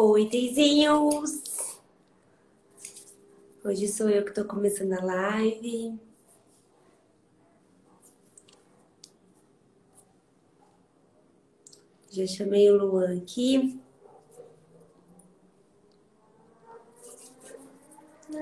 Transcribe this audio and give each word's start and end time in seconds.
Oi, 0.00 0.26
Teizinhos! 0.26 1.42
Hoje 3.64 3.88
sou 3.88 4.08
eu 4.08 4.24
que 4.24 4.32
tô 4.32 4.44
começando 4.44 4.92
a 4.92 5.04
live. 5.04 5.98
Já 12.12 12.28
chamei 12.28 12.70
o 12.70 12.76
Luan 12.76 13.18
aqui. 13.18 13.76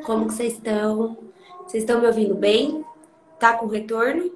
Como 0.04 0.26
que 0.26 0.34
vocês 0.34 0.52
estão? 0.52 1.16
Vocês 1.60 1.84
estão 1.84 2.02
me 2.02 2.06
ouvindo 2.06 2.34
bem? 2.34 2.84
Tá 3.40 3.56
com 3.56 3.64
retorno? 3.64 4.35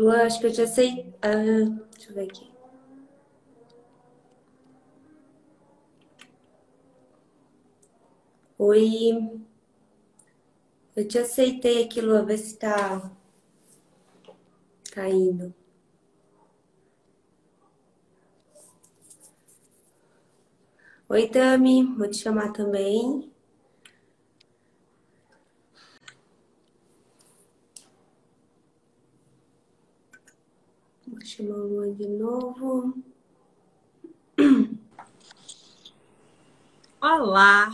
Luan, 0.00 0.22
acho 0.24 0.40
que 0.40 0.46
eu 0.46 0.54
já 0.54 0.66
sei. 0.66 1.12
Deixa 1.20 2.10
eu 2.10 2.14
ver 2.14 2.22
aqui. 2.22 2.50
Oi. 8.58 9.40
Eu 10.96 11.06
te 11.06 11.18
aceitei 11.18 11.84
aqui, 11.84 12.00
Luan, 12.00 12.24
ver 12.24 12.38
se 12.38 12.56
tá. 12.56 13.10
Tá 14.94 15.06
indo. 15.10 15.52
Oi, 21.10 21.28
Tami. 21.28 21.84
Vou 21.98 22.08
te 22.08 22.16
chamar 22.16 22.52
também. 22.54 23.29
Chamar 31.24 31.54
o 31.56 31.66
Luan 31.68 31.92
de 31.94 32.06
novo. 32.08 32.94
Olá, 37.00 37.70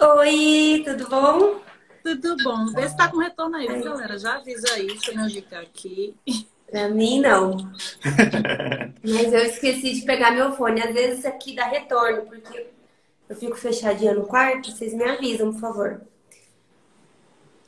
Oi, 0.00 0.82
tudo 0.84 1.08
bom? 1.08 1.60
tudo 2.02 2.36
bom? 2.42 2.66
Vê 2.66 2.88
se 2.88 2.96
tá 2.96 3.08
com 3.08 3.16
retorno 3.18 3.56
aí, 3.56 3.66
viu, 3.66 3.82
galera? 3.84 4.18
Já 4.18 4.36
avisa 4.36 4.72
aí, 4.74 4.98
se 5.00 5.14
não 5.14 5.28
ficar 5.28 5.60
aqui. 5.60 6.14
Pra 6.70 6.88
mim, 6.88 7.20
não. 7.20 7.56
Mas 9.02 9.32
eu 9.32 9.40
esqueci 9.40 9.94
de 9.94 10.02
pegar 10.02 10.30
meu 10.32 10.52
fone. 10.52 10.82
Às 10.82 10.92
vezes 10.92 11.18
isso 11.20 11.28
aqui 11.28 11.54
dá 11.54 11.66
retorno, 11.66 12.22
porque 12.26 12.68
eu 13.28 13.36
fico 13.36 13.56
fechadinha 13.56 14.14
no 14.14 14.26
quarto. 14.26 14.70
Vocês 14.70 14.92
me 14.94 15.04
avisam, 15.04 15.52
por 15.52 15.60
favor. 15.60 16.00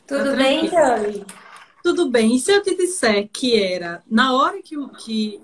Tudo 0.06 0.30
Tá 0.32 0.36
bem. 0.36 0.70
Tami? 0.70 1.26
Tudo 1.88 2.10
bem, 2.10 2.36
e 2.36 2.38
se 2.38 2.52
eu 2.52 2.62
te 2.62 2.76
disser 2.76 3.28
que 3.32 3.58
era 3.58 4.02
na 4.10 4.34
hora 4.34 4.60
que, 4.62 4.76
o- 4.76 4.90
que 4.90 5.40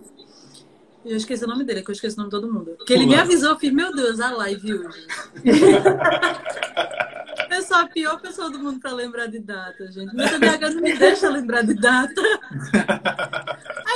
eu 1.03 1.17
esqueci 1.17 1.43
o 1.43 1.49
nome 1.49 1.65
dele, 1.65 1.83
que 1.83 1.91
eu 1.91 1.95
esqueci 1.95 2.15
o 2.17 2.19
nome 2.19 2.31
de 2.31 2.37
todo 2.39 2.53
mundo. 2.53 2.77
Que 2.87 2.93
ele 2.93 3.07
me 3.07 3.15
avisou, 3.15 3.51
eu 3.53 3.59
fiz, 3.59 3.73
meu 3.73 3.95
Deus, 3.95 4.21
a 4.21 4.31
live 4.31 4.75
hoje. 4.75 5.07
Eu 7.51 7.63
sou 7.63 7.77
a 7.77 7.87
pior 7.87 8.21
pessoa 8.21 8.51
do 8.51 8.59
mundo 8.59 8.81
pra 8.81 8.93
lembrar 8.93 9.27
de 9.27 9.39
data, 9.39 9.91
gente. 9.93 10.13
Meu 10.15 10.29
TDAH 10.29 10.71
não 10.71 10.83
me 10.83 10.93
deixa 10.99 11.29
lembrar 11.31 11.63
de 11.63 11.75
data. 11.75 12.21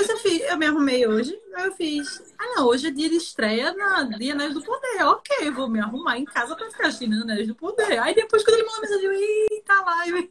Cabeça 0.00 0.12
eu, 0.12 0.18
fiz, 0.18 0.40
eu 0.48 0.56
me 0.56 0.66
arrumei 0.66 1.06
hoje, 1.06 1.38
aí 1.54 1.66
eu 1.66 1.72
fiz, 1.72 2.22
ah 2.38 2.54
não, 2.56 2.66
hoje 2.68 2.86
é 2.86 2.90
dia 2.90 3.10
de 3.10 3.16
estreia 3.16 3.74
na 3.74 4.04
de 4.04 4.30
Anéis 4.30 4.54
do 4.54 4.62
Poder. 4.62 5.04
Ok, 5.04 5.36
eu 5.42 5.52
vou 5.52 5.68
me 5.68 5.78
arrumar 5.78 6.16
em 6.18 6.24
casa 6.24 6.56
pra 6.56 6.70
ficar 6.70 6.86
assistindo 6.86 7.20
Anéis 7.20 7.46
do 7.46 7.54
Poder. 7.54 7.98
Aí 7.98 8.14
depois 8.14 8.42
quando 8.42 8.54
ele 8.54 8.66
mandou 8.66 8.80
mensagem, 8.80 9.04
eu, 9.04 9.12
eita 9.12 9.74
live. 9.82 10.28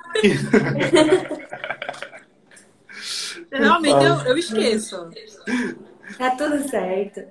Realmente 3.51 4.03
eu, 4.03 4.15
eu 4.25 4.37
esqueço. 4.37 5.07
Tá 6.17 6.31
tudo 6.31 6.67
certo. 6.67 7.21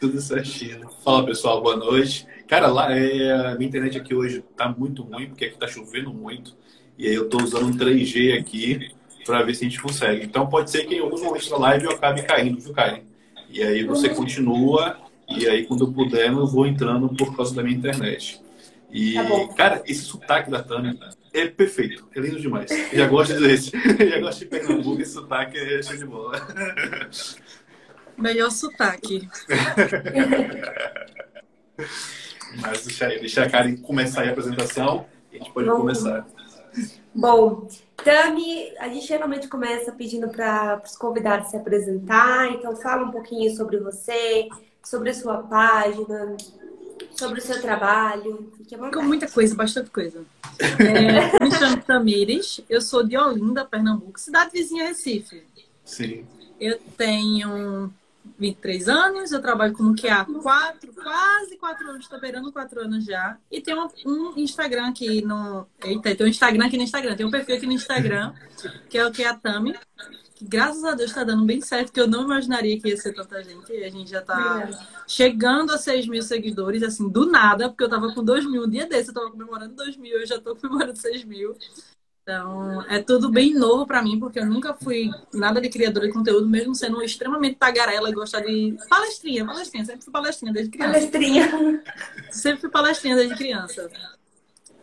Tudo 0.00 0.20
certinho. 0.20 0.88
Fala 1.04 1.26
pessoal, 1.26 1.60
boa 1.60 1.76
noite. 1.76 2.24
Cara, 2.46 2.68
lá 2.68 2.96
é, 2.96 3.32
a 3.32 3.56
minha 3.56 3.68
internet 3.68 3.98
aqui 3.98 4.14
hoje 4.14 4.44
tá 4.56 4.68
muito 4.68 5.02
ruim, 5.02 5.26
porque 5.26 5.46
aqui 5.46 5.58
tá 5.58 5.66
chovendo 5.66 6.14
muito. 6.14 6.56
E 6.96 7.08
aí 7.08 7.14
eu 7.14 7.28
tô 7.28 7.42
usando 7.42 7.66
um 7.66 7.76
3G 7.76 8.38
aqui 8.38 8.92
pra 9.30 9.42
ver 9.42 9.54
se 9.54 9.64
a 9.64 9.68
gente 9.68 9.80
consegue. 9.80 10.24
Então 10.24 10.46
pode 10.48 10.70
ser 10.70 10.84
que 10.84 10.94
em 10.94 11.00
alguns 11.00 11.22
momentos 11.22 11.48
da 11.48 11.56
live 11.58 11.84
eu 11.86 11.92
acabe 11.92 12.22
caindo, 12.22 12.60
viu, 12.60 12.72
Karen? 12.74 13.00
E 13.48 13.62
aí 13.62 13.84
você 13.84 14.08
continua, 14.10 14.96
e 15.28 15.48
aí 15.48 15.64
quando 15.66 15.84
eu 15.84 15.92
puder 15.92 16.28
eu 16.28 16.46
vou 16.46 16.66
entrando 16.66 17.08
por 17.10 17.36
causa 17.36 17.54
da 17.54 17.62
minha 17.62 17.76
internet. 17.76 18.40
E, 18.92 19.14
Tá 19.14 19.54
cara, 19.54 19.82
esse 19.86 20.02
sotaque 20.02 20.50
da 20.50 20.62
Tânia 20.62 20.96
é 21.32 21.46
perfeito, 21.46 22.08
é 22.14 22.20
lindo 22.20 22.40
demais. 22.40 22.70
Eu 22.92 22.98
já 22.98 23.06
gosto 23.06 23.38
desse. 23.40 23.70
Eu 23.98 24.10
já 24.10 24.18
gosto 24.18 24.40
de 24.40 24.46
Pernambuco, 24.46 25.00
esse 25.00 25.12
sotaque 25.12 25.56
é 25.56 25.80
show 25.82 25.96
de 25.96 26.04
bola. 26.04 26.40
Melhor 28.18 28.50
sotaque. 28.50 29.28
Mas 32.60 32.84
deixa, 32.84 33.06
deixa 33.08 33.44
a 33.44 33.50
Karen 33.50 33.76
começar 33.76 34.22
aí 34.22 34.28
a 34.28 34.32
apresentação 34.32 35.06
e 35.32 35.36
a 35.36 35.38
gente 35.38 35.52
pode 35.52 35.66
Vamos. 35.66 35.80
começar. 35.82 36.26
Bom, 37.14 37.68
Tami, 38.04 38.72
a 38.78 38.88
gente 38.88 39.06
geralmente 39.06 39.48
começa 39.48 39.92
pedindo 39.92 40.28
para 40.28 40.82
os 40.84 40.96
convidados 40.96 41.50
se 41.50 41.56
apresentar. 41.56 42.50
Então, 42.52 42.74
fala 42.76 43.04
um 43.04 43.10
pouquinho 43.10 43.54
sobre 43.54 43.78
você, 43.78 44.48
sobre 44.82 45.10
a 45.10 45.14
sua 45.14 45.38
página, 45.38 46.36
sobre 47.12 47.40
o 47.40 47.42
seu 47.42 47.60
trabalho. 47.60 48.52
Fique 48.56 48.74
à 48.74 48.90
Com 48.90 49.02
muita 49.02 49.28
coisa, 49.28 49.54
bastante 49.54 49.90
coisa. 49.90 50.24
É, 50.60 51.44
me 51.44 51.50
chamo 51.52 51.82
Tamires, 51.82 52.60
eu 52.68 52.80
sou 52.80 53.02
de 53.06 53.16
Olinda, 53.16 53.64
Pernambuco, 53.64 54.18
cidade 54.18 54.52
vizinha 54.52 54.88
Recife. 54.88 55.42
Sim. 55.84 56.26
Eu 56.58 56.78
tenho 56.96 57.92
23 58.38 58.88
anos, 58.88 59.32
eu 59.32 59.40
trabalho 59.40 59.72
como 59.72 59.94
que 59.94 60.08
há 60.08 60.24
quatro, 60.24 60.92
quase 60.94 61.56
quatro 61.56 61.90
anos, 61.90 62.04
estou 62.04 62.20
beirando 62.20 62.52
quatro 62.52 62.80
anos 62.80 63.04
já. 63.04 63.38
E 63.50 63.60
tenho 63.60 63.90
um 64.06 64.32
Instagram 64.36 64.88
aqui 64.88 65.22
no. 65.22 65.66
Eita, 65.82 66.14
tem 66.14 66.26
um 66.26 66.30
Instagram 66.30 66.66
aqui 66.66 66.76
no 66.76 66.82
Instagram, 66.82 67.16
tem 67.16 67.26
um 67.26 67.30
perfil 67.30 67.56
aqui 67.56 67.66
no 67.66 67.72
Instagram, 67.72 68.32
que 68.88 68.98
é 68.98 69.06
o 69.06 69.10
que 69.10 69.22
é 69.22 69.28
a 69.28 69.34
Tami. 69.34 69.74
Que 70.34 70.46
graças 70.46 70.82
a 70.84 70.94
Deus 70.94 71.10
está 71.10 71.22
dando 71.22 71.44
bem 71.44 71.60
certo, 71.60 71.92
que 71.92 72.00
eu 72.00 72.08
não 72.08 72.24
imaginaria 72.24 72.80
que 72.80 72.88
ia 72.88 72.96
ser 72.96 73.12
tanta 73.12 73.44
gente. 73.44 73.70
E 73.72 73.84
a 73.84 73.90
gente 73.90 74.10
já 74.10 74.22
tá 74.22 74.70
chegando 75.06 75.70
a 75.70 75.76
6 75.76 76.08
mil 76.08 76.22
seguidores, 76.22 76.82
assim, 76.82 77.08
do 77.10 77.26
nada, 77.26 77.68
porque 77.68 77.84
eu 77.84 77.90
tava 77.90 78.14
com 78.14 78.24
2 78.24 78.46
mil 78.50 78.64
um 78.64 78.70
dia 78.70 78.86
desse, 78.86 79.10
eu 79.10 79.14
tava 79.14 79.30
comemorando 79.30 79.74
2 79.74 79.98
mil, 79.98 80.18
eu 80.18 80.26
já 80.26 80.40
tô 80.40 80.56
comemorando 80.56 80.98
6 80.98 81.24
mil. 81.24 81.54
Então, 82.22 82.82
é 82.88 83.02
tudo 83.02 83.30
bem 83.30 83.54
novo 83.54 83.86
pra 83.86 84.02
mim, 84.02 84.18
porque 84.18 84.38
eu 84.38 84.46
nunca 84.46 84.74
fui 84.74 85.10
nada 85.32 85.60
de 85.60 85.68
criadora 85.68 86.06
de 86.06 86.12
conteúdo, 86.12 86.46
mesmo 86.46 86.74
sendo 86.74 87.02
extremamente 87.02 87.56
tagarela 87.56 88.08
e 88.08 88.12
gostar 88.12 88.40
de 88.40 88.76
palestrinha, 88.88 89.44
palestrinha, 89.44 89.84
sempre 89.84 90.04
fui 90.04 90.12
palestrinha 90.12 90.52
desde 90.52 90.70
criança. 90.70 90.92
Palestrinha. 90.92 91.82
Sempre 92.30 92.60
fui 92.60 92.70
palestrinha 92.70 93.16
desde 93.16 93.34
criança. 93.36 93.90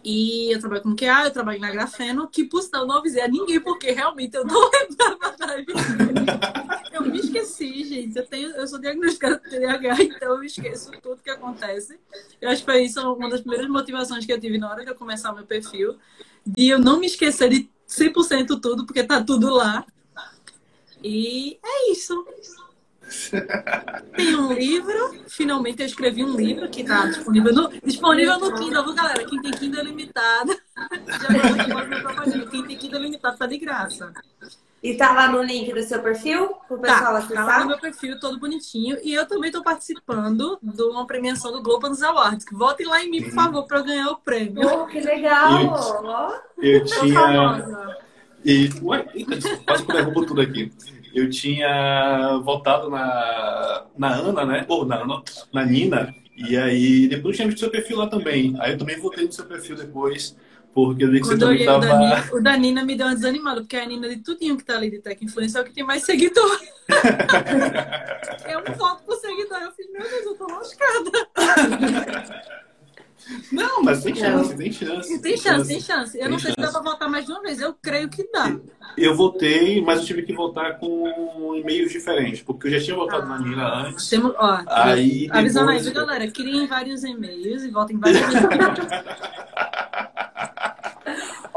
E 0.03 0.53
eu 0.53 0.59
trabalho 0.59 0.84
com 0.84 0.96
QA, 0.96 1.25
eu 1.25 1.31
trabalho 1.31 1.59
na 1.59 1.72
Grafeno, 1.72 2.28
que 2.28 2.46
por 2.46 2.62
sinal 2.62 2.88
não 2.88 2.98
avisei 2.98 3.22
a 3.22 3.28
ninguém, 3.28 3.59
porque 3.59 3.92
realmente 3.92 4.36
eu 4.36 4.46
não 4.46 4.69
lembrava 4.72 5.36
da. 5.38 6.76
Eu 6.92 7.02
me 7.06 7.20
esqueci, 7.20 7.84
gente. 7.84 8.18
Eu, 8.18 8.25
tenho, 8.25 8.50
eu 8.52 8.68
sou 8.68 8.80
diagnosticada 8.80 9.40
com 9.40 9.50
TDAH, 9.50 10.03
então 10.03 10.36
eu 10.36 10.44
esqueço 10.44 10.92
tudo 11.02 11.22
que 11.22 11.30
acontece. 11.30 12.00
Eu 12.42 12.50
acho 12.50 12.62
que 12.62 12.72
foi 12.72 12.84
isso 12.84 13.00
uma 13.14 13.30
das 13.30 13.42
primeiras 13.42 13.68
motivações 13.68 14.25
que 14.25 14.34
eu 14.34 14.40
tive 14.40 14.58
na 14.58 14.70
hora 14.70 14.84
de 14.84 14.92
eu 14.92 14.96
começar 14.96 15.34
meu 15.34 15.46
perfil. 15.46 15.98
De 16.46 16.70
eu 16.70 16.80
não 16.80 17.00
me 17.00 17.08
esquecer 17.08 17.50
de 17.50 17.70
100% 17.88 18.59
tudo, 18.62 18.86
porque 18.86 19.03
tá 19.03 19.24
tudo 19.24 19.50
lá. 19.50 19.86
E 21.03 21.59
é 21.64 21.92
isso. 21.92 22.25
Tem 24.16 24.36
um 24.36 24.52
livro, 24.52 25.24
finalmente 25.28 25.81
eu 25.81 25.86
escrevi 25.86 26.24
um 26.24 26.36
livro 26.36 26.69
que 26.69 26.84
tá 26.84 27.06
disponível 27.06 27.54
no, 27.54 27.69
disponível 27.81 28.38
no 28.38 28.54
Kindle, 28.54 28.84
viu, 28.84 28.94
galera? 28.94 29.25
Quem 29.25 29.42
tem 29.42 29.52
Kindle 29.52 29.84
limitado, 29.84 30.52
já 30.75 32.22
aqui. 32.22 32.46
Quem 32.48 32.63
tem 32.66 32.78
Kindle 32.78 33.01
limitado 33.01 33.38
tá 33.38 33.45
de 33.45 33.57
graça. 33.57 34.13
E 34.81 34.94
tá 34.95 35.12
lá 35.12 35.27
no 35.31 35.41
link 35.41 35.74
do 35.74 35.81
seu 35.81 36.00
perfil, 36.01 36.53
pro 36.68 36.77
pessoal 36.77 37.00
Tá, 37.00 37.06
tá 37.06 37.12
lá 37.12 37.19
acessar. 37.19 37.59
no 37.62 37.68
meu 37.68 37.79
perfil, 37.79 38.19
todo 38.19 38.39
bonitinho. 38.39 38.97
E 39.03 39.12
eu 39.13 39.27
também 39.27 39.51
tô 39.51 39.63
participando 39.63 40.59
de 40.62 40.81
uma 40.83 41.06
premiação 41.07 41.51
do 41.51 41.63
Globo 41.63 41.89
nos 41.89 42.03
Awards. 42.03 42.45
Votem 42.51 42.85
lá 42.85 43.03
em 43.03 43.09
mim, 43.09 43.24
por 43.24 43.31
favor, 43.33 43.65
pra 43.65 43.79
eu 43.79 43.83
ganhar 43.83 44.07
o 44.09 44.18
prêmio. 44.18 44.68
Oh, 44.68 44.85
que 44.85 45.00
legal! 45.00 45.75
Isso. 45.75 45.94
Ó. 46.03 46.33
Eu 46.59 46.85
tinha. 46.85 47.97
E, 48.45 48.69
ué, 48.83 49.06
eita, 49.15 49.35
desculpa, 49.35 49.63
quase 49.65 49.85
que 49.85 49.91
derrubou 49.94 50.25
tudo 50.25 50.41
aqui. 50.41 50.71
Eu 51.13 51.30
tinha 51.30 52.38
votado 52.44 52.89
na, 52.89 53.85
na 53.97 54.13
Ana, 54.13 54.45
né? 54.45 54.65
Ou 54.68 54.85
na 54.85 55.03
na 55.51 55.65
Nina. 55.65 56.13
E 56.35 56.56
aí, 56.56 57.07
depois 57.07 57.33
eu 57.33 57.38
tinha 57.38 57.47
visto 57.47 57.62
seu 57.62 57.71
perfil 57.71 57.97
lá 57.97 58.07
também. 58.07 58.56
Aí 58.59 58.73
eu 58.73 58.77
também 58.77 59.00
votei 59.00 59.25
no 59.25 59.31
seu 59.31 59.45
perfil 59.45 59.75
depois, 59.75 60.38
porque 60.85 61.03
eu 61.03 61.09
vi 61.09 61.19
que 61.19 61.25
você 61.25 61.33
Quando 61.33 61.41
eu 61.41 61.47
também 61.47 61.68
olhei 61.68 61.68
o 61.68 61.81
tava. 61.81 61.88
Danina, 61.88 62.29
o 62.31 62.44
Danina 62.44 62.85
me 62.85 62.95
deu 62.95 63.07
uma 63.07 63.15
desanimada, 63.15 63.62
porque 63.62 63.77
a 63.77 63.85
Nina 63.88 64.09
de 64.09 64.18
tudinho 64.18 64.56
que 64.56 64.63
tá 64.63 64.75
ali 64.75 64.91
de 64.91 65.00
Tech 65.00 65.25
Influencer 65.25 65.59
é 65.59 65.63
o 65.63 65.65
que 65.65 65.74
tem 65.74 65.83
mais 65.83 66.03
seguidor. 66.03 66.59
é 68.45 68.57
um 68.59 68.75
voto 68.75 69.03
por 69.03 69.15
seguidor. 69.15 69.57
Eu 69.57 69.71
fiz, 69.71 69.91
meu 69.91 70.03
Deus, 70.03 70.25
eu 70.25 70.35
tô 70.35 70.45
lascada. 70.45 71.12
Não, 73.51 73.83
mas 73.83 74.03
tem 74.03 74.15
chance, 74.15 74.56
tem 74.56 74.71
chance. 74.71 75.21
Tem 75.21 75.38
chance, 75.38 75.68
tem 75.68 75.81
chance. 75.81 76.18
Eu 76.18 76.24
tem 76.24 76.31
não 76.31 76.39
sei 76.39 76.51
chance. 76.51 76.68
se 76.68 76.74
dá 76.74 76.81
pra 76.81 76.91
votar 76.91 77.09
mais 77.09 77.25
de 77.25 77.31
uma 77.31 77.41
vez. 77.41 77.59
Eu 77.59 77.74
creio 77.74 78.09
que 78.09 78.24
dá. 78.31 78.56
Eu 78.97 79.15
votei, 79.15 79.81
mas 79.81 80.00
eu 80.00 80.06
tive 80.06 80.24
que 80.24 80.33
votar 80.33 80.79
com 80.79 81.53
e-mails 81.56 81.91
diferentes, 81.91 82.41
porque 82.41 82.68
eu 82.68 82.71
já 82.71 82.79
tinha 82.79 82.95
votado 82.95 83.24
ah. 83.24 83.29
na 83.29 83.39
Nina 83.39 83.88
antes. 83.88 84.09
Temos, 84.09 84.33
ó, 84.38 84.63
aí, 84.68 85.27
avisando 85.31 85.68
depois... 85.68 85.88
aí, 85.88 85.94
galera? 85.94 86.31
Criem 86.31 86.68
vários 86.68 87.03
e-mails 87.03 87.63
e 87.63 87.69
votem 87.69 87.97
vários 87.97 88.21
e-mails. 88.21 88.77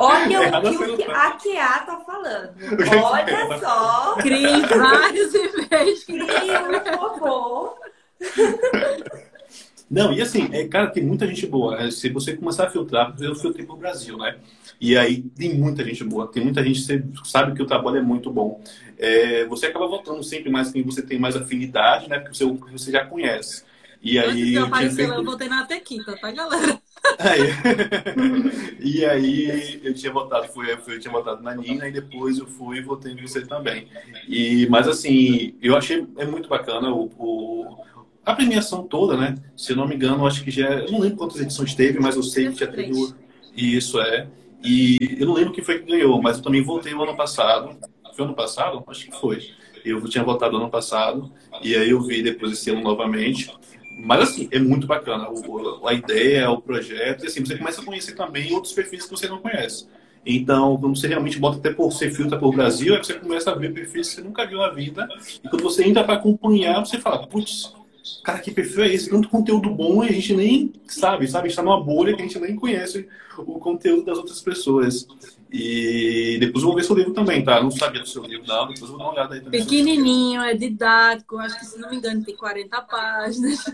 Olha 0.02 0.58
o 0.58 0.96
que 0.96 1.02
a 1.04 1.32
QA 1.32 1.78
tá 1.84 2.00
falando. 2.06 2.54
Olha 3.04 3.58
só. 3.58 4.16
Criem 4.22 4.62
vários 4.62 5.34
e-mails. 5.34 6.04
Criem, 6.04 6.26
por 6.98 7.18
favor. 7.18 7.74
Não, 9.90 10.12
e 10.12 10.22
assim, 10.22 10.48
é, 10.52 10.68
cara, 10.68 10.86
tem 10.88 11.04
muita 11.04 11.26
gente 11.26 11.44
boa. 11.46 11.82
É, 11.82 11.90
se 11.90 12.08
você 12.10 12.36
começar 12.36 12.66
a 12.66 12.70
filtrar, 12.70 13.12
eu 13.18 13.34
filtrei 13.34 13.66
pro 13.66 13.76
Brasil, 13.76 14.16
né? 14.16 14.36
E 14.80 14.96
aí 14.96 15.20
tem 15.20 15.54
muita 15.54 15.84
gente 15.84 16.04
boa, 16.04 16.28
tem 16.28 16.44
muita 16.44 16.62
gente 16.62 16.80
que 16.86 17.28
sabe 17.28 17.56
que 17.56 17.62
o 17.62 17.66
trabalho 17.66 17.96
é 17.96 18.02
muito 18.02 18.30
bom. 18.30 18.62
É, 18.96 19.44
você 19.46 19.66
acaba 19.66 19.88
votando 19.88 20.22
sempre 20.22 20.48
mais 20.48 20.70
quem 20.70 20.82
você 20.84 21.02
tem 21.02 21.18
mais 21.18 21.34
afinidade, 21.34 22.08
né? 22.08 22.20
Porque 22.20 22.36
você, 22.36 22.46
você 22.46 22.92
já 22.92 23.04
conhece. 23.04 23.64
E 24.00 24.18
aí. 24.18 24.54
Eu, 24.54 24.68
feito... 24.68 25.12
eu 25.12 25.24
votei 25.24 25.48
na 25.48 25.64
Tequita, 25.64 26.16
tá, 26.16 26.30
galera? 26.30 26.80
Aí, 27.18 27.40
e 28.78 29.04
aí 29.04 29.80
eu 29.82 29.92
tinha 29.94 30.12
votado, 30.12 30.46
fui, 30.48 30.70
eu 30.70 31.00
tinha 31.00 31.12
votado 31.12 31.42
na 31.42 31.54
Nina 31.54 31.88
e 31.88 31.92
depois 31.92 32.38
eu 32.38 32.46
fui 32.46 32.78
e 32.78 32.82
votei 32.82 33.12
em 33.12 33.20
você 33.20 33.44
também. 33.44 33.88
E, 34.28 34.66
mas 34.70 34.86
assim, 34.86 35.54
eu 35.60 35.76
achei 35.76 36.06
é 36.16 36.26
muito 36.26 36.48
bacana 36.48 36.90
o, 36.90 37.10
o 37.18 37.84
a 38.24 38.34
premiação 38.34 38.86
toda, 38.86 39.16
né? 39.16 39.34
Se 39.56 39.74
não 39.74 39.86
me 39.86 39.94
engano, 39.94 40.26
acho 40.26 40.44
que 40.44 40.50
já. 40.50 40.68
Eu 40.70 40.92
não 40.92 41.00
lembro 41.00 41.18
quantas 41.18 41.40
edições 41.40 41.74
teve, 41.74 41.98
mas 41.98 42.16
eu 42.16 42.22
sei 42.22 42.48
que 42.50 42.60
já 42.60 42.66
teve. 42.66 42.92
E 43.56 43.76
isso 43.76 44.00
é. 44.00 44.28
E 44.62 44.98
eu 45.18 45.26
não 45.26 45.34
lembro 45.34 45.52
quem 45.52 45.64
foi 45.64 45.78
que 45.78 45.90
ganhou, 45.90 46.20
mas 46.20 46.36
eu 46.36 46.42
também 46.42 46.62
votei 46.62 46.94
o 46.94 47.02
ano 47.02 47.16
passado. 47.16 47.76
Foi 48.14 48.24
ano 48.24 48.34
passado? 48.34 48.82
Acho 48.86 49.06
que 49.06 49.20
foi. 49.20 49.50
Eu 49.84 50.02
tinha 50.08 50.22
votado 50.22 50.56
ano 50.56 50.68
passado, 50.68 51.32
e 51.62 51.74
aí 51.74 51.90
eu 51.90 52.02
vi 52.02 52.22
depois 52.22 52.52
esse 52.52 52.70
ano 52.70 52.82
novamente. 52.82 53.50
Mas 54.04 54.30
assim, 54.30 54.48
é 54.50 54.58
muito 54.58 54.86
bacana 54.86 55.28
o, 55.30 55.86
a 55.86 55.94
ideia, 55.94 56.50
o 56.50 56.60
projeto, 56.60 57.24
e 57.24 57.26
assim, 57.26 57.44
você 57.44 57.56
começa 57.56 57.80
a 57.80 57.84
conhecer 57.84 58.14
também 58.14 58.52
outros 58.52 58.72
perfis 58.72 59.04
que 59.04 59.10
você 59.10 59.28
não 59.28 59.38
conhece. 59.38 59.86
Então, 60.24 60.76
quando 60.76 60.96
você 60.96 61.08
realmente 61.08 61.38
bota 61.38 61.58
até 61.58 61.72
por 61.72 61.90
ser 61.92 62.10
filtra 62.10 62.38
por 62.38 62.54
Brasil, 62.54 62.94
é 62.94 62.98
que 62.98 63.06
você 63.06 63.14
começa 63.14 63.50
a 63.50 63.54
ver 63.54 63.72
perfis 63.72 64.10
que 64.10 64.14
você 64.16 64.20
nunca 64.22 64.46
viu 64.46 64.58
na 64.58 64.68
vida. 64.68 65.08
E 65.42 65.48
quando 65.48 65.62
você 65.62 65.84
entra 65.84 66.04
para 66.04 66.14
acompanhar, 66.14 66.84
você 66.84 66.98
fala, 66.98 67.26
putz, 67.26 67.74
cara, 68.22 68.38
que 68.38 68.50
perfil 68.50 68.84
é 68.84 68.88
esse? 68.88 69.10
Tanto 69.10 69.28
conteúdo 69.28 69.70
bom 69.70 70.04
e 70.04 70.08
a 70.08 70.12
gente 70.12 70.34
nem 70.34 70.72
sabe, 70.86 71.26
sabe? 71.28 71.46
A 71.46 71.48
gente 71.48 71.50
está 71.50 71.62
numa 71.62 71.82
bolha 71.82 72.14
que 72.14 72.22
a 72.22 72.24
gente 72.24 72.38
nem 72.38 72.56
conhece 72.56 73.08
o 73.38 73.58
conteúdo 73.58 74.04
das 74.04 74.18
outras 74.18 74.40
pessoas. 74.40 75.06
E 75.52 76.36
depois 76.38 76.62
eu 76.62 76.68
vou 76.68 76.76
ver 76.76 76.84
seu 76.84 76.94
livro 76.94 77.12
também, 77.12 77.42
tá? 77.42 77.60
não 77.60 77.72
sabia 77.72 78.00
do 78.00 78.08
seu 78.08 78.22
livro, 78.22 78.46
não. 78.46 78.68
Depois 78.68 78.82
eu 78.82 78.88
vou 78.88 78.98
dar 78.98 79.04
uma 79.04 79.12
olhada 79.12 79.34
aí 79.34 79.40
também. 79.40 79.60
Pequenininho, 79.60 80.42
é 80.42 80.54
didático, 80.54 81.38
acho 81.38 81.58
que 81.58 81.66
se 81.66 81.78
não 81.78 81.90
me 81.90 81.96
engano 81.96 82.24
tem 82.24 82.36
40 82.36 82.80
páginas. 82.82 83.64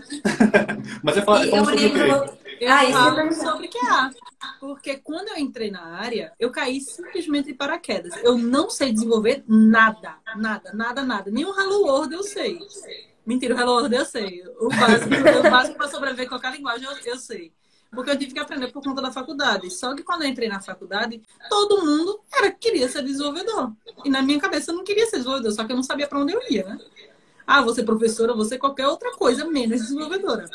Mas 1.03 1.17
é 1.17 1.21
falar, 1.21 1.47
é 1.47 1.49
sobre 1.49 1.75
o 1.75 1.93
quê? 1.93 2.37
Eu 2.59 2.73
ah, 2.73 2.91
falo 2.91 3.33
sobre 3.33 3.67
QA. 3.67 4.11
Porque 4.59 4.97
quando 4.97 5.29
eu 5.29 5.37
entrei 5.37 5.69
na 5.69 5.83
área, 5.83 6.33
eu 6.39 6.51
caí 6.51 6.81
simplesmente 6.81 7.47
de 7.47 7.53
paraquedas. 7.53 8.13
Eu 8.23 8.37
não 8.37 8.69
sei 8.69 8.91
desenvolver 8.91 9.43
nada, 9.47 10.15
nada, 10.35 10.73
nada, 10.73 11.03
nada. 11.03 11.31
Nem 11.31 11.45
o 11.45 11.55
Hello 11.55 11.85
World 11.85 12.13
eu 12.15 12.23
sei. 12.23 12.59
Mentira, 13.27 13.53
o 13.53 13.59
Hello 13.59 13.73
World 13.73 13.93
eu 13.93 14.05
sei. 14.05 14.41
O 14.57 14.69
básico, 14.69 15.09
o 15.45 15.51
básico 15.51 15.77
para 15.77 15.89
sobreviver 15.89 16.29
qualquer 16.29 16.53
linguagem 16.53 16.87
eu, 16.87 16.97
eu 17.11 17.17
sei. 17.17 17.51
Porque 17.91 18.09
eu 18.09 18.17
tive 18.17 18.33
que 18.33 18.39
aprender 18.39 18.71
por 18.71 18.81
conta 18.81 19.01
da 19.01 19.11
faculdade. 19.11 19.69
Só 19.69 19.93
que 19.93 20.01
quando 20.01 20.21
eu 20.21 20.29
entrei 20.29 20.47
na 20.47 20.61
faculdade, 20.61 21.21
todo 21.49 21.85
mundo 21.85 22.21
era 22.33 22.49
queria 22.49 22.87
ser 22.87 23.03
desenvolvedor. 23.03 23.73
E 24.05 24.09
na 24.09 24.21
minha 24.21 24.39
cabeça 24.39 24.71
eu 24.71 24.77
não 24.77 24.83
queria 24.85 25.05
ser 25.07 25.17
desenvolvedor, 25.17 25.51
só 25.51 25.65
que 25.65 25.73
eu 25.73 25.75
não 25.75 25.83
sabia 25.83 26.07
para 26.07 26.19
onde 26.19 26.31
eu 26.31 26.41
ia, 26.49 26.63
né? 26.63 26.79
Ah, 27.45 27.61
você 27.61 27.83
professora, 27.83 28.33
você 28.33 28.57
qualquer 28.57 28.87
outra 28.87 29.11
coisa, 29.17 29.43
menos 29.43 29.81
desenvolvedora. 29.81 30.49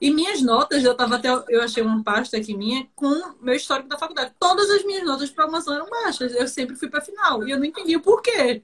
E 0.00 0.12
minhas 0.12 0.40
notas, 0.40 0.84
eu 0.84 0.94
tava 0.94 1.16
até. 1.16 1.28
Eu 1.48 1.62
achei 1.62 1.82
uma 1.82 2.04
pasta 2.04 2.36
aqui 2.36 2.56
minha 2.56 2.86
com 2.94 3.34
meu 3.40 3.56
histórico 3.56 3.88
da 3.88 3.98
faculdade. 3.98 4.32
Todas 4.38 4.70
as 4.70 4.84
minhas 4.84 5.04
notas 5.04 5.28
de 5.28 5.34
programação 5.34 5.74
eram 5.74 5.90
baixas. 5.90 6.32
Eu 6.32 6.46
sempre 6.46 6.76
fui 6.76 6.88
para 6.88 7.00
final. 7.00 7.44
E 7.46 7.50
eu 7.50 7.58
não 7.58 7.64
entendi 7.64 7.96
o 7.96 8.00
porquê. 8.00 8.62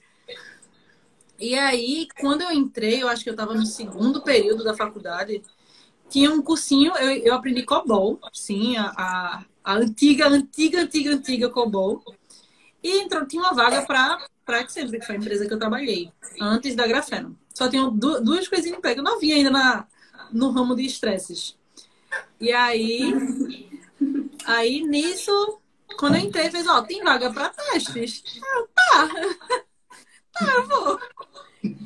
E 1.39 1.55
aí, 1.55 2.09
quando 2.21 2.43
eu 2.43 2.53
entrei, 2.53 3.03
eu 3.03 3.09
acho 3.09 3.25
que 3.25 3.31
eu 3.31 3.35
estava 3.35 3.55
no 3.55 3.67
segundo 3.67 4.23
período 4.23 4.63
da 4.63 4.75
faculdade, 4.75 5.43
tinha 6.09 6.31
um 6.31 6.41
cursinho, 6.41 6.97
eu, 6.97 7.11
eu 7.19 7.35
aprendi 7.35 7.63
COBOL, 7.63 8.21
sim, 8.33 8.77
a, 8.77 8.93
a, 8.97 9.45
a, 9.65 9.75
antiga, 9.75 10.29
antiga, 10.29 10.83
antiga, 10.83 11.13
antiga 11.13 11.51
COBOL. 11.51 12.03
E 12.83 13.01
entrou, 13.01 13.27
tinha 13.27 13.43
uma 13.43 13.55
vaga 13.55 13.83
para 13.83 14.61
Accenture, 14.61 15.01
que 15.01 15.07
foi 15.07 15.17
a 15.17 15.19
empresa 15.19 15.47
que 15.47 15.55
eu 15.55 15.59
trabalhei, 15.59 16.13
antes 16.41 16.77
da 16.77 16.87
Grafeno. 16.87 17.37
Só 17.55 17.69
tinham 17.69 17.91
duas 17.97 18.47
coisinhas 18.47 18.79
em 18.79 18.81
pé, 18.81 18.97
eu 18.97 19.03
não 19.03 19.19
vinha 19.19 19.37
ainda 19.37 19.51
na, 19.51 19.87
no 20.33 20.51
ramo 20.51 20.77
de 20.77 20.85
estresses. 20.85 21.57
E 22.41 22.53
aí, 22.53 23.13
aí 24.45 24.83
nisso, 24.83 25.59
quando 25.99 26.17
eu 26.17 26.21
entrei, 26.21 26.51
fez, 26.51 26.67
ó, 26.67 26.83
tem 26.83 27.03
vaga 27.03 27.33
para 27.33 27.49
testes. 27.49 28.23
Eu, 28.37 28.69
tá. 28.69 29.65
Tá, 30.35 30.55
eu 30.55 30.67
vou. 30.67 31.01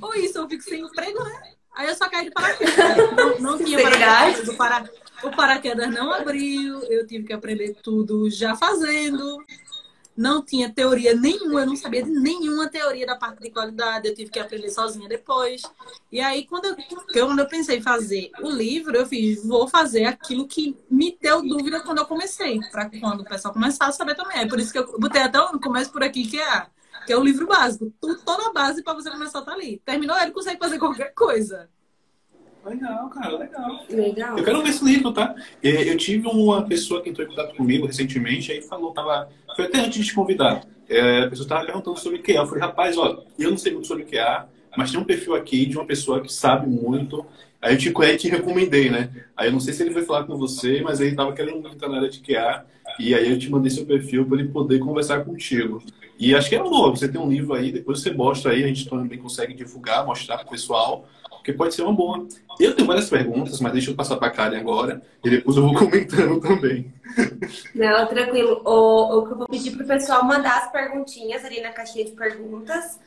Ou 0.02 0.14
isso, 0.14 0.38
eu 0.38 0.48
fico 0.48 0.62
sem 0.62 0.80
emprego, 0.80 1.22
né? 1.22 1.54
Aí 1.78 1.88
eu 1.88 1.94
só 1.94 2.08
caí 2.08 2.24
de 2.24 2.32
paraquedas. 2.32 2.76
Não, 3.16 3.38
não 3.38 3.58
tinha 3.64 3.80
paraquedas. 3.80 4.48
O, 4.48 4.56
para, 4.56 4.90
o 5.22 5.30
paraquedas 5.30 5.94
não 5.94 6.12
abriu, 6.12 6.82
eu 6.84 7.06
tive 7.06 7.24
que 7.24 7.32
aprender 7.32 7.76
tudo 7.82 8.28
já 8.28 8.56
fazendo. 8.56 9.44
Não 10.16 10.44
tinha 10.44 10.68
teoria 10.68 11.14
nenhuma, 11.14 11.60
eu 11.60 11.66
não 11.66 11.76
sabia 11.76 12.02
de 12.02 12.10
nenhuma 12.10 12.68
teoria 12.68 13.06
da 13.06 13.14
parte 13.14 13.40
de 13.40 13.50
qualidade, 13.50 14.08
eu 14.08 14.14
tive 14.16 14.32
que 14.32 14.40
aprender 14.40 14.68
sozinha 14.68 15.08
depois. 15.08 15.62
E 16.10 16.20
aí, 16.20 16.44
quando 16.44 16.64
eu, 16.64 16.76
quando 17.12 17.38
eu 17.38 17.46
pensei 17.46 17.78
em 17.78 17.82
fazer 17.82 18.32
o 18.40 18.50
livro, 18.50 18.96
eu 18.96 19.06
fiz, 19.06 19.46
vou 19.46 19.68
fazer 19.68 20.06
aquilo 20.06 20.48
que 20.48 20.76
me 20.90 21.16
deu 21.22 21.40
dúvida 21.40 21.78
quando 21.78 21.98
eu 21.98 22.04
comecei, 22.04 22.58
para 22.72 22.90
quando 22.98 23.20
o 23.20 23.24
pessoal 23.24 23.54
começar 23.54 23.86
a 23.86 23.92
saber 23.92 24.16
também. 24.16 24.38
É 24.38 24.48
por 24.48 24.58
isso 24.58 24.72
que 24.72 24.80
eu 24.80 24.98
botei 24.98 25.22
até 25.22 25.40
um 25.40 25.60
começo 25.60 25.92
por 25.92 26.02
aqui, 26.02 26.26
que 26.26 26.40
é 26.40 26.66
que 27.06 27.12
é 27.12 27.16
o 27.16 27.22
livro 27.22 27.46
básico. 27.46 27.92
Tudo, 28.00 28.18
toda 28.24 28.48
a 28.48 28.52
base 28.52 28.82
para 28.82 28.94
você 28.94 29.10
começar 29.10 29.38
a 29.38 29.40
estar 29.40 29.52
tá 29.52 29.58
ali. 29.58 29.80
Terminou, 29.84 30.16
ele 30.18 30.30
consegue 30.30 30.58
fazer 30.58 30.78
qualquer 30.78 31.12
coisa. 31.14 31.68
Legal, 32.64 33.08
cara, 33.08 33.38
legal. 33.38 33.86
Legal. 33.88 34.38
Eu 34.38 34.44
quero 34.44 34.62
ver 34.62 34.68
esse 34.68 34.84
livro, 34.84 35.12
tá? 35.12 35.34
É, 35.62 35.90
eu 35.90 35.96
tive 35.96 36.28
uma 36.28 36.66
pessoa 36.66 37.00
que 37.02 37.08
entrou 37.08 37.26
em 37.26 37.30
contato 37.30 37.56
comigo 37.56 37.86
recentemente, 37.86 38.52
aí 38.52 38.60
falou, 38.60 38.92
tava. 38.92 39.28
Foi 39.56 39.64
até 39.64 39.78
antes 39.80 40.00
de 40.00 40.04
te 40.04 40.14
convidar. 40.14 40.66
É, 40.88 41.24
a 41.24 41.28
pessoa 41.28 41.44
estava 41.44 41.64
perguntando 41.64 41.98
sobre 41.98 42.18
QA. 42.18 42.36
Eu 42.36 42.46
falei, 42.46 42.62
rapaz, 42.62 42.96
ó, 42.98 43.24
eu 43.38 43.50
não 43.50 43.58
sei 43.58 43.72
muito 43.72 43.86
sobre 43.86 44.04
QA, 44.04 44.48
mas 44.76 44.90
tem 44.90 45.00
um 45.00 45.04
perfil 45.04 45.34
aqui 45.34 45.66
de 45.66 45.76
uma 45.76 45.86
pessoa 45.86 46.20
que 46.20 46.32
sabe 46.32 46.68
muito. 46.68 47.24
Aí 47.60 47.74
eu 47.74 47.78
te, 47.78 47.88
eu 47.88 48.18
te 48.18 48.28
recomendei, 48.28 48.88
né? 48.88 49.10
Aí 49.36 49.48
eu 49.48 49.52
não 49.52 49.60
sei 49.60 49.72
se 49.72 49.82
ele 49.82 49.90
foi 49.92 50.04
falar 50.04 50.24
com 50.24 50.36
você, 50.36 50.80
mas 50.82 51.00
ele 51.00 51.16
tava 51.16 51.32
querendo 51.32 51.60
muito 51.60 51.88
na 51.88 51.96
área 51.96 52.08
de 52.08 52.20
QA. 52.20 52.64
E 52.98 53.14
aí 53.14 53.30
eu 53.30 53.38
te 53.38 53.50
mandei 53.50 53.70
seu 53.70 53.84
perfil 53.84 54.24
para 54.26 54.38
ele 54.38 54.48
poder 54.48 54.78
conversar 54.78 55.24
contigo. 55.24 55.82
E 56.18 56.34
acho 56.34 56.48
que 56.48 56.56
é 56.56 56.62
boa, 56.62 56.90
você 56.90 57.08
tem 57.08 57.20
um 57.20 57.28
livro 57.28 57.54
aí, 57.54 57.70
depois 57.70 58.00
você 58.00 58.10
mostra 58.10 58.50
aí, 58.50 58.64
a 58.64 58.66
gente 58.66 58.88
também 58.88 59.18
consegue 59.18 59.54
divulgar, 59.54 60.04
mostrar 60.04 60.38
para 60.38 60.48
o 60.48 60.50
pessoal, 60.50 61.06
porque 61.30 61.52
pode 61.52 61.74
ser 61.74 61.82
uma 61.82 61.92
boa. 61.92 62.26
Eu 62.58 62.74
tenho 62.74 62.88
várias 62.88 63.08
perguntas, 63.08 63.60
mas 63.60 63.72
deixa 63.72 63.92
eu 63.92 63.94
passar 63.94 64.16
para 64.16 64.26
a 64.26 64.30
Karen 64.30 64.58
agora, 64.58 65.00
e 65.24 65.30
depois 65.30 65.56
eu 65.56 65.62
vou 65.62 65.74
comentando 65.78 66.40
também. 66.40 66.92
Não, 67.72 68.06
tranquilo. 68.08 68.60
O, 68.64 69.18
o 69.18 69.26
que 69.26 69.32
eu 69.32 69.38
vou 69.38 69.48
pedir 69.48 69.70
para 69.76 69.84
o 69.84 69.86
pessoal 69.86 70.24
mandar 70.24 70.58
as 70.58 70.72
perguntinhas 70.72 71.44
ali 71.44 71.60
na 71.60 71.70
caixinha 71.70 72.04
de 72.04 72.12
perguntas. 72.12 72.98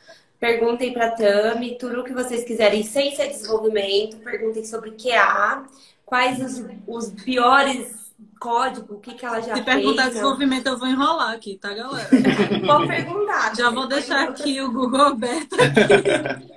Perguntem 0.41 0.91
para 0.91 1.05
a 1.05 1.11
Tami, 1.11 1.77
tudo 1.77 2.01
o 2.01 2.03
que 2.03 2.13
vocês 2.13 2.43
quiserem, 2.43 2.81
sem 2.81 3.15
ser 3.15 3.27
desenvolvimento. 3.27 4.17
Perguntem 4.17 4.65
sobre 4.65 4.89
QA, 4.93 5.67
quais 6.03 6.41
os, 6.41 6.65
os 6.87 7.11
piores 7.11 8.11
código, 8.39 8.95
o 8.95 8.99
que, 8.99 9.13
que 9.13 9.23
ela 9.23 9.39
já 9.39 9.55
Se 9.55 9.63
fez. 9.63 9.75
Se 9.75 9.81
perguntar 9.81 10.09
desenvolvimento, 10.09 10.65
eu 10.65 10.79
vou 10.79 10.87
enrolar 10.87 11.33
aqui, 11.33 11.59
tá, 11.61 11.71
galera? 11.71 12.09
vou 12.65 12.87
perguntar. 12.87 13.55
Já 13.55 13.69
vou 13.69 13.87
deixar 13.87 14.29
aqui 14.29 14.59
o 14.59 14.71
Google 14.71 15.01
aberto 15.01 15.53
aqui. 15.61 16.51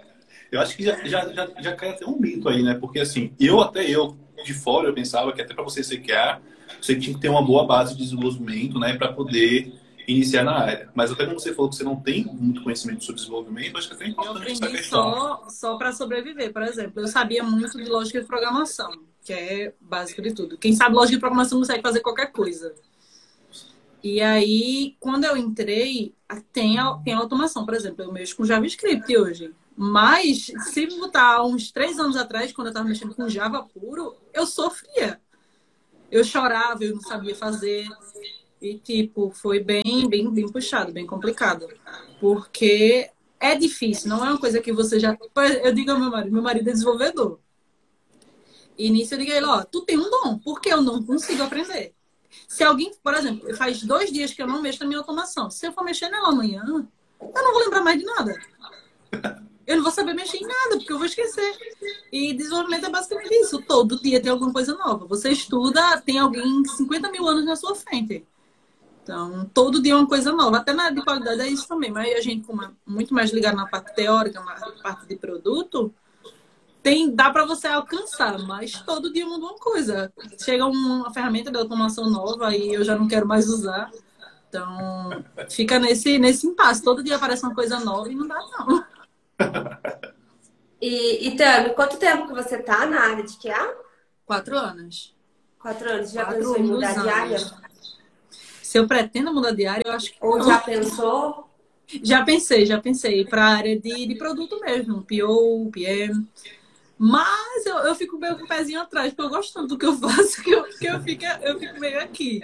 eu 0.50 0.62
acho 0.62 0.74
que 0.78 0.82
já, 0.82 1.04
já, 1.04 1.28
já, 1.28 1.50
já 1.60 1.76
cai 1.76 1.90
até 1.90 2.06
um 2.06 2.18
mito 2.18 2.48
aí, 2.48 2.62
né? 2.62 2.72
Porque 2.80 3.00
assim, 3.00 3.34
eu 3.38 3.60
até 3.60 3.84
eu, 3.84 4.16
de 4.42 4.54
fora, 4.54 4.88
eu 4.88 4.94
pensava 4.94 5.30
que 5.34 5.42
até 5.42 5.52
para 5.52 5.62
você 5.62 5.84
ser 5.84 5.98
QA, 5.98 6.40
você 6.80 6.96
tinha 6.96 7.14
que 7.14 7.20
ter 7.20 7.28
uma 7.28 7.44
boa 7.44 7.66
base 7.66 7.94
de 7.94 8.02
desenvolvimento, 8.02 8.78
né? 8.78 8.96
Para 8.96 9.12
poder 9.12 9.74
iniciar 10.06 10.44
na 10.44 10.58
área. 10.58 10.90
Mas 10.94 11.10
até 11.10 11.26
como 11.26 11.38
você 11.38 11.54
falou 11.54 11.70
que 11.70 11.76
você 11.76 11.84
não 11.84 11.96
tem 11.96 12.24
muito 12.24 12.62
conhecimento 12.62 13.04
sobre 13.04 13.20
desenvolvimento, 13.20 13.76
acho 13.76 13.88
que 13.88 13.94
é 13.94 13.96
até 13.96 14.08
importante 14.08 14.52
essa 14.52 14.68
questão. 14.68 15.12
Só, 15.12 15.46
só 15.48 15.76
para 15.76 15.92
sobreviver, 15.92 16.52
por 16.52 16.62
exemplo. 16.62 17.00
Eu 17.00 17.08
sabia 17.08 17.42
muito 17.42 17.76
de 17.76 17.88
lógica 17.88 18.20
de 18.20 18.26
programação 18.26 18.90
que 19.24 19.32
é 19.32 19.74
básico 19.80 20.20
de 20.20 20.34
tudo. 20.34 20.58
Quem 20.58 20.74
sabe 20.74 20.94
lógica 20.94 21.16
de 21.16 21.20
programação 21.20 21.58
consegue 21.58 21.82
fazer 21.82 22.00
qualquer 22.00 22.30
coisa. 22.30 22.74
E 24.02 24.20
aí, 24.20 24.96
quando 25.00 25.24
eu 25.24 25.34
entrei, 25.34 26.14
tem, 26.52 26.76
tem 27.02 27.14
automação, 27.14 27.64
por 27.64 27.72
exemplo, 27.72 28.04
eu 28.04 28.12
mexo 28.12 28.36
com 28.36 28.44
JavaScript 28.44 29.16
hoje. 29.16 29.54
Mas, 29.74 30.52
se 30.72 30.86
botar 30.98 31.42
uns 31.42 31.72
três 31.72 31.98
anos 31.98 32.16
atrás, 32.16 32.52
quando 32.52 32.66
eu 32.66 32.72
estava 32.72 32.86
mexendo 32.86 33.14
com 33.14 33.28
Java 33.28 33.62
puro, 33.62 34.14
eu 34.32 34.46
sofria. 34.46 35.18
eu 36.10 36.22
chorava, 36.22 36.84
eu 36.84 36.94
não 36.94 37.00
sabia 37.00 37.34
fazer. 37.34 37.88
E, 38.64 38.78
tipo, 38.78 39.30
foi 39.30 39.60
bem, 39.60 40.08
bem, 40.08 40.32
bem 40.32 40.48
puxado, 40.50 40.90
bem 40.90 41.06
complicado. 41.06 41.68
Porque 42.18 43.10
é 43.38 43.54
difícil, 43.54 44.08
não 44.08 44.24
é 44.24 44.30
uma 44.30 44.38
coisa 44.38 44.58
que 44.58 44.72
você 44.72 44.98
já. 44.98 45.14
Eu 45.62 45.74
digo 45.74 45.90
ao 45.90 46.00
meu 46.00 46.10
marido, 46.10 46.32
meu 46.32 46.42
marido 46.42 46.70
é 46.70 46.72
desenvolvedor. 46.72 47.38
E 48.78 48.88
nisso 48.88 49.12
eu 49.12 49.18
digo 49.18 49.32
a 49.32 49.34
ele, 49.34 49.44
ó, 49.44 49.62
tu 49.62 49.82
tem 49.82 49.98
um 49.98 50.08
dom, 50.08 50.38
porque 50.38 50.72
eu 50.72 50.80
não 50.80 51.02
consigo 51.02 51.42
aprender. 51.42 51.92
Se 52.48 52.64
alguém, 52.64 52.90
por 53.02 53.12
exemplo, 53.12 53.54
faz 53.54 53.82
dois 53.82 54.10
dias 54.10 54.32
que 54.32 54.42
eu 54.42 54.46
não 54.46 54.62
mexo 54.62 54.80
na 54.80 54.86
minha 54.86 54.98
automação. 54.98 55.50
Se 55.50 55.66
eu 55.66 55.72
for 55.72 55.84
mexer 55.84 56.08
nela 56.08 56.30
amanhã, 56.30 56.64
eu 56.66 56.88
não 57.20 57.52
vou 57.52 57.62
lembrar 57.62 57.82
mais 57.82 57.98
de 57.98 58.06
nada. 58.06 58.34
Eu 59.66 59.76
não 59.76 59.82
vou 59.82 59.92
saber 59.92 60.14
mexer 60.14 60.38
em 60.38 60.46
nada, 60.46 60.76
porque 60.76 60.92
eu 60.92 60.96
vou 60.96 61.06
esquecer. 61.06 61.54
E 62.10 62.32
desenvolvimento 62.32 62.86
é 62.86 62.90
basicamente 62.90 63.34
isso. 63.34 63.60
Todo 63.60 64.00
dia 64.00 64.22
tem 64.22 64.32
alguma 64.32 64.54
coisa 64.54 64.74
nova. 64.74 65.06
Você 65.06 65.28
estuda, 65.28 66.00
tem 66.00 66.18
alguém 66.18 66.64
50 66.64 67.10
mil 67.10 67.28
anos 67.28 67.44
na 67.44 67.56
sua 67.56 67.74
frente. 67.74 68.26
Então, 69.04 69.44
todo 69.52 69.82
dia 69.82 69.92
é 69.92 69.96
uma 69.96 70.08
coisa 70.08 70.32
nova. 70.32 70.56
Até 70.56 70.72
na 70.72 70.84
área 70.84 70.96
de 70.96 71.04
qualidade 71.04 71.42
é 71.42 71.46
isso 71.46 71.68
também. 71.68 71.92
Mas 71.92 72.16
a 72.16 72.22
gente, 72.22 72.46
como 72.46 72.64
é 72.64 72.70
muito 72.86 73.12
mais 73.12 73.30
ligado 73.30 73.54
na 73.54 73.66
parte 73.66 73.94
teórica, 73.94 74.40
na 74.40 74.54
parte 74.82 75.06
de 75.06 75.14
produto, 75.14 75.92
tem, 76.82 77.14
dá 77.14 77.30
para 77.30 77.44
você 77.44 77.66
alcançar, 77.68 78.38
mas 78.40 78.72
todo 78.80 79.12
dia 79.12 79.26
muda 79.26 79.44
uma 79.44 79.58
coisa. 79.58 80.10
Chega 80.42 80.64
uma 80.64 81.12
ferramenta 81.12 81.50
de 81.50 81.58
automação 81.58 82.08
nova 82.08 82.56
e 82.56 82.72
eu 82.72 82.82
já 82.82 82.96
não 82.96 83.06
quero 83.06 83.28
mais 83.28 83.46
usar. 83.46 83.90
Então, 84.48 85.22
fica 85.50 85.78
nesse, 85.78 86.18
nesse 86.18 86.46
impasse. 86.46 86.82
Todo 86.82 87.04
dia 87.04 87.16
aparece 87.16 87.42
uma 87.44 87.54
coisa 87.54 87.78
nova 87.80 88.10
e 88.10 88.14
não 88.14 88.26
dá, 88.26 88.38
não. 88.58 88.84
E, 90.80 91.28
e 91.28 91.36
Tami, 91.36 91.74
quanto 91.74 91.98
tempo 91.98 92.26
que 92.26 92.34
você 92.34 92.56
tá 92.56 92.86
na 92.86 93.00
área 93.00 93.22
de 93.24 93.36
QA? 93.36 93.74
Quatro 94.24 94.56
anos. 94.56 95.14
Quatro 95.58 95.90
anos. 95.90 96.10
Já 96.10 96.24
Quatro 96.24 96.40
pensou 96.40 96.56
em 96.56 96.62
mudar 96.62 96.90
anos. 96.90 97.02
de 97.02 97.08
área? 97.08 97.64
Se 98.74 98.78
eu 98.80 98.88
pretendo 98.88 99.32
mudar 99.32 99.52
de 99.52 99.66
área, 99.66 99.84
eu 99.86 99.92
acho 99.92 100.10
que. 100.10 100.16
Ou 100.20 100.42
já 100.42 100.58
pensou? 100.58 101.48
Já 102.02 102.24
pensei, 102.24 102.66
já 102.66 102.80
pensei. 102.80 103.24
Para 103.24 103.44
a 103.44 103.56
área 103.56 103.78
de, 103.78 104.04
de 104.04 104.16
produto 104.16 104.58
mesmo, 104.58 105.04
PO, 105.04 105.70
PM. 105.70 106.26
Mas 106.98 107.66
eu, 107.66 107.76
eu 107.76 107.94
fico 107.94 108.18
meio 108.18 108.36
com 108.36 108.44
o 108.44 108.48
pezinho 108.48 108.80
atrás, 108.80 109.12
porque 109.12 109.22
eu 109.22 109.30
gosto 109.30 109.54
tanto 109.54 109.68
do 109.68 109.78
que 109.78 109.86
eu 109.86 109.96
faço 109.96 110.42
que 110.42 110.50
eu, 110.50 110.64
que 110.64 110.86
eu, 110.86 111.00
fico, 111.02 111.24
eu 111.42 111.56
fico 111.56 111.78
meio 111.78 112.00
aqui. 112.00 112.40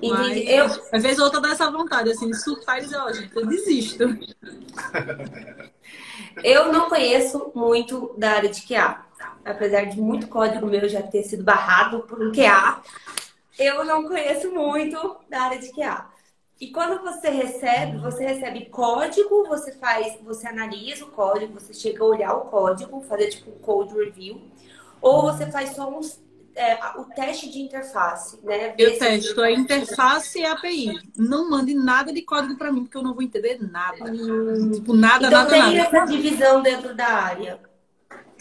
Mas, 0.00 0.36
eu... 0.46 0.66
Às 0.92 1.02
vezes 1.02 1.18
outra 1.18 1.40
dá 1.40 1.50
essa 1.50 1.68
vontade, 1.68 2.12
assim, 2.12 2.30
de 2.30 2.40
surtar 2.40 2.78
e 2.78 2.82
dizer, 2.82 2.98
ó, 2.98 3.12
gente, 3.12 3.34
eu 3.34 3.44
desisto. 3.44 4.04
Eu 6.44 6.72
não 6.72 6.88
conheço 6.88 7.50
muito 7.52 8.14
da 8.16 8.30
área 8.34 8.48
de 8.48 8.62
QA. 8.62 9.04
Apesar 9.44 9.86
de 9.86 10.00
muito 10.00 10.28
código 10.28 10.64
meu 10.68 10.88
já 10.88 11.02
ter 11.02 11.24
sido 11.24 11.42
barrado 11.42 12.02
por 12.02 12.22
um 12.22 12.30
QA, 12.30 12.80
eu 13.58 13.84
não 13.84 14.04
conheço 14.04 14.50
muito 14.52 15.16
da 15.28 15.42
área 15.42 15.58
de 15.58 15.72
QA. 15.72 16.06
E 16.60 16.70
quando 16.72 17.02
você 17.02 17.28
recebe, 17.28 17.98
você 17.98 18.24
recebe 18.26 18.66
código, 18.66 19.46
você 19.46 19.72
faz, 19.72 20.18
você 20.22 20.48
analisa 20.48 21.04
o 21.04 21.10
código, 21.10 21.54
você 21.54 21.72
chega 21.72 22.02
a 22.02 22.06
olhar 22.06 22.34
o 22.34 22.46
código, 22.46 23.00
fazer 23.02 23.28
tipo 23.28 23.50
um 23.50 23.58
code 23.58 23.94
review, 23.94 24.42
ou 25.00 25.22
você 25.22 25.48
faz 25.52 25.76
só 25.76 25.88
uns, 25.88 26.20
é, 26.56 26.76
o 26.98 27.04
teste 27.04 27.48
de 27.48 27.60
interface, 27.60 28.38
né? 28.42 28.74
Ver 28.76 28.82
eu 28.82 28.98
testo 28.98 29.40
a 29.40 29.52
interface 29.52 30.40
e 30.40 30.44
a 30.44 30.52
API. 30.52 30.98
Não 31.16 31.48
mande 31.48 31.74
nada 31.74 32.12
de 32.12 32.22
código 32.22 32.56
para 32.56 32.72
mim, 32.72 32.82
porque 32.82 32.96
eu 32.96 33.04
não 33.04 33.14
vou 33.14 33.22
entender 33.22 33.58
nada. 33.60 34.10
Hum. 34.10 34.72
Tipo, 34.72 34.94
nada, 34.94 35.28
então, 35.28 35.38
nada, 35.38 35.50
tem 35.50 35.60
nada. 35.60 35.76
essa 35.76 36.06
divisão 36.06 36.60
dentro 36.60 36.92
da 36.92 37.06
área. 37.06 37.60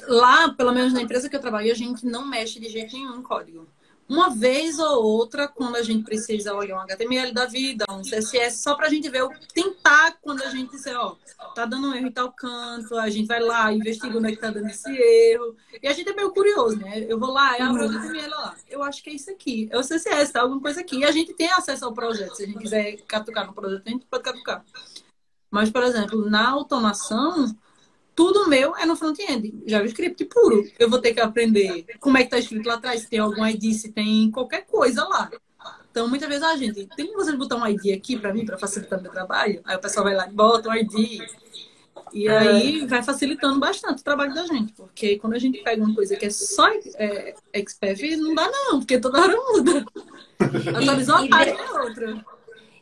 Lá, 0.07 0.49
pelo 0.53 0.73
menos 0.73 0.91
na 0.91 1.01
empresa 1.01 1.29
que 1.29 1.35
eu 1.35 1.41
trabalho, 1.41 1.71
a 1.71 1.75
gente 1.75 2.03
não 2.03 2.25
mexe 2.25 2.59
de 2.59 2.69
jeito 2.69 2.93
nenhum 2.93 3.17
em 3.17 3.21
código 3.21 3.67
uma 4.09 4.29
vez 4.29 4.79
ou 4.79 5.03
outra, 5.03 5.47
quando 5.47 5.75
a 5.75 5.83
gente 5.83 6.03
precisa 6.03 6.53
olhar 6.53 6.77
um 6.77 6.81
HTML 6.81 7.33
da 7.33 7.45
vida, 7.45 7.85
um 7.89 8.01
CSS, 8.01 8.61
só 8.63 8.75
para 8.75 8.87
a 8.87 8.89
gente 8.89 9.09
ver, 9.09 9.27
tentar 9.53 10.17
quando 10.21 10.41
a 10.43 10.49
gente 10.49 10.71
disser, 10.71 10.97
ó, 10.97 11.15
tá 11.53 11.65
dando 11.65 11.89
um 11.89 11.93
erro 11.93 12.07
em 12.07 12.11
tal 12.11 12.31
canto, 12.31 12.95
a 12.95 13.09
gente 13.09 13.27
vai 13.27 13.41
lá, 13.41 13.71
investiga 13.73 14.17
onde 14.17 14.29
é 14.29 14.31
que 14.31 14.41
tá 14.41 14.49
dando 14.49 14.67
esse 14.67 14.89
erro. 14.89 15.55
E 15.81 15.87
a 15.87 15.93
gente 15.93 16.09
é 16.09 16.15
meio 16.15 16.31
curioso, 16.31 16.77
né? 16.77 17.05
Eu 17.07 17.19
vou 17.19 17.31
lá, 17.31 17.55
abro 17.59 17.85
o 17.85 17.89
HTML 17.89 18.29
lá, 18.29 18.55
eu 18.69 18.81
acho 18.81 19.03
que 19.03 19.09
é 19.09 19.13
isso 19.13 19.29
aqui, 19.29 19.67
é 19.71 19.77
o 19.77 19.81
CSS, 19.81 20.31
tá 20.31 20.41
alguma 20.41 20.61
coisa 20.61 20.81
aqui. 20.81 20.99
E 20.99 21.05
a 21.05 21.11
gente 21.11 21.33
tem 21.33 21.51
acesso 21.51 21.85
ao 21.85 21.93
projeto, 21.93 22.35
se 22.35 22.43
a 22.43 22.45
gente 22.47 22.59
quiser 22.59 22.97
catucar 23.07 23.45
no 23.45 23.53
projeto, 23.53 23.83
a 23.85 23.89
gente 23.89 24.05
pode 24.05 24.23
catucar. 24.23 24.63
Mas, 25.51 25.69
por 25.69 25.83
exemplo, 25.83 26.29
na 26.29 26.49
automação, 26.49 27.55
tudo 28.17 28.49
meu 28.49 28.75
é 28.75 28.83
no 28.83 28.95
front-end, 28.95 29.53
JavaScript 29.67 30.25
puro. 30.25 30.67
Eu 30.79 30.89
vou 30.89 30.99
ter 30.99 31.13
que 31.13 31.19
aprender 31.19 31.85
como 31.99 32.17
é 32.17 32.23
que 32.23 32.31
tá 32.31 32.39
escrito 32.39 32.65
lá 32.65 32.73
atrás, 32.73 33.01
se 33.01 33.09
tem 33.09 33.19
algum 33.19 33.45
ID, 33.45 33.71
se 33.73 33.91
tem 33.91 34.31
qualquer 34.31 34.65
coisa 34.65 35.07
lá. 35.07 35.29
Então, 35.91 36.09
muitas 36.09 36.27
vezes, 36.27 36.43
a 36.43 36.49
ah, 36.49 36.57
gente, 36.57 36.87
tem 36.95 37.05
como 37.05 37.23
vocês 37.23 37.37
botar 37.37 37.57
um 37.57 37.67
ID 37.67 37.95
aqui 37.95 38.17
para 38.17 38.33
mim, 38.33 38.43
para 38.43 38.57
facilitar 38.57 38.99
meu 38.99 39.11
trabalho? 39.11 39.61
Aí 39.63 39.75
o 39.75 39.79
pessoal 39.79 40.03
vai 40.03 40.15
lá 40.15 40.27
e 40.27 40.33
bota 40.33 40.67
um 40.67 40.73
ID. 40.73 41.21
E 42.11 42.27
aí 42.27 42.87
vai 42.87 43.03
facilitando 43.03 43.59
bastante 43.59 44.01
o 44.01 44.03
trabalho 44.03 44.33
da 44.33 44.47
gente, 44.47 44.73
porque 44.73 45.19
quando 45.19 45.33
a 45.33 45.39
gente 45.39 45.61
pega 45.61 45.83
uma 45.83 45.93
coisa 45.93 46.15
que 46.15 46.25
é 46.25 46.31
só 46.31 46.67
é, 46.95 47.35
XPF, 47.53 48.15
não 48.17 48.33
dá 48.33 48.49
não, 48.49 48.79
porque 48.79 48.99
toda 48.99 49.21
hora 49.21 49.35
muda. 49.35 49.85
Atualizou 50.75 51.17
uma 51.17 51.29
página 51.29 51.61
é 51.61 51.81
outra. 51.81 52.25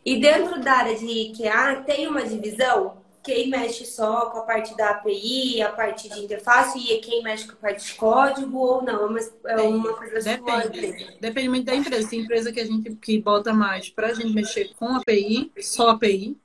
E 0.06 0.18
dentro 0.18 0.62
da 0.62 0.72
área 0.72 0.98
de 0.98 1.06
IKEA, 1.06 1.84
tem 1.86 2.08
uma 2.08 2.24
divisão 2.24 3.04
quem 3.26 3.50
mexe 3.50 3.86
só 3.86 4.28
com 4.28 4.38
a 4.38 4.42
parte 4.44 4.78
da 4.78 4.92
API, 4.92 5.62
a 5.62 5.72
parte 5.72 6.08
de 6.08 6.20
interface, 6.20 6.78
e 6.78 7.00
quem 7.00 7.24
mexe 7.24 7.48
com 7.48 7.54
a 7.54 7.56
parte 7.56 7.88
de 7.88 7.94
código 7.96 8.58
ou 8.58 8.84
não? 8.84 9.12
Mas 9.12 9.34
é 9.46 9.60
uma 9.62 9.94
coisa 9.94 10.22
Depende. 10.22 11.18
Depende 11.20 11.50
muito 11.50 11.66
da 11.66 11.76
empresa. 11.76 12.08
Tem 12.08 12.22
empresa 12.22 12.52
que 12.52 12.60
a 12.60 12.66
gente 12.66 12.96
que 12.96 13.20
bota 13.20 13.52
mais 13.52 13.90
para 13.90 14.08
a 14.08 14.14
gente 14.14 14.34
mexer 14.34 14.72
com 14.76 14.96
API, 14.96 15.52
só 15.60 15.90
API. 15.90 16.38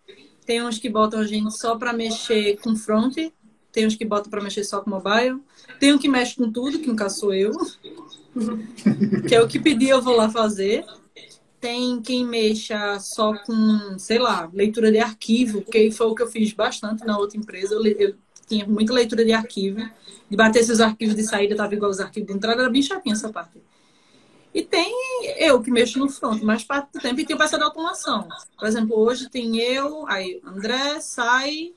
Tem 0.47 0.63
uns 0.63 0.79
que 0.79 0.89
botam 0.89 1.21
a 1.21 1.27
gente 1.27 1.51
só 1.57 1.77
para 1.77 1.93
mexer 1.93 2.59
com 2.61 2.75
front. 2.75 3.15
Tem 3.71 3.87
uns 3.87 3.95
que 3.95 4.05
botam 4.05 4.31
para 4.31 4.43
mexer 4.43 4.65
só 4.65 4.81
com 4.81 4.91
mobile. 4.91 5.41
Tem 5.79 5.93
um 5.93 5.99
que 5.99 6.09
mexe 6.09 6.35
com 6.35 6.51
tudo, 6.51 6.79
que 6.79 6.89
no 6.89 6.97
caso 6.97 7.21
sou 7.21 7.35
eu. 7.35 7.53
que 9.29 9.35
é 9.35 9.41
o 9.41 9.47
que 9.47 9.61
pedi, 9.61 9.89
eu 9.89 10.01
vou 10.01 10.17
lá 10.17 10.31
fazer 10.31 10.85
tem 11.61 12.01
quem 12.01 12.25
mexa 12.25 12.99
só 12.99 13.35
com, 13.45 13.99
sei 13.99 14.19
lá, 14.19 14.51
leitura 14.53 14.91
de 14.91 14.99
arquivo, 14.99 15.63
que 15.63 15.91
foi 15.91 16.07
o 16.07 16.15
que 16.15 16.23
eu 16.23 16.29
fiz 16.29 16.53
bastante 16.53 17.05
na 17.05 17.19
outra 17.19 17.37
empresa. 17.37 17.75
Eu, 17.75 17.85
eu 17.85 18.15
tinha 18.49 18.67
muita 18.67 18.93
leitura 18.93 19.25
de 19.25 19.33
arquivo. 19.33 19.81
De 20.29 20.37
bater 20.37 20.61
esses 20.61 20.81
arquivos 20.81 21.17
de 21.17 21.25
saída, 21.25 21.55
estava 21.55 21.75
igual 21.75 21.91
os 21.91 22.01
arquivos 22.01 22.29
de 22.29 22.35
entrada, 22.35 22.63
era 22.63 22.71
bem 22.71 22.83
chatinha 22.83 23.15
essa 23.15 23.29
parte. 23.31 23.61
E 24.55 24.63
tem 24.63 24.93
eu 25.39 25.61
que 25.61 25.71
mexo 25.71 25.99
no 25.99 26.09
front, 26.09 26.43
mais 26.43 26.65
parte 26.65 26.93
do 26.93 27.01
tempo, 27.01 27.21
e 27.21 27.25
tem 27.25 27.37
o 27.37 27.39
pessoal 27.39 27.61
da 27.61 27.67
automação. 27.67 28.29
Por 28.59 28.67
exemplo, 28.67 28.99
hoje 28.99 29.29
tem 29.29 29.59
eu, 29.59 30.09
aí 30.09 30.41
André, 30.45 31.01
Sai, 31.01 31.73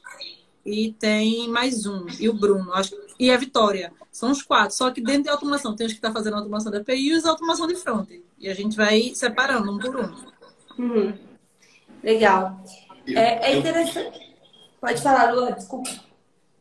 e 0.66 0.92
tem 0.94 1.48
mais 1.50 1.86
um, 1.86 2.06
e 2.20 2.30
o 2.30 2.34
Bruno, 2.34 2.74
acho, 2.74 2.96
e 3.24 3.32
a 3.32 3.38
Vitória. 3.38 3.94
São 4.12 4.32
os 4.32 4.42
quatro. 4.42 4.76
Só 4.76 4.92
que 4.92 5.02
dentro 5.02 5.24
de 5.24 5.30
automação 5.30 5.76
tem 5.76 5.88
os 5.88 5.94
que 5.94 5.98
estão 5.98 6.12
tá 6.12 6.18
fazendo 6.20 6.36
automação 6.36 6.72
da 6.72 6.80
API 6.80 7.08
e 7.08 7.14
os 7.14 7.26
automação 7.26 7.66
de 7.66 7.76
front. 7.76 8.10
E 8.38 8.50
a 8.50 8.54
gente 8.54 8.76
vai 8.76 9.14
separando 9.16 9.72
um 9.72 9.80
por 9.80 9.96
um. 9.96 10.14
Uhum. 10.78 11.14
Legal. 12.04 12.62
É, 13.08 13.52
é, 13.52 13.58
interessante. 13.58 14.20
Pode 14.82 15.02
falar, 15.02 15.32
Lu, 15.32 15.54
desculpa. 15.54 15.90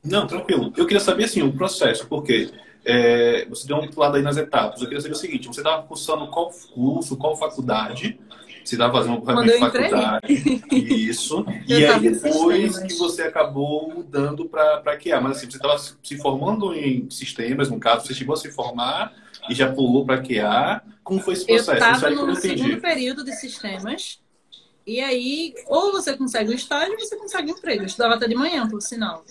Não, 0.05 0.27
tranquilo. 0.27 0.73
Eu 0.77 0.87
queria 0.87 1.01
saber 1.01 1.25
assim, 1.25 1.43
o 1.43 1.53
processo, 1.53 2.07
porque 2.07 2.53
é, 2.85 3.45
você 3.47 3.67
deu 3.67 3.77
um 3.77 3.89
lado 3.97 4.17
aí 4.17 4.23
nas 4.23 4.37
etapas. 4.37 4.81
Eu 4.81 4.87
queria 4.87 5.01
saber 5.01 5.15
o 5.15 5.19
seguinte: 5.19 5.49
você 5.49 5.61
estava 5.61 5.83
cursando 5.83 6.29
qual 6.29 6.51
curso, 6.73 7.17
qual 7.17 7.37
faculdade? 7.37 8.21
Você 8.65 8.75
estava 8.75 8.93
fazendo 8.93 9.19
um 9.19 9.43
de 9.43 9.59
faculdade. 9.59 10.63
Isso. 10.71 11.45
e 11.67 11.85
aí 11.85 12.01
depois 12.01 12.79
que 12.79 12.95
você 12.95 13.23
acabou 13.23 13.93
mudando 13.93 14.49
para 14.49 14.97
QA. 14.97 15.21
Mas 15.21 15.39
assim, 15.39 15.51
você 15.51 15.57
estava 15.57 15.79
se 15.79 16.17
formando 16.19 16.75
em 16.75 17.09
sistemas, 17.11 17.69
no 17.69 17.79
caso, 17.79 18.07
você 18.07 18.15
chegou 18.15 18.35
a 18.35 18.37
se 18.37 18.51
formar 18.51 19.15
e 19.49 19.55
já 19.55 19.73
pulou 19.73 20.05
para 20.05 20.23
QA. 20.23 20.83
Como 21.03 21.21
foi 21.21 21.35
esse 21.35 21.47
processo? 21.47 21.71
Eu 21.71 21.95
estava 21.95 22.11
no 22.11 22.37
segundo 22.37 22.81
período 22.81 23.25
de 23.25 23.33
sistemas. 23.33 24.21
E 24.87 25.01
aí, 25.01 25.55
ou 25.67 25.93
você 25.93 26.17
consegue 26.17 26.51
um 26.51 26.55
estágio, 26.55 26.93
ou 26.93 26.99
você 26.99 27.17
consegue 27.17 27.53
um 27.53 27.57
emprego. 27.57 27.83
Eu 27.83 27.87
estudava 27.87 28.15
até 28.15 28.27
de 28.27 28.35
manhã, 28.35 28.69
por 28.69 28.81
sinal. 28.81 29.25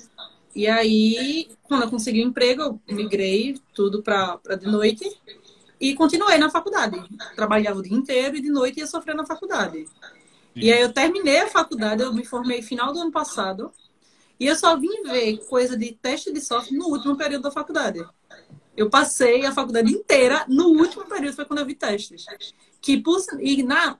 E 0.55 0.67
aí, 0.67 1.49
quando 1.63 1.83
eu 1.83 1.89
consegui 1.89 2.21
o 2.21 2.25
um 2.25 2.29
emprego, 2.29 2.61
eu 2.61 2.79
migrei 2.89 3.57
tudo 3.73 4.01
para 4.01 4.37
de 4.59 4.67
noite. 4.67 5.05
E 5.81 5.95
continuei 5.95 6.37
na 6.37 6.47
faculdade. 6.47 7.03
Trabalhava 7.35 7.79
o 7.79 7.81
dia 7.81 7.97
inteiro 7.97 8.37
e 8.37 8.41
de 8.41 8.51
noite 8.51 8.79
ia 8.79 8.85
sofrer 8.85 9.15
na 9.15 9.25
faculdade. 9.25 9.87
E 10.55 10.71
aí 10.71 10.79
eu 10.79 10.93
terminei 10.93 11.39
a 11.39 11.47
faculdade, 11.47 12.03
eu 12.03 12.13
me 12.13 12.23
formei 12.23 12.61
final 12.61 12.93
do 12.93 12.99
ano 12.99 13.11
passado. 13.11 13.71
E 14.39 14.45
eu 14.45 14.55
só 14.55 14.77
vim 14.77 15.01
ver 15.03 15.37
coisa 15.49 15.75
de 15.75 15.91
teste 15.93 16.31
de 16.31 16.39
software 16.39 16.77
no 16.77 16.85
último 16.85 17.17
período 17.17 17.43
da 17.43 17.51
faculdade. 17.51 18.05
Eu 18.77 18.91
passei 18.91 19.43
a 19.43 19.51
faculdade 19.51 19.91
inteira, 19.91 20.45
no 20.47 20.67
último 20.67 21.05
período 21.05 21.35
foi 21.35 21.45
quando 21.45 21.59
eu 21.59 21.65
vi 21.65 21.73
testes. 21.73 22.25
Que, 22.79 23.01
e 23.39 23.63
na, 23.63 23.97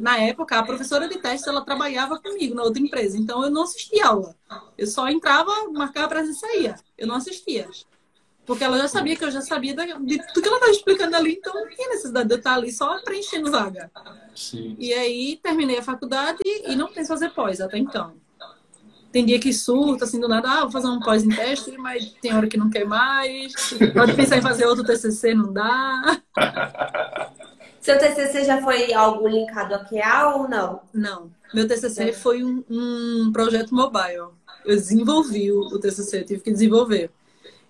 na 0.00 0.18
época, 0.18 0.56
a 0.56 0.62
professora 0.62 1.08
de 1.08 1.18
testes, 1.18 1.48
ela 1.48 1.64
trabalhava 1.64 2.18
comigo 2.20 2.54
na 2.54 2.62
outra 2.62 2.80
empresa. 2.80 3.18
Então, 3.18 3.42
eu 3.42 3.50
não 3.50 3.62
assistia 3.64 4.06
aula. 4.06 4.36
Eu 4.78 4.86
só 4.86 5.08
entrava, 5.08 5.50
marcava 5.72 6.06
a 6.06 6.10
presença 6.10 6.46
e 6.46 6.52
saía. 6.52 6.76
Eu 6.96 7.08
não 7.08 7.16
assistia. 7.16 7.68
Porque 8.46 8.62
ela 8.62 8.76
já 8.76 8.88
sabia 8.88 9.16
que 9.16 9.24
eu 9.24 9.30
já 9.30 9.40
sabia 9.40 9.74
de 9.74 10.18
tudo 10.28 10.42
que 10.42 10.48
ela 10.48 10.56
estava 10.56 10.72
explicando 10.72 11.16
ali, 11.16 11.32
então 11.32 11.54
não 11.54 11.68
tinha 11.68 11.88
necessidade 11.88 12.28
de 12.28 12.34
eu 12.34 12.38
estar 12.38 12.54
ali 12.54 12.70
só 12.70 12.98
preenchendo 13.02 13.50
vaga. 13.50 13.90
Sim. 14.34 14.76
E 14.78 14.92
aí 14.92 15.40
terminei 15.42 15.78
a 15.78 15.82
faculdade 15.82 16.38
e 16.44 16.76
não 16.76 16.92
penso 16.92 17.08
fazer 17.08 17.30
pós 17.30 17.60
até 17.60 17.78
então. 17.78 18.12
Tem 19.10 19.24
dia 19.24 19.38
que 19.38 19.52
surta, 19.52 20.04
assim, 20.04 20.18
do 20.18 20.26
nada, 20.26 20.50
ah, 20.50 20.60
vou 20.62 20.72
fazer 20.72 20.88
um 20.88 20.98
pós 20.98 21.22
em 21.22 21.28
teste, 21.28 21.70
mas 21.78 22.04
tem 22.20 22.34
hora 22.34 22.48
que 22.48 22.56
não 22.56 22.68
quer 22.68 22.84
mais. 22.84 23.52
Pode 23.94 24.12
pensar 24.14 24.38
em 24.38 24.42
fazer 24.42 24.66
outro 24.66 24.84
TCC, 24.84 25.34
não 25.34 25.52
dá. 25.52 26.20
Seu 27.80 27.96
TCC 27.98 28.44
já 28.44 28.60
foi 28.60 28.92
algo 28.92 29.28
linkado 29.28 29.74
a 29.74 29.84
QA 29.84 30.34
ou 30.34 30.48
não? 30.48 30.80
Não. 30.92 31.30
Meu 31.54 31.68
TCC 31.68 32.12
foi 32.12 32.42
um, 32.42 32.64
um 32.68 33.30
projeto 33.32 33.74
mobile. 33.74 34.32
Eu 34.64 34.74
desenvolvi 34.74 35.52
o 35.52 35.78
TCC, 35.78 36.20
eu 36.20 36.24
tive 36.24 36.42
que 36.42 36.50
desenvolver. 36.50 37.10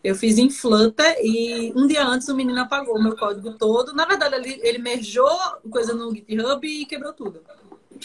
Eu 0.05 0.15
fiz 0.15 0.37
em 0.37 0.51
Flutter 0.51 1.17
e 1.23 1.73
um 1.75 1.87
dia 1.87 2.07
antes 2.07 2.29
o 2.29 2.35
menino 2.37 2.61
apagou 2.61 3.03
meu 3.03 3.17
código 3.17 3.55
todo. 3.55 3.95
Na 3.95 4.05
verdade, 4.05 4.35
ele, 4.35 4.61
ele 4.63 4.77
merjou 4.77 5.27
coisa 5.71 5.95
no 5.95 6.15
GitHub 6.15 6.69
e 6.69 6.85
quebrou 6.85 7.15
tudo. 7.15 7.41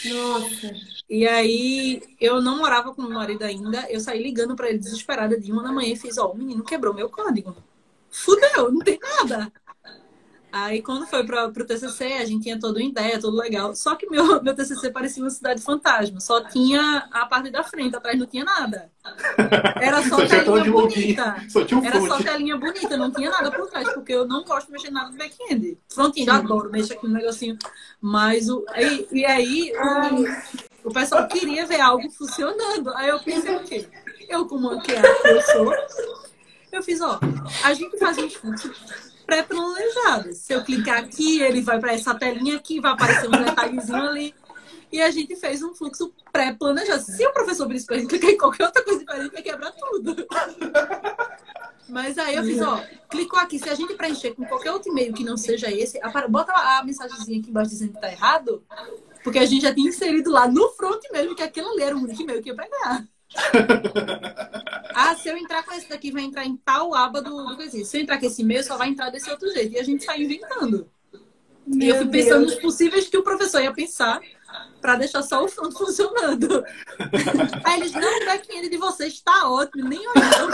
Nossa. 0.05 0.73
E 1.09 1.27
aí, 1.27 2.01
eu 2.17 2.41
não 2.41 2.59
morava 2.59 2.93
com 2.95 3.01
meu 3.01 3.11
marido 3.11 3.43
ainda. 3.43 3.85
Eu 3.91 3.99
saí 3.99 4.23
ligando 4.23 4.55
para 4.55 4.69
ele 4.69 4.77
desesperada 4.77 5.37
de 5.37 5.51
uma 5.51 5.61
da 5.61 5.73
manhã 5.73 5.91
e 5.91 5.97
fiz: 5.97 6.17
Ó, 6.17 6.27
oh, 6.27 6.31
o 6.31 6.37
menino 6.37 6.63
quebrou 6.63 6.93
meu 6.93 7.09
código. 7.09 7.53
Fudeu, 8.09 8.71
não 8.71 8.79
tem 8.79 8.97
nada. 8.97 9.51
Aí, 10.51 10.81
quando 10.81 11.05
foi 11.05 11.23
para 11.23 11.47
o 11.47 11.51
TCC, 11.51 12.13
a 12.13 12.25
gente 12.25 12.43
tinha 12.43 12.59
toda 12.59 12.79
uma 12.79 12.87
ideia, 12.87 13.19
tudo 13.19 13.37
legal. 13.37 13.75
Só 13.75 13.95
que 13.95 14.09
meu, 14.09 14.41
meu 14.41 14.55
TCC 14.55 14.89
parecia 14.89 15.23
uma 15.23 15.29
cidade 15.29 15.61
fantasma. 15.61 16.19
Só 16.19 16.43
tinha 16.43 17.07
a 17.11 17.25
parte 17.25 17.51
da 17.51 17.63
frente, 17.63 17.95
atrás 17.95 18.17
não 18.17 18.25
tinha 18.25 18.43
nada. 18.43 18.91
Era 19.79 20.01
só, 20.09 20.17
só 20.17 20.27
telinha 20.27 20.71
bonita. 20.71 21.35
Só 21.49 21.63
tinha 21.63 21.79
um 21.79 21.85
Era 21.85 22.01
só 22.01 22.17
telinha 22.17 22.57
bonita, 22.57 22.97
não 22.97 23.11
tinha 23.11 23.29
nada 23.29 23.51
por 23.51 23.67
trás, 23.69 23.91
porque 23.93 24.13
eu 24.13 24.27
não 24.27 24.43
gosto 24.43 24.67
de 24.67 24.73
mexer 24.73 24.91
nada 24.91 25.11
no 25.11 25.17
back-end. 25.17 25.77
Front-end, 25.87 26.29
adoro 26.29 26.71
mexer 26.71 26.93
aqui 26.93 27.07
no 27.07 27.13
negocinho. 27.13 27.57
Mas, 28.01 28.49
o, 28.49 28.65
e, 28.75 29.19
e 29.19 29.25
aí, 29.25 29.71
o, 30.83 30.89
o 30.89 30.93
pessoal 30.93 31.27
queria 31.27 31.65
ver 31.65 31.79
algo 31.79 32.09
funcionando. 32.09 32.89
Aí 32.95 33.09
eu 33.09 33.19
pensei 33.19 33.55
o 33.55 33.63
quê? 33.63 33.87
Eu, 34.27 34.45
como 34.45 34.79
que 34.81 34.91
eu 34.91 35.41
sou, 35.41 35.73
eu 36.71 36.83
fiz, 36.83 37.01
ó, 37.01 37.19
a 37.63 37.73
gente 37.73 37.97
faz 37.97 38.17
um 38.17 38.29
fluxos 38.29 39.08
pré-planejado. 39.29 40.33
Se 40.33 40.53
eu 40.53 40.63
clicar 40.63 40.97
aqui, 40.97 41.39
ele 41.39 41.61
vai 41.61 41.79
para 41.79 41.93
essa 41.93 42.15
telinha 42.15 42.57
aqui, 42.57 42.79
vai 42.79 42.93
aparecer 42.93 43.27
um 43.27 43.43
detalhezinho 43.43 44.09
ali. 44.09 44.33
E 44.91 44.99
a 44.99 45.11
gente 45.11 45.35
fez 45.35 45.61
um 45.61 45.75
fluxo 45.75 46.11
pré-planejado. 46.31 47.03
Se 47.03 47.23
o 47.27 47.31
professor 47.31 47.71
gente 47.71 48.07
clicar 48.07 48.31
em 48.31 48.37
qualquer 48.37 48.65
outra 48.65 48.83
coisa 48.83 48.99
diferente, 48.99 49.31
vai 49.31 49.43
quebrar 49.43 49.71
tudo. 49.71 50.27
Mas 51.87 52.17
aí 52.17 52.35
eu 52.35 52.43
fiz, 52.43 52.59
ó, 52.61 52.83
clicou 53.07 53.39
aqui. 53.39 53.59
Se 53.59 53.69
a 53.69 53.75
gente 53.75 53.93
preencher 53.93 54.33
com 54.33 54.45
qualquer 54.45 54.71
outro 54.71 54.91
e-mail 54.91 55.13
que 55.13 55.23
não 55.23 55.37
seja 55.37 55.71
esse, 55.71 55.99
bota 56.27 56.51
a 56.51 56.83
mensagenzinha 56.83 57.39
aqui 57.39 57.51
embaixo 57.51 57.69
dizendo 57.69 57.93
que 57.93 58.01
tá 58.01 58.11
errado. 58.11 58.63
Porque 59.23 59.37
a 59.37 59.45
gente 59.45 59.61
já 59.61 59.73
tinha 59.73 59.89
inserido 59.89 60.31
lá 60.31 60.47
no 60.47 60.69
front 60.69 61.01
mesmo 61.11 61.35
que 61.35 61.43
aquilo 61.43 61.69
ali 61.69 61.83
era 61.83 61.95
o 61.95 61.99
único 61.99 62.21
e-mail 62.21 62.41
que 62.41 62.49
ia 62.49 62.55
pegar. 62.55 63.05
ah, 64.99 65.15
se 65.15 65.29
eu 65.29 65.37
entrar 65.37 65.63
com 65.63 65.73
esse 65.73 65.87
daqui, 65.87 66.11
vai 66.11 66.23
entrar 66.23 66.45
em 66.45 66.57
tal 66.57 66.93
aba 66.93 67.21
do, 67.21 67.45
do 67.45 67.55
coisinho. 67.55 67.85
Se 67.85 67.97
eu 67.97 68.01
entrar 68.01 68.19
com 68.19 68.25
esse 68.25 68.41
e-mail, 68.41 68.63
só 68.63 68.75
vai 68.75 68.89
entrar 68.89 69.09
desse 69.09 69.29
outro 69.29 69.49
jeito. 69.51 69.73
E 69.73 69.79
a 69.79 69.83
gente 69.83 70.03
sai 70.03 70.21
inventando. 70.21 70.89
Meu 71.65 71.87
e 71.87 71.89
eu 71.89 71.97
fui 71.97 72.07
pensando 72.07 72.41
Deus. 72.41 72.53
nos 72.53 72.61
possíveis 72.61 73.07
que 73.07 73.17
o 73.17 73.23
professor 73.23 73.61
ia 73.61 73.71
pensar 73.71 74.19
para 74.81 74.95
deixar 74.95 75.21
só 75.21 75.43
o 75.43 75.47
front 75.47 75.71
funcionando. 75.77 76.65
Aí 77.63 77.79
eles, 77.79 77.93
não, 77.93 78.21
o 78.21 78.25
back-end 78.25 78.67
de 78.67 78.77
vocês 78.77 79.13
está 79.13 79.49
ótimo, 79.49 79.87
nem 79.87 79.99
olhando 79.99 80.51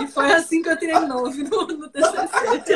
E 0.00 0.06
foi 0.06 0.32
assim 0.32 0.62
que 0.62 0.70
eu 0.70 0.78
tirei 0.78 1.00
nove 1.00 1.42
no, 1.42 1.66
no 1.66 1.88
TCC. 1.90 2.74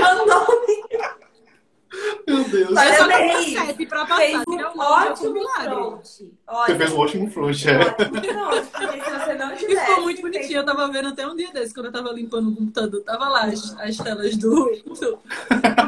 Meu 2.27 2.45
Deus. 2.45 2.75
Parabéns. 2.75 3.53
Sete 3.53 3.87
pra 3.87 4.07
passar. 4.07 4.17
Fez 4.17 4.43
um 4.49 4.55
um 4.55 4.81
ótimo 4.81 5.49
front. 5.49 6.03
Você 6.03 6.75
fez 6.77 6.93
um 6.93 6.99
ótimo 6.99 7.31
front, 7.31 7.67
é. 7.67 7.79
Ótimo 7.79 9.71
E 9.71 9.77
ficou 9.77 10.03
muito 10.03 10.23
bonitinho. 10.23 10.59
Eu 10.59 10.65
tava 10.65 10.89
vendo 10.89 11.09
até 11.09 11.27
um 11.27 11.37
dia 11.37 11.53
desse, 11.53 11.73
quando 11.73 11.87
eu 11.87 11.93
tava 11.93 12.13
limpando 12.13 12.51
o 12.51 12.57
computador. 12.57 13.01
Tava 13.03 13.29
lá 13.29 13.45
as, 13.45 13.79
as 13.79 13.97
telas 13.97 14.37
do, 14.37 14.51
do, 14.85 15.19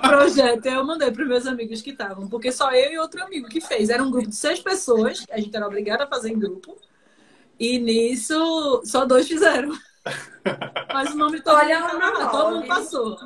projeto. 0.01 0.67
E 0.67 0.69
eu 0.69 0.85
mandei 0.85 1.11
pros 1.11 1.29
meus 1.29 1.47
amigos 1.47 1.83
que 1.83 1.91
estavam. 1.91 2.29
Porque 2.29 2.53
só 2.53 2.73
eu 2.73 2.93
e 2.93 2.99
outro 2.99 3.23
amigo 3.23 3.49
que 3.49 3.61
fez. 3.61 3.91
Era 3.91 4.03
um 4.03 4.11
grupo 4.11 4.29
de 4.29 4.37
seis 4.37 4.61
pessoas. 4.61 5.25
A 5.31 5.39
gente 5.39 5.55
era 5.55 5.67
obrigada 5.67 6.05
a 6.05 6.09
fazer 6.09 6.31
em 6.31 6.39
grupo. 6.39 6.77
E 7.59 7.79
nisso, 7.79 8.83
só 8.85 9.05
dois 9.05 9.27
fizeram. 9.27 9.77
Mas 10.95 11.13
o 11.13 11.17
nome 11.17 11.41
todo, 11.41 11.57
Olha, 11.57 11.81
mundo, 11.81 12.31
todo 12.31 12.55
mundo 12.55 12.67
passou. 12.67 13.19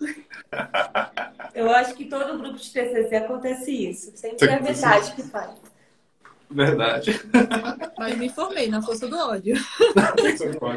Eu 1.54 1.70
acho 1.70 1.94
que 1.94 2.04
todo 2.04 2.38
grupo 2.38 2.58
de 2.58 2.70
TCC 2.70 3.16
acontece 3.16 3.70
isso. 3.70 4.12
Sempre 4.14 4.48
é 4.50 4.58
verdade 4.58 5.12
que 5.12 5.22
faz. 5.22 5.50
Verdade. 6.50 7.20
Mas 7.98 8.18
me 8.18 8.28
formei 8.28 8.68
na 8.68 8.80
força 8.80 9.08
do 9.08 9.16
ódio. 9.16 9.56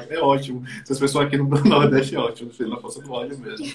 É 0.09 0.19
ótimo. 0.19 0.63
Essas 0.81 0.99
pessoas 0.99 1.27
aqui 1.27 1.37
no 1.37 1.47
Nordeste 1.47 2.15
é 2.15 2.19
ótimo, 2.19 2.51
na 2.59 2.77
força 2.77 3.01
do 3.01 3.11
ódio 3.11 3.37
mesmo. 3.37 3.65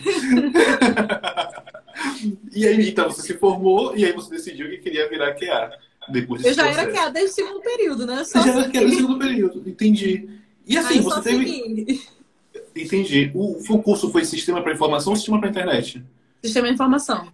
e 2.53 2.67
aí, 2.67 2.89
então, 2.89 3.11
você 3.11 3.23
se 3.23 3.35
formou 3.35 3.97
e 3.97 4.05
aí 4.05 4.13
você 4.13 4.31
decidiu 4.31 4.69
que 4.71 4.79
queria 4.79 5.09
virar 5.09 5.35
QA. 5.35 5.71
Depois 6.09 6.45
Eu 6.45 6.53
já 6.53 6.65
processo. 6.65 6.89
era 6.89 6.93
QA 6.93 7.11
desde 7.11 7.31
o 7.31 7.35
segundo 7.35 7.61
período, 7.61 8.07
né? 8.07 8.25
Só 8.25 8.43
já 8.43 8.53
era 8.53 8.65
QA 8.65 8.81
desde 8.81 8.97
o 8.97 9.01
segundo 9.01 9.19
período, 9.19 9.63
entendi. 9.69 10.29
E 10.67 10.77
assim, 10.77 10.95
aí 10.95 11.01
você 11.01 11.23
teve. 11.23 11.47
Segui. 11.47 12.03
Entendi. 12.75 13.31
O, 13.35 13.59
o 13.75 13.83
curso 13.83 14.11
foi 14.11 14.25
sistema 14.25 14.63
para 14.63 14.73
informação 14.73 15.13
ou 15.13 15.17
sistema 15.17 15.41
para 15.41 15.51
internet? 15.51 16.05
Sistema 16.43 16.69
de 16.69 16.75
informação. 16.75 17.33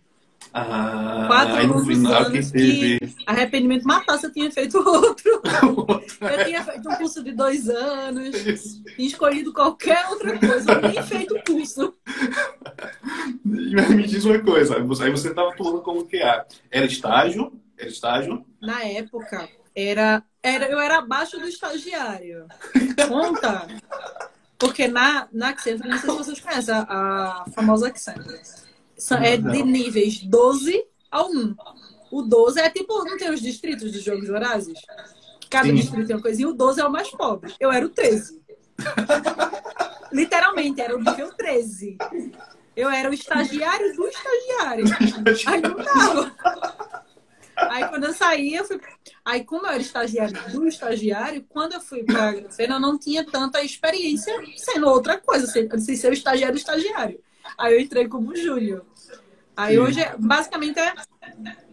Ah, 0.52 1.26
Quatro 1.28 1.66
no 1.68 1.84
final 1.84 2.30
que 2.30 2.44
teve. 2.50 2.98
Que 2.98 3.14
arrependimento 3.24 3.84
matar 3.84 4.18
se 4.18 4.26
eu 4.26 4.32
tinha 4.32 4.50
feito 4.50 4.78
outro. 4.82 5.42
eu 6.20 6.44
tinha 6.44 6.64
feito 6.64 6.88
um 6.88 6.94
curso 6.96 7.22
de 7.22 7.32
dois 7.32 7.68
anos, 7.68 8.30
tinha 8.96 9.06
escolhido 9.06 9.52
qualquer 9.52 10.06
outra 10.08 10.36
coisa, 10.38 10.80
nem 10.80 11.02
feito 11.04 11.36
o 11.36 11.44
curso. 11.44 11.94
Me 13.44 14.06
diz 14.06 14.24
uma 14.24 14.38
coisa, 14.40 14.76
aí 14.76 15.10
você 15.10 15.28
estava 15.28 15.50
atuando 15.50 15.82
como 15.82 16.04
QA. 16.04 16.46
Era 16.70 16.86
estágio? 16.86 17.52
Era 17.78 17.88
estágio? 17.88 18.44
Na 18.60 18.82
época, 18.84 19.48
era, 19.74 20.22
era, 20.42 20.66
eu 20.66 20.80
era 20.80 20.98
abaixo 20.98 21.38
do 21.38 21.46
estagiário. 21.46 22.46
Conta. 23.08 23.68
Porque 24.60 24.86
na, 24.86 25.26
na 25.32 25.48
Accenture, 25.48 25.88
não 25.88 25.98
sei 25.98 26.10
se 26.10 26.16
vocês 26.16 26.40
conhecem 26.40 26.74
a, 26.74 26.82
a 26.82 27.44
famosa 27.54 27.88
Accenture. 27.88 28.38
É 29.22 29.36
de 29.38 29.62
níveis 29.62 30.22
12 30.22 30.84
a 31.10 31.24
1. 31.24 31.56
O 32.12 32.22
12 32.22 32.60
é 32.60 32.68
tipo, 32.68 33.02
não 33.04 33.16
tem 33.16 33.30
os 33.30 33.40
distritos 33.40 33.90
dos 33.90 34.02
Jogos 34.02 34.28
Horazes? 34.28 34.78
Cada 35.48 35.68
Sim. 35.68 35.74
distrito 35.74 36.06
tem 36.06 36.16
uma 36.16 36.22
coisinha. 36.22 36.48
O 36.48 36.52
12 36.52 36.80
é 36.80 36.84
o 36.84 36.92
mais 36.92 37.10
pobre. 37.10 37.54
Eu 37.58 37.72
era 37.72 37.86
o 37.86 37.88
13. 37.88 38.40
Literalmente, 40.12 40.80
era 40.80 40.94
o 40.94 41.00
nível 41.00 41.32
13. 41.32 41.96
Eu 42.76 42.90
era 42.90 43.08
o 43.08 43.14
estagiário 43.14 43.96
do 43.96 44.06
estagiário. 44.06 44.84
Aí 45.46 45.60
não 45.60 45.76
dava. 45.76 47.04
Aí 47.68 47.88
quando 47.88 48.04
eu 48.04 48.12
saí, 48.12 48.54
eu 48.54 48.64
fui. 48.64 48.80
Aí, 49.24 49.44
como 49.44 49.66
eu 49.66 49.70
era 49.70 49.80
estagiário 49.80 50.52
do 50.52 50.66
estagiário, 50.66 51.44
quando 51.48 51.74
eu 51.74 51.80
fui 51.80 52.04
para 52.04 52.28
a 52.28 52.32
Grafena, 52.32 52.76
eu 52.76 52.80
não 52.80 52.98
tinha 52.98 53.24
tanta 53.24 53.62
experiência 53.62 54.34
sendo 54.56 54.88
outra 54.88 55.18
coisa, 55.18 55.46
sem 55.46 55.96
ser 55.96 56.10
o 56.10 56.14
estagiário 56.14 56.54
do 56.54 56.58
estagiário. 56.58 57.20
Aí 57.58 57.74
eu 57.74 57.80
entrei 57.80 58.08
como 58.08 58.36
júnior. 58.36 58.84
Aí 59.56 59.74
Sim. 59.74 59.80
hoje, 59.80 60.00
basicamente, 60.18 60.78
é 60.78 60.94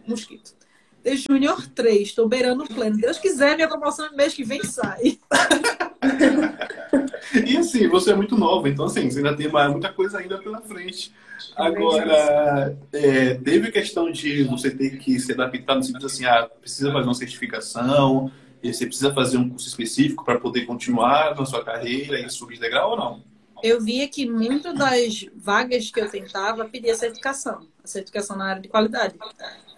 mosquito. 0.06 0.56
De 1.02 1.16
Júnior 1.16 1.66
3, 1.68 2.08
estou 2.08 2.28
beirando 2.28 2.64
o 2.64 2.68
plano. 2.68 2.98
Deus 2.98 3.18
quiser, 3.18 3.54
minha 3.54 3.68
promoção 3.68 4.10
no 4.10 4.16
mês 4.16 4.34
que 4.34 4.44
vem 4.44 4.62
sai. 4.64 5.18
e 7.46 7.56
assim, 7.56 7.88
você 7.88 8.10
é 8.10 8.16
muito 8.16 8.36
nova, 8.36 8.68
então 8.68 8.86
assim, 8.86 9.08
você 9.08 9.18
ainda 9.18 9.36
tem 9.36 9.48
muita 9.48 9.92
coisa 9.92 10.18
ainda 10.18 10.38
pela 10.38 10.60
frente. 10.60 11.14
Agora, 11.56 12.76
é, 12.92 13.34
teve 13.34 13.70
questão 13.70 14.10
de 14.10 14.44
você 14.44 14.70
ter 14.70 14.98
que 14.98 15.18
se 15.18 15.32
adaptar 15.32 15.76
no 15.76 15.82
sentido 15.82 16.06
assim, 16.06 16.24
ah, 16.24 16.48
precisa 16.60 16.92
fazer 16.92 17.04
uma 17.04 17.14
certificação, 17.14 18.30
você 18.62 18.86
precisa 18.86 19.12
fazer 19.14 19.36
um 19.36 19.48
curso 19.48 19.68
específico 19.68 20.24
para 20.24 20.38
poder 20.38 20.66
continuar 20.66 21.34
na 21.34 21.46
sua 21.46 21.64
carreira 21.64 22.20
e 22.20 22.28
subir 22.28 22.54
de 22.54 22.60
degrau 22.60 22.90
ou 22.92 22.96
não? 22.96 23.22
Eu 23.62 23.80
via 23.80 24.06
que 24.08 24.28
muito 24.28 24.72
das 24.72 25.26
vagas 25.36 25.90
que 25.90 26.00
eu 26.00 26.08
tentava 26.08 26.64
pedia 26.64 26.94
certificação, 26.94 27.66
a 27.82 27.86
certificação 27.86 28.36
na 28.36 28.46
área 28.46 28.62
de 28.62 28.68
qualidade. 28.68 29.14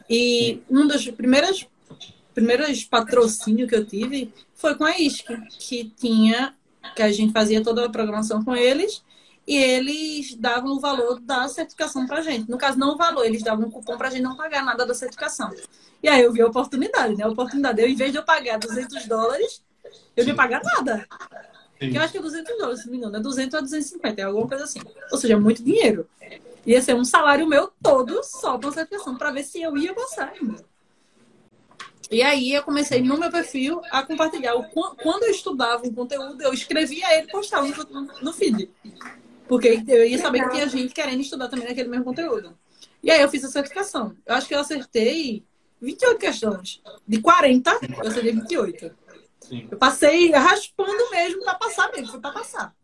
E 0.09 0.61
um 0.69 0.87
dos 0.87 1.09
primeiros 1.11 1.67
primeiros 2.35 2.85
patrocínio 2.85 3.67
que 3.67 3.75
eu 3.75 3.85
tive 3.85 4.33
foi 4.55 4.75
com 4.75 4.85
a 4.85 4.99
ISC, 4.99 5.25
que 5.59 5.93
tinha 5.99 6.55
que 6.95 7.03
a 7.03 7.13
gente 7.13 7.33
fazia 7.33 7.63
toda 7.63 7.85
a 7.85 7.89
programação 7.89 8.45
com 8.45 8.55
eles 8.55 9.03
e 9.51 9.57
eles 9.57 10.37
davam 10.37 10.77
o 10.77 10.79
valor 10.79 11.19
da 11.19 11.49
certificação 11.49 12.07
para 12.07 12.21
gente. 12.21 12.49
No 12.49 12.57
caso, 12.57 12.79
não 12.79 12.95
o 12.95 12.97
valor, 12.97 13.27
eles 13.27 13.43
davam 13.43 13.67
um 13.67 13.71
cupom 13.71 13.99
para 13.99 14.07
a 14.07 14.11
gente 14.13 14.23
não 14.23 14.37
pagar 14.37 14.65
nada 14.65 14.87
da 14.87 14.95
certificação. 14.95 15.51
E 16.01 16.09
aí 16.09 16.23
eu 16.23 16.33
vi 16.33 16.41
a 16.41 16.47
oportunidade, 16.47 17.17
né? 17.17 17.25
A 17.25 17.29
oportunidade. 17.29 17.83
Eu, 17.83 17.89
em 17.89 17.97
vez 17.97 18.13
de 18.13 18.19
eu 18.19 18.23
pagar 18.23 18.61
200 18.61 19.07
dólares, 19.07 19.61
eu 20.17 20.23
não 20.23 20.31
ia 20.31 20.37
pagar 20.37 20.63
nada. 20.63 21.05
Que 21.81 21.97
eu 21.97 22.01
acho 22.01 22.13
que 22.13 22.19
é 22.19 22.23
200 22.23 22.59
dólares, 22.59 22.79
se 22.79 22.87
não 22.87 22.93
me 22.93 22.99
engano. 22.99 23.17
É 23.17 23.21
200 23.21 23.55
a 23.57 23.61
250, 23.61 24.21
é 24.21 24.25
alguma 24.25 24.47
coisa 24.47 24.63
assim. 24.63 24.79
Ou 25.11 25.19
seja, 25.19 25.37
muito 25.37 25.65
dinheiro. 25.65 26.09
Ia 26.65 26.81
ser 26.81 26.95
um 26.95 27.05
salário 27.05 27.45
meu 27.45 27.73
todo 27.83 28.23
só 28.23 28.57
para 28.57 28.71
certificação, 28.71 29.17
para 29.17 29.33
ver 29.33 29.43
se 29.43 29.61
eu 29.61 29.77
ia 29.77 29.93
passar 29.93 30.33
ainda. 30.33 30.65
E 32.09 32.23
aí 32.23 32.53
eu 32.53 32.63
comecei 32.63 33.03
no 33.03 33.19
meu 33.19 33.33
perfil 33.33 33.83
a 33.91 34.05
compartilhar. 34.05 34.53
Quando 35.03 35.25
eu 35.25 35.31
estudava 35.33 35.85
um 35.85 35.93
conteúdo, 35.93 36.41
eu 36.41 36.55
escrevia 36.55 37.19
ele 37.19 37.27
e 37.27 37.33
postava 37.33 37.67
no 38.23 38.33
feed. 38.33 38.71
Porque 39.51 39.83
eu 39.89 40.07
ia 40.07 40.17
saber 40.17 40.45
que 40.45 40.51
tinha 40.51 40.69
gente 40.69 40.95
querendo 40.95 41.21
estudar 41.23 41.49
também 41.49 41.67
aquele 41.67 41.89
mesmo 41.89 42.05
conteúdo. 42.05 42.57
E 43.03 43.11
aí 43.11 43.21
eu 43.21 43.29
fiz 43.29 43.43
a 43.45 43.49
certificação. 43.49 44.17
Eu 44.25 44.37
acho 44.37 44.47
que 44.47 44.55
eu 44.55 44.61
acertei 44.61 45.45
28 45.81 46.19
questões. 46.21 46.81
De 47.05 47.21
40, 47.21 47.69
eu 47.99 48.09
acertei 48.09 48.31
28. 48.31 48.97
Sim. 49.41 49.67
Eu 49.69 49.77
passei 49.77 50.31
raspando 50.31 51.11
mesmo 51.11 51.43
para 51.43 51.57
passar 51.57 51.91
mesmo, 51.91 52.13
foi 52.13 52.21
para 52.21 52.31
passar. 52.31 52.77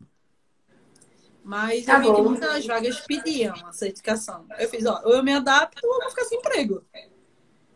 Mas 1.41 1.85
tá 1.85 1.93
eu 1.93 2.01
vi 2.01 2.13
que 2.13 2.21
muitas 2.21 2.65
vagas 2.65 2.99
pediam 2.99 3.55
a 3.65 3.71
certificação. 3.71 4.45
Eu 4.59 4.67
fiz, 4.67 4.85
ó, 4.85 5.01
ou 5.05 5.13
eu 5.13 5.23
me 5.23 5.31
adapto 5.31 5.79
ou 5.87 5.93
eu 5.93 6.01
vou 6.01 6.09
ficar 6.09 6.25
sem 6.25 6.37
emprego. 6.37 6.83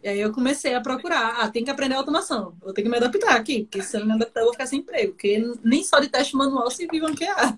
E 0.03 0.09
aí 0.09 0.19
eu 0.19 0.31
comecei 0.33 0.73
a 0.73 0.81
procurar, 0.81 1.37
ah, 1.39 1.49
tem 1.49 1.63
que 1.63 1.69
aprender 1.69 1.93
automação, 1.93 2.55
vou 2.59 2.73
ter 2.73 2.81
que 2.81 2.89
me 2.89 2.97
adaptar 2.97 3.35
aqui, 3.35 3.63
porque 3.63 3.83
se 3.83 3.95
eu 3.95 3.99
não 3.99 4.07
me 4.07 4.13
adaptar 4.13 4.39
eu 4.39 4.45
vou 4.45 4.53
ficar 4.53 4.65
sem 4.65 4.79
emprego, 4.79 5.11
porque 5.11 5.43
nem 5.63 5.83
só 5.83 5.99
de 5.99 6.09
teste 6.09 6.35
manual 6.35 6.71
se 6.71 6.87
vive 6.87 7.05
ranquear. 7.05 7.57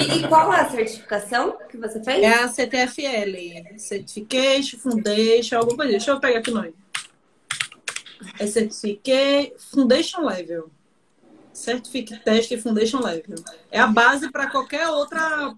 E, 0.00 0.18
e 0.18 0.28
qual 0.28 0.52
é 0.52 0.60
a 0.60 0.70
certificação 0.70 1.58
que 1.68 1.76
você 1.76 2.02
fez? 2.02 2.22
É 2.22 2.34
a 2.34 2.48
CTFL, 2.48 3.78
Certification, 3.78 4.78
Foundation, 4.78 5.56
alguma 5.56 5.76
coisa. 5.76 5.92
Deixa 5.92 6.10
eu 6.10 6.20
pegar 6.20 6.38
aqui 6.38 6.50
o 6.50 6.54
nome. 6.54 6.74
É 8.38 8.46
Certificate 8.46 9.54
Foundation 9.58 10.24
Level. 10.24 10.70
Certificate 11.52 12.22
Test 12.24 12.56
Foundation 12.58 13.00
Level. 13.00 13.36
É 13.70 13.78
a 13.78 13.86
base 13.86 14.30
para 14.30 14.50
qualquer 14.50 14.88
outra 14.88 15.54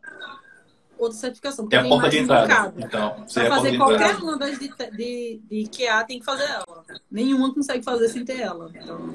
outra 0.99 1.19
certificação. 1.19 1.69
É 1.71 1.77
a 1.77 1.85
porta 1.85 2.09
de 2.09 2.19
entrada. 2.19 2.75
Então, 2.77 3.25
para 3.33 3.45
é 3.45 3.49
fazer 3.49 3.77
qualquer 3.77 4.17
uma 4.17 4.39
das 4.39 4.59
de, 4.59 4.69
de, 4.69 5.41
de 5.49 5.71
QA, 5.71 6.05
tem 6.05 6.19
que 6.19 6.25
fazer 6.25 6.45
ela. 6.45 6.85
Nenhuma 7.11 7.55
consegue 7.55 7.85
fazer 7.85 8.09
sem 8.09 8.25
ter 8.25 8.41
ela. 8.41 8.71
Então... 8.75 9.15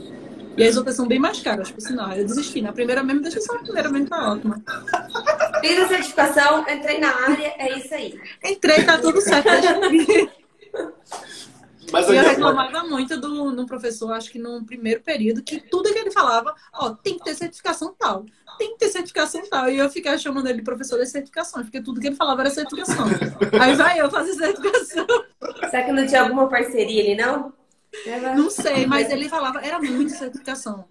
E 0.57 0.63
as 0.63 0.75
outras 0.75 0.95
são 0.95 1.07
bem 1.07 1.19
mais 1.19 1.39
caras, 1.39 1.71
por 1.71 1.81
sinal. 1.81 2.11
Eu 2.11 2.25
desisti. 2.25 2.61
Na 2.61 2.73
primeira 2.73 3.01
mesmo, 3.03 3.21
deixa 3.21 3.39
só 3.39 3.55
a 3.55 3.59
primeira 3.59 3.89
mesmo, 3.89 4.09
tá 4.09 4.33
ótima. 4.33 4.61
Fiz 5.61 5.79
a 5.79 5.87
certificação, 5.87 6.65
entrei 6.69 6.99
na 6.99 7.09
área, 7.09 7.53
é 7.57 7.77
isso 7.77 7.93
aí. 7.93 8.19
Entrei, 8.43 8.83
tá 8.83 8.97
tudo 8.97 9.21
certo. 9.21 9.47
Mas 11.91 12.07
eu 12.07 12.21
reclamava 12.21 12.83
muito 12.83 13.19
do, 13.19 13.51
no 13.51 13.65
professor, 13.65 14.13
acho 14.13 14.31
que 14.31 14.39
no 14.39 14.63
primeiro 14.65 15.01
período, 15.01 15.43
que 15.43 15.59
tudo 15.59 15.91
que 15.91 15.99
ele 15.99 16.11
falava, 16.11 16.55
ó, 16.73 16.91
tem 16.91 17.17
que 17.17 17.25
ter 17.25 17.35
certificação 17.35 17.93
tal, 17.99 18.25
tem 18.61 18.73
que 18.73 18.77
ter 18.77 18.89
certificação 18.89 19.41
tal. 19.49 19.69
E 19.69 19.79
eu 19.79 19.89
ficava 19.89 20.17
chamando 20.19 20.47
ele 20.47 20.59
de 20.59 20.63
professor 20.63 20.99
de 20.99 21.07
certificações, 21.07 21.65
porque 21.65 21.81
tudo 21.81 21.99
que 21.99 22.07
ele 22.07 22.15
falava 22.15 22.41
era 22.41 22.49
certificação. 22.51 23.07
Aí 23.59 23.75
vai 23.75 23.99
eu 23.99 24.09
fazer 24.11 24.33
certificação. 24.33 25.07
Será 25.71 25.83
que 25.83 25.91
não 25.91 26.05
tinha 26.05 26.21
alguma 26.21 26.47
parceria 26.47 27.01
ali, 27.01 27.15
não? 27.15 27.53
Não 28.35 28.51
sei, 28.51 28.85
mas 28.85 29.09
ele 29.09 29.27
falava, 29.27 29.59
era 29.61 29.79
muita 29.79 30.13
certificação. 30.13 30.85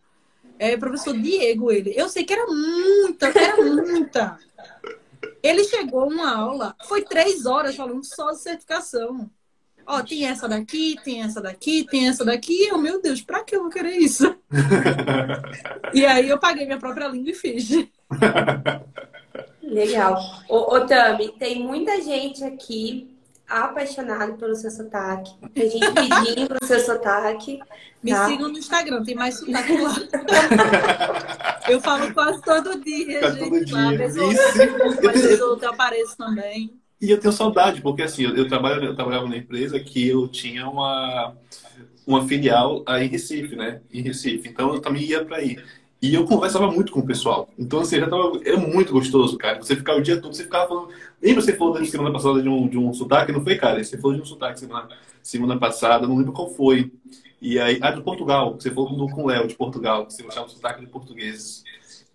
É, 0.58 0.76
professor 0.76 1.16
Diego, 1.16 1.70
ele. 1.70 1.94
Eu 1.96 2.08
sei 2.08 2.24
que 2.24 2.32
era 2.32 2.44
muita, 2.46 3.26
era 3.28 3.56
muita. 3.56 4.38
Ele 5.40 5.62
chegou 5.64 6.08
uma 6.08 6.36
aula, 6.36 6.74
foi 6.86 7.02
três 7.02 7.46
horas 7.46 7.76
falando 7.76 8.04
só 8.04 8.32
de 8.32 8.40
certificação. 8.40 9.30
Ó, 9.92 10.04
tem 10.04 10.24
essa 10.24 10.48
daqui, 10.48 10.96
tem 11.02 11.20
essa 11.20 11.40
daqui, 11.40 11.84
tem 11.84 12.08
essa 12.08 12.24
daqui. 12.24 12.68
Eu, 12.68 12.78
meu 12.78 13.02
Deus, 13.02 13.20
pra 13.22 13.42
que 13.42 13.56
eu 13.56 13.62
vou 13.62 13.70
querer 13.70 13.96
isso? 13.96 14.36
e 15.92 16.06
aí 16.06 16.28
eu 16.28 16.38
paguei 16.38 16.64
minha 16.64 16.78
própria 16.78 17.08
língua 17.08 17.32
e 17.32 17.34
fiz. 17.34 17.70
Legal. 19.60 20.16
Ô, 20.48 20.76
ô 20.76 20.86
Tami, 20.86 21.32
tem 21.40 21.64
muita 21.64 22.00
gente 22.02 22.44
aqui 22.44 23.16
apaixonada 23.48 24.34
pelo 24.34 24.54
seu 24.54 24.70
sotaque. 24.70 25.32
Tem 25.52 25.68
gente 25.68 25.90
pedindo 25.90 26.46
pelo 26.46 26.64
seu 26.64 26.78
sotaque. 26.78 27.58
Me 28.00 28.12
tá? 28.12 28.28
sigam 28.28 28.48
no 28.48 28.58
Instagram, 28.58 29.02
tem 29.02 29.16
mais 29.16 29.40
sotaque 29.40 29.76
lá. 29.76 29.96
eu 31.68 31.80
falo 31.80 32.14
quase 32.14 32.40
todo 32.42 32.80
dia, 32.80 33.18
quase 33.18 33.40
gente. 33.40 33.50
Todo 33.50 33.64
dia. 33.64 33.76
Lá, 33.76 33.92
mas 35.02 35.24
eu, 35.24 35.58
eu 35.58 35.68
apareço 35.68 36.16
também. 36.16 36.79
E 37.00 37.10
eu 37.10 37.18
tenho 37.18 37.32
saudade, 37.32 37.80
porque 37.80 38.02
assim, 38.02 38.24
eu, 38.24 38.36
eu, 38.36 38.48
trabalho, 38.48 38.84
eu 38.84 38.94
trabalhava 38.94 39.26
na 39.26 39.36
empresa 39.36 39.80
que 39.80 40.06
eu 40.06 40.28
tinha 40.28 40.68
uma, 40.68 41.34
uma 42.06 42.26
filial 42.28 42.82
aí 42.86 43.06
em 43.06 43.08
Recife, 43.08 43.56
né? 43.56 43.80
Em 43.90 44.02
Recife. 44.02 44.48
Então 44.48 44.74
eu 44.74 44.80
também 44.80 45.04
ia 45.04 45.24
para 45.24 45.38
aí. 45.38 45.56
E 46.02 46.14
eu 46.14 46.24
conversava 46.24 46.70
muito 46.70 46.92
com 46.92 47.00
o 47.00 47.06
pessoal. 47.06 47.48
Então, 47.58 47.80
assim, 47.80 47.98
já 48.00 48.08
tava. 48.08 48.40
É 48.44 48.56
muito 48.56 48.92
gostoso, 48.92 49.36
cara. 49.36 49.62
Você 49.62 49.76
ficava 49.76 49.98
o 49.98 50.02
dia 50.02 50.20
todo, 50.20 50.34
você 50.34 50.44
ficava 50.44 50.66
falando. 50.66 50.88
Lembra 51.22 51.42
você 51.42 51.54
falou 51.54 51.74
da 51.74 51.84
semana 51.84 52.12
passada 52.12 52.42
de 52.42 52.48
um, 52.48 52.68
de 52.68 52.78
um 52.78 52.92
sotaque? 52.94 53.32
Não 53.32 53.42
foi, 53.44 53.56
cara? 53.56 53.82
Você 53.84 53.98
falou 53.98 54.16
de 54.16 54.22
um 54.22 54.24
sotaque 54.24 54.60
semana, 54.60 54.88
semana 55.22 55.58
passada, 55.58 56.06
não 56.06 56.16
lembro 56.16 56.32
qual 56.32 56.48
foi. 56.48 56.90
E 57.40 57.58
aí. 57.58 57.78
Ah, 57.82 57.90
do 57.90 58.02
Portugal. 58.02 58.54
Você 58.54 58.70
falou 58.70 59.10
com 59.10 59.24
o 59.24 59.26
Léo 59.26 59.46
de 59.46 59.54
Portugal, 59.54 60.06
você 60.08 60.22
gostava 60.22 60.46
do 60.46 60.52
sotaque 60.52 60.80
de 60.80 60.86
português. 60.86 61.64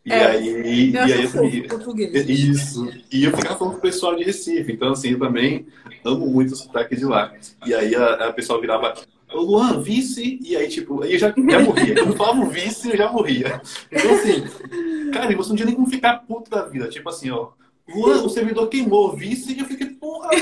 E 0.05 0.11
é, 0.11 0.25
aí, 0.27 0.91
e 0.91 0.97
aí 0.97 1.23
eu, 1.23 1.67
português. 1.67 2.29
Isso. 2.29 2.87
E 3.11 3.23
eu 3.23 3.35
ficava 3.35 3.57
falando 3.57 3.73
com 3.73 3.79
o 3.79 3.81
pessoal 3.81 4.15
de 4.15 4.23
Recife. 4.23 4.71
Então, 4.71 4.91
assim, 4.91 5.11
eu 5.11 5.19
também 5.19 5.65
amo 6.03 6.27
muito 6.27 6.53
o 6.53 6.55
sotaque 6.55 6.95
de 6.95 7.05
lá. 7.05 7.33
E 7.65 7.73
aí 7.73 7.95
a, 7.95 8.27
a 8.27 8.33
pessoa 8.33 8.61
virava, 8.61 8.93
Ô 9.33 9.41
Luan, 9.41 9.81
vice, 9.81 10.39
e 10.43 10.55
aí, 10.55 10.67
tipo, 10.67 11.01
aí 11.01 11.13
eu 11.13 11.19
já, 11.19 11.33
já 11.35 11.59
morria. 11.59 11.95
Quando 11.95 12.15
falava 12.15 12.45
vice, 12.45 12.91
eu 12.91 12.97
já 12.97 13.11
morria. 13.11 13.59
Então, 13.91 14.13
assim, 14.13 15.11
cara, 15.11 15.35
você 15.35 15.49
não 15.49 15.55
tinha 15.55 15.65
nem 15.65 15.75
como 15.75 15.89
ficar 15.89 16.19
puto 16.19 16.51
da 16.51 16.65
vida. 16.65 16.87
Tipo 16.87 17.09
assim, 17.09 17.31
ó, 17.31 17.49
Luan, 17.87 18.21
o 18.23 18.29
servidor 18.29 18.67
queimou, 18.67 19.15
vice, 19.15 19.53
e 19.53 19.59
eu 19.59 19.65
fiquei, 19.65 19.87
porra. 19.87 20.29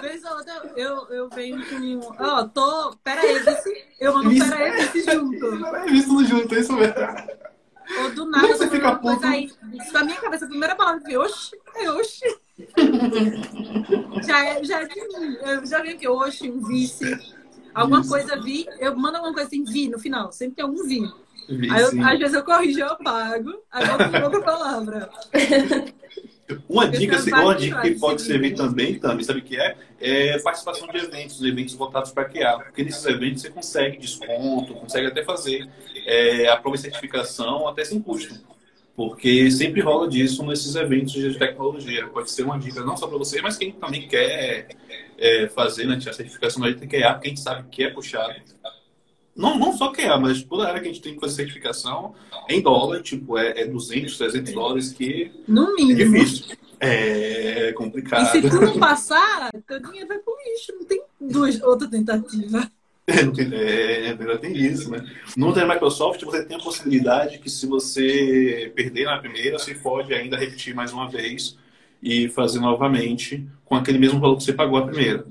Vez 0.00 0.24
ou 0.24 0.36
outra, 0.36 0.72
eu, 0.76 1.06
eu 1.08 1.28
venho 1.30 1.64
com. 1.66 2.00
Ó, 2.18 2.40
oh, 2.40 2.48
tô. 2.48 2.96
Pera 3.02 3.20
aí, 3.20 3.38
vice. 3.38 3.84
Eu 4.00 4.14
mando 4.14 4.30
pera 4.30 4.56
aí, 4.56 4.86
vice 4.86 5.10
junto. 5.10 5.60
Pera 5.60 5.82
aí, 5.82 5.90
vice 5.90 6.06
tudo 6.06 6.24
junto, 6.24 6.54
é 6.54 6.60
isso 6.60 6.72
mesmo. 6.72 6.94
Ou 8.00 8.10
do 8.14 8.24
nada, 8.26 8.48
você 8.48 8.70
fica 8.70 8.94
puto. 8.96 9.26
Aí, 9.26 9.50
na 9.92 10.04
minha 10.04 10.20
cabeça, 10.20 10.44
a 10.44 10.48
primeira 10.48 10.74
palavra 10.74 11.02
que 11.02 11.16
oxi, 11.16 11.56
é 11.76 11.90
oxi. 11.90 12.38
já, 14.24 14.44
é, 14.44 14.64
já 14.64 14.82
é 14.82 14.84
de 14.86 15.00
mim. 15.18 15.36
Eu 15.42 15.66
já 15.66 15.82
vi 15.82 15.90
aqui, 15.90 16.08
oxi, 16.08 16.50
um 16.50 16.64
vice. 16.64 17.04
Alguma 17.74 18.00
Isso. 18.00 18.10
coisa 18.10 18.40
vi, 18.40 18.66
eu 18.78 18.96
mando 18.96 19.16
alguma 19.16 19.32
coisa 19.32 19.48
assim, 19.48 19.64
vi 19.64 19.88
no 19.88 19.98
final. 19.98 20.30
Sempre 20.32 20.56
tem 20.56 20.64
algum 20.64 20.84
vi. 20.84 21.00
vi 21.48 21.70
aí 21.70 21.82
eu, 21.82 22.06
às 22.06 22.18
vezes 22.18 22.34
eu 22.34 22.44
corrijo, 22.44 22.80
eu 22.80 22.88
apago. 22.88 23.52
Aí 23.70 23.84
eu 23.86 24.24
outra 24.24 24.42
palavra. 24.42 25.10
Uma 26.68 26.88
dica, 26.88 27.18
uma 27.40 27.54
dica 27.54 27.80
que 27.80 27.98
pode 27.98 28.22
servir 28.22 28.54
também, 28.54 28.98
também, 28.98 29.24
sabe 29.24 29.40
o 29.40 29.42
que 29.42 29.56
é? 29.56 29.76
É 30.00 30.38
participação 30.40 30.88
de 30.88 30.98
eventos, 30.98 31.42
eventos 31.42 31.74
voltados 31.74 32.10
para 32.10 32.24
QA. 32.24 32.58
Porque 32.64 32.82
nesses 32.82 33.04
eventos 33.06 33.42
você 33.42 33.50
consegue 33.50 33.98
desconto, 33.98 34.74
consegue 34.74 35.06
até 35.06 35.24
fazer 35.24 35.68
é, 36.06 36.48
a 36.48 36.56
prova 36.56 36.76
certificação 36.76 37.68
até 37.68 37.84
sem 37.84 38.00
custo. 38.00 38.34
Porque 38.94 39.50
sempre 39.50 39.80
rola 39.80 40.08
disso 40.08 40.44
nesses 40.44 40.74
eventos 40.74 41.12
de 41.12 41.38
tecnologia. 41.38 42.06
Pode 42.08 42.30
ser 42.30 42.42
uma 42.42 42.58
dica 42.58 42.80
não 42.82 42.96
só 42.96 43.06
para 43.06 43.16
você, 43.16 43.40
mas 43.40 43.56
quem 43.56 43.72
também 43.72 44.06
quer 44.06 44.68
é, 45.16 45.48
fazer 45.48 45.86
né, 45.86 45.96
a 45.96 46.12
certificação 46.12 46.60
da 46.60 46.72
QA, 46.74 46.78
porque 46.78 46.96
a 46.96 47.20
gente 47.24 47.40
sabe 47.40 47.68
que 47.70 47.84
é 47.84 47.90
puxado. 47.90 48.34
Não, 49.34 49.58
não 49.58 49.72
só 49.72 49.92
QA, 49.92 50.18
mas 50.18 50.42
toda 50.42 50.68
área 50.68 50.80
que 50.80 50.88
a 50.88 50.92
gente 50.92 51.02
tem 51.02 51.14
que 51.14 51.20
fazer 51.20 51.36
certificação 51.36 52.14
em 52.48 52.60
dólar, 52.60 53.02
tipo, 53.02 53.38
é, 53.38 53.62
é 53.62 53.66
200, 53.66 54.18
300 54.18 54.52
dólares, 54.52 54.92
que 54.92 55.32
no 55.48 55.74
mínimo. 55.74 56.00
é 56.00 56.04
difícil. 56.04 56.56
É 56.78 57.72
complicado. 57.72 58.22
E 58.22 58.42
se 58.42 58.50
tu 58.50 58.60
não 58.60 58.78
passar, 58.78 59.50
teu 59.66 59.80
dinheiro 59.80 60.08
vai 60.08 60.18
pro 60.18 60.36
lixo. 60.44 60.72
Não 60.72 60.84
tem 60.84 61.02
duas, 61.20 61.62
outra 61.62 61.88
tentativa. 61.88 62.70
É, 63.06 63.22
não 63.22 63.32
tem, 63.32 63.52
é, 63.52 64.08
é 64.10 64.38
tem 64.38 64.56
isso, 64.56 64.90
né? 64.90 65.04
No 65.36 65.52
da 65.52 65.66
Microsoft, 65.66 66.22
você 66.24 66.44
tem 66.44 66.56
a 66.56 66.60
possibilidade 66.60 67.38
que 67.38 67.50
se 67.50 67.66
você 67.66 68.72
perder 68.74 69.06
na 69.06 69.18
primeira, 69.18 69.58
você 69.58 69.74
pode 69.74 70.12
ainda 70.14 70.36
repetir 70.36 70.74
mais 70.74 70.92
uma 70.92 71.08
vez 71.08 71.56
e 72.02 72.28
fazer 72.28 72.60
novamente 72.60 73.46
com 73.64 73.76
aquele 73.76 73.98
mesmo 73.98 74.20
valor 74.20 74.36
que 74.36 74.44
você 74.44 74.52
pagou 74.52 74.78
a 74.78 74.86
primeira. 74.86 75.24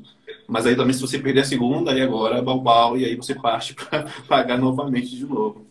Mas 0.51 0.65
aí 0.65 0.75
também 0.75 0.91
se 0.91 0.99
você 0.99 1.17
perder 1.17 1.39
a 1.39 1.45
segunda, 1.45 1.91
aí 1.91 2.01
agora 2.01 2.37
é 2.37 2.41
balbal 2.41 2.97
e 2.97 3.05
aí 3.05 3.15
você 3.15 3.33
parte 3.33 3.73
para 3.87 4.05
pagar 4.27 4.57
novamente 4.57 5.15
de 5.15 5.25
novo. 5.25 5.65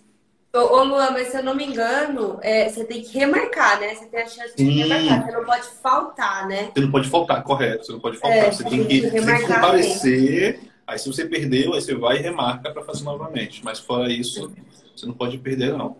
Ô, 0.54 0.58
ô 0.58 0.84
Luan, 0.84 1.10
mas 1.10 1.28
se 1.28 1.36
eu 1.36 1.44
não 1.44 1.54
me 1.54 1.66
engano, 1.66 2.38
é, 2.40 2.66
você 2.66 2.82
tem 2.84 3.02
que 3.02 3.18
remarcar, 3.18 3.78
né? 3.78 3.94
Você 3.94 4.06
tem 4.06 4.22
a 4.22 4.26
chance 4.26 4.56
de 4.56 4.64
Sim. 4.64 4.70
remarcar. 4.70 5.26
Você 5.26 5.32
não 5.32 5.44
pode 5.44 5.66
faltar, 5.82 6.48
né? 6.48 6.70
Você 6.74 6.80
não 6.80 6.90
pode 6.90 7.08
faltar, 7.10 7.42
correto. 7.42 7.84
Você 7.84 7.92
não 7.92 8.00
pode 8.00 8.16
faltar. 8.16 8.38
É, 8.38 8.50
você, 8.50 8.64
tem 8.64 8.86
que, 8.86 9.00
que, 9.02 9.10
tem 9.10 9.20
que 9.22 9.46
comparecer. 9.46 10.54
Também. 10.54 10.70
Aí 10.86 10.98
se 10.98 11.12
você 11.12 11.26
perdeu, 11.26 11.74
aí 11.74 11.82
você 11.82 11.94
vai 11.94 12.16
e 12.16 12.22
remarca 12.22 12.72
para 12.72 12.82
fazer 12.82 13.04
novamente. 13.04 13.62
Mas 13.62 13.78
fora 13.78 14.10
isso, 14.10 14.50
você 14.96 15.04
não 15.04 15.12
pode 15.12 15.36
perder, 15.36 15.76
não. 15.76 15.94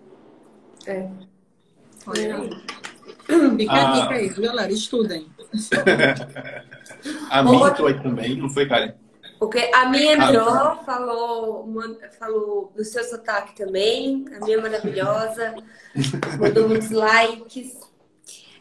É. 0.87 1.07
Olha 2.07 2.49
Fica 3.59 3.73
a 3.73 3.93
dica 3.93 4.15
aí, 4.15 4.29
galera. 4.31 4.73
Estudem. 4.73 5.27
a 7.31 7.43
Minto 7.43 7.87
aí 7.87 8.03
também, 8.03 8.37
não 8.37 8.49
foi, 8.49 8.69
Karen? 8.69 8.93
Porque 9.41 9.71
a 9.75 9.87
minha 9.89 10.13
entrou, 10.13 10.77
falou, 10.85 11.67
falou 12.19 12.73
do 12.77 12.85
seu 12.85 13.03
sotaque 13.05 13.57
também, 13.57 14.27
a 14.37 14.45
minha 14.45 14.61
maravilhosa, 14.61 15.55
mandou 16.39 16.69
muitos 16.69 16.91
likes. 16.91 17.81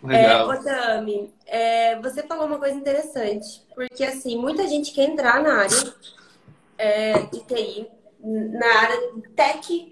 Legal. 0.02 0.50
É, 0.54 0.58
Otami, 0.58 1.34
é, 1.46 2.00
você 2.00 2.24
falou 2.24 2.48
uma 2.48 2.58
coisa 2.58 2.78
interessante, 2.78 3.62
porque 3.76 4.06
assim, 4.06 4.38
muita 4.38 4.66
gente 4.70 4.94
quer 4.94 5.10
entrar 5.10 5.44
na 5.44 5.64
área 5.64 5.94
é, 6.78 7.24
de 7.24 7.44
TI, 7.44 7.90
na 8.24 8.80
área 8.80 8.98
tech 9.36 9.92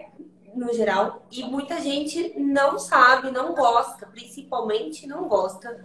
no 0.55 0.73
geral, 0.73 1.27
e 1.29 1.43
muita 1.43 1.81
gente 1.81 2.33
não 2.39 2.79
sabe, 2.79 3.29
não 3.29 3.53
gosta, 3.53 4.07
principalmente 4.07 5.05
não 5.05 5.27
gosta 5.27 5.77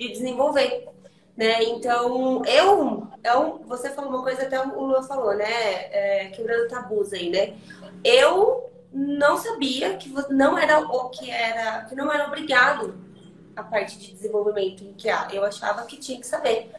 de 0.00 0.08
desenvolver. 0.08 0.88
Né? 1.36 1.62
Então, 1.64 2.42
eu, 2.44 3.06
eu, 3.22 3.60
você 3.66 3.90
falou 3.90 4.10
uma 4.10 4.22
coisa, 4.22 4.42
até 4.42 4.60
o 4.60 4.82
Lua 4.82 5.02
falou, 5.02 5.34
né? 5.34 5.46
É, 5.46 6.30
quebrando 6.34 6.68
tabus 6.68 7.12
aí, 7.12 7.30
né? 7.30 7.56
Eu 8.02 8.70
não 8.92 9.36
sabia 9.36 9.96
que 9.96 10.12
não 10.30 10.58
era 10.58 10.80
o 10.80 11.10
que 11.10 11.30
era, 11.30 11.84
que 11.84 11.94
não 11.94 12.12
era 12.12 12.26
obrigado 12.26 12.94
a 13.54 13.62
parte 13.62 13.98
de 13.98 14.12
desenvolvimento 14.12 14.82
em 14.82 14.94
QA. 14.94 15.28
Eu 15.32 15.44
achava 15.44 15.84
que 15.84 15.96
tinha 15.96 16.18
que 16.18 16.26
saber. 16.26 16.70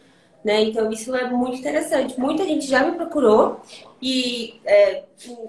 Né? 0.43 0.61
Então, 0.61 0.91
isso 0.91 1.15
é 1.15 1.29
muito 1.29 1.57
interessante. 1.57 2.19
Muita 2.19 2.43
gente 2.43 2.65
já 2.65 2.83
me 2.83 2.93
procurou 2.93 3.61
e 4.01 4.59
é, 4.65 5.03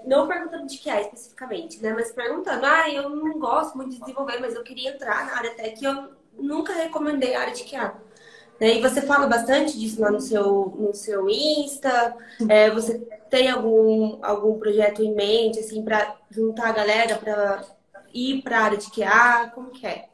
não 0.05 0.27
perguntando 0.27 0.67
de 0.67 0.77
QA 0.77 1.01
especificamente, 1.01 1.81
né? 1.81 1.91
Mas 1.93 2.11
perguntando, 2.11 2.63
ah, 2.65 2.87
eu 2.89 3.09
não 3.09 3.39
gosto 3.39 3.75
muito 3.75 3.91
de 3.91 3.99
desenvolver, 3.99 4.39
mas 4.39 4.53
eu 4.53 4.61
queria 4.61 4.91
entrar 4.91 5.25
na 5.25 5.37
área 5.37 5.51
até 5.51 5.69
que 5.69 5.83
eu 5.83 6.09
nunca 6.37 6.73
recomendei 6.73 7.35
a 7.35 7.41
área 7.41 7.53
de 7.53 7.63
QA. 7.63 7.95
Né? 8.59 8.77
E 8.77 8.81
você 8.81 9.01
fala 9.01 9.27
bastante 9.27 9.79
disso 9.79 10.01
lá 10.01 10.11
no 10.11 10.19
seu, 10.19 10.73
no 10.77 10.93
seu 10.93 11.29
Insta. 11.29 12.15
É, 12.47 12.69
você 12.69 12.99
tem 13.29 13.49
algum, 13.49 14.19
algum 14.23 14.59
projeto 14.59 15.01
em 15.01 15.13
mente, 15.13 15.59
assim, 15.59 15.83
para 15.83 16.15
juntar 16.29 16.69
a 16.69 16.73
galera 16.73 17.17
para 17.17 17.63
ir 18.13 18.41
para 18.41 18.59
a 18.59 18.63
área 18.63 18.77
de 18.77 18.89
QA? 18.91 19.51
Como 19.53 19.71
que 19.71 19.85
é? 19.85 20.09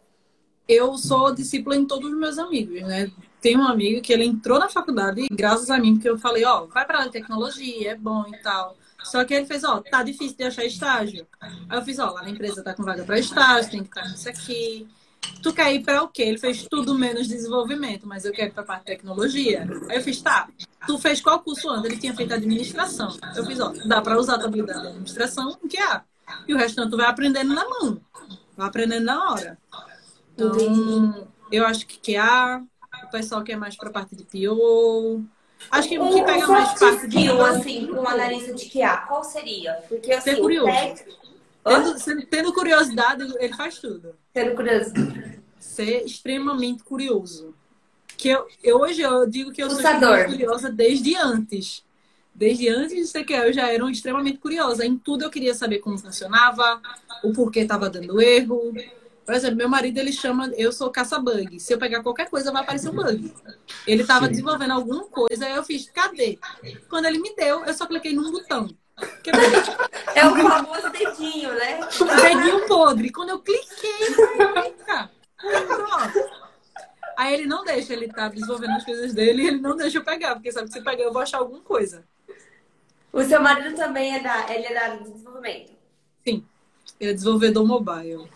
eu 0.69 0.95
sou 0.99 1.33
discípula 1.33 1.75
em 1.75 1.83
todos 1.83 2.11
os 2.11 2.17
meus 2.17 2.37
amigos, 2.37 2.83
né? 2.83 3.11
Tem 3.41 3.57
um 3.57 3.63
amigo 3.63 4.01
que 4.01 4.13
ele 4.13 4.23
entrou 4.23 4.59
na 4.59 4.69
faculdade 4.69 5.27
graças 5.31 5.71
a 5.71 5.79
mim, 5.79 5.95
porque 5.95 6.07
eu 6.07 6.19
falei, 6.19 6.45
ó, 6.45 6.63
oh, 6.63 6.67
vai 6.67 6.85
para 6.85 6.99
a 6.99 7.09
tecnologia, 7.09 7.93
é 7.93 7.95
bom 7.95 8.23
e 8.31 8.37
tal. 8.37 8.77
Só 9.03 9.25
que 9.25 9.33
ele 9.33 9.47
fez, 9.47 9.63
ó, 9.63 9.81
tá 9.81 10.03
difícil 10.03 10.37
de 10.37 10.43
achar 10.43 10.63
estágio. 10.63 11.25
Aí 11.41 11.79
eu 11.79 11.81
fiz, 11.81 11.97
ó, 11.97 12.11
lá 12.11 12.21
na 12.21 12.29
empresa 12.29 12.63
tá 12.63 12.75
com 12.75 12.83
vaga 12.83 13.03
para 13.03 13.17
estágio, 13.17 13.71
tem 13.71 13.81
que 13.81 13.89
estar 13.89 14.07
nisso 14.07 14.29
aqui. 14.29 14.87
Tu 15.41 15.53
quer 15.53 15.73
ir 15.73 15.83
para 15.83 16.03
o 16.03 16.09
quê? 16.09 16.23
Ele 16.23 16.37
fez 16.37 16.67
tudo 16.69 16.93
menos 16.95 17.27
desenvolvimento, 17.27 18.05
mas 18.05 18.25
eu 18.25 18.31
quero 18.31 18.49
ir 18.49 18.53
para 18.53 18.63
parte 18.63 18.81
de 18.81 18.85
tecnologia. 18.87 19.67
Aí 19.89 19.97
eu 19.97 20.01
fiz, 20.01 20.21
tá. 20.21 20.49
Tu 20.85 20.97
fez 20.97 21.21
qual 21.21 21.39
curso 21.39 21.69
antes? 21.69 21.85
Ele 21.85 21.99
tinha 21.99 22.13
feito 22.13 22.33
administração. 22.33 23.17
Eu 23.35 23.45
fiz, 23.45 23.59
ó, 23.59 23.73
dá 23.85 24.01
para 24.01 24.19
usar 24.19 24.35
a 24.35 24.45
habilidade 24.45 24.81
de 24.81 24.87
administração 24.87 25.57
que 25.69 25.77
há. 25.77 26.03
E 26.47 26.53
o 26.53 26.57
restante 26.57 26.91
tu 26.91 26.97
vai 26.97 27.05
aprendendo 27.05 27.53
na 27.53 27.67
mão. 27.67 28.01
Vai 28.57 28.67
aprendendo 28.67 29.05
na 29.05 29.31
hora. 29.31 29.57
Então, 30.33 30.55
Entendi. 30.55 31.27
eu 31.51 31.65
acho 31.65 31.87
que 31.87 32.13
QA, 32.13 32.61
o 33.03 33.11
pessoal 33.11 33.43
que 33.43 33.51
é 33.51 33.55
mais 33.55 33.75
para 33.75 33.89
a 33.89 33.93
parte 33.93 34.15
de 34.15 34.23
PO. 34.23 35.23
Acho 35.71 35.89
que 35.89 35.99
o 35.99 36.09
que 36.09 36.23
pega 36.23 36.47
mais 36.47 36.79
parte 36.79 37.07
de 37.07 37.29
PO, 37.29 37.41
assim, 37.41 37.91
um 37.91 38.07
analista 38.07 38.53
de 38.53 38.69
QA, 38.69 38.97
qual 39.07 39.23
seria? 39.23 39.73
Porque 39.87 40.11
assim, 40.11 40.31
Ser 40.31 40.41
curioso. 40.41 40.71
Tendo, 41.63 42.25
tendo, 42.27 42.53
curiosidade, 42.53 43.23
ele 43.37 43.53
faz 43.53 43.79
tudo. 43.79 44.15
Tendo 44.33 44.55
curiosidade. 44.55 45.41
Ser 45.59 46.05
extremamente 46.05 46.83
curioso. 46.83 47.53
Que 48.17 48.29
eu, 48.29 48.47
eu 48.63 48.77
hoje 48.79 49.01
eu 49.01 49.27
digo 49.27 49.51
que 49.51 49.61
eu 49.61 49.67
Pulsador. 49.67 50.17
sou 50.19 50.25
curiosa 50.27 50.71
desde 50.71 51.15
antes. 51.15 51.83
Desde 52.33 52.69
antes 52.69 52.95
de 52.95 53.07
ser 53.07 53.23
que 53.23 53.33
eu 53.33 53.51
já 53.51 53.71
era 53.71 53.89
extremamente 53.89 54.37
curiosa. 54.37 54.85
Em 54.85 54.97
tudo 54.97 55.23
eu 55.23 55.29
queria 55.29 55.53
saber 55.53 55.79
como 55.79 55.97
funcionava, 55.97 56.81
o 57.23 57.33
porquê 57.33 57.61
estava 57.61 57.89
dando 57.89 58.21
erro, 58.21 58.73
por 59.29 59.35
exemplo, 59.35 59.57
meu 59.57 59.69
marido, 59.69 59.99
ele 59.99 60.11
chama, 60.11 60.51
eu 60.57 60.71
sou 60.71 60.89
caça-bug. 60.89 61.59
Se 61.59 61.71
eu 61.71 61.77
pegar 61.77 62.01
qualquer 62.01 62.27
coisa, 62.31 62.51
vai 62.51 62.63
aparecer 62.63 62.89
um 62.89 62.95
bug. 62.95 63.31
Ele 63.85 64.01
estava 64.01 64.27
desenvolvendo 64.27 64.71
alguma 64.71 65.03
coisa, 65.05 65.45
aí 65.45 65.55
eu 65.55 65.63
fiz, 65.63 65.87
cadê? 65.87 66.39
Quando 66.89 67.05
ele 67.05 67.19
me 67.19 67.35
deu, 67.35 67.63
eu 67.63 67.73
só 67.75 67.85
cliquei 67.85 68.11
num 68.11 68.31
botão. 68.31 68.67
É 70.15 70.25
o 70.25 70.35
famoso 70.35 70.89
dedinho, 70.89 71.53
né? 71.53 71.79
Dedinho 72.21 72.67
podre. 72.67 73.11
Quando 73.11 73.29
eu 73.29 73.39
cliquei, 73.39 74.07
eita, 74.65 75.11
Aí 77.17 77.33
ele 77.33 77.45
não 77.45 77.65
deixa, 77.65 77.91
ele 77.91 78.07
tá 78.07 78.29
desenvolvendo 78.29 78.71
as 78.71 78.85
coisas 78.85 79.13
dele 79.13 79.43
e 79.43 79.47
ele 79.47 79.59
não 79.59 79.75
deixa 79.75 79.97
eu 79.97 80.03
pegar, 80.03 80.35
porque 80.35 80.51
sabe 80.51 80.67
que 80.67 80.73
se 80.73 80.81
pegar 80.81 81.03
eu 81.03 81.11
vou 81.11 81.21
achar 81.21 81.39
alguma 81.39 81.59
coisa. 81.59 82.05
O 83.11 83.21
seu 83.23 83.41
marido 83.41 83.75
também 83.75 84.15
é 84.15 84.19
da, 84.21 84.53
ele 84.53 84.67
é 84.67 84.73
da 84.73 84.81
área 84.81 84.99
de 84.99 85.11
desenvolvimento? 85.11 85.73
Sim, 86.25 86.45
ele 86.97 87.11
é 87.11 87.13
desenvolvedor 87.13 87.67
mobile. 87.67 88.29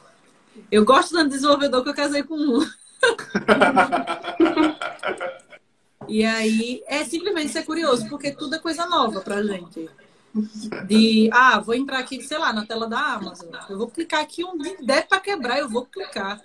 Eu 0.70 0.84
gosto 0.84 1.16
de 1.16 1.30
desenvolvedor 1.30 1.82
que 1.82 1.90
eu 1.90 1.96
casei 1.96 2.24
com 2.24 2.36
um. 2.36 2.60
e 6.08 6.26
aí 6.26 6.84
é 6.86 7.06
simplesmente 7.06 7.54
ser 7.54 7.64
curioso, 7.64 8.10
porque 8.10 8.32
tudo 8.32 8.56
é 8.56 8.60
coisa 8.60 8.86
nova 8.86 9.22
pra 9.22 9.42
gente. 9.42 9.90
De, 10.88 11.30
ah, 11.32 11.60
vou 11.60 11.76
entrar 11.76 12.00
aqui, 12.00 12.22
sei 12.24 12.38
lá, 12.38 12.52
na 12.52 12.66
tela 12.66 12.88
da 12.88 13.00
Amazon. 13.00 13.50
Eu 13.70 13.78
vou 13.78 13.88
clicar 13.88 14.22
aqui 14.22 14.44
onde 14.44 14.78
der 14.84 15.08
para 15.08 15.20
quebrar, 15.20 15.60
eu 15.60 15.70
vou 15.70 15.86
clicar. 15.86 16.42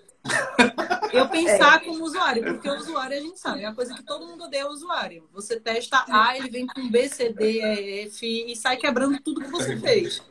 Eu 1.13 1.29
pensar 1.29 1.77
é. 1.77 1.85
como 1.87 2.05
usuário, 2.05 2.43
porque 2.45 2.69
o 2.69 2.77
usuário 2.77 3.17
a 3.17 3.21
gente 3.21 3.39
sabe, 3.39 3.63
é 3.63 3.67
a 3.67 3.73
coisa 3.73 3.95
que 3.95 4.03
todo 4.03 4.27
mundo 4.27 4.45
odeia 4.45 4.63
é 4.63 4.67
o 4.67 4.71
usuário. 4.71 5.27
Você 5.33 5.59
testa 5.59 6.05
A, 6.09 6.37
ele 6.37 6.51
vem 6.51 6.67
com 6.67 6.89
B, 6.91 7.09
C, 7.09 7.33
D, 7.33 7.63
E, 7.63 8.01
F 8.07 8.27
e 8.27 8.55
sai 8.55 8.77
quebrando 8.77 9.19
tudo 9.21 9.41
que 9.41 9.51
você 9.51 9.77
fez. 9.79 10.23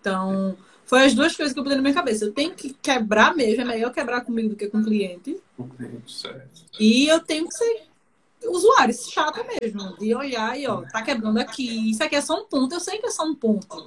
Então, 0.00 0.56
foi 0.84 1.04
as 1.04 1.14
duas 1.14 1.34
coisas 1.36 1.54
que 1.54 1.58
eu 1.58 1.62
botei 1.62 1.76
na 1.76 1.82
minha 1.82 1.94
cabeça. 1.94 2.24
Eu 2.24 2.32
tenho 2.32 2.54
que 2.54 2.74
quebrar 2.74 3.34
mesmo, 3.34 3.62
é 3.62 3.64
melhor 3.64 3.92
quebrar 3.92 4.22
comigo 4.22 4.50
do 4.50 4.56
que 4.56 4.66
com 4.66 4.78
o 4.78 4.84
cliente. 4.84 5.40
O 5.56 5.64
cliente, 5.64 6.12
certo. 6.12 6.66
E 6.78 7.06
eu 7.06 7.20
tenho 7.20 7.48
que 7.48 7.54
ser 7.54 7.89
usuário 8.44 8.94
chato 8.94 9.44
mesmo, 9.44 9.96
de 9.98 10.14
olhar 10.14 10.58
e 10.58 10.66
ó, 10.66 10.82
tá 10.82 11.02
quebrando 11.02 11.38
aqui, 11.38 11.90
isso 11.90 12.02
aqui 12.02 12.16
é 12.16 12.20
só 12.20 12.40
um 12.40 12.44
ponto, 12.44 12.74
eu 12.74 12.80
sei 12.80 12.98
que 12.98 13.06
é 13.06 13.10
só 13.10 13.24
um 13.24 13.34
ponto. 13.34 13.86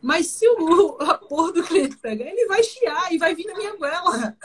Mas 0.00 0.26
se 0.28 0.48
o 0.48 0.96
a 1.00 1.14
porra 1.14 1.52
do 1.52 1.62
cliente 1.62 1.96
pegar, 1.96 2.26
ele 2.26 2.46
vai 2.46 2.62
chiar 2.62 3.12
e 3.12 3.18
vai 3.18 3.34
vir 3.34 3.46
na 3.46 3.56
minha 3.56 3.74
goela. 3.76 4.36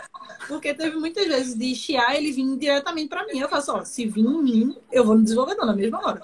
Porque 0.47 0.73
teve 0.73 0.97
muitas 0.97 1.27
vezes 1.27 1.55
de 1.55 1.75
chiar 1.75 2.15
ele 2.15 2.31
vir 2.31 2.57
diretamente 2.57 3.09
para 3.09 3.25
mim. 3.25 3.39
Eu 3.39 3.47
faço, 3.47 3.71
ó, 3.71 3.83
se 3.83 4.05
vir 4.07 4.25
em 4.25 4.41
mim, 4.41 4.77
eu 4.91 5.05
vou 5.05 5.15
no 5.15 5.23
desenvolvedor 5.23 5.65
na 5.65 5.75
mesma 5.75 5.99
hora. 5.99 6.21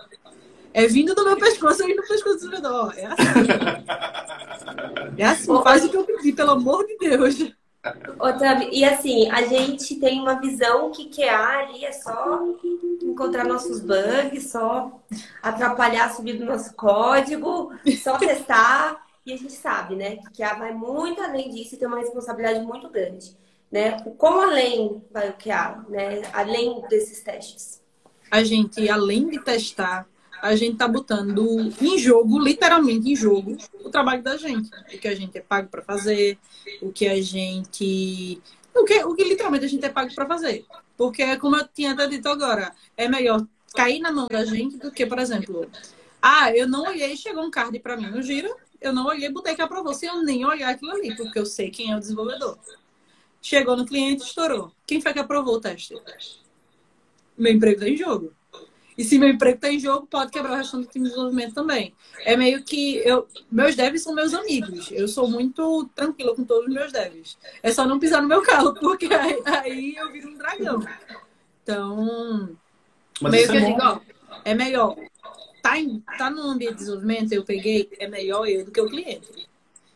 É 0.73 0.87
vindo 0.87 1.13
do 1.13 1.25
meu 1.25 1.37
pescoço 1.37 1.87
e 1.87 1.93
no 1.93 2.01
pescoço 2.07 2.39
do 2.39 2.49
desenvolvedor. 2.49 2.93
É 2.97 3.05
assim. 3.05 3.23
É 5.17 5.25
assim, 5.25 5.63
faz 5.63 5.83
o 5.85 5.89
que 5.89 5.97
eu 5.97 6.03
pedi, 6.03 6.31
pelo 6.31 6.51
amor 6.51 6.85
de 6.87 6.97
Deus. 6.97 7.35
Otávio, 8.19 8.69
e 8.73 8.83
assim, 8.83 9.29
a 9.29 9.43
gente 9.43 9.95
tem 9.95 10.19
uma 10.19 10.39
visão 10.39 10.91
que 10.91 11.09
QA 11.09 11.59
ali 11.59 11.85
é 11.85 11.91
só 11.93 12.41
encontrar 13.01 13.45
nossos 13.45 13.79
bugs, 13.79 14.51
só 14.51 14.99
atrapalhar 15.41 16.05
a 16.05 16.09
subida 16.09 16.39
do 16.39 16.51
nosso 16.51 16.73
código, 16.75 17.71
só 18.03 18.17
testar. 18.17 19.07
E 19.25 19.31
a 19.31 19.37
gente 19.37 19.53
sabe, 19.53 19.95
né, 19.95 20.17
que 20.17 20.41
QA 20.41 20.55
vai 20.55 20.73
muito 20.73 21.21
além 21.21 21.49
disso 21.51 21.75
e 21.75 21.77
tem 21.77 21.87
uma 21.87 21.99
responsabilidade 21.99 22.65
muito 22.65 22.89
grande. 22.89 23.37
Né? 23.71 24.01
Como 24.17 24.41
além 24.41 25.01
vai 25.11 25.29
o 25.29 25.33
QA, 25.33 25.85
né? 25.89 26.23
Além 26.33 26.81
desses 26.89 27.21
testes? 27.21 27.79
A 28.31 28.43
gente, 28.43 28.89
além 28.89 29.29
de 29.29 29.39
testar, 29.39 30.07
a 30.41 30.55
gente 30.55 30.77
tá 30.77 30.87
botando 30.87 31.71
em 31.81 31.97
jogo, 31.97 32.39
literalmente 32.39 33.11
em 33.11 33.15
jogo, 33.15 33.57
o 33.83 33.89
trabalho 33.89 34.23
da 34.23 34.37
gente. 34.37 34.69
O 34.93 34.99
que 34.99 35.07
a 35.07 35.15
gente 35.15 35.37
é 35.37 35.41
pago 35.41 35.69
para 35.69 35.81
fazer, 35.81 36.37
o 36.81 36.91
que 36.91 37.07
a 37.07 37.21
gente. 37.21 38.41
O 38.73 38.83
que, 38.83 39.03
o 39.03 39.15
que 39.15 39.23
literalmente 39.23 39.65
a 39.65 39.67
gente 39.67 39.85
é 39.85 39.89
pago 39.89 40.13
para 40.13 40.27
fazer. 40.27 40.65
Porque, 40.97 41.37
como 41.37 41.55
eu 41.55 41.67
tinha 41.67 41.93
até 41.93 42.07
dito 42.07 42.27
agora, 42.27 42.73
é 42.95 43.07
melhor 43.07 43.45
cair 43.75 43.99
na 43.99 44.11
mão 44.11 44.27
da 44.29 44.43
gente 44.45 44.77
do 44.77 44.91
que, 44.91 45.05
por 45.05 45.19
exemplo, 45.19 45.69
ah, 46.21 46.51
eu 46.55 46.67
não 46.67 46.83
olhei, 46.83 47.15
chegou 47.15 47.43
um 47.43 47.51
card 47.51 47.77
para 47.79 47.95
mim 47.95 48.09
no 48.09 48.21
giro, 48.21 48.53
eu 48.81 48.93
não 48.93 49.05
olhei, 49.05 49.29
botei 49.29 49.55
que 49.55 49.61
aprovou, 49.61 49.93
sem 49.93 50.09
eu 50.09 50.21
nem 50.23 50.45
olhar 50.45 50.69
aquilo 50.69 50.91
ali, 50.91 51.15
porque 51.15 51.39
eu 51.39 51.45
sei 51.45 51.69
quem 51.69 51.91
é 51.91 51.95
o 51.95 51.99
desenvolvedor. 51.99 52.57
Chegou 53.41 53.77
no 53.77 53.85
cliente, 53.85 54.23
estourou. 54.23 54.71
Quem 54.85 54.99
foi 54.99 55.13
que 55.13 55.19
aprovou 55.19 55.55
o 55.55 55.61
teste? 55.61 55.95
Meu 57.37 57.53
emprego 57.53 57.79
tá 57.79 57.87
em 57.87 57.95
jogo. 57.95 58.33
E 58.99 59.03
se 59.05 59.17
meu 59.17 59.29
emprego 59.29 59.55
está 59.55 59.71
em 59.71 59.79
jogo, 59.79 60.05
pode 60.07 60.29
quebrar 60.29 60.51
o 60.51 60.55
restante 60.57 60.85
do 60.85 60.91
time 60.91 61.05
de 61.05 61.11
desenvolvimento 61.11 61.53
também. 61.53 61.95
É 62.25 62.35
meio 62.35 62.61
que 62.61 62.97
eu, 62.97 63.25
meus 63.49 63.73
devs 63.73 64.03
são 64.03 64.13
meus 64.13 64.33
amigos. 64.33 64.91
Eu 64.91 65.07
sou 65.07 65.25
muito 65.25 65.89
tranquila 65.95 66.35
com 66.35 66.43
todos 66.43 66.67
os 66.67 66.73
meus 66.73 66.91
devs. 66.91 67.37
É 67.63 67.71
só 67.71 67.85
não 67.85 67.97
pisar 67.97 68.21
no 68.21 68.27
meu 68.27 68.41
carro, 68.41 68.73
porque 68.73 69.05
aí, 69.15 69.41
aí 69.45 69.95
eu 69.95 70.11
viro 70.11 70.27
um 70.27 70.37
dragão. 70.37 70.85
Então, 71.63 72.57
Mas 73.21 73.31
meio 73.31 73.49
que 73.49 73.55
é 73.55 73.61
eu 73.61 73.65
digo, 73.67 73.79
ó, 73.81 74.01
é 74.43 74.53
melhor. 74.53 74.97
Tá, 75.63 75.79
em, 75.79 76.03
tá 76.17 76.29
no 76.29 76.41
ambiente 76.41 76.73
de 76.73 76.79
desenvolvimento, 76.79 77.31
eu 77.31 77.45
peguei, 77.45 77.89
é 77.99 78.07
melhor 78.09 78.49
eu 78.49 78.65
do 78.65 78.71
que 78.71 78.81
o 78.81 78.89
cliente. 78.89 79.47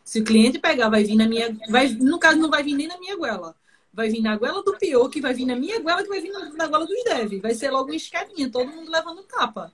Se 0.05 0.21
o 0.21 0.23
cliente 0.23 0.59
pegar, 0.59 0.87
vai 0.87 1.03
vir 1.03 1.17
na 1.17 1.27
minha. 1.27 1.53
Vai, 1.67 1.89
no 1.89 2.17
caso, 2.17 2.39
não 2.39 2.49
vai 2.49 2.63
vir 2.63 2.73
nem 2.73 2.87
na 2.87 2.97
minha 2.97 3.17
goela 3.17 3.53
vai 3.93 4.09
vir 4.09 4.21
na 4.21 4.35
goela 4.35 4.63
do 4.63 4.75
pior, 4.77 5.07
que 5.07 5.21
vai 5.21 5.33
vir 5.33 5.45
na 5.45 5.55
minha 5.55 5.79
goela, 5.79 6.01
que 6.01 6.09
vai 6.09 6.19
vir 6.19 6.31
na 6.31 6.67
goela 6.67 6.85
dos 6.85 7.03
dev. 7.03 7.39
Vai 7.41 7.53
ser 7.53 7.69
logo 7.69 7.89
uma 7.89 7.95
escadinha, 7.95 8.49
todo 8.49 8.71
mundo 8.71 8.91
levando 8.91 9.23
capa. 9.23 9.71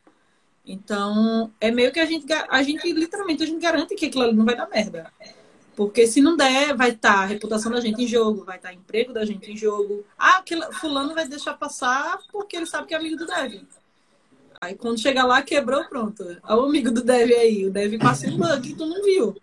Então, 0.65 1.51
é 1.59 1.71
meio 1.71 1.91
que 1.91 1.99
a 1.99 2.05
gente, 2.05 2.25
a 2.31 2.61
gente 2.61 2.91
literalmente, 2.91 3.43
a 3.43 3.45
gente 3.45 3.61
garante 3.61 3.95
que 3.95 4.05
aquilo 4.05 4.25
ali 4.25 4.35
não 4.35 4.45
vai 4.45 4.55
dar 4.55 4.69
merda. 4.69 5.11
Porque 5.75 6.05
se 6.05 6.21
não 6.21 6.35
der, 6.35 6.75
vai 6.75 6.89
estar 6.89 7.13
tá 7.13 7.19
a 7.21 7.25
reputação 7.25 7.71
da 7.71 7.79
gente 7.79 8.03
em 8.03 8.07
jogo, 8.07 8.43
vai 8.43 8.57
estar 8.57 8.69
tá 8.69 8.75
emprego 8.75 9.13
da 9.13 9.23
gente 9.23 9.49
em 9.49 9.55
jogo. 9.55 10.05
Ah, 10.17 10.37
aquele, 10.37 10.69
fulano 10.73 11.15
vai 11.15 11.27
deixar 11.27 11.53
passar 11.53 12.19
porque 12.31 12.57
ele 12.57 12.65
sabe 12.65 12.87
que 12.87 12.93
é 12.93 12.97
amigo 12.97 13.15
do 13.15 13.25
Dev. 13.25 13.61
Aí 14.59 14.75
quando 14.75 14.99
chegar 14.99 15.25
lá, 15.25 15.41
quebrou, 15.41 15.85
pronto. 15.85 16.21
Olha 16.43 16.61
o 16.61 16.65
amigo 16.65 16.91
do 16.91 17.01
Dev 17.01 17.31
aí. 17.31 17.65
O 17.65 17.71
Dev 17.71 17.97
passa 17.97 18.27
um 18.27 18.37
bug 18.37 18.69
e 18.69 18.75
tu 18.75 18.85
não 18.85 19.01
viu. 19.01 19.35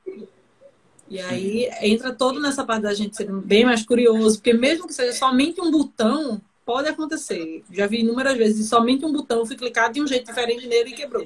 E 1.08 1.20
aí 1.20 1.70
entra 1.80 2.12
todo 2.12 2.40
nessa 2.40 2.64
parte 2.64 2.82
da 2.82 2.94
gente 2.94 3.16
ser 3.16 3.30
bem 3.30 3.64
mais 3.64 3.84
curioso, 3.84 4.38
porque 4.38 4.52
mesmo 4.52 4.86
que 4.86 4.94
seja 4.94 5.12
somente 5.12 5.60
um 5.60 5.70
botão, 5.70 6.40
pode 6.64 6.88
acontecer. 6.88 7.62
Já 7.70 7.86
vi 7.86 8.00
inúmeras 8.00 8.36
vezes, 8.36 8.68
somente 8.68 9.04
um 9.04 9.12
botão 9.12 9.46
foi 9.46 9.56
clicado 9.56 9.94
de 9.94 10.02
um 10.02 10.06
jeito 10.06 10.26
diferente 10.26 10.66
nele 10.66 10.90
e 10.90 10.94
quebrou. 10.94 11.24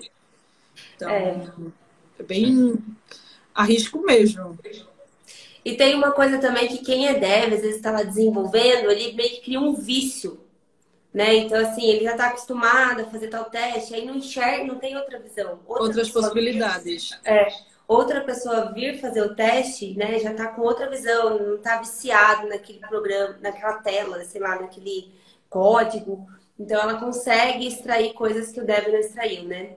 Então, 0.96 1.08
é, 1.08 1.46
é 2.18 2.22
bem 2.22 2.76
arrisco 3.54 4.02
mesmo. 4.02 4.58
E 5.64 5.74
tem 5.74 5.94
uma 5.94 6.12
coisa 6.12 6.38
também 6.38 6.68
que 6.68 6.78
quem 6.78 7.08
é 7.08 7.14
dev, 7.14 7.54
às 7.54 7.60
vezes 7.60 7.76
está 7.76 7.90
lá 7.90 8.02
desenvolvendo, 8.02 8.90
ele 8.90 9.12
meio 9.14 9.30
que 9.30 9.40
cria 9.40 9.60
um 9.60 9.74
vício. 9.74 10.40
Né? 11.12 11.36
Então, 11.36 11.58
assim, 11.58 11.86
ele 11.86 12.04
já 12.04 12.12
está 12.12 12.28
acostumado 12.28 13.00
a 13.00 13.04
fazer 13.06 13.28
tal 13.28 13.46
teste, 13.46 13.94
aí 13.94 14.04
não 14.04 14.14
enxerga, 14.14 14.64
não 14.64 14.76
tem 14.76 14.96
outra 14.96 15.18
visão. 15.18 15.58
Outra 15.66 15.84
Outras 15.84 16.10
possibilidades. 16.10 17.18
É 17.24 17.48
outra 17.90 18.20
pessoa 18.20 18.72
vir 18.72 19.00
fazer 19.00 19.20
o 19.20 19.34
teste, 19.34 19.94
né, 19.94 20.20
já 20.20 20.30
está 20.30 20.46
com 20.46 20.62
outra 20.62 20.88
visão, 20.88 21.36
não 21.40 21.56
está 21.56 21.78
viciado 21.78 22.48
naquele 22.48 22.78
programa, 22.78 23.36
naquela 23.42 23.78
tela, 23.78 24.22
sei 24.22 24.40
lá, 24.40 24.60
naquele 24.60 25.10
código. 25.48 26.24
Então 26.56 26.80
ela 26.80 27.00
consegue 27.00 27.66
extrair 27.66 28.12
coisas 28.12 28.52
que 28.52 28.60
o 28.60 28.64
Dev 28.64 28.86
não 28.86 29.00
extraiu, 29.00 29.42
né? 29.44 29.74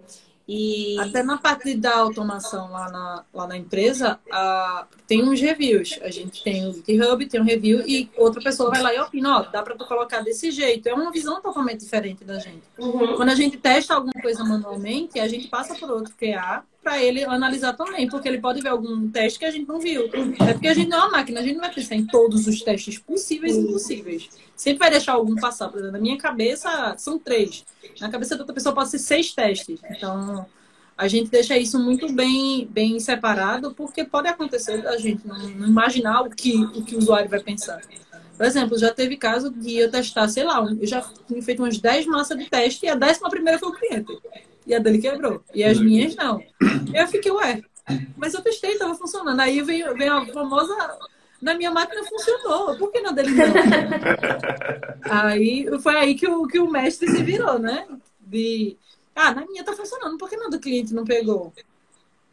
E... 0.47 0.99
Até 0.99 1.23
na 1.23 1.38
parte 1.38 1.73
da 1.73 1.97
automação 1.97 2.69
lá 2.69 2.91
na, 2.91 3.26
lá 3.34 3.47
na 3.47 3.58
empresa, 3.58 4.19
a, 4.30 4.86
tem 5.08 5.23
uns 5.23 5.41
reviews. 5.41 5.97
A 6.04 6.12
gente 6.12 6.43
tem 6.43 6.67
o 6.67 6.73
GitHub, 6.73 7.26
tem 7.26 7.41
um 7.41 7.45
review 7.45 7.82
e 7.88 8.12
outra 8.15 8.43
pessoa 8.43 8.69
vai 8.69 8.82
lá 8.82 8.93
e 8.93 8.99
opina, 8.99 9.39
ó, 9.39 9.41
dá 9.43 9.63
para 9.63 9.76
tu 9.76 9.88
colocar 9.88 10.21
desse 10.21 10.52
jeito. 10.52 10.88
É 10.88 10.93
uma 10.93 11.12
visão 11.12 11.41
totalmente 11.41 11.80
diferente 11.80 12.23
da 12.26 12.38
gente. 12.38 12.62
Uhum. 12.78 13.15
Quando 13.15 13.30
a 13.30 13.36
gente 13.36 13.58
testa 13.58 13.95
alguma 13.95 14.21
coisa 14.21 14.43
manualmente, 14.43 15.19
a 15.19 15.28
gente 15.28 15.47
passa 15.47 15.73
por 15.76 15.89
outro 15.89 16.13
QA 16.13 16.63
para 16.84 17.02
ele 17.02 17.24
analisar 17.24 17.74
também, 17.74 18.08
porque 18.08 18.28
ele 18.28 18.39
pode 18.39 18.62
ver 18.62 18.69
algum 18.69 19.10
teste 19.10 19.39
que 19.39 19.46
a 19.46 19.52
gente 19.52 19.67
não 19.67 19.80
viu. 19.80 20.10
É 20.48 20.54
porque 20.54 20.67
a 20.67 20.74
gente 20.74 20.89
não 20.89 20.98
é 20.98 21.02
uma 21.02 21.12
máquina, 21.12 21.39
a 21.39 21.43
gente 21.43 21.56
não 21.56 21.62
vai 21.62 21.74
pensar 21.74 21.96
em 21.96 22.06
todos 22.06 22.46
os 22.46 22.62
testes 22.62 23.00
possíveis 23.00 23.56
e 23.56 23.60
impossíveis. 23.60 24.30
Sempre 24.56 24.80
vai 24.80 24.91
deixar 24.91 25.13
algum 25.13 25.36
passar. 25.36 25.69
Por 25.69 25.78
exemplo, 25.80 25.93
na 25.93 26.00
minha 26.00 26.17
cabeça 26.17 26.96
são 26.98 27.17
três. 27.17 27.65
Na 28.02 28.10
cabeça 28.10 28.36
da 28.36 28.41
outra 28.41 28.54
pessoa 28.54 28.76
pode 28.76 28.89
ser 28.89 29.00
seis 29.00 29.34
testes. 29.34 29.80
Então, 29.89 30.46
a 30.98 31.08
gente 31.08 31.32
deixa 31.32 31.58
isso 31.58 31.80
muito 31.80 32.12
bem, 32.12 32.67
bem 32.69 33.00
separado, 33.00 33.74
porque 33.74 34.04
pode 34.04 34.28
acontecer 34.28 34.86
a 34.88 34.98
gente 34.98 35.28
não, 35.28 35.38
não 35.38 35.67
imaginar 35.67 36.22
o 36.22 36.30
que, 36.30 36.56
o 36.56 36.84
que 36.84 36.96
o 36.96 37.00
usuário 37.00 37.30
vai 37.30 37.39
pensar. 37.39 37.82
Por 38.38 38.46
exemplo, 38.46 38.78
já 38.78 38.93
teve 38.93 39.15
caso 39.15 39.52
de 39.52 39.78
eu 39.78 39.89
testar, 39.91 40.28
sei 40.28 40.43
lá, 40.43 40.63
eu 40.80 40.88
já 40.88 41.02
tinha 41.28 41.41
feito 41.41 41.63
umas 41.63 41.78
10 41.78 42.06
massas 42.08 42.38
de 42.38 42.50
teste 42.50 42.86
e 42.86 42.89
a 42.89 42.96
décima 42.96 43.30
primeira 43.30 43.60
foi 43.60 43.69
o 43.69 43.74
cliente. 43.74 44.17
E 44.65 44.73
a 44.73 44.80
dele 44.80 44.99
quebrou. 44.99 45.43
E 45.54 45.63
as 45.63 45.80
minhas 45.80 46.15
não. 46.15 46.41
Eu 46.93 47.08
fiquei, 47.08 47.32
ué, 47.32 47.62
mas 48.15 48.34
eu 48.34 48.41
testei, 48.41 48.71
estava 48.71 48.95
funcionando. 48.95 49.39
Aí 49.39 49.62
veio, 49.62 49.95
veio 49.95 50.13
a 50.13 50.26
famosa. 50.28 50.97
Na 51.41 51.54
minha 51.56 51.71
máquina 51.71 52.04
funcionou, 52.06 52.78
por 52.78 52.91
que 52.91 53.02
na 53.02 53.12
dele 53.12 53.32
não? 53.32 53.45
aí 55.12 55.67
foi 55.82 55.95
aí 55.97 56.15
que 56.15 56.26
o, 56.26 56.47
que 56.47 56.58
o 56.58 56.71
mestre 56.71 57.10
se 57.10 57.21
virou, 57.21 57.60
né? 57.60 57.86
De. 58.19 58.78
Ah, 59.13 59.34
na 59.34 59.45
minha 59.45 59.63
tá 59.63 59.73
funcionando, 59.73 60.17
por 60.17 60.30
que 60.30 60.38
na 60.38 60.47
do 60.47 60.60
cliente 60.60 60.93
não 60.93 61.04
pegou? 61.04 61.54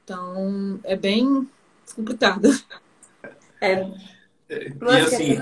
Então, 0.04 0.78
é 0.84 0.96
bem 0.96 1.48
complicado. 1.94 2.48
É. 3.60 3.72
é 3.72 4.68
e 4.80 5.00
assim, 5.00 5.38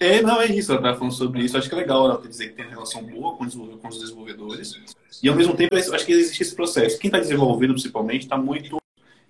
é, 0.00 0.22
não, 0.22 0.40
é 0.40 0.46
isso, 0.46 0.72
ela 0.72 0.80
tá 0.80 0.94
falando 0.94 1.12
sobre 1.12 1.44
isso. 1.44 1.56
Acho 1.56 1.68
que 1.68 1.74
é 1.74 1.78
legal 1.78 2.06
ela 2.06 2.20
dizer 2.26 2.48
que 2.48 2.54
tem 2.54 2.64
uma 2.64 2.72
relação 2.72 3.02
boa 3.04 3.36
com 3.36 3.44
os 3.44 3.98
desenvolvedores. 3.98 4.74
E 5.22 5.28
ao 5.28 5.36
mesmo 5.36 5.54
tempo, 5.54 5.76
acho 5.76 6.06
que 6.06 6.12
existe 6.12 6.42
esse 6.42 6.54
processo. 6.54 6.98
Quem 6.98 7.08
está 7.08 7.18
desenvolvendo, 7.18 7.72
principalmente, 7.72 8.22
está 8.22 8.38
muito. 8.38 8.80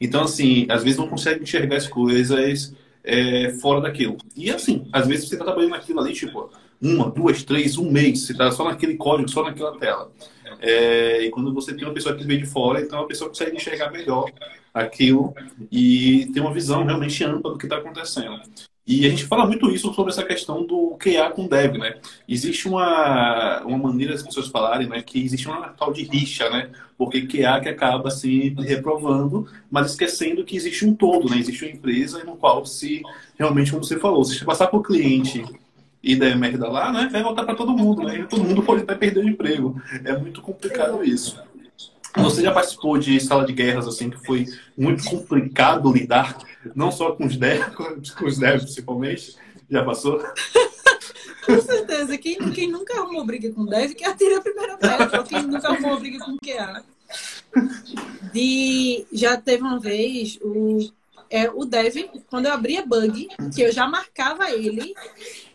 Então, 0.00 0.22
assim, 0.22 0.66
às 0.70 0.82
vezes 0.82 0.98
não 0.98 1.08
consegue 1.08 1.42
enxergar 1.42 1.76
as 1.76 1.88
coisas 1.88 2.72
é, 3.04 3.50
fora 3.60 3.80
daquilo. 3.80 4.16
E 4.36 4.50
assim, 4.50 4.86
às 4.92 5.06
vezes 5.06 5.28
você 5.28 5.34
está 5.34 5.44
trabalhando 5.44 5.72
naquilo 5.72 6.00
ali, 6.00 6.12
tipo, 6.12 6.50
uma, 6.80 7.10
duas, 7.10 7.42
três, 7.42 7.76
um 7.76 7.90
mês, 7.90 8.26
você 8.26 8.32
está 8.32 8.50
só 8.50 8.64
naquele 8.64 8.96
código, 8.96 9.28
só 9.28 9.42
naquela 9.42 9.76
tela. 9.78 10.10
É, 10.60 11.24
e 11.24 11.30
quando 11.30 11.52
você 11.52 11.74
tem 11.74 11.84
uma 11.84 11.94
pessoa 11.94 12.16
que 12.16 12.24
vem 12.24 12.38
de 12.38 12.46
fora, 12.46 12.80
então 12.80 13.00
a 13.00 13.06
pessoa 13.06 13.28
consegue 13.28 13.56
enxergar 13.56 13.90
melhor 13.90 14.30
aquilo 14.72 15.34
e 15.70 16.30
ter 16.32 16.40
uma 16.40 16.52
visão 16.52 16.84
realmente 16.84 17.22
ampla 17.24 17.52
do 17.52 17.58
que 17.58 17.66
está 17.66 17.76
acontecendo. 17.76 18.40
E 18.90 19.06
a 19.06 19.08
gente 19.08 19.24
fala 19.24 19.46
muito 19.46 19.70
isso 19.70 19.94
sobre 19.94 20.10
essa 20.10 20.24
questão 20.24 20.66
do 20.66 20.98
QA 20.98 21.30
com 21.30 21.46
dev, 21.46 21.76
né? 21.76 21.94
Existe 22.28 22.66
uma, 22.66 23.60
uma 23.60 23.78
maneira 23.78 24.14
das 24.14 24.22
pessoas 24.24 24.48
falarem, 24.48 24.88
né, 24.88 25.00
que 25.00 25.22
existe 25.22 25.46
uma 25.46 25.68
tal 25.68 25.92
de 25.92 26.02
rixa, 26.02 26.50
né? 26.50 26.70
Porque 26.98 27.24
QA 27.24 27.60
que 27.60 27.68
acaba 27.68 28.10
se 28.10 28.48
reprovando, 28.58 29.46
mas 29.70 29.92
esquecendo 29.92 30.44
que 30.44 30.56
existe 30.56 30.84
um 30.84 30.92
todo, 30.92 31.30
né? 31.30 31.38
Existe 31.38 31.64
uma 31.64 31.70
empresa 31.70 32.24
no 32.24 32.34
qual 32.34 32.66
se 32.66 33.00
realmente, 33.38 33.70
como 33.70 33.84
você 33.84 33.96
falou, 33.96 34.24
se 34.24 34.36
você 34.36 34.44
passar 34.44 34.66
por 34.66 34.82
cliente 34.82 35.44
e 36.02 36.16
der 36.16 36.36
merda 36.36 36.68
lá, 36.68 36.90
né, 36.90 37.08
vai 37.12 37.22
voltar 37.22 37.44
para 37.44 37.54
todo 37.54 37.70
mundo, 37.70 38.02
né? 38.02 38.18
E 38.18 38.26
todo 38.26 38.42
mundo 38.42 38.60
pode 38.60 38.82
até 38.82 38.96
perder 38.96 39.24
o 39.24 39.28
emprego. 39.28 39.80
É 40.04 40.18
muito 40.18 40.42
complicado 40.42 41.04
isso. 41.04 41.40
Você 42.16 42.42
já 42.42 42.52
participou 42.52 42.98
de 42.98 43.20
sala 43.20 43.44
de 43.44 43.52
guerras 43.52 43.86
assim 43.86 44.10
que 44.10 44.24
foi 44.26 44.46
muito 44.76 45.04
complicado 45.04 45.92
lidar, 45.92 46.38
não 46.74 46.90
só 46.90 47.12
com 47.12 47.26
os 47.26 47.36
devs, 47.36 47.74
com 48.14 48.26
os 48.26 48.38
devs 48.38 48.64
principalmente? 48.64 49.36
Já 49.70 49.84
passou? 49.84 50.20
com 51.46 51.60
certeza. 51.60 52.18
Quem, 52.18 52.36
quem 52.52 52.68
nunca 52.68 52.98
arrumou 52.98 53.24
briga 53.24 53.52
com 53.52 53.64
dev, 53.64 53.92
que 53.94 54.04
atira 54.04 54.38
a 54.38 54.42
primeira 54.42 54.76
pedra. 54.76 55.22
Quem 55.22 55.42
nunca 55.42 55.68
arrumou 55.68 55.98
briga 55.98 56.18
com 56.24 56.36
QA. 56.38 56.84
De, 58.32 59.06
já 59.12 59.36
teve 59.36 59.62
uma 59.62 59.78
vez 59.78 60.38
o, 60.42 60.90
é, 61.28 61.50
o 61.50 61.64
dev, 61.64 62.10
quando 62.28 62.46
eu 62.46 62.52
abria 62.52 62.84
bug, 62.84 63.28
que 63.54 63.62
eu 63.62 63.72
já 63.72 63.86
marcava 63.86 64.50
ele, 64.50 64.94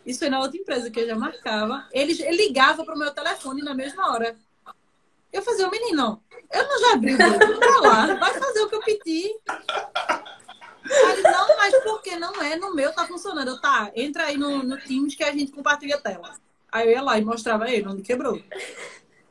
isso 0.04 0.18
foi 0.18 0.28
na 0.28 0.40
outra 0.40 0.58
empresa 0.58 0.90
que 0.90 1.00
eu 1.00 1.06
já 1.06 1.16
marcava, 1.16 1.86
ele, 1.92 2.20
ele 2.22 2.46
ligava 2.46 2.84
para 2.84 2.94
o 2.94 2.98
meu 2.98 3.10
telefone 3.10 3.62
na 3.62 3.74
mesma 3.74 4.10
hora. 4.12 4.36
Eu 5.36 5.42
fazia, 5.42 5.68
o 5.68 5.70
menino, 5.70 6.22
eu 6.50 6.66
não 6.66 6.80
já 6.80 6.92
abri 6.94 7.14
o 7.14 7.18
dedo 7.18 7.58
pra 7.58 7.80
lá, 7.80 8.14
vai 8.14 8.32
fazer 8.32 8.60
o 8.62 8.68
que 8.70 8.74
eu 8.74 8.80
pedi. 8.80 9.30
Não, 11.22 11.56
mas 11.58 11.74
por 11.82 12.00
que 12.00 12.16
não 12.16 12.42
é? 12.42 12.56
No 12.56 12.74
meu 12.74 12.90
tá 12.90 13.06
funcionando. 13.06 13.48
Eu, 13.48 13.60
tá, 13.60 13.92
entra 13.94 14.24
aí 14.24 14.38
no, 14.38 14.62
no 14.62 14.78
Teams 14.78 15.14
que 15.14 15.22
a 15.22 15.32
gente 15.32 15.52
compartilha 15.52 15.96
a 15.96 16.00
tela. 16.00 16.32
Aí 16.72 16.86
eu 16.88 16.92
ia 16.92 17.02
lá 17.02 17.18
e 17.18 17.24
mostrava 17.24 17.70
ele 17.70 17.86
onde 17.86 18.00
quebrou. 18.00 18.40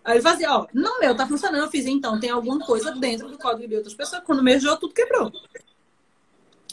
Aí 0.03 0.17
ele 0.17 0.21
fazia, 0.21 0.51
ó, 0.53 0.67
no 0.71 0.99
meu 0.99 1.15
tá 1.15 1.25
funcionando. 1.25 1.63
Eu 1.63 1.71
fiz, 1.71 1.87
então, 1.87 2.19
tem 2.19 2.29
alguma 2.29 2.63
coisa 2.63 2.91
dentro 2.91 3.27
do 3.27 3.39
código 3.39 3.67
de 3.67 3.75
outras 3.75 3.95
pessoas. 3.95 4.21
Quando 4.23 4.43
mejou, 4.43 4.77
tudo 4.77 4.93
quebrou. 4.93 5.31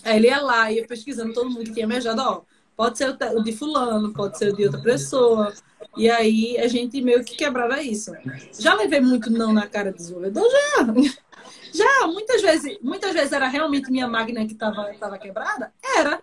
Aí 0.05 0.17
ele 0.17 0.27
ia 0.27 0.43
lá, 0.43 0.71
ia 0.71 0.87
pesquisando 0.87 1.33
todo 1.33 1.49
mundo 1.49 1.65
que 1.65 1.73
tinha 1.73 1.87
mejado, 1.87 2.21
ó, 2.21 2.43
pode 2.77 2.99
ser 2.99 3.09
o 3.09 3.43
de 3.43 3.53
fulano, 3.53 4.13
pode 4.13 4.37
ser 4.37 4.53
o 4.53 4.57
de 4.57 4.67
outra 4.67 4.83
pessoa. 4.83 5.55
E 5.97 6.11
aí 6.11 6.59
a 6.59 6.67
gente 6.69 7.01
meio 7.03 7.25
que 7.25 7.37
quebrava 7.37 7.81
isso. 7.83 8.13
Já 8.59 8.75
levei 8.75 9.01
muito 9.01 9.31
não 9.31 9.53
na 9.53 9.67
cara 9.67 9.91
do 9.91 9.97
desenvolvedor? 9.97 10.45
Já. 10.51 11.13
Já, 11.75 12.07
muitas 12.07 12.43
vezes, 12.43 12.79
muitas 12.83 13.15
vezes 13.15 13.33
era 13.33 13.49
realmente 13.49 13.91
minha 13.91 14.07
máquina 14.07 14.45
que 14.45 14.53
estava 14.53 14.93
tava 15.01 15.17
quebrada? 15.17 15.73
Era. 15.97 16.23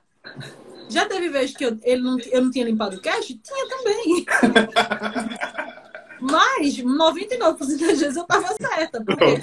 Já 0.87 1.07
teve 1.07 1.29
vezes 1.29 1.55
que 1.55 1.65
eu, 1.65 1.77
ele 1.81 2.01
não, 2.03 2.19
eu 2.19 2.43
não 2.43 2.51
tinha 2.51 2.65
limpado 2.65 2.97
o 2.97 3.01
cache? 3.01 3.39
Tinha 3.43 3.67
também. 3.67 4.25
Mas 6.21 6.77
99% 6.77 7.57
das 7.57 7.99
vezes 7.99 8.15
eu 8.15 8.23
estava 8.23 8.47
certa. 8.47 9.03
Porque, 9.03 9.39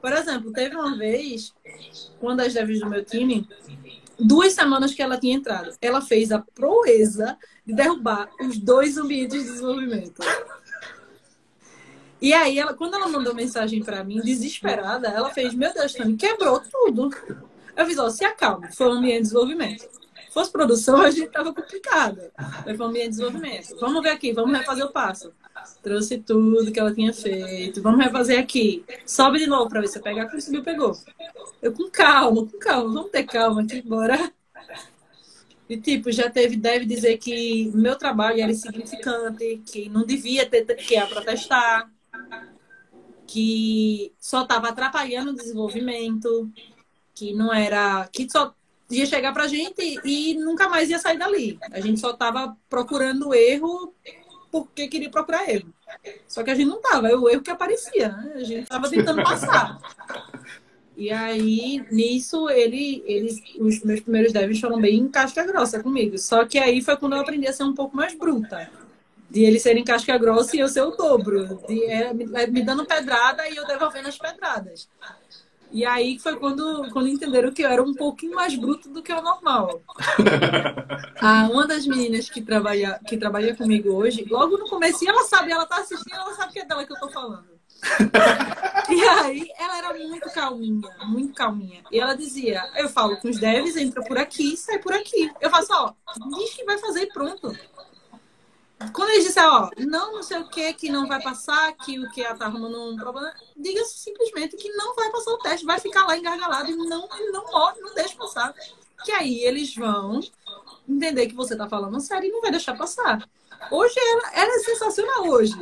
por 0.00 0.12
exemplo, 0.12 0.52
teve 0.52 0.76
uma 0.76 0.96
vez, 0.96 1.52
quando 2.20 2.40
as 2.40 2.54
devs 2.54 2.80
do 2.80 2.88
meu 2.88 3.04
time 3.04 3.46
duas 4.20 4.52
semanas 4.52 4.94
que 4.94 5.02
ela 5.02 5.18
tinha 5.18 5.36
entrado. 5.36 5.72
Ela 5.80 6.00
fez 6.00 6.30
a 6.32 6.38
proeza 6.38 7.36
de 7.66 7.74
derrubar 7.74 8.30
os 8.40 8.58
dois 8.58 8.96
ambientes 8.96 9.42
de 9.42 9.50
desenvolvimento. 9.50 10.22
E 12.20 12.34
aí, 12.34 12.58
ela, 12.58 12.74
quando 12.74 12.94
ela 12.94 13.08
mandou 13.08 13.34
mensagem 13.34 13.82
para 13.82 14.04
mim, 14.04 14.20
desesperada, 14.20 15.08
ela 15.08 15.30
fez: 15.30 15.54
Meu 15.54 15.72
Deus, 15.72 15.94
Tani, 15.94 16.16
quebrou 16.16 16.60
tudo. 16.60 17.10
Eu 17.76 17.86
fiz: 17.86 17.98
Ó, 17.98 18.10
se 18.10 18.24
acalma, 18.24 18.70
foi 18.72 18.88
um 18.88 18.92
ambiente 18.92 19.16
de 19.16 19.22
desenvolvimento. 19.22 19.99
Se 20.30 20.34
fosse 20.34 20.52
produção, 20.52 21.02
a 21.02 21.10
gente 21.10 21.28
tava 21.32 21.52
complicado. 21.52 22.20
Foi 22.62 22.78
um 22.78 22.84
ambiente 22.84 23.06
de 23.06 23.16
desenvolvimento. 23.16 23.76
Vamos 23.80 24.00
ver 24.00 24.10
aqui, 24.10 24.32
vamos 24.32 24.56
refazer 24.56 24.86
o 24.86 24.92
passo. 24.92 25.32
Trouxe 25.82 26.18
tudo 26.18 26.70
que 26.70 26.78
ela 26.78 26.94
tinha 26.94 27.12
feito. 27.12 27.82
Vamos 27.82 27.98
refazer 28.04 28.38
aqui. 28.38 28.84
Sobe 29.04 29.40
de 29.40 29.48
novo 29.48 29.68
para 29.68 29.80
ver 29.80 29.88
se 29.88 29.98
pegar. 29.98 30.30
Conseguiu, 30.30 30.62
pegou. 30.62 30.96
Eu 31.60 31.72
com 31.72 31.90
calma, 31.90 32.46
com 32.46 32.58
calma. 32.60 32.94
Vamos 32.94 33.10
ter 33.10 33.24
calma 33.24 33.62
aqui, 33.62 33.82
bora. 33.82 34.32
E, 35.68 35.76
tipo, 35.76 36.12
já 36.12 36.30
teve, 36.30 36.56
deve 36.56 36.86
dizer 36.86 37.18
que 37.18 37.68
meu 37.74 37.96
trabalho 37.96 38.40
era 38.40 38.52
insignificante, 38.52 39.60
que 39.66 39.88
não 39.88 40.06
devia 40.06 40.48
ter 40.48 40.64
que 40.76 40.96
a 40.96 41.08
protestar. 41.08 41.90
que 43.26 44.12
só 44.16 44.42
estava 44.42 44.68
atrapalhando 44.68 45.32
o 45.32 45.34
desenvolvimento, 45.34 46.48
que 47.16 47.34
não 47.34 47.52
era. 47.52 48.08
que 48.12 48.30
só 48.30 48.54
ia 48.90 49.06
chegar 49.06 49.32
pra 49.32 49.46
gente 49.46 50.00
e 50.04 50.34
nunca 50.34 50.68
mais 50.68 50.90
ia 50.90 50.98
sair 50.98 51.18
dali. 51.18 51.58
A 51.70 51.80
gente 51.80 52.00
só 52.00 52.10
estava 52.10 52.56
procurando 52.68 53.34
erro 53.34 53.94
porque 54.50 54.88
queria 54.88 55.10
procurar 55.10 55.48
erro. 55.48 55.72
Só 56.26 56.42
que 56.42 56.50
a 56.50 56.54
gente 56.54 56.68
não 56.68 56.80
tava, 56.80 57.08
é 57.08 57.14
o 57.14 57.28
erro 57.28 57.42
que 57.42 57.50
aparecia, 57.50 58.08
né? 58.08 58.32
A 58.36 58.44
gente 58.44 58.68
tava 58.68 58.90
tentando 58.90 59.22
passar. 59.22 59.78
E 60.96 61.10
aí, 61.10 61.84
nisso, 61.90 62.50
ele, 62.50 63.02
eles, 63.06 63.40
os 63.58 63.82
meus 63.82 64.00
primeiros 64.00 64.32
devs 64.32 64.60
foram 64.60 64.80
bem 64.80 65.08
casca 65.08 65.46
grossa 65.46 65.82
comigo. 65.82 66.18
Só 66.18 66.44
que 66.44 66.58
aí 66.58 66.82
foi 66.82 66.96
quando 66.96 67.14
eu 67.14 67.20
aprendi 67.20 67.46
a 67.48 67.52
ser 67.52 67.62
um 67.62 67.74
pouco 67.74 67.96
mais 67.96 68.14
bruta. 68.14 68.70
De 69.30 69.44
eles 69.44 69.62
serem 69.62 69.84
casca 69.84 70.18
grossa 70.18 70.56
e 70.56 70.60
eu 70.60 70.68
ser 70.68 70.82
o 70.82 70.90
dobro. 70.90 71.60
De, 71.66 71.84
é, 71.84 72.12
me 72.12 72.62
dando 72.62 72.84
pedrada 72.84 73.48
e 73.48 73.56
eu 73.56 73.66
devolvendo 73.66 74.08
as 74.08 74.18
pedradas. 74.18 74.88
E 75.72 75.84
aí 75.84 76.18
foi 76.18 76.36
quando, 76.36 76.90
quando 76.92 77.08
entenderam 77.08 77.52
que 77.52 77.62
eu 77.62 77.68
era 77.68 77.82
um 77.82 77.94
pouquinho 77.94 78.34
mais 78.34 78.56
bruto 78.56 78.88
do 78.88 79.02
que 79.02 79.12
o 79.12 79.22
normal. 79.22 79.80
ah, 81.20 81.48
uma 81.50 81.66
das 81.66 81.86
meninas 81.86 82.28
que 82.28 82.42
trabalha, 82.42 83.00
que 83.06 83.16
trabalha 83.16 83.54
comigo 83.54 83.90
hoje, 83.90 84.26
logo 84.28 84.58
no 84.58 84.68
começo, 84.68 85.08
ela 85.08 85.22
sabe, 85.24 85.52
ela 85.52 85.66
tá 85.66 85.76
assistindo, 85.76 86.14
ela 86.14 86.34
sabe 86.34 86.52
que 86.52 86.60
é 86.60 86.64
dela 86.64 86.84
que 86.84 86.92
eu 86.92 86.98
tô 86.98 87.08
falando. 87.10 87.60
e 88.90 89.02
aí 89.02 89.48
ela 89.58 89.78
era 89.78 89.94
muito 89.94 90.30
calminha, 90.32 90.88
muito 91.06 91.34
calminha. 91.34 91.82
E 91.90 91.98
ela 91.98 92.14
dizia: 92.14 92.62
Eu 92.76 92.88
falo 92.88 93.16
com 93.18 93.28
os 93.28 93.38
devs, 93.38 93.76
entra 93.76 94.02
por 94.02 94.18
aqui, 94.18 94.56
sai 94.56 94.78
por 94.78 94.92
aqui. 94.92 95.30
Eu 95.40 95.50
faço, 95.50 95.72
ó, 95.72 95.92
diz 96.36 96.54
que 96.54 96.64
vai 96.64 96.78
fazer 96.78 97.04
e 97.04 97.12
pronto. 97.12 97.56
Quando 98.92 99.10
eles 99.10 99.24
disseram, 99.24 99.64
ó, 99.64 99.70
não, 99.78 100.14
não 100.14 100.22
sei 100.22 100.38
o 100.38 100.48
que, 100.48 100.72
que 100.72 100.90
não 100.90 101.06
vai 101.06 101.22
passar, 101.22 101.72
que 101.74 101.98
o 101.98 102.10
que 102.10 102.22
ela 102.22 102.34
tá 102.34 102.46
arrumando 102.46 102.80
um 102.82 102.96
problema, 102.96 103.32
diga 103.56 103.84
simplesmente 103.84 104.56
que 104.56 104.70
não 104.72 104.94
vai 104.94 105.10
passar 105.10 105.32
o 105.32 105.38
teste, 105.38 105.66
vai 105.66 105.78
ficar 105.78 106.06
lá 106.06 106.16
engargalado 106.16 106.70
e 106.70 106.76
não, 106.76 107.06
não 107.32 107.44
morre, 107.52 107.80
não 107.80 107.94
deixa 107.94 108.16
passar. 108.16 108.54
Que 109.04 109.12
aí 109.12 109.44
eles 109.44 109.74
vão 109.74 110.20
entender 110.88 111.26
que 111.26 111.34
você 111.34 111.54
tá 111.54 111.68
falando 111.68 112.00
sério 112.00 112.28
e 112.28 112.32
não 112.32 112.40
vai 112.40 112.50
deixar 112.50 112.76
passar. 112.76 113.28
Hoje 113.70 113.94
ela, 113.98 114.32
ela 114.32 114.54
é 114.54 114.58
sensacional 114.60 115.28
hoje. 115.28 115.54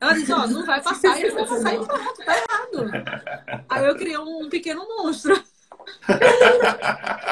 Ela 0.00 0.12
diz, 0.14 0.30
ó, 0.30 0.46
não 0.46 0.64
vai 0.64 0.82
passar, 0.82 1.18
e 1.18 1.22
ele 1.22 1.32
vai 1.32 1.46
passar 1.46 1.74
e 1.74 1.84
pronto, 1.84 2.24
tá 2.24 2.36
errado. 2.36 3.64
Aí 3.68 3.86
eu 3.86 3.96
criei 3.96 4.18
um 4.18 4.48
pequeno 4.48 4.86
monstro. 4.86 5.40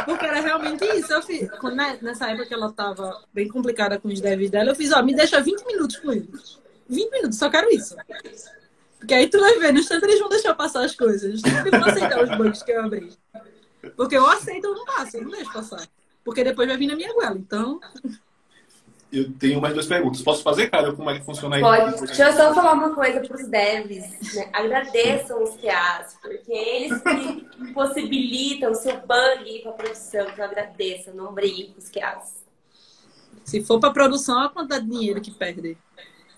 Porque 0.04 0.24
era 0.24 0.40
realmente 0.40 0.84
isso. 0.84 1.12
Eu 1.12 1.22
fiz, 1.22 1.48
né, 1.74 1.98
nessa 2.00 2.28
época 2.30 2.46
que 2.46 2.54
ela 2.54 2.72
tava 2.72 3.22
bem 3.32 3.48
complicada 3.48 3.98
com 3.98 4.08
os 4.08 4.20
devs 4.20 4.50
dela, 4.50 4.70
eu 4.70 4.74
fiz, 4.74 4.92
ó, 4.92 5.02
me 5.02 5.14
deixa 5.14 5.40
20 5.40 5.66
minutos 5.66 5.96
com 5.96 6.12
eles. 6.12 6.58
20 6.88 7.10
minutos, 7.10 7.38
só 7.38 7.50
quero 7.50 7.68
isso. 7.70 7.96
Porque 8.98 9.14
aí 9.14 9.28
tu 9.28 9.38
vai 9.38 9.58
ver, 9.58 9.72
no 9.72 9.80
instante 9.80 10.04
eles 10.04 10.18
vão 10.18 10.28
deixar 10.28 10.54
passar 10.54 10.84
as 10.84 10.94
coisas. 10.94 11.24
Eles 11.24 11.42
vão 11.42 11.84
aceitar 11.84 12.22
os 12.22 12.36
bugs 12.36 12.62
que 12.62 12.72
eu 12.72 12.84
abri. 12.84 13.12
Porque 13.96 14.16
eu 14.16 14.26
aceito 14.26 14.66
ou 14.66 14.74
não 14.74 14.84
passo, 14.84 15.16
eu 15.16 15.22
não 15.22 15.30
deixo 15.30 15.52
passar. 15.52 15.86
Porque 16.24 16.42
depois 16.42 16.66
vai 16.66 16.76
vir 16.76 16.88
na 16.88 16.96
minha 16.96 17.12
goela. 17.12 17.36
Então, 17.36 17.80
eu 19.12 19.32
tenho 19.32 19.60
mais 19.60 19.72
duas 19.72 19.86
perguntas. 19.86 20.20
Posso 20.22 20.42
fazer, 20.42 20.68
cara? 20.68 20.92
Como 20.92 21.08
é 21.08 21.18
que 21.18 21.24
funciona 21.24 21.56
aí? 21.56 21.62
Pode. 21.62 22.06
Deixa 22.06 22.28
eu 22.28 22.32
só 22.32 22.54
falar 22.54 22.72
uma 22.72 22.94
coisa 22.94 23.20
para 23.20 23.36
os 23.36 23.46
devs. 23.46 24.34
Né? 24.34 24.48
Agradeçam 24.52 25.42
os 25.42 25.56
QAs, 25.56 26.18
porque 26.20 26.52
eles 26.52 27.00
que 27.02 27.72
possibilitam 27.72 28.72
o 28.72 28.74
seu 28.74 28.94
bug 28.94 29.60
para 29.62 29.72
produção. 29.72 30.26
Então 30.28 30.44
agradeçam, 30.44 31.14
não 31.14 31.32
briguem 31.32 31.72
com 31.72 31.78
os 31.78 31.88
QAs. 31.88 32.44
Se 33.44 33.62
for 33.62 33.78
para 33.78 33.92
produção, 33.92 34.40
a 34.40 34.48
quantidade 34.48 34.84
de 34.84 34.90
dinheiro 34.90 35.20
que 35.20 35.30
perde. 35.30 35.78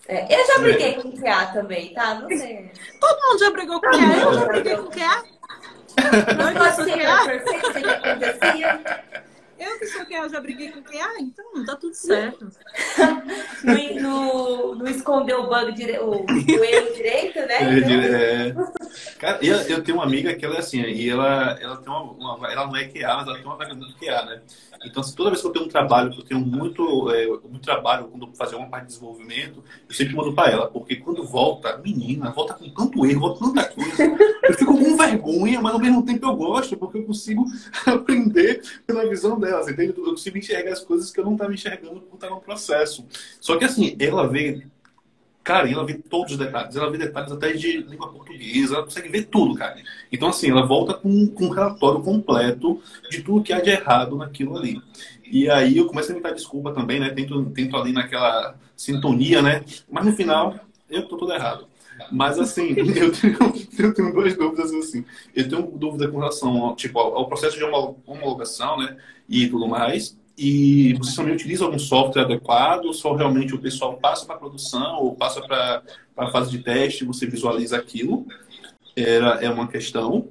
É, 0.07 0.41
eu 0.41 0.47
já 0.47 0.59
briguei 0.59 0.93
com 0.93 1.09
o 1.09 1.11
QA 1.11 1.47
também, 1.53 1.93
tá? 1.93 2.21
Você. 2.21 2.71
Todo 2.99 3.21
mundo 3.21 3.39
já 3.39 3.51
brigou 3.51 3.81
com 3.81 3.87
o 3.87 3.91
QA. 3.91 4.21
Eu 4.23 4.33
já 4.33 4.45
briguei 4.45 4.75
com 4.77 4.83
o 4.83 4.91
QA. 4.91 5.23
Não 6.37 6.53
pode 6.53 6.75
ser 6.75 6.85
perfeito, 7.25 7.73
que 7.73 7.89
acontecia. 7.89 9.28
Eu 9.59 9.77
que 9.77 9.87
sou 9.87 10.05
que 10.05 10.13
eu 10.13 10.29
já 10.29 10.39
briguei 10.39 10.71
com 10.71 10.81
quem? 10.81 11.01
Ah, 11.01 11.15
então 11.19 11.65
tá 11.65 11.75
tudo 11.75 11.93
certo. 11.93 12.49
no, 13.63 14.01
no, 14.01 14.75
no 14.75 14.89
esconder 14.89 15.35
o 15.35 15.47
bug 15.47 15.73
dire... 15.73 15.99
o, 15.99 16.25
o 16.25 16.63
erro 16.63 16.93
direito, 16.95 17.39
né? 17.39 17.57
É, 17.59 18.47
é. 18.47 18.55
Cara, 19.19 19.39
eu, 19.41 19.57
eu 19.63 19.83
tenho 19.83 19.97
uma 19.97 20.05
amiga 20.05 20.33
que 20.33 20.45
ela 20.45 20.55
é 20.55 20.59
assim, 20.59 20.81
e 20.81 21.09
ela, 21.09 21.57
ela 21.59 21.77
tem 21.77 21.91
uma, 21.91 22.03
uma 22.37 22.51
ela 22.51 22.67
não 22.67 22.75
é 22.75 22.85
QA, 22.85 23.17
mas 23.17 23.27
ela 23.27 23.35
tem 23.35 23.45
uma 23.45 23.57
vaga 23.57 23.75
do 23.75 23.93
QA, 23.95 24.25
né? 24.25 24.41
Então, 24.83 25.01
assim, 25.01 25.15
toda 25.15 25.29
vez 25.29 25.41
que 25.41 25.47
eu 25.47 25.51
tenho 25.51 25.65
um 25.65 25.69
trabalho, 25.69 26.11
que 26.11 26.19
eu 26.19 26.25
tenho 26.25 26.39
muito, 26.39 27.11
é, 27.11 27.27
muito 27.27 27.61
trabalho, 27.61 28.07
quando 28.07 28.27
eu 28.27 28.33
fazer 28.33 28.55
uma 28.55 28.67
parte 28.67 28.85
de 28.85 28.93
desenvolvimento, 28.93 29.63
eu 29.87 29.93
sempre 29.93 30.15
mando 30.15 30.33
para 30.33 30.51
ela, 30.51 30.67
porque 30.67 30.95
quando 30.95 31.23
volta, 31.25 31.77
menina, 31.77 32.31
volta 32.31 32.53
com 32.53 32.69
tanto 32.69 33.05
erro, 33.05 33.19
volta 33.19 33.39
com 33.39 33.53
tanta 33.53 33.69
coisa. 33.69 34.03
Eu 34.43 34.53
fico 34.53 34.77
com 34.77 34.97
vergonha, 34.97 35.61
mas 35.61 35.73
ao 35.73 35.79
mesmo 35.79 36.03
tempo 36.05 36.25
eu 36.25 36.35
gosto, 36.35 36.77
porque 36.77 36.97
eu 36.97 37.03
consigo 37.03 37.45
aprender 37.85 38.61
pela 38.87 39.07
visão 39.07 39.39
delas, 39.39 39.67
entende? 39.67 39.93
Eu 39.95 40.03
consigo 40.03 40.37
enxergar 40.37 40.73
as 40.73 40.81
coisas 40.81 41.11
que 41.11 41.19
eu 41.19 41.25
não 41.25 41.33
estava 41.33 41.53
enxergando 41.53 42.01
por 42.01 42.15
estar 42.15 42.29
no 42.29 42.39
processo. 42.39 43.05
Só 43.39 43.57
que, 43.57 43.65
assim, 43.65 43.95
ela 43.99 44.27
vê 44.27 44.65
Cara, 45.49 45.67
ela 45.67 45.83
vê 45.83 45.95
todos 45.95 46.33
os 46.33 46.37
detalhes. 46.37 46.75
Ela 46.75 46.91
vê 46.91 46.97
detalhes 46.99 47.31
até 47.31 47.51
de 47.53 47.79
língua 47.79 48.07
portuguesa, 48.09 48.75
ela 48.75 48.83
consegue 48.83 49.09
ver 49.09 49.23
tudo, 49.23 49.55
cara. 49.55 49.81
Então, 50.11 50.29
assim, 50.29 50.51
ela 50.51 50.63
volta 50.63 50.93
com, 50.93 51.25
com 51.25 51.45
um 51.45 51.49
relatório 51.49 52.03
completo 52.03 52.79
de 53.09 53.23
tudo 53.23 53.41
que 53.41 53.51
há 53.51 53.59
de 53.59 53.71
errado 53.71 54.15
naquilo 54.15 54.55
ali. 54.55 54.79
E 55.25 55.49
aí 55.49 55.75
eu 55.77 55.87
começo 55.87 56.11
a 56.11 56.15
me 56.15 56.21
dar 56.21 56.33
desculpa 56.33 56.71
também, 56.71 56.99
né? 56.99 57.09
Tento, 57.09 57.43
tento 57.45 57.75
ali 57.75 57.91
naquela 57.91 58.59
sintonia, 58.77 59.41
né? 59.41 59.65
Mas 59.89 60.05
no 60.05 60.11
final, 60.13 60.53
eu 60.87 61.07
tô 61.07 61.17
tudo 61.17 61.33
errado. 61.33 61.65
Mas 62.11 62.37
assim, 62.37 62.75
eu 62.77 63.11
tenho, 63.11 63.35
eu 63.79 63.93
tenho 63.95 64.13
duas 64.13 64.37
dúvidas 64.37 64.71
assim. 64.71 65.03
Eu 65.35 65.49
tenho 65.49 65.63
dúvida 65.63 66.07
com 66.09 66.19
relação 66.19 66.75
tipo, 66.75 66.99
ao, 66.99 67.27
processo 67.27 67.57
de 67.57 67.63
homologação, 67.63 68.77
né? 68.77 68.97
E 69.27 69.47
tudo 69.47 69.67
mais. 69.67 70.15
E 70.41 70.93
vocês 70.93 71.17
também 71.17 71.33
utilizam 71.33 71.67
algum 71.67 71.77
software 71.77 72.21
adequado? 72.21 72.85
Ou 72.85 72.93
só 72.93 73.13
realmente 73.13 73.53
o 73.53 73.59
pessoal 73.59 73.97
passa 73.97 74.25
para 74.25 74.37
produção 74.37 75.01
ou 75.01 75.13
passa 75.13 75.41
para 75.41 75.83
a 76.15 76.31
fase 76.31 76.49
de 76.49 76.59
teste 76.59 77.03
você 77.03 77.27
visualiza 77.27 77.75
aquilo? 77.75 78.25
Era, 78.95 79.31
é 79.41 79.49
uma 79.49 79.67
questão. 79.67 80.29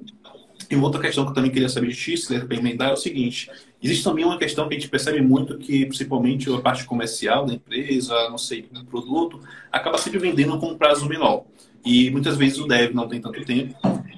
E 0.67 0.75
uma 0.75 0.85
outra 0.85 0.99
questão 0.99 1.25
que 1.25 1.29
eu 1.29 1.35
também 1.35 1.51
queria 1.51 1.69
saber 1.69 1.89
de 1.89 1.95
ti, 1.95 2.17
se 2.17 2.39
para 2.39 2.57
emendar, 2.57 2.89
é 2.89 2.93
o 2.93 2.97
seguinte: 2.97 3.51
existe 3.83 4.03
também 4.03 4.25
uma 4.25 4.39
questão 4.39 4.67
que 4.67 4.73
a 4.73 4.79
gente 4.79 4.89
percebe 4.89 5.21
muito 5.21 5.59
que, 5.59 5.85
principalmente 5.85 6.51
a 6.51 6.59
parte 6.59 6.85
comercial 6.85 7.45
da 7.45 7.53
empresa, 7.53 8.15
não 8.31 8.37
sei, 8.39 8.63
do 8.63 8.83
produto, 8.85 9.39
acaba 9.71 9.99
sempre 9.99 10.17
vendendo 10.17 10.57
com 10.57 10.71
um 10.71 10.77
prazo 10.77 11.07
menor. 11.07 11.45
E 11.85 12.09
muitas 12.09 12.35
vezes 12.35 12.57
o 12.57 12.65
dev 12.65 12.95
não 12.95 13.07
tem 13.07 13.21
tanto 13.21 13.45
tempo. 13.45 13.75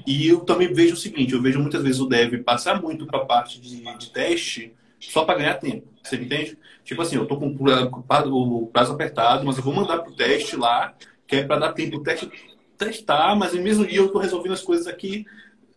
E 0.07 0.25
eu 0.25 0.39
também 0.39 0.73
vejo 0.73 0.93
o 0.93 0.97
seguinte: 0.97 1.33
eu 1.33 1.41
vejo 1.41 1.59
muitas 1.59 1.83
vezes 1.83 1.99
o 1.99 2.05
dev 2.05 2.43
passar 2.45 2.81
muito 2.81 3.05
para 3.05 3.19
a 3.19 3.25
parte 3.25 3.59
de, 3.59 3.83
de 3.97 4.09
teste 4.09 4.73
só 5.09 5.25
para 5.25 5.39
ganhar 5.39 5.55
tempo. 5.55 5.87
Você 6.03 6.15
entende? 6.15 6.57
Tipo 6.83 7.01
assim, 7.01 7.15
eu 7.15 7.25
tô 7.25 7.37
com 7.37 7.47
o 7.47 8.67
prazo 8.67 8.93
apertado, 8.93 9.45
mas 9.45 9.57
eu 9.57 9.63
vou 9.63 9.73
mandar 9.73 9.99
pro 9.99 10.13
teste 10.13 10.55
lá, 10.55 10.93
que 11.27 11.37
é 11.37 11.43
para 11.43 11.59
dar 11.59 11.73
tempo 11.73 11.97
do 11.97 12.03
teste 12.03 12.29
testar, 12.77 13.35
mas 13.35 13.53
no 13.53 13.61
mesmo 13.61 13.85
dia 13.85 13.99
eu 13.99 14.09
tô 14.09 14.19
resolvendo 14.19 14.53
as 14.53 14.61
coisas 14.61 14.87
aqui 14.87 15.25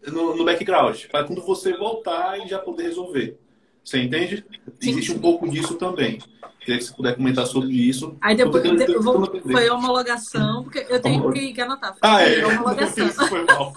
no, 0.06 0.34
no 0.36 0.44
background, 0.44 1.04
para 1.10 1.24
quando 1.24 1.42
você 1.42 1.76
voltar 1.76 2.38
e 2.38 2.48
já 2.48 2.58
poder 2.58 2.84
resolver. 2.84 3.38
Você 3.84 4.00
entende? 4.00 4.44
Sim. 4.80 4.90
Existe 4.90 5.12
um 5.12 5.18
pouco 5.18 5.48
disso 5.48 5.74
também. 5.74 6.18
Queria 6.60 6.78
que 6.78 6.84
você 6.84 6.94
puder 6.94 7.14
comentar 7.14 7.46
sobre 7.46 7.72
isso. 7.74 8.16
Aí 8.22 8.34
depois 8.34 8.62
tentando, 8.62 8.90
eu 8.90 9.02
vou, 9.02 9.40
foi 9.42 9.68
homologação, 9.68 10.64
porque 10.64 10.86
eu 10.88 11.00
tenho 11.00 11.30
que, 11.30 11.52
que 11.52 11.60
anotar. 11.60 11.94
Ah, 12.00 12.22
é. 12.22 12.46
Homologação. 12.46 13.06
Isso 13.06 13.24
foi 13.28 13.44
mal. 13.44 13.74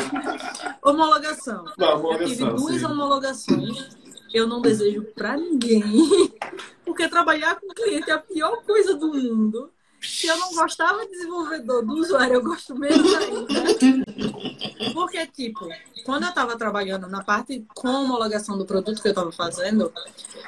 homologação. 0.82 1.64
Não, 1.76 1.98
homologação. 1.98 2.22
Eu 2.22 2.28
tive 2.28 2.44
duas 2.44 2.80
sim. 2.80 2.86
homologações 2.86 4.05
eu 4.32 4.46
não 4.46 4.60
desejo 4.60 5.02
para 5.14 5.36
ninguém. 5.36 5.82
Porque 6.84 7.08
trabalhar 7.08 7.56
com 7.56 7.68
cliente 7.68 8.10
é 8.10 8.14
a 8.14 8.18
pior 8.18 8.62
coisa 8.64 8.94
do 8.94 9.12
mundo. 9.12 9.72
Se 10.00 10.26
eu 10.26 10.36
não 10.36 10.54
gostava 10.54 11.04
de 11.04 11.10
desenvolvedor, 11.10 11.84
do 11.84 11.94
usuário, 11.94 12.34
eu 12.34 12.42
gosto 12.42 12.76
menos 12.76 13.12
ainda. 13.14 14.94
Porque, 14.94 15.26
tipo, 15.26 15.66
quando 16.04 16.24
eu 16.24 16.28
estava 16.28 16.56
trabalhando 16.56 17.08
na 17.08 17.24
parte 17.24 17.66
com 17.74 17.88
homologação 17.88 18.56
do 18.56 18.64
produto 18.64 19.00
que 19.00 19.08
eu 19.08 19.12
estava 19.12 19.32
fazendo, 19.32 19.92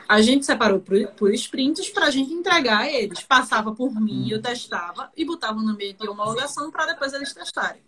a 0.08 0.22
gente 0.22 0.46
separou 0.46 0.80
por, 0.80 1.34
sprints 1.34 1.90
para 1.90 2.06
a 2.06 2.10
gente 2.10 2.32
entregar 2.32 2.86
eles. 2.88 3.22
Passava 3.22 3.74
por 3.74 3.92
mim, 4.00 4.28
eu 4.30 4.40
testava 4.40 5.10
e 5.16 5.24
botava 5.24 5.60
no 5.60 5.70
ambiente 5.70 5.98
de 5.98 6.08
homologação 6.08 6.70
para 6.70 6.86
depois 6.86 7.12
eles 7.12 7.32
testarem. 7.32 7.82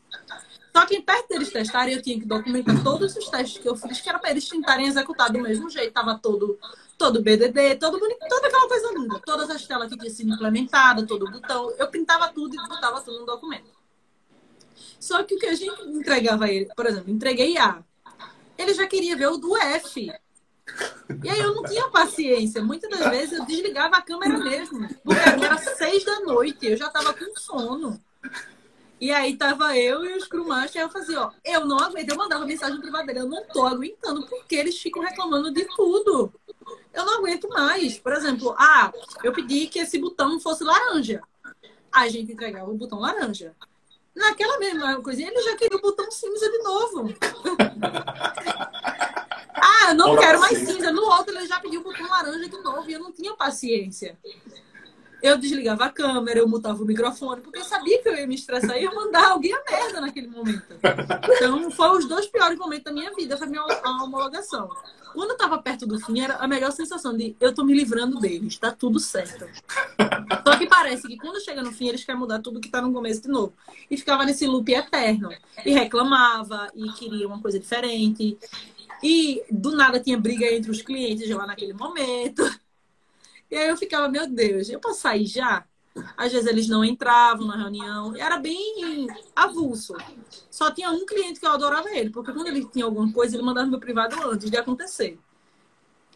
Só 0.73 0.87
que 0.87 1.01
perto 1.03 1.29
deles 1.29 1.51
testarem, 1.51 1.95
eu 1.95 2.03
tinha 2.03 2.18
que 2.18 2.27
documentar 2.27 2.83
todos 2.83 3.16
os 3.16 3.29
testes 3.29 3.61
que 3.61 3.68
eu 3.68 3.77
fiz, 3.77 4.01
que 4.01 4.09
era 4.09 4.18
para 4.18 4.31
eles 4.31 4.49
tentarem 4.49 4.87
executar 4.87 5.31
do 5.31 5.41
mesmo 5.41 5.68
jeito. 5.68 5.93
Tava 5.93 6.18
todo, 6.18 6.59
todo 6.97 7.23
BDD, 7.23 7.77
todo 7.77 7.99
bonito, 7.99 8.21
toda 8.29 8.47
aquela 8.47 8.68
coisa 8.68 8.93
linda. 8.93 9.21
Todas 9.25 9.51
as 9.51 9.66
telas 9.66 9.91
que 9.91 9.99
tinham 9.99 10.14
sido 10.14 10.33
implementadas, 10.35 11.07
todo 11.07 11.31
botão. 11.31 11.73
Eu 11.77 11.89
pintava 11.89 12.29
tudo 12.29 12.55
e 12.55 12.68
botava 12.68 13.01
tudo 13.01 13.21
no 13.21 13.27
documento. 13.27 13.71
Só 14.99 15.23
que 15.25 15.35
o 15.35 15.39
que 15.39 15.47
a 15.47 15.55
gente 15.55 15.83
entregava 15.89 16.45
a 16.45 16.53
ele, 16.53 16.66
por 16.75 16.87
exemplo, 16.87 17.11
entreguei 17.11 17.57
A. 17.59 17.83
Ele 18.57 18.75
já 18.75 18.87
queria 18.87 19.16
ver 19.16 19.29
o 19.29 19.39
do 19.39 19.57
F. 19.57 20.12
E 21.25 21.29
aí 21.29 21.41
eu 21.41 21.55
não 21.55 21.64
tinha 21.64 21.89
paciência. 21.89 22.62
Muitas 22.62 22.91
das 22.91 23.11
vezes 23.11 23.39
eu 23.39 23.45
desligava 23.45 23.97
a 23.97 24.03
câmera 24.03 24.39
mesmo. 24.39 24.87
Porque 25.03 25.45
era 25.45 25.59
seis 25.59 26.05
da 26.05 26.21
noite, 26.21 26.66
eu 26.66 26.77
já 26.77 26.89
tava 26.91 27.12
com 27.14 27.35
sono. 27.37 28.01
E 29.01 29.11
aí 29.11 29.35
tava 29.35 29.75
eu 29.79 30.05
e 30.05 30.15
os 30.15 30.25
Scrum 30.25 30.47
Master, 30.47 30.83
eu 30.83 30.91
fazia, 30.91 31.23
ó, 31.23 31.31
eu 31.43 31.65
não 31.65 31.79
aguento, 31.79 32.11
eu 32.11 32.17
mandava 32.17 32.45
mensagem 32.45 32.79
privada 32.79 33.07
dele, 33.07 33.21
eu 33.21 33.29
não 33.29 33.43
tô 33.47 33.67
aguentando, 33.67 34.27
porque 34.27 34.55
eles 34.55 34.79
ficam 34.79 35.03
reclamando 35.03 35.51
de 35.51 35.65
tudo. 35.75 36.31
Eu 36.93 37.07
não 37.07 37.19
aguento 37.19 37.49
mais. 37.49 37.99
Por 37.99 38.13
exemplo, 38.13 38.55
ah, 38.59 38.93
eu 39.25 39.33
pedi 39.33 39.69
que 39.69 39.79
esse 39.79 39.99
botão 39.99 40.39
fosse 40.39 40.63
laranja. 40.63 41.23
A 41.91 42.09
gente 42.09 42.33
entregava 42.33 42.71
o 42.71 42.75
botão 42.75 43.01
laranja. 43.01 43.57
Naquela 44.15 44.59
mesma 44.59 45.01
coisinha, 45.01 45.31
ele 45.31 45.43
já 45.43 45.57
queria 45.57 45.79
o 45.79 45.81
botão 45.81 46.11
cinza 46.11 46.51
de 46.51 46.59
novo. 46.59 47.15
ah, 49.55 49.91
eu 49.91 49.95
não 49.95 50.15
quero 50.19 50.41
mais 50.41 50.59
cinza. 50.59 50.93
No 50.93 51.05
outro, 51.05 51.35
ele 51.35 51.47
já 51.47 51.59
pediu 51.59 51.81
o 51.81 51.85
botão 51.85 52.07
laranja 52.07 52.51
de 52.51 52.59
novo 52.59 52.91
e 52.91 52.93
eu 52.93 53.01
não 53.01 53.13
tinha 53.13 53.35
paciência 53.35 54.19
eu 55.23 55.39
desligava 55.39 55.85
a 55.85 55.91
câmera, 55.91 56.39
eu 56.39 56.49
mutava 56.49 56.83
o 56.83 56.87
microfone, 56.87 57.41
porque 57.41 57.59
eu 57.59 57.64
sabia 57.64 58.03
que 58.03 58.09
eu 58.09 58.16
ia 58.16 58.27
me 58.27 58.35
estressar 58.35 58.77
e 58.77 58.83
ia 58.83 58.91
mandar 58.91 59.31
alguém 59.31 59.53
a 59.53 59.62
merda 59.71 60.01
naquele 60.01 60.29
momento. 60.29 60.75
Então, 61.37 61.71
foi 61.71 61.99
os 61.99 62.07
dois 62.07 62.27
piores 62.27 62.59
momentos 62.59 62.85
da 62.85 62.93
minha 62.93 63.14
vida, 63.14 63.37
foi 63.37 63.47
a 63.47 63.51
minha 63.51 63.64
homologação. 64.03 64.71
Quando 65.12 65.31
eu 65.31 65.37
tava 65.37 65.59
perto 65.59 65.87
do 65.87 65.99
fim, 65.99 66.21
era 66.21 66.37
a 66.37 66.47
melhor 66.47 66.71
sensação 66.71 67.16
de 67.16 67.35
eu 67.41 67.53
tô 67.53 67.64
me 67.64 67.75
livrando 67.75 68.18
deles, 68.21 68.57
tá 68.59 68.71
tudo 68.71 69.01
certo. 69.01 69.45
Só 70.47 70.57
que 70.57 70.66
parece 70.66 71.09
que 71.09 71.16
quando 71.16 71.41
chega 71.41 71.62
no 71.62 71.73
fim, 71.73 71.89
eles 71.89 72.05
querem 72.05 72.21
mudar 72.21 72.39
tudo 72.39 72.61
que 72.61 72.68
tá 72.68 72.81
no 72.81 72.93
começo 72.93 73.23
de 73.23 73.29
novo. 73.29 73.53
E 73.91 73.97
ficava 73.97 74.25
nesse 74.25 74.47
loop 74.47 74.73
eterno. 74.73 75.31
E 75.64 75.73
reclamava, 75.73 76.68
e 76.75 76.91
queria 76.93 77.27
uma 77.27 77.41
coisa 77.41 77.59
diferente. 77.59 78.39
E 79.03 79.43
do 79.51 79.73
nada 79.73 79.99
tinha 79.99 80.18
briga 80.18 80.47
entre 80.47 80.71
os 80.71 80.83
clientes 80.83 81.29
lá 81.31 81.47
naquele 81.47 81.73
momento. 81.73 82.43
E 83.51 83.57
aí 83.57 83.69
eu 83.69 83.77
ficava, 83.77 84.09
meu 84.09 84.29
Deus, 84.29 84.69
eu 84.69 84.79
posso 84.79 85.01
sair 85.01 85.27
já? 85.27 85.65
Às 86.17 86.33
vezes 86.33 86.47
eles 86.47 86.69
não 86.69 86.85
entravam 86.85 87.47
na 87.47 87.57
reunião. 87.57 88.15
Era 88.17 88.39
bem 88.39 89.09
avulso. 89.35 89.95
Só 90.51 90.71
tinha 90.71 90.91
um 90.91 91.05
cliente 91.05 91.41
que 91.41 91.47
eu 91.47 91.51
adorava 91.51 91.91
ele, 91.91 92.11
porque 92.11 92.33
quando 92.33 92.47
ele 92.47 92.65
tinha 92.67 92.85
alguma 92.85 93.13
coisa, 93.13 93.35
ele 93.35 93.43
mandava 93.43 93.67
no 93.67 93.73
meu 93.73 93.81
privado 93.81 94.17
antes 94.29 94.51
de 94.51 94.57
acontecer. 94.57 95.19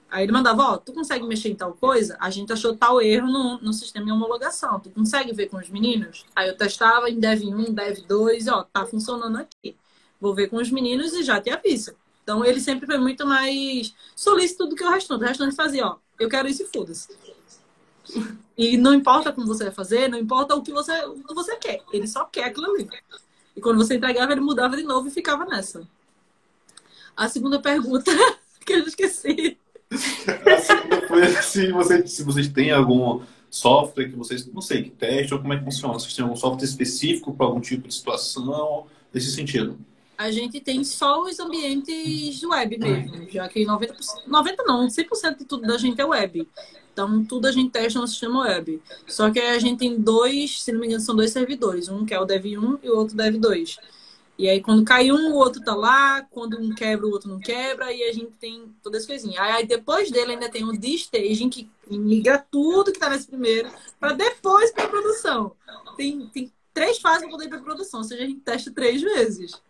Aí 0.09 0.22
ele 0.22 0.32
mandava, 0.32 0.62
ó, 0.62 0.76
tu 0.76 0.93
consegue 0.93 1.26
mexer 1.26 1.49
em 1.49 1.57
tal 1.57 1.72
coisa? 1.72 2.16
A 2.20 2.30
gente 2.30 2.53
achou 2.53 2.76
tal 2.76 3.03
erro 3.03 3.26
no, 3.26 3.61
no 3.61 3.72
sistema 3.72 4.07
de 4.07 4.12
homologação. 4.12 4.78
Tu 4.78 4.89
consegue 4.91 5.32
ver 5.32 5.49
com 5.49 5.57
os 5.57 5.68
meninos? 5.68 6.24
Aí 6.37 6.49
eu 6.49 6.57
testava 6.57 7.11
em 7.11 7.18
Dev 7.18 7.43
1, 7.43 7.74
Dev 7.74 7.99
2, 8.07 8.47
ó, 8.47 8.62
tá 8.62 8.87
funcionando 8.87 9.39
aqui. 9.39 9.76
Vou 10.20 10.32
ver 10.32 10.49
com 10.49 10.57
os 10.57 10.70
meninos 10.70 11.12
e 11.14 11.24
já 11.24 11.41
te 11.41 11.51
aviso. 11.51 11.97
Então 12.22 12.45
ele 12.45 12.61
sempre 12.61 12.87
foi 12.87 12.97
muito 12.97 13.26
mais 13.26 13.93
solícito 14.14 14.66
do 14.66 14.76
que 14.76 14.85
o 14.85 14.91
restante. 14.91 15.24
O 15.24 15.26
restante 15.26 15.57
fazia, 15.57 15.85
ó, 15.85 15.97
eu 16.18 16.28
quero 16.28 16.47
isso 16.47 16.62
e 16.62 16.66
foda-se. 16.66 17.09
E 18.57 18.76
não 18.76 18.94
importa 18.94 19.32
como 19.32 19.46
você 19.46 19.64
vai 19.64 19.72
fazer, 19.72 20.09
não 20.09 20.18
importa 20.18 20.55
o 20.55 20.62
que 20.62 20.72
você, 20.72 20.92
o 21.07 21.14
que 21.14 21.34
você 21.34 21.57
quer. 21.57 21.82
Ele 21.92 22.07
só 22.07 22.24
quer 22.24 22.44
aquilo 22.44 22.70
ali. 22.70 22.88
E 23.57 23.61
quando 23.61 23.78
você 23.78 23.96
entregava, 23.96 24.32
ele 24.32 24.40
mudava 24.40 24.76
de 24.76 24.82
novo 24.82 25.09
e 25.09 25.11
ficava 25.11 25.44
nessa. 25.44 25.86
A 27.16 27.28
segunda 27.28 27.61
pergunta, 27.61 28.11
que 28.64 28.72
eu 28.72 28.86
esqueci. 28.86 29.59
A 29.90 30.59
segunda 30.59 31.09
foi 31.09 31.26
se, 31.42 31.72
você, 31.72 32.07
se 32.07 32.22
vocês 32.22 32.48
têm 32.48 32.70
algum 32.70 33.22
software 33.50 34.09
que 34.09 34.16
vocês, 34.16 34.46
não 34.46 34.61
sei, 34.61 34.82
que 34.82 34.90
testam, 34.90 35.38
como 35.38 35.52
é 35.52 35.59
que 35.59 35.64
funciona? 35.64 35.94
Vocês 35.94 36.14
têm 36.14 36.24
algum 36.24 36.36
software 36.36 36.64
específico 36.64 37.32
para 37.32 37.46
algum 37.46 37.61
tipo 37.61 37.86
de 37.86 37.94
situação, 37.94 38.86
nesse 39.12 39.30
sentido? 39.32 39.78
A 40.16 40.30
gente 40.30 40.61
tem 40.61 40.82
só 40.84 41.22
os 41.22 41.38
ambientes 41.40 42.42
web 42.42 42.78
mesmo, 42.78 43.30
já 43.30 43.48
que 43.48 43.64
90%, 43.64 44.26
90 44.26 44.62
não, 44.64 44.86
100% 44.86 45.38
de 45.38 45.44
tudo 45.44 45.66
da 45.66 45.76
gente 45.76 46.00
é 46.00 46.05
web. 46.05 46.48
Então, 46.95 47.24
tudo 47.24 47.49
a 47.49 47.53
gente 47.53 47.72
testa 47.72 48.01
no 48.01 48.07
sistema 48.07 48.42
web. 48.42 48.80
Só 49.09 49.28
que 49.28 49.40
a 49.40 49.59
gente 49.59 49.80
tem 49.80 50.01
dois, 50.01 50.62
se 50.62 50.72
não 50.72 50.80
me 50.80 50.86
engano, 50.86 51.03
são 51.03 51.16
dois 51.16 51.32
servidores. 51.32 51.88
Um 51.88 52.07
que 52.07 52.14
é 52.14 52.20
o 52.20 52.24
Dev1 52.26 52.78
e 52.84 52.88
o 52.88 52.97
outro 52.97 53.16
Dev 53.16 53.34
2. 53.36 53.76
E 54.38 54.49
aí, 54.49 54.61
quando 54.61 54.84
cai 54.84 55.11
um, 55.11 55.32
o 55.32 55.34
outro 55.34 55.61
tá 55.61 55.74
lá. 55.74 56.22
Quando 56.30 56.57
um 56.57 56.72
quebra, 56.72 57.05
o 57.05 57.11
outro 57.11 57.28
não 57.28 57.40
quebra. 57.40 57.92
E 57.92 58.05
a 58.05 58.12
gente 58.12 58.30
tem 58.40 58.72
todas 58.80 59.03
as 59.03 59.07
coisinhas. 59.09 59.38
Aí, 59.40 59.66
depois 59.66 60.09
dele, 60.09 60.32
ainda 60.32 60.49
tem 60.49 60.64
o 60.64 60.72
de-staging, 60.72 61.51
que 61.51 61.68
migra 61.90 62.38
tudo 62.49 62.92
que 62.92 62.99
tá 62.99 63.11
nesse 63.11 63.26
primeiro, 63.26 63.68
para 63.99 64.12
depois 64.12 64.70
para 64.70 64.86
produção. 64.88 65.53
Tem, 65.97 66.28
tem 66.28 66.53
três 66.72 66.99
fases 66.99 67.22
para 67.22 67.30
poder 67.30 67.47
ir 67.47 67.49
para 67.49 67.59
produção. 67.59 68.01
Ou 68.01 68.05
seja, 68.05 68.22
a 68.22 68.26
gente 68.26 68.40
testa 68.40 68.70
três 68.70 69.03
vezes. 69.03 69.61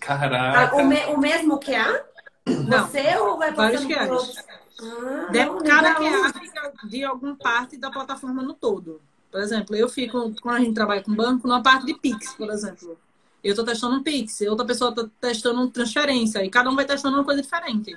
Caraca! 0.00 0.74
Ah, 0.74 0.76
o, 0.76 0.84
me, 0.84 0.98
o 1.06 1.18
mesmo 1.18 1.58
que 1.58 1.74
há? 1.74 2.04
Não. 2.46 2.88
Você 2.88 3.16
ou 3.18 3.38
vai 3.38 3.52
Vários 3.52 3.82
passando 3.82 3.94
QAs. 3.94 4.08
por 4.08 4.16
outros? 4.16 4.59
Ah, 4.82 5.28
De- 5.30 5.44
não, 5.44 5.58
cada. 5.58 5.94
QA 5.94 6.32
fica 6.32 6.72
de 6.84 7.04
alguma 7.04 7.36
parte 7.36 7.76
da 7.76 7.90
plataforma 7.90 8.42
no 8.42 8.54
todo. 8.54 9.00
Por 9.30 9.40
exemplo, 9.40 9.76
eu 9.76 9.88
fico, 9.88 10.34
quando 10.40 10.56
a 10.56 10.60
gente 10.60 10.74
trabalha 10.74 11.02
com 11.02 11.14
banco, 11.14 11.46
numa 11.46 11.62
parte 11.62 11.86
de 11.86 11.94
Pix, 11.94 12.34
por 12.34 12.50
exemplo. 12.50 12.98
Eu 13.42 13.50
estou 13.50 13.64
testando 13.64 13.96
um 13.96 14.02
Pix, 14.02 14.42
outra 14.42 14.66
pessoa 14.66 14.90
está 14.90 15.08
testando 15.18 15.66
transferência, 15.70 16.44
e 16.44 16.50
cada 16.50 16.68
um 16.68 16.76
vai 16.76 16.84
testando 16.84 17.16
uma 17.16 17.24
coisa 17.24 17.40
diferente. 17.40 17.96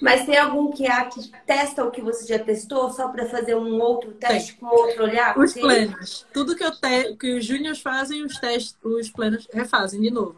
Mas 0.00 0.24
tem 0.24 0.36
algum 0.36 0.70
que 0.70 0.86
há 0.86 1.06
que 1.06 1.32
testa 1.44 1.84
o 1.84 1.90
que 1.90 2.00
você 2.00 2.24
já 2.26 2.38
testou 2.38 2.90
só 2.90 3.08
para 3.08 3.26
fazer 3.26 3.56
um 3.56 3.80
outro 3.80 4.12
teste 4.12 4.54
com 4.54 4.66
outro 4.66 5.02
olhar? 5.02 5.36
Os 5.36 5.52
Tem? 5.52 5.62
planos. 5.62 6.24
Tudo 6.32 6.54
que, 6.54 6.62
eu 6.62 6.70
te... 6.70 7.16
que 7.16 7.38
os 7.38 7.44
júniors 7.44 7.80
fazem, 7.80 8.24
os 8.24 8.38
testes, 8.38 8.76
os 8.84 9.10
planos 9.10 9.48
refazem 9.52 10.00
de 10.00 10.10
novo. 10.12 10.36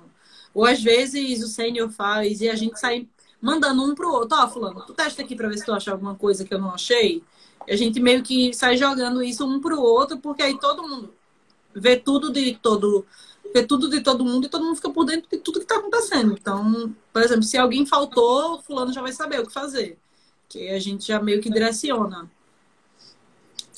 Ou 0.55 0.65
às 0.65 0.83
vezes 0.83 1.43
o 1.43 1.49
sênior 1.49 1.91
faz 1.91 2.41
e 2.41 2.49
a 2.49 2.55
gente 2.55 2.81
sai 2.81 3.07
mandando 3.47 3.85
um 3.85 3.95
pro 3.95 4.11
outro. 4.11 4.37
Ó, 4.37 4.49
fulano, 4.49 4.85
tu 4.85 4.93
testa 4.93 5.23
aqui 5.23 5.37
para 5.37 5.49
ver 5.49 5.57
se 5.57 5.65
tu 5.65 5.73
acha 5.73 5.93
alguma 5.93 6.17
coisa 6.17 6.45
que 6.45 6.53
eu 6.53 6.59
não 6.59 6.75
achei. 6.75 7.23
E 7.67 7.73
a 7.73 7.77
gente 7.77 8.01
meio 8.01 8.23
que 8.23 8.53
sai 8.53 8.77
jogando 8.77 9.23
isso 9.23 9.47
um 9.47 9.61
pro 9.61 9.81
outro, 9.81 10.19
porque 10.19 10.43
aí 10.43 10.59
todo 10.59 10.83
mundo 10.83 11.15
vê 11.73 11.97
tudo 11.97 12.33
de 12.33 12.55
todo 12.61 13.07
vê 13.55 13.63
tudo 13.65 13.89
de 13.89 14.01
todo 14.01 14.25
mundo 14.25 14.47
e 14.47 14.51
todo 14.51 14.65
mundo 14.65 14.77
fica 14.77 14.91
por 14.91 15.05
dentro 15.05 15.31
de 15.31 15.39
tudo 15.39 15.61
que 15.61 15.67
tá 15.67 15.77
acontecendo. 15.77 16.37
Então, 16.39 16.95
por 17.13 17.23
exemplo, 17.23 17.45
se 17.45 17.57
alguém 17.57 17.87
faltou, 17.87 18.61
fulano 18.63 18.93
já 18.93 19.01
vai 19.01 19.13
saber 19.13 19.41
o 19.41 19.47
que 19.47 19.53
fazer. 19.53 19.97
Que 20.49 20.69
a 20.71 20.81
gente 20.81 21.07
já 21.07 21.23
meio 21.23 21.41
que 21.41 21.49
direciona. 21.49 22.29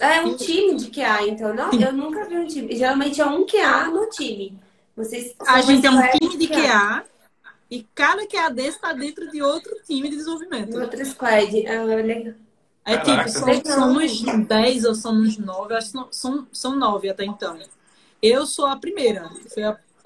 É 0.01 0.23
um 0.23 0.35
time 0.37 0.77
de 0.77 0.91
QA, 0.91 1.29
então. 1.29 1.55
Não, 1.55 1.73
eu 1.73 1.93
nunca 1.93 2.25
vi 2.25 2.39
um 2.39 2.47
time. 2.47 2.75
Geralmente 2.75 3.21
é 3.21 3.27
um 3.27 3.45
QA 3.45 3.89
no 3.89 4.09
time. 4.09 4.59
Vocês 4.97 5.35
A 5.47 5.61
gente 5.61 5.87
é 5.87 5.91
um 5.91 6.01
time 6.11 6.37
de 6.37 6.47
squad. 6.47 6.63
QA 6.63 7.05
e 7.71 7.87
cada 7.95 8.27
QA 8.27 8.49
desse 8.51 8.77
está 8.77 8.93
dentro 8.93 9.31
de 9.31 9.43
outro 9.43 9.75
time 9.87 10.09
de 10.09 10.17
desenvolvimento. 10.17 10.79
Outra 10.79 11.05
squad. 11.05 11.67
Ah, 11.67 11.85
legal. 11.85 12.35
É 12.85 12.97
Caraca. 12.97 13.25
tipo, 13.27 13.39
são- 13.39 13.47
Legal. 13.49 13.79
somos 13.79 14.23
10 14.47 14.85
ou 14.87 14.95
somos 14.95 15.37
9, 15.37 15.75
acho 15.75 15.87
que 15.89 15.93
são, 15.93 16.09
são, 16.11 16.47
são 16.53 16.77
9 16.77 17.11
até 17.11 17.25
então. 17.25 17.59
Eu 18.23 18.47
sou 18.47 18.65
a 18.67 18.77
primeira. 18.77 19.29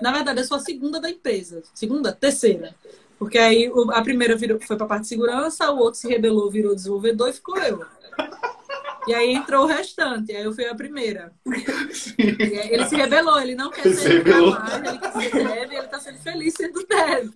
Na 0.00 0.10
verdade, 0.12 0.40
eu 0.40 0.44
sou 0.44 0.56
a 0.56 0.60
segunda 0.60 1.00
da 1.00 1.08
empresa. 1.08 1.62
Segunda? 1.72 2.12
Terceira. 2.12 2.74
Porque 3.18 3.38
aí 3.38 3.70
a 3.92 4.02
primeira 4.02 4.34
virou, 4.34 4.58
foi 4.60 4.74
para 4.76 4.84
a 4.84 4.88
parte 4.88 5.02
de 5.02 5.08
segurança, 5.10 5.70
o 5.70 5.78
outro 5.78 6.00
se 6.00 6.08
rebelou, 6.08 6.50
virou 6.50 6.74
desenvolvedor 6.74 7.28
e 7.28 7.32
ficou 7.32 7.56
eu. 7.58 7.84
E 9.06 9.14
aí 9.14 9.32
entrou 9.32 9.64
o 9.64 9.66
restante, 9.66 10.32
aí 10.32 10.44
eu 10.44 10.52
fui 10.52 10.66
a 10.66 10.74
primeira. 10.74 11.32
E 11.46 12.72
ele 12.72 12.86
se 12.86 12.94
rebelou, 12.94 13.40
ele 13.40 13.54
não 13.54 13.70
quer 13.70 13.86
Ele 13.86 13.96
ser 13.96 14.24
mais, 14.24 14.74
ele 14.74 14.98
quer 14.98 15.12
ser 15.12 15.30
dev, 15.32 15.72
ele 15.72 15.86
tá 15.88 15.98
sendo 15.98 16.18
feliz 16.18 16.54
sendo 16.54 16.86
dev. 16.86 17.30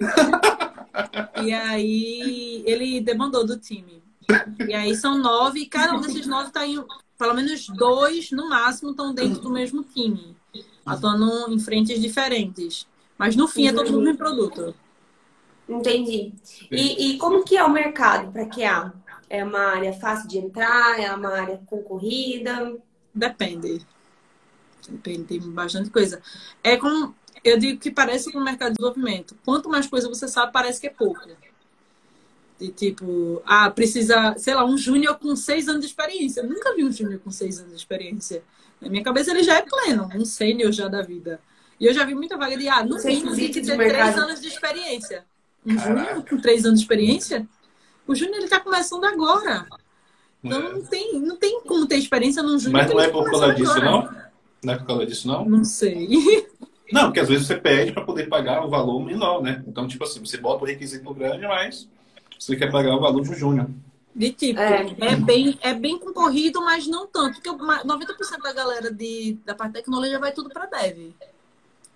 E 1.43 1.53
aí 1.53 2.63
ele 2.65 3.01
demandou 3.01 3.45
do 3.45 3.59
time. 3.59 4.03
E 4.67 4.75
aí 4.75 4.95
são 4.95 5.19
nove, 5.19 5.61
e 5.61 5.67
cada 5.67 5.95
um 5.95 6.01
desses 6.01 6.27
nove 6.27 6.51
tá 6.51 6.67
em. 6.67 6.83
Pelo 7.19 7.35
menos 7.35 7.67
dois, 7.69 8.31
no 8.31 8.49
máximo, 8.49 8.91
estão 8.91 9.15
dentro 9.15 9.41
do 9.41 9.51
mesmo 9.51 9.83
time. 9.83 10.37
Atuando 10.85 11.53
em 11.53 11.59
frentes 11.59 12.01
diferentes. 12.01 12.87
Mas 13.19 13.35
no 13.35 13.49
fim 13.49 13.67
é 13.67 13.73
todo 13.73 13.91
mundo 13.91 14.11
em 14.11 14.17
produto. 14.17 14.75
Entendi. 15.69 16.33
E, 16.71 17.11
e 17.11 17.19
como 17.19 17.43
que 17.43 17.57
é 17.57 17.65
o 17.65 17.71
mercado 17.71 18.31
para 18.31 18.47
QA? 18.47 18.93
É 19.29 19.43
uma 19.45 19.61
área 19.61 19.93
fácil 19.93 20.29
de 20.29 20.39
entrar? 20.39 21.01
É 21.01 21.13
uma 21.13 21.31
área 21.31 21.61
concorrida? 21.67 22.77
Depende. 23.13 23.85
Depende, 24.89 25.25
tem 25.25 25.41
bastante 25.41 25.91
coisa. 25.91 26.21
É 26.63 26.77
como. 26.77 27.15
Eu 27.43 27.59
digo 27.59 27.79
que 27.79 27.91
parece 27.91 28.33
com 28.33 28.39
o 28.39 28.45
mercado 28.45 28.71
de 28.73 28.77
desenvolvimento. 28.79 29.37
Quanto 29.45 29.69
mais 29.69 29.87
coisa 29.87 30.09
você 30.09 30.27
sabe, 30.27 30.53
parece 30.53 30.81
que 30.81 30.87
é 30.87 30.91
pouco. 30.91 31.21
De 32.59 32.69
tipo, 32.69 33.43
ah, 33.45 33.71
precisa, 33.71 34.35
sei 34.39 34.55
lá, 34.55 34.65
um 34.65 34.77
júnior 34.77 35.19
com 35.19 35.37
seis 35.37 35.69
anos 35.69 35.83
de 35.83 35.87
experiência. 35.87 36.41
Eu 36.41 36.49
nunca 36.49 36.75
vi 36.75 36.85
um 36.85 36.91
júnior 36.91 37.21
com 37.21 37.31
seis 37.31 37.59
anos 37.59 37.73
de 37.73 37.79
experiência. 37.79 38.43
Na 38.81 38.89
minha 38.89 39.03
cabeça 39.03 39.31
ele 39.31 39.43
já 39.43 39.59
é 39.59 39.63
pleno, 39.63 40.09
um 40.15 40.25
sênior 40.25 40.73
já 40.73 40.89
da 40.89 41.03
vida. 41.03 41.41
E 41.79 41.87
eu 41.87 41.93
já 41.93 42.05
vi 42.05 42.15
muita 42.15 42.37
vaga 42.37 42.57
de, 42.57 42.69
ah, 42.69 42.85
no 42.85 42.99
é 42.99 43.05
mínimo 43.05 43.35
tem 43.37 43.51
que 43.51 43.61
ter 43.61 43.77
três 43.77 44.19
anos 44.19 44.41
de 44.41 44.49
experiência. 44.49 45.25
Um 45.65 45.79
júnior 45.79 46.25
com 46.29 46.39
três 46.39 46.65
anos 46.65 46.81
de 46.81 46.85
experiência? 46.85 47.47
O 48.07 48.15
júnior 48.15 48.37
ele 48.39 48.49
tá 48.49 48.61
começando 48.61 49.05
agora. 49.05 49.67
Então 50.43 50.61
não 50.75 50.83
tem, 50.85 51.21
não 51.21 51.37
tem 51.37 51.61
como 51.63 51.87
ter 51.87 51.97
experiência 51.97 52.43
num 52.43 52.59
júnior. 52.59 52.83
Mas 52.85 52.91
não 52.91 53.01
é 53.01 53.09
por 53.09 53.25
causa 53.25 53.53
disso, 53.55 53.73
agora. 53.73 53.91
não? 53.91 54.27
Não 54.63 54.75
é 54.75 54.79
por 54.79 54.87
causa 54.87 55.07
disso, 55.07 55.29
não? 55.29 55.45
Não 55.45 55.65
sei. 55.65 56.47
Não, 56.93 57.07
porque 57.07 57.19
às 57.19 57.29
vezes 57.29 57.49
você 57.49 57.57
pede 57.57 57.91
para 57.91 58.05
poder 58.05 58.29
pagar 58.29 58.65
o 58.65 58.71
valor 58.71 59.05
menor, 59.05 59.43
né? 59.43 59.61
Então, 59.67 59.89
tipo 59.89 60.05
assim, 60.05 60.21
você 60.21 60.37
bota 60.37 60.63
o 60.63 60.67
requisito 60.69 61.13
grande, 61.13 61.45
mas 61.45 61.89
você 62.39 62.55
quer 62.55 62.71
pagar 62.71 62.95
o 62.95 63.01
valor 63.01 63.23
de 63.23 63.31
um 63.31 63.35
júnior. 63.35 63.69
De 64.15 64.31
tipo, 64.31 64.61
É. 64.61 64.87
é, 65.01 65.17
bem, 65.17 65.59
é 65.63 65.75
bem 65.75 65.99
concorrido, 65.99 66.61
mas 66.63 66.87
não 66.87 67.05
tanto. 67.09 67.35
Porque 67.35 67.51
o 67.51 67.59
ma- 67.59 67.83
90% 67.83 68.41
da 68.41 68.53
galera 68.53 68.93
de, 68.93 69.37
da 69.45 69.53
parte 69.53 69.73
de 69.73 69.79
tecnologia 69.81 70.21
vai 70.21 70.31
tudo 70.31 70.49
para 70.49 70.67
dev. 70.67 71.13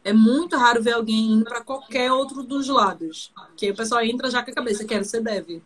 É 0.02 0.12
muito 0.12 0.56
raro 0.56 0.82
ver 0.82 0.94
alguém 0.94 1.34
indo 1.34 1.44
para 1.44 1.60
qualquer 1.60 2.10
outro 2.10 2.42
dos 2.42 2.66
lados. 2.66 3.30
Que 3.56 3.66
aí 3.66 3.70
o 3.72 3.76
pessoal 3.76 4.02
entra 4.02 4.28
já 4.28 4.42
com 4.42 4.50
a 4.50 4.54
cabeça, 4.54 4.84
quero 4.84 5.04
ser 5.04 5.22
dev. 5.22 5.62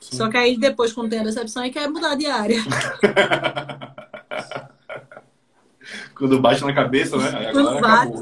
Sim. 0.00 0.16
Só 0.16 0.28
que 0.28 0.36
aí 0.36 0.58
depois, 0.58 0.92
quando 0.92 1.10
tem 1.10 1.20
a 1.20 1.24
decepção, 1.24 1.62
aí 1.62 1.70
quer 1.70 1.88
mudar 1.88 2.14
de 2.14 2.26
área. 2.26 2.62
Quando 6.14 6.40
bate 6.40 6.64
na 6.64 6.72
cabeça, 6.72 7.16
né? 7.16 7.50
Quando 7.52 7.80
bate. 7.80 8.12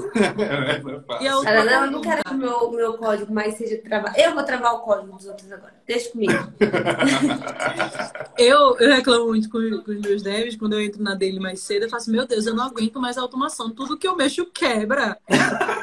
e 1.20 1.28
a 1.28 1.36
outra 1.36 1.64
não, 1.64 1.84
eu 1.84 1.90
não 1.90 2.00
quero 2.00 2.24
que 2.24 2.34
o 2.34 2.38
meu, 2.38 2.70
meu 2.70 2.94
código 2.94 3.32
mais 3.32 3.54
seja 3.54 3.80
travado. 3.82 4.18
Eu 4.18 4.34
vou 4.34 4.42
travar 4.42 4.74
o 4.74 4.78
código 4.78 5.16
dos 5.16 5.26
outros 5.26 5.52
agora. 5.52 5.74
Deixa 5.86 6.10
comigo. 6.10 6.32
eu, 8.38 8.76
eu 8.78 8.94
reclamo 8.94 9.26
muito 9.26 9.50
com, 9.50 9.58
com, 9.84 9.92
os 9.92 10.00
meus 10.00 10.22
devs. 10.22 10.56
Quando 10.56 10.72
eu 10.72 10.80
entro 10.80 11.02
na 11.02 11.14
dele 11.14 11.38
mais 11.38 11.60
cedo, 11.60 11.84
eu 11.84 11.90
faço, 11.90 12.10
meu 12.10 12.26
Deus, 12.26 12.46
eu 12.46 12.54
não 12.54 12.64
aguento 12.64 12.98
mais 12.98 13.18
a 13.18 13.20
automação. 13.20 13.70
Tudo 13.70 13.98
que 13.98 14.08
eu 14.08 14.16
mexo 14.16 14.46
quebra. 14.46 15.18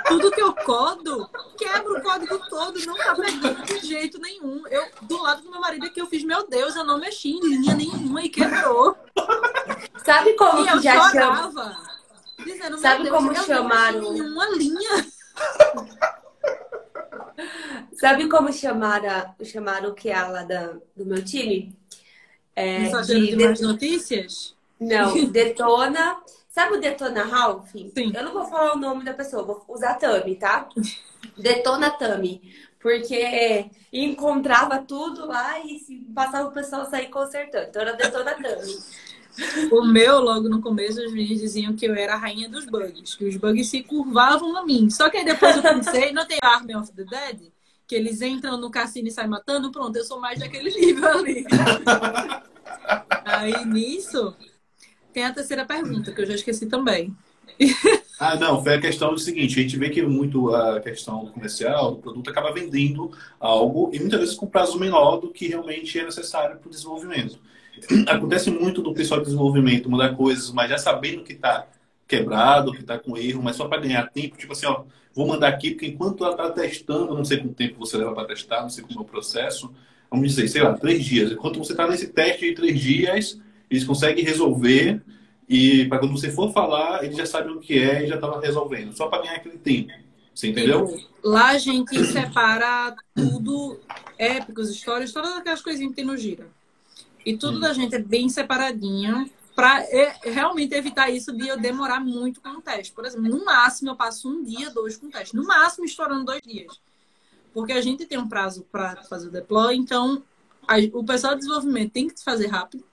Tudo 0.09 0.31
que 0.31 0.41
eu 0.41 0.53
codo, 0.53 1.29
quebra 1.57 1.93
o 1.93 2.01
código 2.01 2.39
todo. 2.49 2.79
Não 2.85 2.95
tá 2.95 3.15
pegando 3.15 3.63
de 3.63 3.87
jeito 3.87 4.19
nenhum. 4.19 4.67
Eu, 4.67 4.85
do 5.03 5.21
lado 5.21 5.43
do 5.43 5.51
meu 5.51 5.61
marido 5.61 5.85
aqui, 5.85 6.01
eu 6.01 6.07
fiz, 6.07 6.23
meu 6.23 6.47
Deus, 6.47 6.75
eu 6.75 6.83
não 6.83 6.99
mexi 6.99 7.29
em 7.29 7.39
linha 7.39 7.75
nenhuma 7.75 8.21
e 8.23 8.29
quebrou. 8.29 8.97
Sabe 10.03 10.33
como 10.33 10.65
e 10.65 10.69
que 10.69 10.79
já 10.81 11.09
chorava. 11.09 11.77
Dizendo, 12.43 12.77
Sabe 12.79 13.09
como 13.09 13.35
chamaram? 13.35 14.09
Uma 14.09 14.49
linha. 14.49 15.05
Sabe 17.93 18.27
como 18.27 18.51
chamaram, 18.51 19.35
chamaram 19.43 19.89
o 19.89 19.93
que 19.93 20.09
ela 20.09 20.43
da, 20.43 20.73
do 20.95 21.05
meu 21.05 21.23
time? 21.23 21.77
É, 22.55 22.89
de, 23.03 23.27
de 23.27 23.35
mais 23.43 23.61
notícias? 23.61 24.55
Não, 24.79 25.13
Detona. 25.31 26.17
Sabe 26.49 26.77
o 26.77 26.81
Detona 26.81 27.23
Ralph? 27.23 27.71
Sim. 27.71 28.11
Eu 28.13 28.23
não 28.23 28.33
vou 28.33 28.45
falar 28.45 28.73
o 28.73 28.79
nome 28.79 29.05
da 29.05 29.13
pessoa, 29.13 29.43
vou 29.43 29.63
usar 29.69 29.93
Tami, 29.93 30.35
tá? 30.35 30.67
Detona 31.37 31.91
Tami. 31.91 32.41
Porque 32.79 33.69
encontrava 33.93 34.79
tudo 34.79 35.27
lá 35.27 35.59
e 35.59 35.79
passava 36.13 36.49
o 36.49 36.51
pessoal 36.51 36.83
a 36.83 36.89
sair 36.89 37.09
consertando. 37.09 37.67
Então 37.69 37.81
era 37.81 37.93
Detona 37.93 38.33
Tami. 38.33 38.77
O 39.71 39.85
meu, 39.85 40.19
logo 40.19 40.49
no 40.49 40.61
começo, 40.61 41.01
os 41.01 41.13
meninos 41.13 41.39
diziam 41.39 41.73
que 41.73 41.85
eu 41.85 41.93
era 41.93 42.13
a 42.13 42.17
rainha 42.17 42.49
dos 42.49 42.65
bugs, 42.65 43.15
que 43.15 43.23
os 43.23 43.37
bugs 43.37 43.69
se 43.69 43.83
curvavam 43.83 44.57
a 44.57 44.65
mim. 44.65 44.89
Só 44.89 45.09
que 45.09 45.15
aí 45.15 45.23
depois 45.23 45.55
eu 45.55 45.61
pensei, 45.61 46.11
não 46.11 46.27
tem 46.27 46.39
Army 46.41 46.75
of 46.75 46.91
the 46.91 47.05
Dead? 47.05 47.51
Que 47.87 47.95
eles 47.95 48.21
entram 48.21 48.57
no 48.57 48.69
cassino 48.69 49.07
e 49.07 49.11
saem 49.11 49.29
matando, 49.29 49.71
pronto, 49.71 49.95
eu 49.95 50.03
sou 50.03 50.19
mais 50.19 50.39
daquele 50.39 50.71
nível 50.71 51.07
ali. 51.07 51.45
aí 53.23 53.65
nisso, 53.65 54.35
tem 55.13 55.23
a 55.23 55.33
terceira 55.33 55.65
pergunta, 55.65 56.11
que 56.11 56.21
eu 56.21 56.25
já 56.25 56.35
esqueci 56.35 56.65
também. 56.65 57.15
Ah, 58.19 58.35
não, 58.35 58.61
foi 58.61 58.75
a 58.75 58.81
questão 58.81 59.13
do 59.13 59.19
seguinte, 59.19 59.57
a 59.57 59.63
gente 59.63 59.77
vê 59.77 59.89
que 59.89 60.01
muito 60.01 60.53
a 60.53 60.81
questão 60.81 61.27
comercial 61.27 61.91
do 61.91 61.97
produto 61.99 62.29
acaba 62.29 62.53
vendendo 62.53 63.11
algo 63.39 63.89
e 63.93 63.99
muitas 63.99 64.19
vezes 64.19 64.35
com 64.35 64.45
prazo 64.45 64.77
menor 64.77 65.17
do 65.17 65.29
que 65.29 65.47
realmente 65.47 65.97
é 65.97 66.03
necessário 66.03 66.57
para 66.57 66.67
o 66.67 66.69
desenvolvimento. 66.69 67.39
Acontece 68.07 68.51
muito 68.51 68.81
do 68.81 68.93
pessoal 68.93 69.21
de 69.21 69.27
desenvolvimento 69.27 69.89
mudar 69.89 70.15
coisas, 70.15 70.51
mas 70.51 70.69
já 70.69 70.77
sabendo 70.77 71.23
que 71.23 71.31
está 71.31 71.65
quebrado, 72.05 72.73
que 72.73 72.81
está 72.81 72.97
com 72.97 73.15
erro, 73.15 73.41
mas 73.41 73.55
só 73.55 73.67
para 73.67 73.81
ganhar 73.81 74.09
tempo, 74.09 74.35
tipo 74.35 74.51
assim, 74.51 74.65
ó, 74.65 74.83
vou 75.13 75.27
mandar 75.27 75.47
aqui, 75.47 75.71
porque 75.71 75.87
enquanto 75.87 76.23
ela 76.23 76.33
está 76.33 76.49
testando, 76.49 77.15
não 77.15 77.23
sei 77.23 77.37
quanto 77.37 77.53
tempo 77.53 77.79
você 77.79 77.97
leva 77.97 78.13
para 78.13 78.27
testar, 78.27 78.61
não 78.61 78.69
sei 78.69 78.83
como 78.83 78.99
é 78.99 79.03
o 79.03 79.05
processo, 79.05 79.71
vamos 80.09 80.27
dizer, 80.27 80.47
sei 80.47 80.61
lá, 80.61 80.73
três 80.73 81.05
dias. 81.05 81.31
Enquanto 81.31 81.59
você 81.59 81.71
está 81.71 81.87
nesse 81.87 82.07
teste 82.07 82.49
de 82.49 82.55
três 82.55 82.79
dias, 82.79 83.39
eles 83.69 83.83
conseguem 83.83 84.23
resolver 84.23 85.01
e 85.47 85.85
para 85.85 85.99
quando 85.99 86.11
você 86.11 86.31
for 86.31 86.53
falar, 86.53 87.03
eles 87.03 87.17
já 87.17 87.25
sabem 87.25 87.53
o 87.53 87.59
que 87.59 87.79
é 87.79 88.03
e 88.03 88.07
já 88.07 88.15
estava 88.15 88.39
resolvendo, 88.39 88.95
só 88.95 89.07
para 89.07 89.23
ganhar 89.23 89.35
aquele 89.35 89.57
tempo. 89.57 89.91
Você 90.33 90.47
entendeu? 90.47 90.97
Lá 91.23 91.49
a 91.49 91.57
gente 91.57 92.05
separa 92.05 92.95
tudo, 93.15 93.79
épicos, 94.17 94.69
histórias, 94.69 95.11
todas 95.11 95.35
aquelas 95.35 95.61
coisinhas 95.61 95.89
que 95.89 95.95
tem 95.95 96.05
no 96.05 96.15
Gira. 96.15 96.47
E 97.25 97.35
tudo 97.35 97.57
hum. 97.57 97.61
da 97.61 97.73
gente 97.73 97.95
é 97.95 97.99
bem 97.99 98.29
separadinho 98.29 99.29
para 99.55 99.81
é, 99.81 100.17
realmente 100.23 100.73
evitar 100.73 101.09
isso 101.09 101.35
de 101.35 101.47
eu 101.47 101.59
demorar 101.59 101.99
muito 101.99 102.39
com 102.39 102.49
o 102.49 102.61
teste. 102.61 102.93
Por 102.93 103.05
exemplo, 103.05 103.27
no 103.27 103.43
máximo 103.43 103.89
eu 103.89 103.95
passo 103.95 104.29
um 104.29 104.43
dia, 104.43 104.69
dois 104.69 104.95
com 104.95 105.07
o 105.07 105.09
teste. 105.09 105.35
No 105.35 105.45
máximo 105.45 105.83
estourando 105.83 106.23
dois 106.23 106.41
dias. 106.41 106.79
Porque 107.53 107.73
a 107.73 107.81
gente 107.81 108.05
tem 108.05 108.17
um 108.17 108.29
prazo 108.29 108.65
para 108.71 109.03
fazer 109.03 109.27
o 109.27 109.31
deploy, 109.31 109.75
então 109.75 110.23
a, 110.65 110.75
o 110.93 111.03
pessoal 111.03 111.33
de 111.33 111.39
desenvolvimento 111.39 111.91
tem 111.91 112.07
que 112.07 112.23
fazer 112.23 112.47
rápido. 112.47 112.85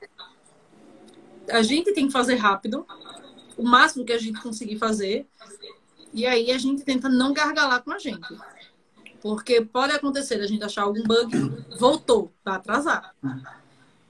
A 1.51 1.63
gente 1.63 1.93
tem 1.93 2.07
que 2.07 2.13
fazer 2.13 2.37
rápido, 2.37 2.87
o 3.57 3.63
máximo 3.63 4.05
que 4.05 4.13
a 4.13 4.19
gente 4.19 4.41
conseguir 4.41 4.79
fazer. 4.79 5.27
E 6.13 6.27
aí 6.27 6.51
a 6.51 6.59
gente 6.59 6.83
tenta 6.83 7.09
não 7.09 7.33
gargalar 7.33 7.83
com 7.83 7.93
a 7.93 7.99
gente. 7.99 8.27
Porque 9.21 9.61
pode 9.61 9.93
acontecer 9.93 10.41
a 10.41 10.47
gente 10.47 10.65
achar 10.65 10.83
algum 10.83 11.03
bug, 11.03 11.37
voltou, 11.79 12.33
tá 12.45 12.55
atrasado 12.55 13.09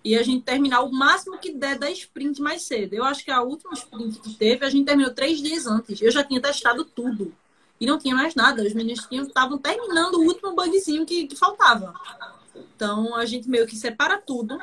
e 0.06 0.16
a 0.16 0.22
gente 0.22 0.44
terminar 0.44 0.82
o 0.82 0.92
máximo 0.92 1.36
que 1.36 1.50
der 1.52 1.76
da 1.76 1.90
sprint 1.90 2.40
mais 2.40 2.62
cedo. 2.62 2.94
Eu 2.94 3.02
acho 3.02 3.24
que 3.24 3.30
a 3.32 3.42
última 3.42 3.74
sprint 3.74 4.20
que 4.20 4.34
teve, 4.34 4.64
a 4.64 4.70
gente 4.70 4.86
terminou 4.86 5.12
três 5.12 5.42
dias 5.42 5.66
antes. 5.66 6.00
Eu 6.00 6.12
já 6.12 6.22
tinha 6.22 6.40
testado 6.40 6.84
tudo. 6.84 7.34
E 7.80 7.84
não 7.84 7.98
tinha 7.98 8.14
mais 8.14 8.36
nada. 8.36 8.62
Os 8.62 8.72
meninos 8.72 9.04
estavam 9.10 9.58
terminando 9.58 10.14
o 10.14 10.22
último 10.22 10.54
bugzinho 10.54 11.04
que, 11.04 11.26
que 11.26 11.34
faltava. 11.34 11.92
Então, 12.54 13.16
a 13.16 13.24
gente 13.24 13.50
meio 13.50 13.66
que 13.66 13.74
separa 13.74 14.16
tudo. 14.16 14.56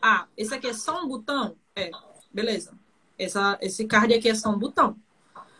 Ah, 0.00 0.28
esse 0.34 0.54
aqui 0.54 0.68
é 0.68 0.72
só 0.72 1.04
um 1.04 1.08
botão? 1.08 1.54
É, 1.76 1.90
beleza. 2.36 2.72
Essa, 3.18 3.58
esse 3.62 3.86
card 3.86 4.12
aqui 4.12 4.28
é 4.28 4.34
só 4.34 4.50
um 4.50 4.58
botão. 4.58 4.94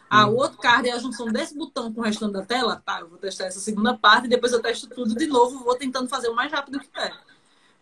Ah, 0.09 0.29
o 0.29 0.37
outro 0.37 0.59
card 0.59 0.89
é 0.89 0.93
a 0.93 0.99
junção 0.99 1.27
desse 1.27 1.57
botão 1.57 1.93
com 1.93 2.01
o 2.01 2.05
restante 2.05 2.35
da 2.35 2.43
tela? 2.43 2.81
Tá, 2.85 3.01
eu 3.01 3.09
vou 3.09 3.19
testar 3.19 3.47
essa 3.47 3.59
segunda 3.59 3.97
parte, 3.97 4.29
depois 4.29 4.53
eu 4.53 4.63
testo 4.63 4.87
tudo 4.87 5.17
de 5.17 5.27
novo, 5.27 5.65
vou 5.65 5.75
tentando 5.75 6.09
fazer 6.09 6.29
o 6.29 6.35
mais 6.35 6.53
rápido 6.53 6.79
que 6.79 6.89
der 6.93 7.13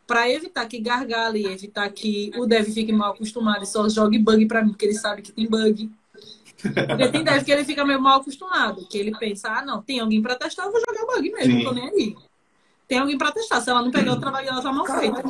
para 0.07 0.31
evitar 0.31 0.67
que 0.67 0.79
gargale, 0.79 1.47
evitar 1.47 1.89
que 1.91 2.31
o 2.37 2.47
dev 2.47 2.67
fique 2.67 2.93
mal 2.93 3.13
acostumado 3.13 3.63
e 3.63 3.67
só 3.67 3.89
jogue 3.89 4.19
bug 4.19 4.47
para 4.47 4.63
mim, 4.63 4.71
porque 4.71 4.85
ele 4.85 4.95
sabe 4.95 5.23
que 5.23 5.33
tem 5.33 5.49
bug. 5.49 5.91
Porque 6.63 7.09
tem 7.09 7.25
dev 7.25 7.43
que 7.43 7.53
ele 7.53 7.65
fica 7.65 7.85
meio 7.85 8.01
mal 8.01 8.21
acostumado, 8.21 8.87
que 8.87 8.99
ele 8.99 9.17
pensa, 9.19 9.49
ah, 9.49 9.65
não, 9.65 9.83
tem 9.83 10.01
alguém 10.01 10.21
para 10.21 10.37
testar, 10.37 10.65
eu 10.65 10.73
vou 10.73 10.81
jogar 10.81 11.07
bug 11.07 11.31
mesmo, 11.31 11.59
Sim. 11.59 11.65
tô 11.65 11.73
nem 11.73 11.89
aí. 11.89 12.17
Tem 12.87 12.99
alguém 12.99 13.17
para 13.17 13.33
testar, 13.33 13.61
se 13.63 13.71
ela 13.71 13.83
não 13.83 13.91
pegar 13.91 14.13
o 14.13 14.21
trabalho, 14.21 14.49
ela 14.49 14.63
tá 14.63 14.73
mal 14.73 14.87
feita. 14.87 15.23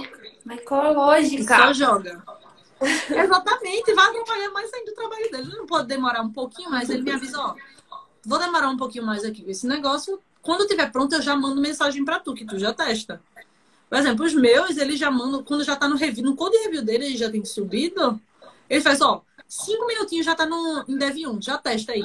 Mas 0.44 0.60
qual 0.64 0.86
a 0.86 0.90
lógica? 0.90 1.56
Só 1.56 1.72
joga. 1.72 2.22
Exatamente, 3.08 3.94
vai 3.94 4.10
atrapalhar 4.10 4.50
mais 4.50 4.72
ainda 4.72 4.90
o 4.90 4.94
trabalho 4.94 5.30
dele. 5.30 5.48
Ele 5.48 5.56
não 5.56 5.66
pode 5.66 5.88
demorar 5.88 6.22
um 6.22 6.30
pouquinho 6.30 6.70
mais, 6.70 6.90
ele 6.90 7.02
me 7.02 7.12
avisa, 7.12 7.40
ó, 7.40 7.54
vou 8.24 8.38
demorar 8.38 8.68
um 8.68 8.76
pouquinho 8.76 9.04
mais 9.04 9.24
aqui 9.24 9.42
com 9.42 9.50
esse 9.50 9.66
negócio. 9.66 10.20
Quando 10.42 10.66
tiver 10.66 10.90
pronto, 10.90 11.14
eu 11.14 11.22
já 11.22 11.34
mando 11.34 11.60
mensagem 11.60 12.04
para 12.04 12.20
tu, 12.20 12.34
que 12.34 12.44
tu 12.44 12.58
já 12.58 12.72
testa. 12.72 13.20
Por 13.88 13.98
exemplo, 13.98 14.24
os 14.26 14.34
meus, 14.34 14.76
eles 14.76 14.98
já 14.98 15.10
mandam, 15.10 15.42
quando 15.42 15.64
já 15.64 15.76
tá 15.76 15.88
no 15.88 15.96
review, 15.96 16.24
no 16.24 16.36
code 16.36 16.56
review 16.58 16.82
dele, 16.82 17.06
ele 17.06 17.16
já 17.16 17.30
tem 17.30 17.44
subido, 17.44 18.20
ele 18.68 18.80
faz, 18.80 19.00
ó, 19.00 19.22
cinco 19.46 19.86
minutinhos 19.86 20.26
já 20.26 20.34
tá 20.34 20.46
no, 20.46 20.84
em 20.88 20.96
Dev 20.96 21.16
1, 21.16 21.40
já 21.40 21.58
testa 21.58 21.92
aí. 21.92 22.04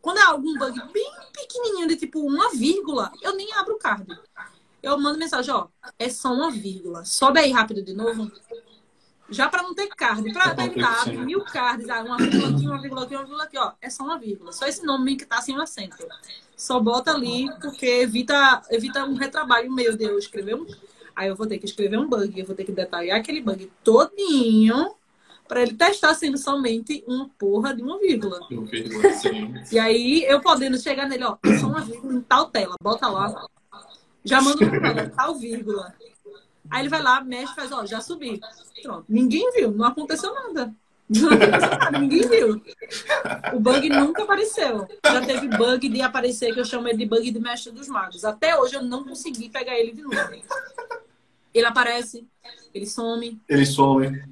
Quando 0.00 0.18
é 0.18 0.22
algum 0.22 0.56
bug 0.56 0.80
bem 0.92 1.10
pequenininho, 1.32 1.88
de 1.88 1.96
tipo 1.96 2.20
uma 2.20 2.50
vírgula, 2.50 3.10
eu 3.22 3.34
nem 3.34 3.52
abro 3.54 3.74
o 3.74 3.78
card. 3.78 4.06
Eu 4.82 4.96
mando 4.98 5.18
mensagem, 5.18 5.52
ó, 5.52 5.66
é 5.98 6.08
só 6.08 6.32
uma 6.32 6.50
vírgula. 6.50 7.04
Sobe 7.04 7.40
aí 7.40 7.50
rápido 7.50 7.82
de 7.82 7.92
novo. 7.92 8.30
Já 9.28 9.48
para 9.48 9.62
não 9.62 9.74
ter 9.74 9.88
card, 9.88 10.32
para 10.32 10.64
evitar 10.64 11.06
mil 11.08 11.44
cards, 11.44 11.88
ah, 11.88 12.02
uma 12.02 12.16
vírgula 12.16 12.48
aqui, 12.48 12.66
uma 12.66 12.80
vírgula 12.80 13.04
aqui, 13.04 13.14
uma 13.14 13.24
vírgula 13.24 13.44
aqui, 13.44 13.58
ó, 13.58 13.72
é 13.80 13.90
só 13.90 14.04
uma 14.04 14.18
vírgula. 14.18 14.52
Só 14.52 14.66
esse 14.66 14.84
nome 14.84 15.16
que 15.16 15.24
tá 15.24 15.40
sem 15.40 15.56
o 15.56 15.60
acento. 15.60 16.06
Só 16.56 16.78
bota 16.78 17.12
ali, 17.12 17.50
porque 17.60 17.86
evita, 17.86 18.62
evita 18.70 19.04
um 19.04 19.14
retrabalho 19.14 19.72
meio 19.72 19.96
de 19.96 20.04
eu 20.04 20.18
escrever 20.18 20.54
um 20.54 20.66
Aí 21.16 21.28
eu 21.28 21.34
vou 21.34 21.46
ter 21.46 21.58
que 21.58 21.64
escrever 21.64 21.98
um 21.98 22.06
bug, 22.06 22.38
eu 22.38 22.44
vou 22.44 22.54
ter 22.54 22.64
que 22.64 22.72
detalhar 22.72 23.18
aquele 23.18 23.40
bug 23.40 23.72
todinho 23.82 24.94
para 25.48 25.62
ele 25.62 25.72
testar 25.72 26.12
sendo 26.12 26.36
somente 26.36 27.02
uma 27.06 27.30
porra 27.38 27.74
de 27.74 27.82
uma 27.82 27.98
vírgula. 27.98 28.38
e 29.72 29.78
aí 29.78 30.24
eu 30.24 30.40
podendo 30.42 30.78
chegar 30.78 31.08
nele, 31.08 31.24
ó, 31.24 31.38
só 31.58 31.68
uma 31.68 31.80
vírgula 31.80 32.14
em 32.14 32.20
tal 32.20 32.50
tela, 32.50 32.76
bota 32.82 33.08
lá. 33.08 33.46
Já 34.22 34.42
manda 34.42 34.62
uma 34.66 35.08
tal 35.08 35.36
vírgula. 35.36 35.94
Aí 36.70 36.82
ele 36.82 36.88
vai 36.88 37.02
lá, 37.02 37.20
mexe, 37.20 37.54
faz, 37.54 37.72
ó, 37.72 37.84
já 37.84 38.00
subi. 38.00 38.40
Pronto. 38.82 39.04
Ninguém 39.08 39.50
viu, 39.52 39.70
não 39.70 39.86
aconteceu 39.86 40.32
nada. 40.34 40.74
Não 41.08 41.28
aconteceu 41.28 41.78
nada, 41.78 41.98
ninguém 41.98 42.28
viu. 42.28 42.62
O 43.54 43.60
bug 43.60 43.88
nunca 43.88 44.22
apareceu. 44.24 44.86
Já 45.04 45.20
teve 45.24 45.48
bug 45.48 45.88
de 45.88 46.02
aparecer, 46.02 46.52
que 46.52 46.60
eu 46.60 46.64
chamo 46.64 46.92
de 46.94 47.06
bug 47.06 47.30
de 47.30 47.40
mestre 47.40 47.72
dos 47.72 47.88
magos. 47.88 48.24
Até 48.24 48.58
hoje 48.58 48.74
eu 48.74 48.82
não 48.82 49.04
consegui 49.04 49.48
pegar 49.48 49.78
ele 49.78 49.92
de 49.92 50.02
novo. 50.02 50.16
Ele 51.54 51.66
aparece, 51.66 52.26
ele 52.74 52.86
some. 52.86 53.40
Ele 53.48 53.64
some. 53.66 54.22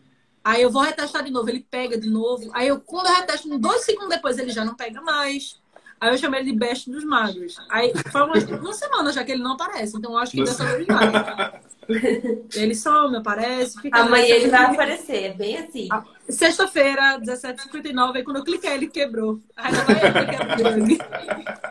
Aí 0.44 0.60
eu 0.60 0.70
vou 0.70 0.82
retestar 0.82 1.24
de 1.24 1.30
novo, 1.30 1.48
ele 1.48 1.66
pega 1.70 1.98
de 1.98 2.10
novo. 2.10 2.50
Aí 2.52 2.68
eu, 2.68 2.78
quando 2.78 3.06
eu 3.06 3.14
retesto, 3.14 3.58
dois 3.58 3.82
segundos 3.82 4.10
depois, 4.10 4.38
ele 4.38 4.50
já 4.50 4.62
não 4.62 4.74
pega 4.74 5.00
mais. 5.00 5.58
Aí 5.98 6.10
eu 6.10 6.18
chamei 6.18 6.40
ele 6.40 6.52
de 6.52 6.58
best 6.58 6.90
dos 6.90 7.02
magos. 7.02 7.56
Aí 7.70 7.92
foi 8.12 8.22
uma, 8.22 8.34
uma 8.60 8.72
semana 8.74 9.10
já 9.10 9.24
que 9.24 9.32
ele 9.32 9.42
não 9.42 9.52
aparece. 9.52 9.96
Então 9.96 10.12
eu 10.12 10.18
acho 10.18 10.32
que 10.32 10.44
dessa 10.44 10.64
vez 10.66 10.86
vai. 10.86 11.60
Ele 12.54 12.74
some, 12.74 13.16
aparece, 13.16 13.80
fica. 13.80 14.00
Amanhã 14.00 14.34
ele 14.34 14.48
vai 14.48 14.64
aparecer, 14.64 15.24
é 15.24 15.32
bem 15.34 15.56
assim. 15.58 15.88
Sexta-feira, 16.28 17.18
17h59, 17.20 18.16
aí 18.16 18.22
quando 18.24 18.38
eu 18.38 18.44
cliquei, 18.44 18.72
ele 18.72 18.86
quebrou. 18.86 19.38
Aí 19.56 19.72
não 19.72 19.84
vai 19.84 19.94
eu 19.96 20.86
que 20.86 21.02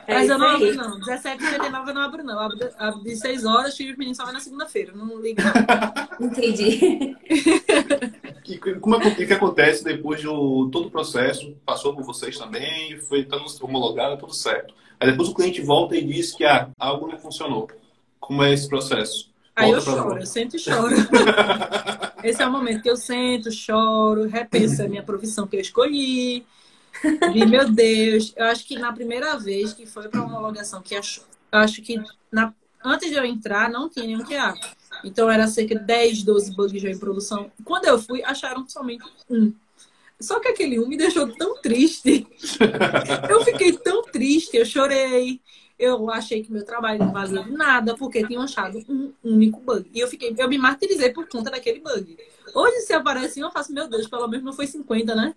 É 0.08 0.14
Mas 0.14 0.30
eu 0.30 0.38
não 0.38 0.48
aí. 0.48 0.56
abro, 0.56 0.76
não. 0.76 1.00
17h59 1.00 1.88
eu 1.88 1.94
não 1.94 2.02
abro, 2.02 2.24
não. 2.24 2.34
Eu 2.34 2.40
abro, 2.40 2.70
abro 2.78 3.04
de 3.04 3.16
6 3.16 3.46
horas, 3.46 3.76
tiro 3.76 3.92
os 3.92 3.98
meninos 3.98 4.18
só 4.18 4.26
vai 4.26 4.34
na 4.34 4.40
segunda-feira. 4.40 4.94
Não 4.96 5.20
ligo. 5.20 5.42
não. 5.42 6.28
Entendi. 6.28 7.16
E 8.48 8.58
como 8.80 8.96
é 8.96 9.16
que, 9.16 9.26
que 9.26 9.34
acontece 9.34 9.84
depois 9.84 10.20
de 10.22 10.28
o- 10.28 10.70
todo 10.72 10.88
o 10.88 10.92
processo? 10.92 11.56
Passou 11.66 11.96
por 11.96 12.04
vocês 12.04 12.38
também, 12.38 13.00
foi 13.00 13.24
tudo 13.24 13.46
homologado, 13.64 14.18
tudo 14.18 14.34
certo. 14.34 14.74
Aí 15.00 15.10
depois 15.10 15.30
o 15.30 15.34
cliente 15.34 15.62
volta 15.62 15.96
e 15.98 16.06
diz 16.06 16.32
que 16.34 16.44
ah, 16.46 16.70
algo 16.78 17.08
não 17.08 17.18
funcionou. 17.18 17.68
Como 18.20 18.44
é 18.44 18.54
esse 18.54 18.68
processo? 18.70 19.33
Aí 19.56 19.72
eu 19.72 19.82
choro, 19.82 20.18
eu 20.18 20.26
sento 20.26 20.56
e 20.56 20.60
choro. 20.60 20.96
Esse 22.24 22.42
é 22.42 22.48
o 22.48 22.52
momento 22.52 22.82
que 22.82 22.90
eu 22.90 22.98
sento, 22.98 23.52
choro, 23.52 24.28
repenso 24.28 24.82
a 24.82 24.88
minha 24.88 25.04
profissão 25.04 25.46
que 25.46 25.56
eu 25.56 25.62
escolhi. 25.62 26.46
E, 27.34 27.46
meu 27.46 27.70
Deus, 27.70 28.34
eu 28.36 28.46
acho 28.46 28.66
que 28.66 28.78
na 28.80 28.94
primeira 28.94 29.38
vez 29.38 29.74
que 29.74 29.86
foi 29.86 30.08
para 30.08 30.24
homologação, 30.24 30.82
que 30.82 30.96
achou, 30.96 31.24
eu 31.52 31.60
acho 31.60 31.82
que 31.82 32.02
na- 32.32 32.54
antes 32.84 33.10
de 33.10 33.16
eu 33.16 33.26
entrar 33.26 33.70
não 33.70 33.90
tinha 33.90 34.06
nenhum 34.08 34.24
QA. 34.24 34.54
Então 35.04 35.30
era 35.30 35.48
cerca 35.48 35.76
de 35.78 35.84
10, 35.84 36.24
12 36.24 36.56
bugs 36.56 36.82
já 36.82 36.90
em 36.90 36.98
produção. 36.98 37.52
Quando 37.64 37.86
eu 37.86 38.00
fui, 38.00 38.24
acharam 38.24 38.68
somente 38.68 39.04
um. 39.30 39.54
Só 40.20 40.40
que 40.40 40.48
aquele 40.48 40.80
um 40.80 40.88
me 40.88 40.96
deixou 40.96 41.28
tão 41.36 41.62
triste. 41.62 42.26
Eu 43.30 43.44
fiquei 43.44 43.74
tão 43.74 44.04
triste, 44.04 44.56
eu 44.56 44.66
chorei. 44.66 45.42
Eu 45.78 46.10
achei 46.10 46.44
que 46.44 46.52
meu 46.52 46.64
trabalho 46.64 47.00
não 47.00 47.12
valia 47.12 47.46
nada, 47.48 47.96
porque 47.96 48.26
tinham 48.26 48.44
achado 48.44 48.80
um 48.88 49.12
único 49.24 49.60
bug. 49.60 49.90
E 49.94 50.00
eu 50.00 50.08
fiquei, 50.08 50.34
eu 50.38 50.48
me 50.48 50.58
martirizei 50.58 51.12
por 51.12 51.28
conta 51.28 51.50
daquele 51.50 51.80
bug. 51.80 52.18
Hoje, 52.54 52.82
se 52.82 52.94
aparece 52.94 53.42
um, 53.42 53.48
eu 53.48 53.52
faço, 53.52 53.74
meu 53.74 53.88
Deus, 53.88 54.08
pelo 54.08 54.28
menos 54.28 54.46
não 54.46 54.54
foi 54.54 54.68
50, 54.68 55.16
né? 55.16 55.36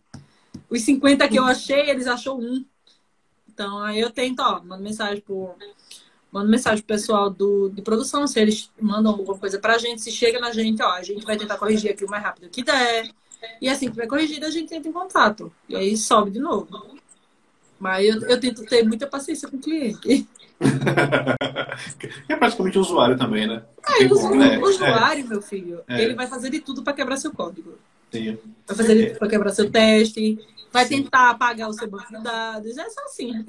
Os 0.68 0.82
50 0.82 1.28
que 1.28 1.39
eu 1.39 1.45
achei, 1.45 1.91
eles 1.91 2.07
achou 2.07 2.39
um. 2.41 2.64
Então, 3.49 3.78
aí 3.78 3.99
eu 4.01 4.11
tento, 4.11 4.41
ó, 4.41 4.62
mando 4.62 4.82
mensagem 4.82 5.20
pro. 5.22 5.55
Mando 6.30 6.51
mensagem 6.51 6.84
pro 6.84 6.95
pessoal 6.95 7.30
do, 7.30 7.70
de 7.70 7.80
produção, 7.80 8.26
se 8.26 8.39
eles 8.39 8.70
mandam 8.78 9.12
alguma 9.12 9.39
coisa 9.39 9.59
pra 9.59 9.78
gente, 9.78 10.03
se 10.03 10.11
chega 10.11 10.39
na 10.39 10.53
gente, 10.53 10.82
ó, 10.82 10.91
a 10.91 11.03
gente 11.03 11.24
vai 11.24 11.37
tentar 11.37 11.57
corrigir 11.57 11.91
aqui 11.91 12.05
o 12.05 12.11
mais 12.11 12.22
rápido 12.22 12.51
que 12.51 12.62
der. 12.62 13.11
E 13.61 13.68
assim 13.68 13.87
que 13.87 13.93
tiver 13.93 14.07
corrigido, 14.07 14.45
a 14.45 14.51
gente 14.51 14.74
entra 14.74 14.89
em 14.89 14.93
contato. 14.93 15.53
E 15.68 15.76
aí 15.76 15.97
sobe 15.97 16.30
de 16.30 16.39
novo. 16.39 16.68
Mas 17.79 18.07
eu, 18.07 18.20
eu 18.22 18.41
tento 18.41 18.64
ter 18.64 18.83
muita 18.83 19.07
paciência 19.07 19.49
com 19.49 19.57
o 19.57 19.61
cliente. 19.61 20.27
é 22.29 22.37
praticamente 22.37 22.79
usuário 22.79 23.16
também, 23.16 23.47
né? 23.47 23.62
Aí, 23.85 24.07
o, 24.07 24.35
né? 24.35 24.59
usuário, 24.59 25.29
meu 25.29 25.43
filho, 25.43 25.83
É. 25.87 26.03
ele 26.03 26.14
vai 26.14 26.27
fazer 26.27 26.51
de 26.51 26.61
tudo 26.61 26.83
para 26.83 26.95
quebrar 26.95 27.16
seu 27.18 27.33
código. 27.33 27.74
Sim. 28.11 28.39
Vai 28.66 28.77
fazer 28.77 28.95
de 28.95 29.07
tudo 29.09 29.18
para 29.18 29.29
quebrar 29.29 29.51
seu 29.51 29.70
teste, 29.70 30.39
vai 30.72 30.87
tentar 30.87 31.31
apagar 31.31 31.68
o 31.68 31.72
seu 31.72 31.89
banco 31.91 32.09
de 32.09 32.22
dados. 32.22 32.77
É 32.79 32.89
só 32.89 33.05
assim. 33.05 33.45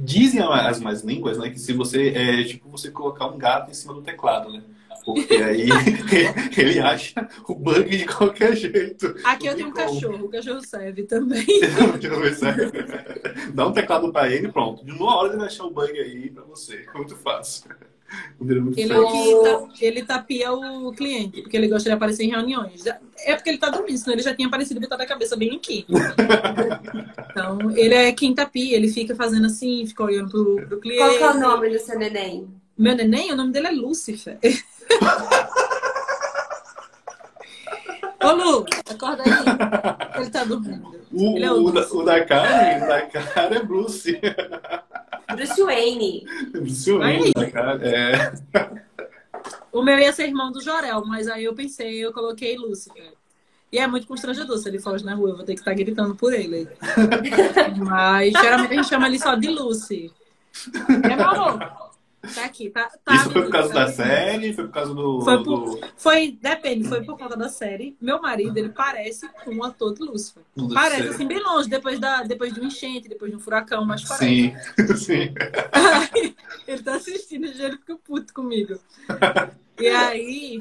Dizem 0.00 0.42
as 0.42 0.80
mais 0.80 1.02
línguas, 1.02 1.38
né, 1.38 1.50
que 1.50 1.58
se 1.58 1.72
você 1.72 2.08
é 2.10 2.44
tipo 2.44 2.68
você 2.68 2.90
colocar 2.90 3.26
um 3.26 3.38
gato 3.38 3.70
em 3.70 3.74
cima 3.74 3.94
do 3.94 4.02
teclado, 4.02 4.52
né? 4.52 4.62
Porque 5.04 5.34
aí 5.34 5.68
ele 6.56 6.78
acha 6.78 7.28
o 7.48 7.54
bug 7.54 7.96
de 7.96 8.06
qualquer 8.06 8.56
jeito. 8.56 9.14
Aqui 9.24 9.46
eu 9.46 9.56
tenho 9.56 9.68
um 9.68 9.72
cachorro, 9.72 10.26
o 10.26 10.28
cachorro 10.28 10.60
serve 10.64 11.02
também. 11.04 11.44
Dá 13.54 13.66
um 13.66 13.72
teclado 13.72 14.12
pra 14.12 14.30
ele, 14.30 14.50
pronto. 14.50 14.84
De 14.84 14.92
uma 14.92 15.16
hora 15.16 15.30
ele 15.30 15.38
vai 15.38 15.46
achar 15.46 15.64
o 15.64 15.70
bug 15.70 15.98
aí 15.98 16.30
pra 16.30 16.44
você. 16.44 16.84
Muito 16.94 17.16
fácil. 17.16 17.70
Ele 18.40 18.58
é 18.58 18.60
muito 18.60 18.78
Ele, 19.80 20.00
é 20.00 20.04
tapia 20.04 20.52
o 20.52 20.92
cliente, 20.92 21.40
porque 21.40 21.56
ele 21.56 21.68
gosta 21.68 21.88
de 21.88 21.94
aparecer 21.94 22.24
em 22.24 22.30
reuniões. 22.30 22.84
É 22.86 23.34
porque 23.34 23.50
ele 23.50 23.58
tá 23.58 23.70
dormindo, 23.70 23.96
senão 23.96 24.14
ele 24.14 24.22
já 24.22 24.34
tinha 24.34 24.48
aparecido 24.48 24.78
e 24.78 24.82
botado 24.82 25.02
a 25.02 25.06
cabeça 25.06 25.36
bem 25.36 25.56
aqui. 25.56 25.86
Então, 27.30 27.70
ele 27.70 27.94
é 27.94 28.12
quem 28.12 28.34
tapia, 28.34 28.76
ele 28.76 28.88
fica 28.88 29.14
fazendo 29.14 29.46
assim, 29.46 29.86
fica 29.86 30.04
olhando 30.04 30.30
pro, 30.30 30.66
pro 30.66 30.80
cliente. 30.80 31.00
Qual 31.00 31.16
que 31.16 31.22
é 31.22 31.30
o 31.30 31.40
nome 31.40 31.70
do 31.70 31.78
seu 31.78 31.98
neném? 31.98 32.48
Meu 32.76 32.94
neném, 32.94 33.32
o 33.32 33.36
nome 33.36 33.52
dele 33.52 33.68
é 33.68 33.70
Lúcifer. 33.70 34.38
Ô, 38.22 38.32
Lu, 38.32 38.66
acorda 38.88 39.22
aí. 39.24 39.30
Ele 40.20 40.30
tá 40.30 40.44
dormindo. 40.44 41.02
O, 41.12 41.36
Ele 41.36 41.44
é 41.44 41.52
o, 41.52 41.64
o 41.64 41.72
da, 41.72 41.80
o 41.80 42.02
da 42.04 42.24
cara, 42.24 42.84
o 42.84 42.88
da 42.88 43.02
cara 43.02 43.56
é 43.56 43.62
Bruce. 43.62 44.20
Bruce 45.34 45.62
Wayne. 45.62 46.24
Bruce 46.52 46.92
Wayne, 46.92 47.32
da. 47.34 47.78
É. 47.82 48.32
O 49.72 49.82
meu 49.82 49.98
ia 49.98 50.12
ser 50.12 50.28
irmão 50.28 50.52
do 50.52 50.62
Jorel, 50.62 51.04
mas 51.04 51.26
aí 51.28 51.44
eu 51.44 51.54
pensei, 51.54 52.04
eu 52.04 52.12
coloquei 52.12 52.56
Lúcifer. 52.56 53.12
E 53.72 53.78
é 53.78 53.86
muito 53.86 54.06
constrangedor 54.06 54.58
se 54.58 54.68
ele 54.68 54.78
foge 54.78 55.02
na 55.02 55.14
rua, 55.14 55.30
eu 55.30 55.36
vou 55.36 55.46
ter 55.46 55.54
que 55.54 55.60
estar 55.60 55.72
gritando 55.72 56.14
por 56.14 56.34
ele. 56.34 56.68
Mas 57.80 58.30
geralmente 58.32 58.72
a 58.72 58.76
gente 58.76 58.88
chama 58.88 59.06
ele 59.08 59.18
só 59.18 59.34
de 59.34 59.48
Lucy. 59.48 60.12
É 61.08 61.14
amor. 61.14 61.91
Tá 62.34 62.44
aqui, 62.44 62.70
tá. 62.70 62.88
tá 63.04 63.14
Isso 63.16 63.30
foi 63.30 63.42
por 63.42 63.50
causa 63.50 63.74
da 63.74 63.88
série? 63.88 64.52
Foi 64.54 64.64
por 64.66 64.72
causa 64.72 64.94
do. 64.94 65.20
Foi 65.22 65.42
do- 65.42 65.80
Foi, 65.96 66.38
depende, 66.40 66.88
foi 66.88 67.02
por 67.04 67.18
conta 67.18 67.36
da 67.36 67.48
série. 67.48 67.96
Meu 68.00 68.22
marido, 68.22 68.56
ele 68.56 68.68
parece 68.68 69.28
com 69.44 69.50
um 69.52 69.64
ator 69.64 69.92
de 69.92 70.02
Lúcifer. 70.02 70.42
do- 70.56 70.72
Parece 70.72 71.08
assim, 71.08 71.26
bem 71.26 71.42
longe, 71.42 71.68
depois, 71.68 71.98
da, 71.98 72.22
depois 72.22 72.54
de 72.54 72.60
um 72.60 72.64
enchente, 72.66 73.08
depois 73.08 73.30
de 73.30 73.36
um 73.36 73.40
furacão, 73.40 73.84
mas 73.84 74.04
parece. 74.04 74.24
Sim, 74.24 74.54
sim. 74.96 75.34
Aí, 75.72 76.34
ele 76.66 76.82
tá 76.82 76.94
assistindo 76.94 77.46
e 77.46 77.60
ele 77.62 77.76
fica 77.78 77.96
puto 77.96 78.32
comigo. 78.32 78.78
E 79.78 79.88
aí, 79.88 80.60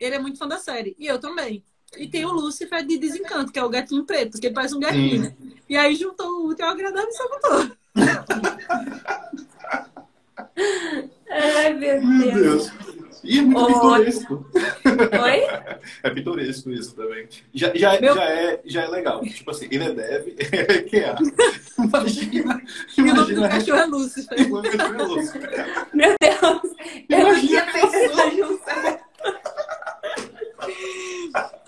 ele 0.00 0.14
é 0.16 0.18
muito 0.18 0.38
fã 0.38 0.48
da 0.48 0.58
série. 0.58 0.96
E 0.98 1.06
eu 1.06 1.20
também. 1.20 1.62
E 1.96 2.08
tem 2.08 2.24
o 2.24 2.32
Lúcifer 2.32 2.84
de 2.84 2.98
Desencanto, 2.98 3.52
que 3.52 3.58
é 3.60 3.64
o 3.64 3.68
gatinho 3.70 4.04
preto, 4.04 4.40
que 4.40 4.48
ele 4.48 4.54
parece 4.54 4.74
um 4.74 4.80
gatinho. 4.80 5.34
E 5.68 5.76
aí 5.76 5.94
juntou 5.94 6.26
o 6.28 6.48
útil 6.48 6.64
ao 6.66 6.72
agradável 6.72 7.08
e 7.08 7.12
só 7.12 7.28
botou. 7.28 7.76
Ai, 11.30 11.74
meu 11.74 12.02
Meu 12.02 12.32
Deus. 12.32 12.70
Deus. 12.70 12.86
E 13.24 13.38
é 13.38 13.42
muito 13.42 13.58
Ó. 13.60 13.66
pitoresco. 13.66 14.46
Oi? 14.54 15.40
É 16.02 16.10
pitoresco 16.10 16.70
isso 16.70 16.94
também. 16.94 17.26
Já, 17.54 17.72
já, 17.74 18.00
Meu- 18.00 18.14
já, 18.14 18.24
é, 18.24 18.60
já 18.64 18.82
é 18.82 18.88
legal. 18.88 19.20
Tipo 19.22 19.50
assim, 19.50 19.66
ele 19.70 19.84
é 19.84 19.90
dev, 19.92 20.28
é 20.38 20.82
QA. 20.82 21.16
Imagina. 21.78 22.62
E 22.96 23.00
o 23.02 23.04
nome 23.06 23.34
do 23.34 23.40
Imagina. 23.40 23.48
cachorro 23.48 23.78
é 23.78 23.86
Lúcifer. 23.86 24.38
Meu 25.94 26.14
Deus. 26.20 26.74
Eu 27.08 27.18
não 27.18 27.28
Imagina 27.30 27.40
tinha 27.40 27.62
a 27.62 27.72
pensado 27.72 28.36
junto. 28.36 28.62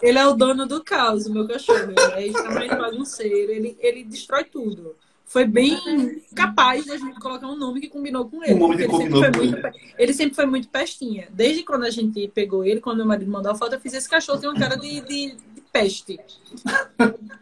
Ele 0.03 0.19
é 0.19 0.27
o 0.27 0.35
dono 0.35 0.67
do 0.67 0.83
caos, 0.85 1.27
o 1.27 1.33
meu 1.33 1.47
cachorro. 1.49 1.91
Ele 1.91 2.25
é 2.25 2.27
extremamente 2.29 2.77
bagunceiro, 2.77 3.53
ele, 3.53 3.77
ele 3.81 4.05
destrói 4.05 4.45
tudo. 4.45 4.97
Foi 5.29 5.45
bem 5.45 6.23
capaz 6.35 6.87
da 6.87 6.97
gente 6.97 7.21
colocar 7.21 7.47
um 7.47 7.57
nome 7.57 7.81
que 7.83 7.89
combinou 7.89 8.29
com 8.29 8.43
ele. 8.43 8.55
Um 8.55 8.59
nome 8.61 8.77
que 8.77 8.83
ele, 8.85 8.91
combinou 8.91 9.23
sempre 9.23 9.41
foi 9.41 9.51
com 9.51 9.61
muito, 9.63 9.79
ele 9.99 10.13
sempre 10.15 10.35
foi 10.35 10.47
muito 10.47 10.69
pestinha. 10.69 11.29
Desde 11.31 11.63
quando 11.63 11.85
a 11.85 11.91
gente 11.91 12.29
pegou 12.29 12.65
ele, 12.65 12.81
quando 12.81 12.97
meu 12.99 13.07
marido 13.07 13.31
mandou 13.31 13.53
a 13.53 13.55
foto, 13.55 13.75
eu 13.75 13.81
fiz 13.81 13.93
esse 13.93 14.09
cachorro 14.09 14.39
tem 14.41 14.49
uma 14.49 14.59
cara 14.59 14.77
de, 14.77 15.01
de, 15.03 15.37
de 15.37 15.61
peste. 15.71 16.19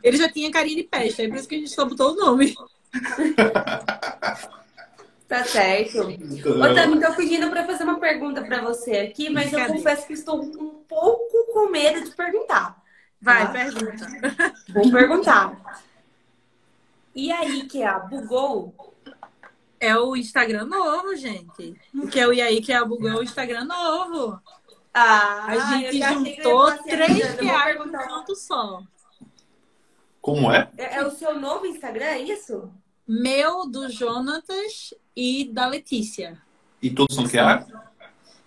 Ele 0.03 0.16
já 0.16 0.28
tinha 0.28 0.51
carinha 0.51 0.76
de 0.76 0.82
peste, 0.82 1.22
aí 1.22 1.28
por 1.28 1.37
isso 1.39 1.49
que 1.49 1.55
a 1.55 1.59
gente 1.59 1.70
só 1.70 1.84
botou 1.84 2.12
o 2.12 2.16
nome. 2.16 2.55
Tá 5.28 5.45
certo. 5.45 6.01
Ô, 6.03 6.74
Tami, 6.74 7.01
tô 7.01 7.12
pedindo 7.14 7.51
pra 7.51 7.64
fazer 7.66 7.84
uma 7.84 7.99
pergunta 7.99 8.43
pra 8.43 8.62
você 8.62 8.93
aqui, 8.99 9.28
mas 9.28 9.53
eu 9.53 9.64
confesso 9.66 10.07
que 10.07 10.12
estou 10.12 10.41
um 10.41 10.82
pouco 10.89 11.53
com 11.53 11.70
medo 11.70 12.05
de 12.05 12.14
perguntar. 12.14 12.80
Vai, 13.20 13.47
Tá? 13.47 13.53
pergunta. 13.53 14.07
Vou 14.72 14.91
perguntar. 14.91 15.84
E 17.17 17.33
aí, 17.33 17.64
que 17.64 17.83
é 17.83 17.87
a 17.87 17.99
bugou? 17.99 18.75
É 19.81 19.97
o 19.97 20.14
Instagram 20.14 20.67
novo, 20.67 21.17
gente. 21.17 21.75
Que 22.11 22.21
é 22.21 22.29
o 22.29 22.33
E 22.33 22.43
aí 22.43 22.61
que 22.61 22.73
é 22.73 22.77
a 22.77 22.85
Bugou, 22.85 23.09
é 23.09 23.14
o 23.14 23.23
Instagram 23.23 23.64
novo. 23.64 24.41
Ah, 24.93 25.47
A 25.47 25.79
gente 25.79 25.99
juntou 25.99 26.73
três 26.85 27.35
QA 27.37 27.75
num 27.79 27.93
canto 27.93 28.35
só. 28.35 28.83
Como 30.21 30.51
é? 30.51 30.71
É, 30.77 30.97
é 30.97 31.07
o 31.07 31.11
seu 31.11 31.39
novo 31.39 31.67
Instagram, 31.67 32.05
é 32.05 32.23
isso? 32.23 32.71
Meu, 33.07 33.67
do 33.67 33.89
Jonatas 33.91 34.95
e 35.14 35.45
da 35.53 35.67
Letícia. 35.67 36.41
E 36.83 36.91
todos 36.91 37.14
são 37.14 37.29
QA? 37.29 37.67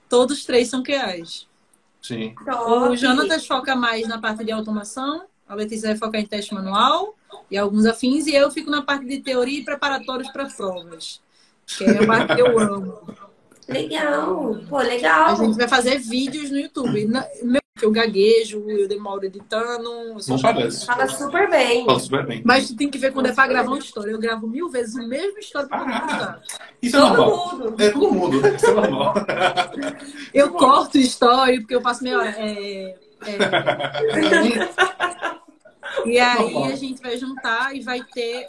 Todos 0.10 0.44
três 0.44 0.70
são 0.70 0.84
QAs. 0.84 1.48
Sim. 2.02 2.36
O 2.68 2.96
Jonatas 2.96 3.46
foca 3.46 3.76
mais 3.76 4.08
na 4.08 4.20
parte 4.20 4.44
de 4.44 4.52
automação, 4.52 5.26
a 5.48 5.56
Letícia 5.56 5.90
vai 5.90 5.98
focar 5.98 6.20
em 6.20 6.26
teste 6.26 6.54
manual 6.54 7.16
e 7.52 7.58
alguns 7.58 7.86
afins, 7.86 8.28
e 8.28 8.36
eu 8.36 8.50
fico 8.52 8.70
na 8.70 8.82
parte 8.82 9.06
de 9.06 9.20
teoria 9.20 9.60
e 9.60 9.64
preparatórios 9.64 10.30
para 10.32 10.46
provas. 10.46 11.22
Que 11.66 11.84
é 11.84 12.04
a 12.04 12.08
parte 12.08 12.36
que 12.36 12.42
eu 12.42 12.58
amo. 12.60 13.00
Legal. 13.68 14.58
Pô, 14.68 14.78
A 14.78 14.84
legal. 14.84 15.36
gente 15.38 15.56
vai 15.58 15.68
fazer 15.68 16.00
vídeos 16.00 16.50
no 16.50 16.58
YouTube. 16.60 17.06
Na- 17.06 17.28
Meu 17.44 17.60
que 17.78 17.86
eu 17.86 17.92
gaguejo, 17.92 18.66
eu 18.70 18.88
demoro 18.90 19.24
editando. 19.26 19.90
Eu 19.90 20.18
Não 20.28 20.40
parece. 20.42 20.86
Fala 20.86 21.08
super 21.08 21.50
bem. 21.50 21.86
Fala 21.86 22.00
super 22.00 22.26
bem. 22.26 22.42
Mas 22.44 22.68
tu 22.68 22.76
tem 22.76 22.90
que 22.90 22.98
ver 22.98 23.14
quando 23.14 23.28
é 23.28 23.32
pra 23.32 23.48
gravar 23.48 23.70
uma 23.70 23.78
história. 23.80 24.12
Eu 24.12 24.20
gravo 24.20 24.48
mil 24.48 24.68
vezes 24.70 24.96
o 24.96 25.08
mesmo 25.08 25.38
história 25.40 25.70
pra 25.70 25.80
Ah. 25.80 26.40
Isso 26.82 26.98
é 26.98 27.00
Todo 27.00 27.16
normal. 27.16 27.58
mundo. 27.58 27.76
É 27.82 27.90
todo 27.92 28.12
mundo. 28.12 28.48
Isso 28.48 28.66
é 28.66 28.74
normal. 28.74 29.14
Eu 30.34 30.52
corto 30.52 30.98
história 30.98 31.58
porque 31.60 31.76
eu 31.76 31.82
passo 31.82 32.04
meia 32.04 32.18
hora. 32.18 32.36
É, 32.38 32.96
é, 33.26 33.34
é. 33.34 34.70
E 36.06 36.20
aí 36.20 36.72
a 36.72 36.76
gente 36.76 37.02
vai 37.02 37.18
juntar 37.18 37.76
e 37.76 37.82
vai 37.82 38.04
ter 38.04 38.48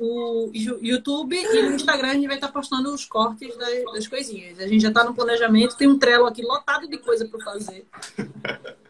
o, 0.00 0.46
o 0.48 0.50
YouTube 0.82 1.36
e 1.36 1.62
no 1.62 1.74
Instagram 1.74 2.08
a 2.10 2.14
gente 2.14 2.26
vai 2.26 2.36
estar 2.36 2.48
postando 2.48 2.92
os 2.92 3.04
cortes 3.04 3.56
das, 3.56 3.84
das 3.92 4.08
coisinhas. 4.08 4.58
A 4.58 4.66
gente 4.66 4.82
já 4.82 4.88
está 4.88 5.04
no 5.04 5.14
planejamento, 5.14 5.76
tem 5.76 5.88
um 5.88 5.98
trelo 5.98 6.26
aqui 6.26 6.42
lotado 6.42 6.88
de 6.88 6.98
coisa 6.98 7.26
para 7.26 7.40
fazer. 7.40 7.86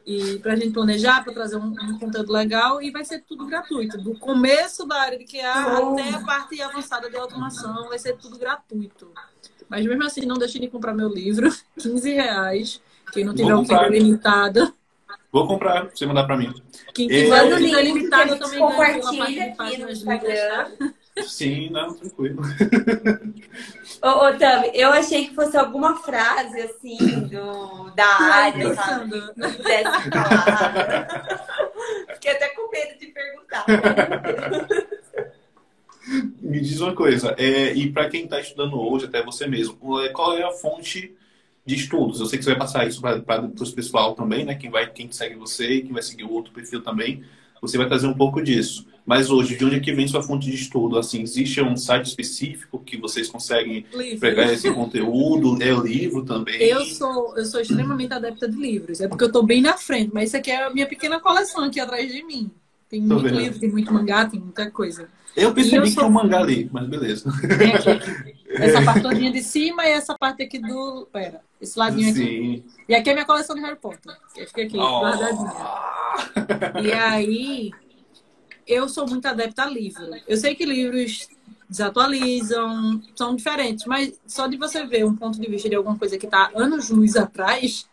E 0.06 0.38
pra 0.38 0.56
gente 0.56 0.72
planejar, 0.72 1.22
para 1.22 1.32
trazer 1.32 1.56
um, 1.56 1.68
um 1.68 1.98
conteúdo 1.98 2.32
legal 2.32 2.82
e 2.82 2.90
vai 2.90 3.04
ser 3.04 3.22
tudo 3.22 3.46
gratuito. 3.46 3.98
Do 3.98 4.18
começo 4.18 4.86
da 4.86 4.96
área 5.00 5.18
de 5.18 5.24
QA 5.24 5.80
Oh. 5.80 5.92
até 5.92 6.10
a 6.10 6.20
parte 6.20 6.60
avançada 6.60 7.08
de 7.10 7.16
automação, 7.16 7.88
vai 7.88 7.98
ser 7.98 8.16
tudo 8.16 8.38
gratuito. 8.38 9.12
Mas 9.68 9.86
mesmo 9.86 10.02
assim, 10.02 10.26
não 10.26 10.36
deixe 10.36 10.58
de 10.58 10.68
comprar 10.68 10.94
meu 10.94 11.08
livro, 11.08 11.48
15 11.78 12.12
reais. 12.12 12.80
Quem 13.12 13.24
não 13.24 13.34
tiver 13.34 13.54
um 13.54 13.62
livro 13.62 13.88
limitado. 13.88 14.74
Vou 15.32 15.46
comprar, 15.46 15.86
pra 15.86 15.94
você 15.96 16.06
mandar 16.06 16.24
pra 16.24 16.36
mim. 16.36 16.52
Quem 16.94 17.06
É. 17.06 17.24
tiver 17.24 17.28
Manda 17.44 17.54
o 17.56 17.58
link 17.58 17.74
que 17.74 17.82
limitado, 17.82 18.38
também 18.38 18.58
compartilha 18.58 19.44
aqui 19.44 19.56
no 19.58 19.68
livres, 19.70 19.98
Instagram. 19.98 20.70
tá? 20.78 20.92
Sim, 21.22 21.70
não, 21.70 21.92
tranquilo. 21.94 22.40
Ô, 24.02 24.08
ô 24.08 24.38
Tami, 24.38 24.70
eu 24.74 24.90
achei 24.90 25.26
que 25.28 25.34
fosse 25.34 25.56
alguma 25.56 25.96
frase 25.96 26.60
assim 26.62 26.96
do, 27.28 27.90
da 27.90 28.06
área, 28.06 28.74
sabe? 28.74 29.10
Pensando. 29.10 29.32
Não 29.36 29.52
pudesse 29.52 30.10
falar. 30.10 31.40
Fiquei 32.14 32.32
até 32.32 32.48
com 32.48 32.70
medo 32.70 32.98
de 32.98 33.06
perguntar. 33.08 33.66
Me 36.40 36.60
diz 36.60 36.80
uma 36.80 36.94
coisa, 36.94 37.34
é, 37.38 37.72
e 37.74 37.92
para 37.92 38.08
quem 38.08 38.24
está 38.24 38.40
estudando 38.40 38.80
hoje, 38.80 39.04
até 39.06 39.22
você 39.22 39.46
mesmo, 39.46 40.00
é, 40.00 40.08
qual 40.08 40.36
é 40.36 40.42
a 40.42 40.50
fonte 40.50 41.14
de 41.64 41.74
estudos? 41.74 42.20
Eu 42.20 42.26
sei 42.26 42.38
que 42.38 42.44
você 42.44 42.50
vai 42.50 42.58
passar 42.58 42.86
isso 42.86 43.00
para 43.00 43.44
o 43.44 43.72
pessoal 43.72 44.14
também, 44.14 44.44
né? 44.44 44.54
Quem, 44.54 44.70
vai, 44.70 44.90
quem 44.90 45.10
segue 45.12 45.36
você 45.36 45.74
e 45.74 45.82
quem 45.82 45.92
vai 45.92 46.02
seguir 46.02 46.24
o 46.24 46.32
outro 46.32 46.52
perfil 46.52 46.82
também, 46.82 47.22
você 47.60 47.76
vai 47.76 47.86
trazer 47.86 48.06
um 48.06 48.14
pouco 48.14 48.42
disso. 48.42 48.86
Mas 49.04 49.30
hoje, 49.30 49.56
de 49.56 49.64
onde 49.64 49.76
é 49.76 49.80
que 49.80 49.92
vem 49.92 50.06
sua 50.06 50.22
fonte 50.22 50.48
de 50.48 50.54
estudo? 50.54 50.98
Assim, 50.98 51.22
existe 51.22 51.60
um 51.60 51.76
site 51.76 52.06
específico 52.06 52.78
que 52.78 52.96
vocês 52.96 53.28
conseguem 53.28 53.84
Livro. 53.92 54.20
pegar 54.20 54.52
esse 54.52 54.70
conteúdo? 54.72 55.60
É 55.62 55.72
livro 55.72 56.24
também? 56.24 56.62
Eu 56.62 56.84
sou, 56.84 57.36
eu 57.36 57.44
sou 57.44 57.60
extremamente 57.60 58.12
adepta 58.12 58.48
de 58.48 58.56
livros. 58.56 59.00
É 59.00 59.08
porque 59.08 59.24
eu 59.24 59.32
tô 59.32 59.42
bem 59.42 59.60
na 59.60 59.76
frente, 59.76 60.10
mas 60.12 60.28
isso 60.28 60.36
aqui 60.36 60.50
é 60.50 60.64
a 60.64 60.70
minha 60.70 60.86
pequena 60.86 61.18
coleção 61.18 61.64
aqui 61.64 61.80
atrás 61.80 62.10
de 62.12 62.22
mim. 62.22 62.50
Tem 62.88 63.00
Tô 63.06 63.14
muito 63.14 63.24
vendo. 63.24 63.38
livro, 63.38 63.58
tem 63.58 63.70
muito 63.70 63.92
mangá, 63.92 64.26
tem 64.26 64.40
muita 64.40 64.70
coisa. 64.70 65.08
Eu 65.36 65.54
percebi 65.54 65.76
Eu 65.76 65.82
que 65.84 65.90
sou- 65.90 66.02
é 66.04 66.06
um 66.06 66.10
mangá 66.10 66.40
ali, 66.40 66.68
mas 66.72 66.86
beleza. 66.88 67.30
Tem 67.58 67.74
aqui. 67.74 68.40
Essa 68.50 68.82
parte 68.82 69.02
todinha 69.02 69.30
de 69.30 69.42
cima 69.44 69.84
e 69.86 69.90
essa 69.92 70.18
parte 70.18 70.42
aqui 70.42 70.58
do. 70.58 71.06
Pera, 71.12 71.40
esse 71.60 71.78
ladinho 71.78 72.10
aqui. 72.10 72.18
Sim. 72.18 72.64
E 72.88 72.94
aqui 72.96 73.08
é 73.10 73.12
minha 73.12 73.24
coleção 73.24 73.54
de 73.54 73.62
Harry 73.62 73.76
Potter. 73.76 74.12
Que 74.34 74.44
fica 74.44 74.62
aqui, 74.62 74.76
Oh. 74.76 75.00
guardadinha. 75.02 76.82
E 76.82 76.92
aí, 76.92 77.70
eu 78.66 78.88
sou 78.88 79.06
muito 79.08 79.24
adepta 79.26 79.62
a 79.62 79.66
livro. 79.66 80.04
Eu 80.26 80.36
sei 80.36 80.56
que 80.56 80.66
livros 80.66 81.28
desatualizam, 81.68 83.00
são 83.14 83.36
diferentes, 83.36 83.86
mas 83.86 84.12
só 84.26 84.48
de 84.48 84.56
você 84.56 84.84
ver 84.84 85.04
um 85.04 85.14
ponto 85.14 85.40
de 85.40 85.48
vista 85.48 85.68
de 85.68 85.76
alguma 85.76 85.96
coisa 85.96 86.18
que 86.18 86.26
está 86.26 86.50
anos-luz 86.54 87.16
atrás, 87.16 87.88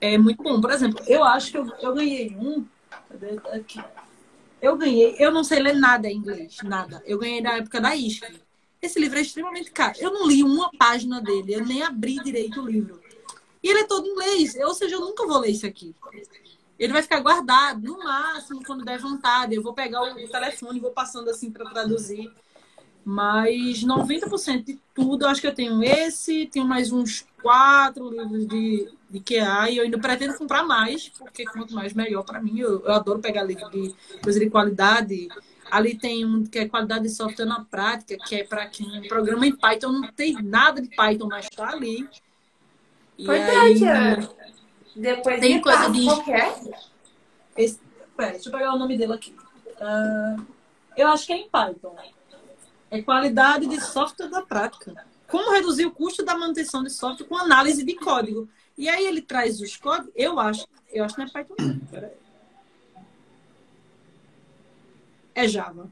é 0.00 0.16
muito 0.16 0.42
bom. 0.42 0.60
Por 0.60 0.70
exemplo, 0.70 1.00
eu 1.08 1.24
acho 1.24 1.50
que 1.50 1.58
eu, 1.58 1.66
eu 1.80 1.92
ganhei 1.94 2.36
um. 2.38 2.64
Cadê? 3.08 3.36
Aqui. 3.56 3.80
Eu 4.62 4.76
ganhei, 4.76 5.16
eu 5.18 5.32
não 5.32 5.42
sei 5.42 5.58
ler 5.58 5.74
nada 5.74 6.08
em 6.08 6.16
inglês, 6.16 6.58
nada. 6.62 7.02
Eu 7.04 7.18
ganhei 7.18 7.40
na 7.40 7.56
época 7.56 7.80
da 7.80 7.96
ISC. 7.96 8.22
Esse 8.80 9.00
livro 9.00 9.18
é 9.18 9.22
extremamente 9.22 9.72
caro. 9.72 9.96
Eu 9.98 10.12
não 10.12 10.26
li 10.26 10.44
uma 10.44 10.70
página 10.78 11.20
dele, 11.20 11.54
eu 11.54 11.66
nem 11.66 11.82
abri 11.82 12.14
direito 12.22 12.62
o 12.62 12.66
livro. 12.66 13.00
E 13.60 13.68
ele 13.68 13.80
é 13.80 13.86
todo 13.86 14.06
em 14.06 14.10
inglês, 14.10 14.54
ou 14.54 14.72
seja, 14.72 14.94
eu 14.94 15.00
nunca 15.00 15.26
vou 15.26 15.38
ler 15.38 15.50
isso 15.50 15.66
aqui. 15.66 15.94
Ele 16.78 16.92
vai 16.92 17.02
ficar 17.02 17.18
guardado, 17.20 17.82
no 17.82 17.98
máximo, 17.98 18.62
quando 18.64 18.84
der 18.84 19.00
vontade. 19.00 19.54
Eu 19.54 19.62
vou 19.62 19.74
pegar 19.74 20.00
o 20.02 20.28
telefone 20.28 20.78
e 20.78 20.82
vou 20.82 20.92
passando 20.92 21.28
assim 21.28 21.50
para 21.50 21.68
traduzir. 21.68 22.32
Mas 23.04 23.84
90% 23.84 24.64
de 24.64 24.80
tudo, 24.94 25.26
acho 25.26 25.40
que 25.40 25.46
eu 25.46 25.54
tenho 25.54 25.82
esse, 25.82 26.46
tenho 26.46 26.64
mais 26.64 26.92
uns 26.92 27.26
quatro 27.42 28.10
livros 28.10 28.46
de, 28.46 28.88
de 29.10 29.20
QA 29.20 29.68
e 29.70 29.76
eu 29.78 29.84
ainda 29.84 29.98
pretendo 29.98 30.34
comprar 30.38 30.62
mais, 30.64 31.08
porque 31.08 31.44
quanto 31.44 31.74
mais 31.74 31.92
melhor 31.92 32.22
para 32.24 32.40
mim. 32.40 32.58
Eu, 32.60 32.80
eu 32.84 32.92
adoro 32.92 33.18
pegar 33.18 33.42
livro 33.42 33.68
de 33.70 33.94
coisa 34.22 34.38
de 34.40 34.48
qualidade. 34.48 35.28
Ali 35.70 35.96
tem 35.98 36.24
um 36.24 36.44
que 36.44 36.58
é 36.58 36.68
qualidade 36.68 37.04
de 37.04 37.10
software 37.10 37.46
na 37.46 37.64
prática, 37.64 38.16
que 38.24 38.36
é 38.36 38.44
para 38.44 38.66
quem 38.66 39.08
programa 39.08 39.46
em 39.46 39.56
Python, 39.56 39.92
não 39.92 40.12
tem 40.12 40.34
nada 40.42 40.80
de 40.82 40.88
Python, 40.94 41.28
mas 41.28 41.46
está 41.46 41.70
ali. 41.70 42.08
E 43.18 43.22
Importante, 43.24 43.84
aí- 43.84 43.84
é. 43.84 44.28
Depois 44.94 45.40
Tem 45.40 45.54
me 45.56 45.62
coisa 45.62 45.88
de- 45.90 46.04
qualquer. 46.04 46.60
Esse, 47.56 47.80
pera, 48.16 48.32
deixa 48.32 48.48
eu 48.48 48.52
pegar 48.52 48.74
o 48.74 48.78
nome 48.78 48.96
dele 48.98 49.14
aqui. 49.14 49.34
Ah, 49.80 50.36
eu 50.96 51.08
acho 51.08 51.26
que 51.26 51.32
é 51.32 51.36
em 51.38 51.48
Python. 51.48 51.96
É 52.90 53.00
qualidade 53.00 53.66
de 53.66 53.80
software 53.80 54.28
da 54.28 54.42
prática. 54.42 54.94
Como 55.32 55.50
reduzir 55.50 55.86
o 55.86 55.90
custo 55.90 56.22
da 56.22 56.36
manutenção 56.36 56.82
de 56.82 56.90
software 56.90 57.26
com 57.26 57.38
análise 57.38 57.82
de 57.82 57.94
código. 57.94 58.46
E 58.76 58.86
aí 58.86 59.06
ele 59.06 59.22
traz 59.22 59.62
os 59.62 59.78
códigos. 59.78 60.12
Eu 60.14 60.38
acho, 60.38 60.68
eu 60.92 61.02
acho 61.02 61.14
que 61.14 61.22
não 61.22 61.26
é 61.26 61.30
Python. 61.30 61.54
não. 61.58 61.78
Pera 61.90 62.06
aí. 62.08 63.02
É 65.34 65.48
Java. 65.48 65.90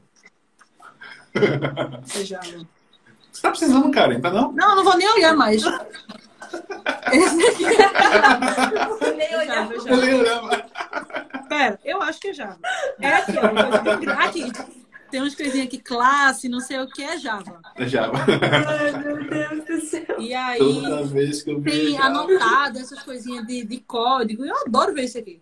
É 2.15 2.23
Java. 2.23 2.67
Você 3.31 3.41
tá 3.41 3.49
precisando, 3.49 3.89
cara, 3.89 4.21
tá 4.21 4.29
não? 4.29 4.51
Não, 4.51 4.75
não 4.75 4.83
vou 4.83 4.95
nem 4.95 5.11
olhar 5.11 5.35
mais. 5.35 5.63
Esse 7.11 7.47
aqui 7.47 7.63
Nem 9.17 9.27
é 9.27 9.37
olhar. 9.39 9.55
Java, 9.55 9.73
é 9.73 9.75
Eu 9.75 9.81
Java. 9.81 10.01
nem 10.05 10.13
olhava. 10.19 10.65
Pera, 11.49 11.79
eu 11.83 11.99
acho 12.03 12.19
que 12.19 12.27
é 12.27 12.33
Java. 12.33 12.59
É 12.99 13.07
aqui, 13.07 13.33
ó. 13.37 14.11
Aqui. 14.23 14.80
Tem 15.11 15.19
umas 15.21 15.35
coisinhas 15.35 15.67
aqui, 15.67 15.77
classe, 15.77 16.47
não 16.47 16.59
sei 16.61 16.79
o 16.79 16.87
que 16.87 17.03
é 17.03 17.17
Java. 17.19 17.61
É 17.75 17.85
Java. 17.87 18.17
Ai, 18.67 19.03
meu 19.03 19.29
Deus 19.29 19.65
do 19.65 19.85
céu. 19.85 20.05
E 20.19 20.33
aí 20.33 20.57
Toda 20.57 21.03
vez 21.03 21.43
que 21.43 21.51
eu 21.51 21.61
tem 21.61 21.91
Java. 21.93 22.05
anotado 22.21 22.79
essas 22.79 23.03
coisinhas 23.03 23.45
de, 23.45 23.63
de 23.65 23.77
código. 23.81 24.45
Eu 24.45 24.55
adoro 24.65 24.93
ver 24.93 25.03
isso 25.03 25.17
aqui. 25.17 25.41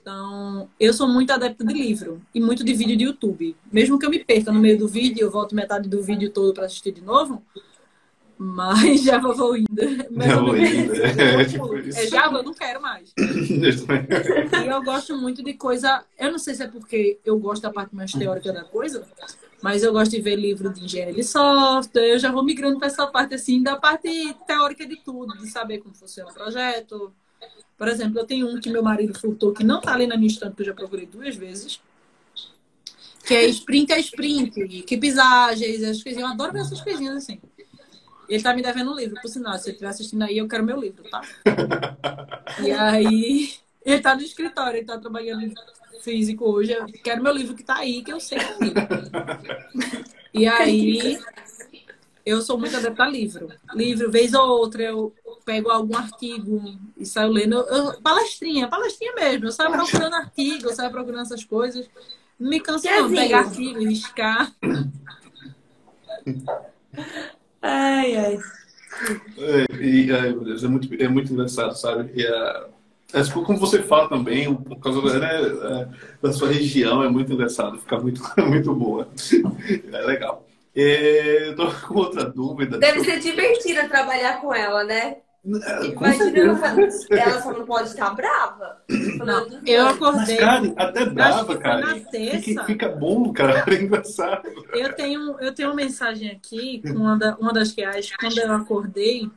Então, 0.00 0.68
eu 0.80 0.94
sou 0.94 1.06
muito 1.06 1.30
adepta 1.30 1.62
de 1.62 1.74
livro 1.74 2.22
e 2.34 2.40
muito 2.40 2.64
de 2.64 2.72
vídeo 2.72 2.96
de 2.96 3.04
YouTube. 3.04 3.54
Mesmo 3.70 3.98
que 3.98 4.06
eu 4.06 4.10
me 4.10 4.24
perca 4.24 4.50
no 4.50 4.58
meio 4.58 4.78
do 4.78 4.88
vídeo, 4.88 5.22
eu 5.22 5.30
volto 5.30 5.54
metade 5.54 5.88
do 5.90 6.02
vídeo 6.02 6.30
todo 6.30 6.54
para 6.54 6.64
assistir 6.64 6.92
de 6.92 7.02
novo. 7.02 7.42
Mas 8.42 9.02
Java 9.02 9.34
vou 9.34 9.54
indo. 9.54 9.68
Me- 10.10 10.24
indo, 10.24 10.94
é, 10.94 11.44
tipo. 11.44 11.76
É 11.76 12.06
Java, 12.06 12.38
eu 12.38 12.42
não 12.42 12.54
quero 12.54 12.80
mais. 12.80 13.12
E 13.18 13.60
eu 14.66 14.82
gosto 14.82 15.14
muito 15.14 15.42
de 15.42 15.52
coisa. 15.52 16.02
Eu 16.18 16.32
não 16.32 16.38
sei 16.38 16.54
se 16.54 16.62
é 16.62 16.66
porque 16.66 17.18
eu 17.22 17.38
gosto 17.38 17.60
da 17.60 17.70
parte 17.70 17.94
mais 17.94 18.10
teórica 18.12 18.50
da 18.50 18.64
coisa, 18.64 19.06
mas 19.60 19.82
eu 19.82 19.92
gosto 19.92 20.12
de 20.12 20.22
ver 20.22 20.36
livro 20.36 20.72
de 20.72 20.82
engenharia 20.82 21.12
de 21.12 21.22
software. 21.22 22.14
Eu 22.14 22.18
já 22.18 22.32
vou 22.32 22.42
migrando 22.42 22.78
para 22.78 22.86
essa 22.86 23.06
parte 23.06 23.34
assim, 23.34 23.62
da 23.62 23.76
parte 23.76 24.34
teórica 24.46 24.86
de 24.86 24.96
tudo, 24.96 25.36
de 25.36 25.50
saber 25.50 25.80
como 25.80 25.94
funciona 25.94 26.30
o 26.30 26.34
projeto. 26.34 27.12
Por 27.76 27.88
exemplo, 27.88 28.20
eu 28.20 28.24
tenho 28.24 28.48
um 28.48 28.58
que 28.58 28.70
meu 28.70 28.82
marido 28.82 29.18
furtou, 29.18 29.52
que 29.52 29.62
não 29.62 29.82
tá 29.82 29.92
ali 29.92 30.06
na 30.06 30.16
minha 30.16 30.28
estante, 30.28 30.56
que 30.56 30.62
eu 30.62 30.66
já 30.66 30.72
procurei 30.72 31.04
duas 31.04 31.36
vezes. 31.36 31.78
Que 33.22 33.34
é 33.34 33.46
sprint 33.48 33.92
a 33.92 33.98
sprint, 33.98 34.82
que 34.84 34.96
pisagens, 34.96 35.82
essas 35.82 36.02
coisinhas. 36.02 36.26
Eu 36.26 36.32
adoro 36.32 36.54
ver 36.54 36.60
essas 36.60 36.80
coisinhas 36.80 37.16
assim. 37.16 37.38
Ele 38.30 38.42
tá 38.42 38.54
me 38.54 38.62
devendo 38.62 38.92
um 38.92 38.94
livro, 38.94 39.20
por 39.20 39.28
sinal. 39.28 39.58
Se 39.58 39.68
ele 39.68 39.72
estiver 39.72 39.90
assistindo 39.90 40.22
aí, 40.22 40.38
eu 40.38 40.46
quero 40.46 40.64
meu 40.64 40.78
livro, 40.80 41.02
tá? 41.10 41.20
E 42.62 42.70
aí, 42.70 43.54
ele 43.84 44.00
tá 44.00 44.14
no 44.14 44.22
escritório, 44.22 44.78
ele 44.78 44.86
tá 44.86 44.96
trabalhando 44.98 45.52
físico 46.00 46.44
hoje. 46.48 46.72
Eu 46.72 46.86
quero 47.02 47.22
meu 47.22 47.32
livro 47.32 47.56
que 47.56 47.64
tá 47.64 47.78
aí, 47.78 48.04
que 48.04 48.12
eu 48.12 48.20
sei 48.20 48.38
que 48.38 48.44
é. 48.44 49.90
E 50.32 50.46
aí, 50.46 51.18
eu 52.24 52.40
sou 52.40 52.56
muito 52.56 52.76
adepta 52.76 53.02
a 53.02 53.08
livro. 53.08 53.50
Livro, 53.74 54.10
vez 54.12 54.32
ou 54.32 54.46
outra, 54.48 54.84
eu 54.84 55.12
pego 55.44 55.68
algum 55.68 55.96
artigo 55.96 56.78
e 56.96 57.04
saio 57.04 57.32
lendo. 57.32 57.56
Eu- 57.56 58.00
palestrinha, 58.00 58.68
palestrinha 58.68 59.12
mesmo. 59.14 59.46
Eu 59.46 59.52
saio 59.52 59.72
procurando 59.72 60.14
artigo, 60.14 60.68
eu 60.68 60.72
saio 60.72 60.92
procurando 60.92 61.22
essas 61.22 61.42
coisas. 61.42 61.90
Não 62.38 62.48
me 62.48 62.60
canso 62.60 62.86
não, 62.86 63.10
pegar 63.10 63.40
artigo, 63.40 63.80
riscar. 63.80 64.54
Ai, 67.62 68.16
ai. 68.16 68.38
É, 69.38 69.82
e, 69.82 70.12
ai, 70.12 70.30
meu 70.30 70.44
Deus, 70.44 70.64
é 70.64 70.68
muito, 70.68 71.02
é 71.02 71.08
muito 71.08 71.32
engraçado, 71.32 71.74
sabe? 71.76 72.10
E, 72.14 72.24
é, 72.26 72.66
é, 73.12 73.22
tipo, 73.22 73.42
como 73.42 73.58
você 73.58 73.82
fala 73.82 74.08
também, 74.08 74.54
por 74.54 74.78
causa 74.78 75.02
da, 75.02 75.18
né, 75.18 75.82
é, 75.82 75.88
da 76.22 76.32
sua 76.32 76.48
região, 76.48 77.02
é 77.02 77.08
muito 77.08 77.32
engraçado, 77.32 77.78
fica 77.78 77.98
muito, 77.98 78.22
muito 78.46 78.74
boa. 78.74 79.08
É 79.92 80.00
legal. 80.02 80.46
É, 80.74 81.48
eu 81.48 81.56
tô 81.56 81.70
com 81.88 81.98
outra 81.98 82.24
dúvida. 82.24 82.78
Deve 82.78 83.00
ser 83.00 83.18
divertido 83.18 83.88
trabalhar 83.88 84.40
com 84.40 84.54
ela, 84.54 84.84
né? 84.84 85.16
Imagina 85.42 86.38
ela 87.10 87.42
só 87.42 87.52
não 87.52 87.64
pode 87.64 87.88
estar 87.88 88.10
brava. 88.14 88.82
Não, 89.24 89.48
eu 89.66 89.88
acordei. 89.88 90.38
Mas, 90.38 90.38
cara, 90.38 90.72
até 90.76 91.04
brava, 91.06 91.56
cara. 91.56 91.96
Fica, 92.42 92.64
fica, 92.64 92.88
bom, 92.88 93.32
cara. 93.32 93.64
É 93.70 93.74
engraçado. 93.74 94.48
Eu 94.72 94.92
tenho, 94.94 95.40
eu 95.40 95.54
tenho 95.54 95.70
uma 95.70 95.76
mensagem 95.76 96.30
aqui 96.30 96.82
com 96.82 96.98
uma, 96.98 97.16
da, 97.16 97.36
uma 97.36 97.52
das 97.52 97.72
que 97.72 97.82
quando 98.18 98.38
eu 98.38 98.52
acordei. 98.52 99.30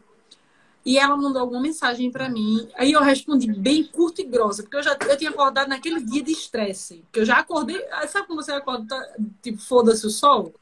E 0.85 0.97
ela 0.97 1.15
mandou 1.15 1.41
alguma 1.41 1.61
mensagem 1.61 2.11
para 2.11 2.27
mim. 2.27 2.67
Aí 2.75 2.91
eu 2.91 3.01
respondi 3.01 3.49
bem 3.53 3.85
curto 3.85 4.19
e 4.19 4.25
grossa, 4.25 4.63
porque 4.63 4.75
eu 4.75 4.83
já 4.83 4.97
eu 5.07 5.17
tinha 5.17 5.29
acordado 5.29 5.69
naquele 5.69 6.01
dia 6.01 6.21
de 6.21 6.33
estresse. 6.33 7.05
Que 7.11 7.21
eu 7.21 7.25
já 7.25 7.37
acordei. 7.37 7.81
Sabe 8.09 8.27
como 8.27 8.41
você 8.41 8.51
acorda, 8.51 8.85
tá, 8.87 9.15
tipo, 9.41 9.61
foda-se 9.61 10.05
o 10.05 10.09
sol? 10.09 10.53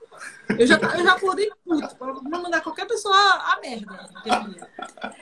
Eu 0.57 0.67
já, 0.67 0.77
eu 0.77 1.03
já 1.03 1.13
acordei 1.13 1.49
puto 1.63 1.95
pra 1.95 2.39
mandar 2.39 2.61
qualquer 2.61 2.85
pessoa 2.85 3.15
a, 3.15 3.59
merda. 3.61 4.09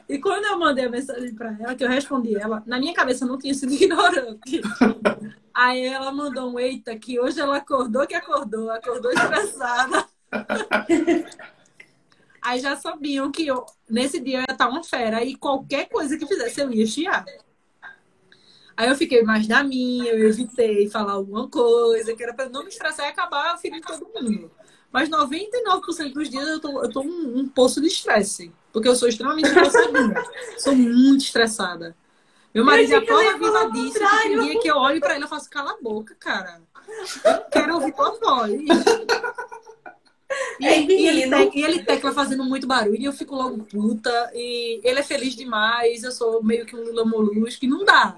E 0.07 0.17
quando 0.19 0.45
eu 0.45 0.57
mandei 0.57 0.85
a 0.85 0.89
mensagem 0.89 1.33
pra 1.35 1.55
ela, 1.59 1.75
que 1.75 1.83
eu 1.83 1.89
respondi 1.89 2.35
ela, 2.35 2.63
na 2.65 2.79
minha 2.79 2.93
cabeça 2.93 3.25
não 3.25 3.37
tinha 3.37 3.53
sido 3.53 3.71
ignorante. 3.73 4.61
Aí 5.53 5.85
ela 5.85 6.11
mandou 6.11 6.51
um 6.51 6.59
eita, 6.59 6.97
que 6.97 7.19
hoje 7.19 7.39
ela 7.39 7.57
acordou 7.57 8.07
que 8.07 8.15
acordou, 8.15 8.71
acordou 8.71 9.11
estressada. 9.11 10.05
Aí 12.41 12.59
já 12.59 12.75
sabiam 12.75 13.31
que 13.31 13.45
eu, 13.45 13.65
nesse 13.89 14.19
dia 14.19 14.37
eu 14.37 14.41
ia 14.41 14.53
estar 14.53 14.69
uma 14.69 14.83
fera 14.83 15.23
e 15.23 15.35
qualquer 15.35 15.89
coisa 15.89 16.17
que 16.17 16.25
fizesse 16.25 16.61
eu 16.61 16.71
ia 16.71 16.85
chiar. 16.85 17.25
Aí 18.77 18.87
eu 18.87 18.95
fiquei 18.95 19.23
mais 19.23 19.45
na 19.45 19.61
minha, 19.61 20.09
eu 20.13 20.29
evitei 20.29 20.89
falar 20.89 21.11
alguma 21.11 21.49
coisa, 21.49 22.15
que 22.15 22.23
era 22.23 22.33
para 22.33 22.47
não 22.47 22.63
me 22.63 22.69
estressar 22.69 23.07
e 23.07 23.09
acabar 23.09 23.57
ferindo 23.57 23.85
todo 23.85 24.07
mundo. 24.13 24.49
Mas 24.91 25.09
99% 25.09 26.13
dos 26.13 26.29
dias 26.29 26.47
eu 26.47 26.59
tô, 26.59 26.83
eu 26.83 26.91
tô 26.91 27.01
um, 27.01 27.39
um 27.39 27.47
poço 27.47 27.79
de 27.79 27.87
estresse. 27.87 28.51
Porque 28.71 28.87
eu 28.87 28.95
sou 28.95 29.07
extremamente 29.07 29.47
estressadinha. 29.47 30.23
sou 30.57 30.75
muito 30.75 31.23
estressada. 31.23 31.95
Meu 32.53 32.65
marido 32.65 32.89
já 32.89 33.01
toda 33.05 33.31
avisadíssimo 33.31 34.09
que 34.09 34.21
tem 34.23 34.39
dia 34.41 34.59
que 34.59 34.67
eu 34.67 34.75
olho 34.75 34.99
pra 34.99 35.15
ele 35.15 35.25
e 35.25 35.27
faço, 35.27 35.49
cala 35.49 35.71
a 35.71 35.77
boca, 35.81 36.15
cara. 36.19 36.61
Eu 37.23 37.41
quero 37.51 37.75
ouvir 37.75 37.93
tua 37.93 38.17
voz. 38.19 38.51
E, 40.59 40.65
é 40.65 40.81
e, 40.81 41.07
ele 41.07 41.29
tecla, 41.29 41.51
e 41.53 41.63
ele 41.63 41.83
tecla 41.83 42.11
fazendo 42.11 42.43
muito 42.43 42.65
barulho 42.65 42.99
e 42.99 43.05
eu 43.05 43.13
fico 43.13 43.35
logo 43.35 43.63
puta. 43.65 44.31
E 44.33 44.81
ele 44.83 44.99
é 44.99 45.03
feliz 45.03 45.35
demais, 45.35 46.03
eu 46.03 46.11
sou 46.11 46.43
meio 46.43 46.65
que 46.65 46.75
um 46.75 46.83
Lula 46.83 47.05
Molusco, 47.05 47.59
que 47.59 47.67
não 47.67 47.85
dá. 47.85 48.15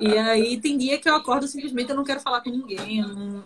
E 0.00 0.16
aí 0.16 0.58
tem 0.58 0.78
dia 0.78 0.98
que 0.98 1.08
eu 1.08 1.14
acordo 1.14 1.46
simplesmente 1.46 1.90
eu 1.90 1.96
não 1.96 2.04
quero 2.04 2.20
falar 2.20 2.40
com 2.40 2.50
ninguém. 2.50 3.02
Não... 3.02 3.44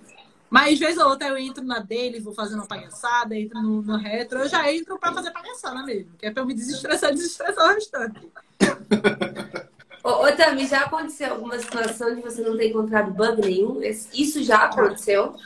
Mas, 0.51 0.81
vez 0.81 0.99
ou 0.99 1.09
outra, 1.09 1.29
eu 1.29 1.39
entro 1.39 1.65
na 1.65 1.79
dele, 1.79 2.19
vou 2.19 2.35
fazendo 2.35 2.59
uma 2.59 2.67
palhaçada, 2.67 3.39
entro 3.39 3.63
no, 3.63 3.81
no 3.81 3.97
retro, 3.97 4.41
eu 4.41 4.49
já 4.49 4.71
entro 4.73 4.99
pra 4.99 5.13
fazer 5.13 5.31
palhaçada 5.31 5.85
mesmo, 5.85 6.11
que 6.19 6.27
é 6.27 6.33
pra 6.33 6.43
eu 6.43 6.47
me 6.47 6.55
desestressar 6.55 7.13
desestressar 7.15 7.71
o 7.71 7.75
restante. 7.75 8.29
Ô, 10.03 10.25
ô 10.25 10.33
Tami, 10.33 10.67
já 10.67 10.81
aconteceu 10.81 11.33
alguma 11.33 11.59
situação 11.59 12.15
de 12.15 12.23
você 12.23 12.41
não 12.41 12.57
ter 12.57 12.71
encontrado 12.71 13.13
bug 13.13 13.43
nenhum? 13.43 13.83
Isso 13.83 14.43
já 14.43 14.65
aconteceu? 14.65 15.37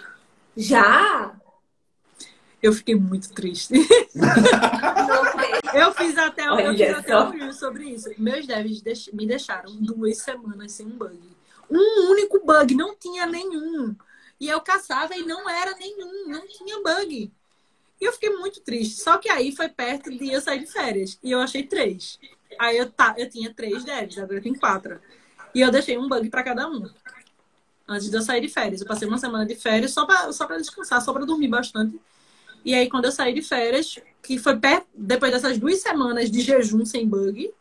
Já? 0.57 1.35
Eu 2.63 2.73
fiquei 2.73 2.95
muito 2.95 3.35
triste. 3.35 3.75
eu 5.75 5.93
fiz 5.93 6.17
até, 6.17 6.47
eu 6.47 6.73
fiz 6.73 6.95
até 6.95 7.19
um 7.19 7.31
reel 7.31 7.53
sobre 7.53 7.91
isso. 7.91 8.09
Meus 8.17 8.47
devs 8.47 8.81
me 9.13 9.27
deixaram 9.27 9.75
duas 9.75 10.19
semanas 10.19 10.73
sem 10.73 10.87
um 10.87 10.97
bug. 10.97 11.19
Um 11.69 12.13
único 12.13 12.47
bug, 12.47 12.77
não 12.77 12.95
tinha 12.95 13.27
nenhum. 13.27 13.97
E 14.41 14.49
eu 14.49 14.61
caçava 14.61 15.17
e 15.17 15.25
não 15.25 15.49
era 15.49 15.75
nenhum, 15.77 16.29
não 16.29 16.47
tinha 16.47 16.83
bug. 16.83 17.33
E 18.01 18.05
eu 18.05 18.13
fiquei 18.13 18.31
muito 18.31 18.61
triste. 18.61 19.01
Só 19.01 19.19
que 19.19 19.29
aí 19.29 19.55
foi 19.55 19.69
perto 19.69 20.11
de 20.11 20.33
eu 20.33 20.41
sair 20.41 20.61
de 20.61 20.67
férias. 20.67 21.19
E 21.23 21.31
eu 21.31 21.41
achei 21.41 21.63
três. 21.63 22.19
Aí 22.59 22.77
eu, 22.77 22.91
tá, 22.91 23.15
eu 23.17 23.29
tinha 23.29 23.53
três 23.53 23.85
devs, 23.85 24.19
agora 24.19 24.39
eu 24.39 24.43
tenho 24.43 24.59
quatro. 24.59 25.01
E 25.55 25.61
eu 25.61 25.71
deixei 25.71 25.97
um 25.97 26.09
bug 26.09 26.29
para 26.29 26.43
cada 26.43 26.69
um. 26.69 26.89
Antes 27.87 28.11
de 28.11 28.17
eu 28.17 28.23
sair 28.23 28.41
de 28.41 28.49
férias. 28.49 28.81
Eu 28.81 28.87
passei 28.87 29.07
uma 29.07 29.19
semana 29.19 29.47
de 29.47 29.55
férias 29.55 29.93
só 29.93 30.07
para 30.07 30.33
só 30.33 30.47
pra 30.47 30.59
descansar, 30.59 31.01
só 31.01 31.13
para 31.13 31.25
dormir 31.25 31.49
bastante. 31.49 32.01
E 32.65 32.75
aí, 32.75 32.89
quando 32.89 33.05
eu 33.05 33.13
saí 33.13 33.35
de 33.35 33.43
férias, 33.43 33.99
que 34.23 34.39
foi 34.39 34.59
perto, 34.59 34.87
depois 34.95 35.31
dessas 35.31 35.59
duas 35.59 35.81
semanas 35.81 36.31
de 36.31 36.41
jejum 36.41 36.85
sem 36.87 37.07
bug, 37.07 37.53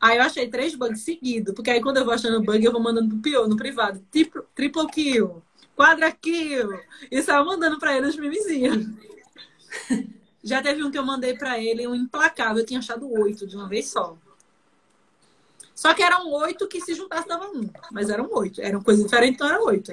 aí 0.00 0.18
eu 0.18 0.22
achei 0.24 0.48
três 0.48 0.74
bugs 0.74 1.02
seguidos. 1.02 1.54
Porque 1.54 1.70
aí, 1.70 1.80
quando 1.80 1.98
eu 1.98 2.04
vou 2.04 2.12
achando 2.12 2.42
bug, 2.42 2.64
eu 2.64 2.72
vou 2.72 2.82
mandando 2.82 3.08
pro 3.08 3.18
pior, 3.18 3.48
no 3.48 3.56
privado. 3.56 4.04
Triplo, 4.10 4.44
triple 4.54 4.86
kill, 4.88 5.42
quadra 5.76 6.10
kill. 6.10 6.80
E 7.10 7.22
saiu 7.22 7.44
mandando 7.44 7.78
pra 7.78 7.96
ele 7.96 8.08
os 8.08 8.16
memezinhos. 8.16 8.86
Já 10.42 10.62
teve 10.62 10.82
um 10.82 10.90
que 10.90 10.98
eu 10.98 11.04
mandei 11.04 11.36
para 11.36 11.60
ele, 11.60 11.86
um 11.86 11.94
implacável. 11.94 12.58
Eu 12.58 12.66
tinha 12.66 12.80
achado 12.80 13.08
oito 13.20 13.46
de 13.46 13.54
uma 13.54 13.68
vez 13.68 13.88
só. 13.88 14.16
Só 15.74 15.92
que 15.92 16.02
eram 16.02 16.32
oito 16.32 16.66
que 16.66 16.80
se 16.80 16.94
juntasse 16.94 17.28
dava 17.28 17.48
um. 17.48 17.68
Mas 17.92 18.08
eram 18.08 18.28
oito. 18.32 18.60
Eram 18.60 18.80
coisas 18.80 19.04
diferentes, 19.04 19.34
então 19.34 19.48
era 19.48 19.62
oito. 19.62 19.92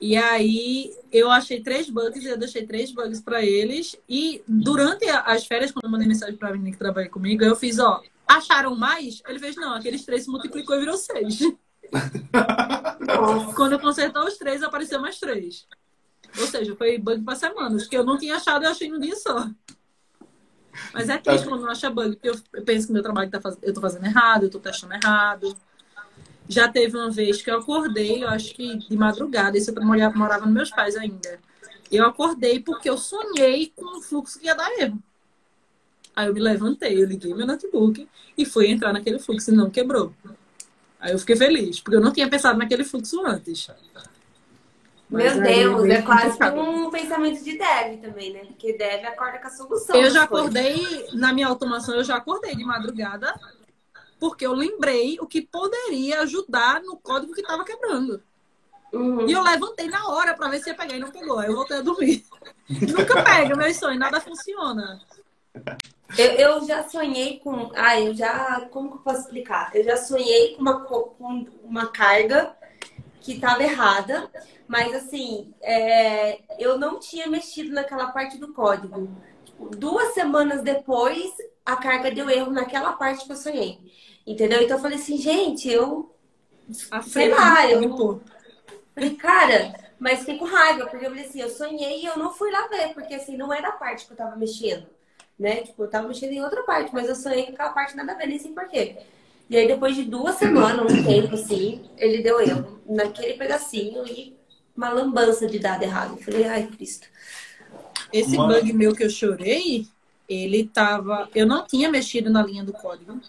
E 0.00 0.16
aí 0.16 0.94
eu 1.12 1.30
achei 1.30 1.62
três 1.62 1.88
bugs 1.88 2.22
e 2.24 2.28
eu 2.28 2.36
deixei 2.36 2.66
três 2.66 2.90
bugs 2.90 3.20
para 3.20 3.42
eles. 3.44 3.96
E 4.08 4.42
durante 4.48 5.08
as 5.08 5.46
férias, 5.46 5.70
quando 5.70 5.84
eu 5.84 5.90
mandei 5.90 6.08
mensagem 6.08 6.36
para 6.36 6.48
a 6.48 6.52
menina 6.52 6.72
que 6.72 6.78
trabalha 6.78 7.08
comigo, 7.08 7.44
eu 7.44 7.54
fiz, 7.54 7.78
ó, 7.78 8.02
acharam 8.26 8.74
mais? 8.74 9.22
Ele 9.26 9.38
fez, 9.38 9.54
não, 9.56 9.74
aqueles 9.74 10.04
três 10.04 10.24
se 10.24 10.30
multiplicou 10.30 10.76
e 10.76 10.80
virou 10.80 10.96
seis. 10.96 11.40
Quando 13.54 13.72
eu 13.72 13.78
consertou 13.78 14.24
os 14.24 14.36
três, 14.36 14.62
apareceu 14.62 15.00
mais 15.00 15.18
três. 15.18 15.66
Ou 16.38 16.46
seja, 16.46 16.74
foi 16.76 16.98
bug 16.98 17.22
para 17.22 17.36
semanas, 17.36 17.86
que 17.86 17.96
eu 17.96 18.04
não 18.04 18.18
tinha 18.18 18.36
achado, 18.36 18.64
eu 18.64 18.70
achei 18.70 18.88
num 18.88 18.98
dia 18.98 19.16
só. 19.16 19.48
Mas 20.92 21.08
é 21.08 21.18
triste 21.18 21.46
quando 21.46 21.62
não 21.62 21.70
acha 21.70 21.90
bug, 21.90 22.16
porque 22.16 22.28
eu 22.28 22.62
penso 22.64 22.88
que 22.88 22.92
meu 22.92 23.02
trabalho 23.02 23.30
tá 23.30 23.40
faz... 23.40 23.56
eu 23.62 23.72
tô 23.72 23.80
fazendo 23.80 24.04
errado, 24.06 24.44
eu 24.44 24.50
tô 24.50 24.58
testando 24.58 24.94
errado. 24.94 25.56
Já 26.48 26.68
teve 26.68 26.96
uma 26.96 27.10
vez 27.10 27.40
que 27.40 27.50
eu 27.50 27.58
acordei, 27.58 28.22
eu 28.22 28.28
acho 28.28 28.54
que 28.54 28.76
de 28.76 28.96
madrugada, 28.96 29.56
isso 29.56 29.70
eu 29.70 29.84
morava 29.84 30.44
nos 30.44 30.54
meus 30.54 30.70
pais 30.70 30.96
ainda. 30.96 31.38
Eu 31.90 32.04
acordei 32.04 32.60
porque 32.60 32.90
eu 32.90 32.98
sonhei 32.98 33.72
com 33.74 33.98
um 33.98 34.02
fluxo 34.02 34.38
que 34.38 34.46
ia 34.46 34.54
dar 34.54 34.70
erro. 34.78 35.02
Aí 36.14 36.26
eu 36.26 36.34
me 36.34 36.40
levantei, 36.40 37.02
eu 37.02 37.06
liguei 37.06 37.34
meu 37.34 37.46
notebook 37.46 38.08
e 38.36 38.44
fui 38.44 38.68
entrar 38.68 38.92
naquele 38.92 39.18
fluxo 39.18 39.50
e 39.50 39.54
não 39.54 39.70
quebrou. 39.70 40.12
Aí 41.04 41.12
eu 41.12 41.18
fiquei 41.18 41.36
feliz, 41.36 41.80
porque 41.80 41.96
eu 41.96 42.00
não 42.00 42.10
tinha 42.10 42.26
pensado 42.30 42.58
naquele 42.58 42.82
fluxo 42.82 43.20
antes. 43.26 43.68
Meu 45.10 45.38
Deus, 45.38 45.84
é 45.84 46.00
quase 46.00 46.42
um 46.58 46.88
pensamento 46.88 47.44
de 47.44 47.58
dev 47.58 48.00
também, 48.00 48.32
né? 48.32 48.40
Porque 48.46 48.72
dev 48.72 49.04
acorda 49.04 49.38
com 49.38 49.46
a 49.46 49.50
solução. 49.50 49.96
Eu 49.96 50.10
já 50.10 50.22
acordei, 50.22 51.06
na 51.12 51.30
minha 51.30 51.46
automação, 51.46 51.94
eu 51.94 52.02
já 52.02 52.16
acordei 52.16 52.56
de 52.56 52.64
madrugada 52.64 53.38
porque 54.18 54.46
eu 54.46 54.54
lembrei 54.54 55.18
o 55.20 55.26
que 55.26 55.42
poderia 55.42 56.22
ajudar 56.22 56.80
no 56.80 56.96
código 56.96 57.34
que 57.34 57.42
estava 57.42 57.66
quebrando. 57.66 58.22
Uhum. 58.90 59.28
E 59.28 59.32
eu 59.32 59.42
levantei 59.42 59.88
na 59.88 60.08
hora 60.08 60.32
para 60.32 60.48
ver 60.48 60.60
se 60.60 60.70
ia 60.70 60.74
pegar 60.74 60.96
e 60.96 61.00
não 61.00 61.10
pegou. 61.10 61.38
Aí 61.38 61.48
eu 61.48 61.54
voltei 61.54 61.76
a 61.76 61.82
dormir. 61.82 62.24
Nunca 62.66 63.22
pega, 63.22 63.54
meu 63.54 63.74
sonho, 63.74 63.98
nada 63.98 64.22
funciona. 64.22 65.02
Eu, 66.16 66.26
eu, 66.32 66.66
já 66.66 66.88
sonhei 66.88 67.38
com. 67.40 67.70
Ah, 67.74 68.00
eu 68.00 68.14
já. 68.14 68.62
Como 68.70 68.90
que 68.90 68.96
eu 68.96 69.00
posso 69.00 69.20
explicar? 69.22 69.70
Eu 69.74 69.84
já 69.84 69.96
sonhei 69.96 70.54
com 70.54 70.62
uma, 70.62 70.80
com 70.84 71.46
uma 71.64 71.86
carga 71.86 72.54
que 73.20 73.32
estava 73.32 73.62
errada, 73.62 74.30
mas 74.68 74.94
assim, 74.94 75.52
é, 75.62 76.40
eu 76.58 76.78
não 76.78 77.00
tinha 77.00 77.26
mexido 77.26 77.72
naquela 77.72 78.12
parte 78.12 78.38
do 78.38 78.52
código. 78.52 79.08
Duas 79.78 80.12
semanas 80.12 80.62
depois, 80.62 81.32
a 81.64 81.76
carga 81.76 82.10
deu 82.10 82.28
erro 82.28 82.52
naquela 82.52 82.92
parte 82.92 83.24
que 83.24 83.32
eu 83.32 83.36
sonhei. 83.36 83.78
Entendeu? 84.26 84.62
Então 84.62 84.76
eu 84.76 84.82
falei 84.82 84.98
assim, 84.98 85.16
gente, 85.16 85.70
eu. 85.70 86.14
A 86.90 87.02
sei 87.02 87.28
lá, 87.30 87.68
eu. 87.70 88.20
Falei, 88.94 89.16
cara, 89.16 89.74
mas 89.98 90.20
fiquei 90.20 90.38
com 90.38 90.44
raiva, 90.44 90.86
porque 90.86 91.04
eu 91.04 91.10
falei 91.10 91.24
assim, 91.24 91.40
eu 91.40 91.50
sonhei 91.50 92.02
e 92.02 92.06
eu 92.06 92.16
não 92.16 92.32
fui 92.32 92.50
lá 92.50 92.68
ver, 92.68 92.94
porque 92.94 93.14
assim, 93.14 93.36
não 93.36 93.52
era 93.52 93.68
a 93.68 93.72
parte 93.72 94.06
que 94.06 94.12
eu 94.12 94.16
tava 94.16 94.36
mexendo. 94.36 94.86
Né? 95.38 95.62
Tipo, 95.62 95.84
eu 95.84 95.90
tava 95.90 96.08
mexendo 96.08 96.32
em 96.32 96.42
outra 96.42 96.62
parte, 96.62 96.92
mas 96.92 97.08
eu 97.08 97.14
sonhei 97.14 97.46
com 97.46 97.52
aquela 97.52 97.70
parte 97.70 97.96
nada 97.96 98.12
a 98.12 98.14
ver, 98.14 98.26
nem 98.26 98.38
sei 98.38 98.52
porquê. 98.52 98.96
E 99.50 99.56
aí, 99.56 99.66
depois 99.66 99.94
de 99.94 100.04
duas 100.04 100.36
semanas, 100.36 100.90
um 100.90 101.04
tempo 101.04 101.34
assim, 101.34 101.84
ele 101.98 102.22
deu 102.22 102.40
erro 102.40 102.80
naquele 102.86 103.34
pedacinho 103.34 104.06
e 104.06 104.36
uma 104.76 104.88
lambança 104.90 105.46
de 105.46 105.58
dado 105.58 105.82
errado. 105.82 106.16
Eu 106.16 106.22
falei, 106.22 106.44
ai, 106.44 106.66
Cristo. 106.66 107.08
Esse 108.12 108.36
bug 108.36 108.72
meu 108.72 108.94
que 108.94 109.04
eu 109.04 109.10
chorei, 109.10 109.86
ele 110.28 110.68
tava. 110.68 111.28
Eu 111.34 111.46
não 111.46 111.66
tinha 111.66 111.90
mexido 111.90 112.30
na 112.30 112.42
linha 112.42 112.64
do 112.64 112.72
código. 112.72 113.20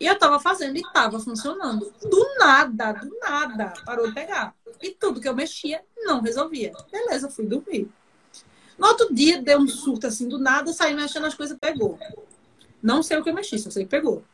E 0.00 0.06
eu 0.06 0.18
tava 0.18 0.40
fazendo 0.40 0.76
e 0.76 0.82
tava 0.92 1.20
funcionando. 1.20 1.92
Do 2.02 2.26
nada, 2.38 2.92
do 2.92 3.16
nada, 3.20 3.72
parou 3.84 4.08
de 4.08 4.14
pegar. 4.14 4.54
E 4.82 4.90
tudo 4.90 5.20
que 5.20 5.28
eu 5.28 5.34
mexia 5.34 5.82
não 5.98 6.20
resolvia. 6.20 6.72
Beleza, 6.90 7.30
fui 7.30 7.46
dormir. 7.46 7.88
No 8.82 8.88
outro 8.88 9.14
dia, 9.14 9.40
deu 9.40 9.60
um 9.60 9.68
surto 9.68 10.08
assim 10.08 10.28
do 10.28 10.40
nada, 10.40 10.72
saí 10.72 10.92
mexendo 10.92 11.26
as 11.26 11.34
coisas, 11.34 11.56
pegou. 11.56 11.96
Não 12.82 13.00
sei 13.00 13.16
o 13.16 13.22
que 13.22 13.30
eu 13.30 13.34
mexi, 13.34 13.56
só 13.56 13.70
sei 13.70 13.84
que 13.84 13.90
pegou. 13.90 14.24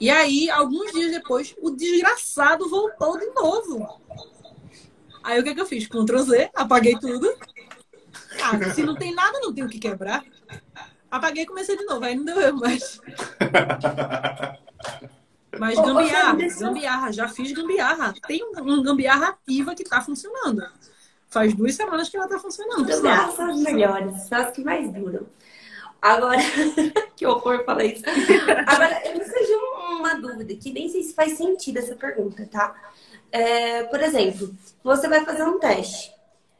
E 0.00 0.08
aí, 0.08 0.48
alguns 0.48 0.90
dias 0.90 1.12
depois, 1.12 1.54
o 1.60 1.68
desgraçado 1.68 2.66
voltou 2.70 3.18
de 3.18 3.26
novo. 3.26 4.00
Aí 5.22 5.38
o 5.38 5.42
que, 5.42 5.50
é 5.50 5.54
que 5.54 5.60
eu 5.60 5.66
fiz? 5.66 5.86
Ctrl 5.86 6.22
Z, 6.22 6.50
apaguei 6.54 6.98
tudo. 6.98 7.30
Ah, 8.42 8.72
se 8.72 8.82
não 8.82 8.94
tem 8.94 9.14
nada, 9.14 9.38
não 9.40 9.52
tem 9.52 9.64
o 9.64 9.68
que 9.68 9.78
quebrar. 9.78 10.24
Apaguei 11.10 11.42
e 11.42 11.46
comecei 11.46 11.76
de 11.76 11.84
novo, 11.84 12.02
aí 12.02 12.16
não 12.16 12.24
deu 12.24 12.40
erro, 12.40 12.58
mas. 12.58 13.02
Mas 15.58 15.78
gambiarra, 15.78 16.38
gambiarra, 16.58 17.12
já 17.12 17.28
fiz 17.28 17.52
gambiarra. 17.52 18.14
Tem 18.26 18.42
um 18.42 18.82
gambiarra 18.82 19.28
ativa 19.28 19.74
que 19.74 19.84
tá 19.84 20.00
funcionando. 20.00 20.64
Faz 21.30 21.54
duas 21.54 21.74
semanas 21.76 22.08
que 22.08 22.16
ela 22.16 22.28
tá 22.28 22.38
funcionando. 22.38 22.84
Gambiarra 22.84 23.30
são 23.30 23.50
as 23.50 23.60
melhores, 23.60 24.22
são 24.22 24.38
as 24.38 24.50
que 24.50 24.64
mais 24.64 24.92
duram. 24.92 25.26
Agora, 26.02 26.38
que 27.14 27.24
horror 27.24 27.64
falar 27.64 27.84
isso. 27.84 28.02
Agora, 28.66 29.00
eu 29.06 29.12
preciso 29.12 29.52
uma 29.98 30.14
dúvida, 30.14 30.54
que 30.56 30.72
nem 30.72 30.88
sei 30.88 31.02
se 31.04 31.14
faz 31.14 31.36
sentido 31.36 31.78
essa 31.78 31.94
pergunta, 31.94 32.48
tá? 32.50 32.74
É, 33.30 33.84
por 33.84 34.00
exemplo, 34.00 34.52
você 34.82 35.06
vai 35.06 35.24
fazer 35.24 35.44
um 35.44 35.58
teste 35.58 36.12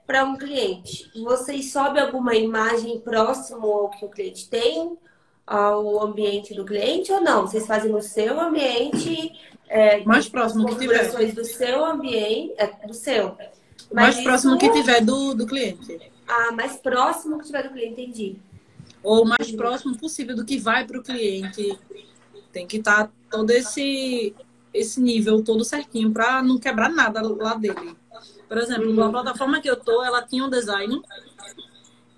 para 0.07 0.25
um 0.25 0.37
cliente. 0.37 1.11
Você 1.23 1.61
sobe 1.63 1.99
alguma 1.99 2.37
imagem 2.37 3.01
próximo 3.01 3.67
ao 3.67 3.91
que 3.91 4.05
o 4.05 4.09
cliente 4.09 4.49
tem, 4.49 4.97
ao 5.45 6.01
ambiente 6.01 6.55
do 6.55 6.65
cliente 6.65 7.11
ou 7.11 7.21
não? 7.21 7.47
Vocês 7.47 7.67
fazem 7.67 7.91
no 7.91 8.03
seu 8.03 8.39
ambiente, 8.39 9.33
é, 9.69 10.05
mais 10.05 10.29
próximo 10.29 10.67
que 10.67 10.77
tiver. 10.77 11.33
do 11.33 11.45
seu 11.45 11.85
ambiente, 11.85 12.55
é, 12.57 12.67
do 12.87 12.95
seu. 12.95 13.37
Mas 13.93 14.15
mais 14.15 14.25
próximo 14.25 14.59
que 14.59 14.71
tiver 14.71 15.01
do, 15.05 15.35
do 15.35 15.47
cliente. 15.47 16.01
Ah, 16.27 16.53
mais 16.53 16.77
próximo 16.77 17.39
que 17.39 17.47
tiver 17.47 17.65
do 17.65 17.71
cliente, 17.71 18.01
entendi. 18.01 18.37
Ou 19.03 19.25
mais 19.25 19.51
próximo 19.51 19.97
possível 19.97 20.37
do 20.37 20.45
que 20.45 20.59
vai 20.59 20.87
para 20.87 20.99
o 20.99 21.03
cliente. 21.03 21.79
Tem 22.53 22.67
que 22.67 22.77
estar 22.77 23.07
tá 23.07 23.13
todo 23.31 23.51
esse 23.51 24.35
esse 24.73 25.01
nível 25.01 25.43
todo 25.43 25.65
certinho 25.65 26.13
para 26.13 26.43
não 26.43 26.57
quebrar 26.57 26.89
nada 26.89 27.21
lá 27.23 27.55
dele. 27.55 27.97
Por 28.49 28.59
exemplo, 28.59 28.91
uhum. 28.91 29.03
a 29.03 29.11
plataforma 29.11 29.61
que 29.61 29.69
eu 29.69 29.77
tô, 29.77 30.03
ela 30.03 30.23
tinha 30.23 30.45
um 30.45 30.51
design 30.51 31.03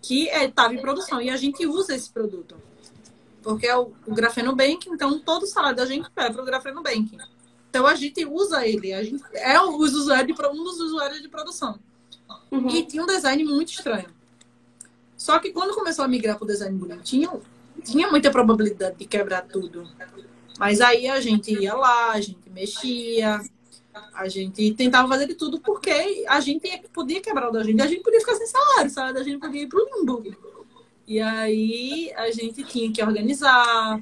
que 0.03 0.29
estava 0.29 0.75
é, 0.75 0.77
em 0.77 0.81
produção 0.81 1.21
e 1.21 1.31
a 1.31 1.37
gente 1.37 1.67
usa 1.67 1.95
esse 1.95 2.11
produto. 2.11 2.57
Porque 3.43 3.67
é 3.67 3.77
o, 3.77 3.93
o 4.07 4.15
Grafeno 4.15 4.55
Bank, 4.55 4.89
então 4.89 5.19
todo 5.19 5.45
o 5.45 5.47
salário 5.47 5.77
da 5.77 5.87
gente 5.87 6.09
vai 6.15 6.33
para 6.33 6.43
o 6.43 6.45
Grafeno 6.45 6.83
Bank. 6.83 7.17
Então 7.73 7.87
a 7.87 7.95
gente 7.95 8.23
usa 8.27 8.67
ele, 8.67 8.93
a 8.93 9.03
gente 9.03 9.25
é 9.33 9.59
um 9.59 9.79
dos 9.79 9.95
usuários 9.95 11.23
de 11.23 11.29
produção. 11.31 11.79
Uhum. 12.51 12.69
E 12.69 12.85
tinha 12.85 13.03
um 13.03 13.07
design 13.07 13.43
muito 13.45 13.73
estranho. 13.73 14.11
Só 15.17 15.39
que 15.39 15.53
quando 15.53 15.75
começou 15.75 16.05
a 16.05 16.09
migrar 16.09 16.37
para 16.37 16.45
o 16.45 16.47
design 16.47 16.77
bonitinho, 16.77 17.41
tinha 17.83 18.11
muita 18.11 18.31
probabilidade 18.31 18.99
de 18.99 19.07
quebrar 19.07 19.47
tudo. 19.47 19.89
Mas 20.59 20.83
aí 20.83 21.09
a 21.09 21.19
gente 21.19 21.51
ia 21.51 21.73
lá, 21.73 22.11
a 22.11 22.21
gente 22.21 22.51
mexia, 22.51 23.41
a 24.13 24.29
gente 24.29 24.75
tentava 24.75 25.09
fazer 25.09 25.27
de 25.27 25.35
tudo 25.35 25.59
porque 25.59 26.27
a 26.29 26.41
gente 26.41 26.69
podia 26.93 27.23
quebrar 27.23 27.49
o 27.49 27.53
da 27.53 27.65
gente, 27.65 27.81
a 27.81 27.87
gente 27.87 28.03
podia 28.03 28.21
ficar 28.21 28.35
sem 28.35 28.49
salário, 28.49 28.91
sabe? 28.91 29.19
A 29.19 29.23
gente 29.23 29.39
podia 29.39 29.63
ir 29.63 29.67
pro 29.67 29.89
limbo. 29.97 30.23
E 31.09 31.19
aí 31.19 32.13
a 32.17 32.31
gente 32.31 32.63
tinha 32.65 32.93
que 32.93 33.03
organizar, 33.03 33.99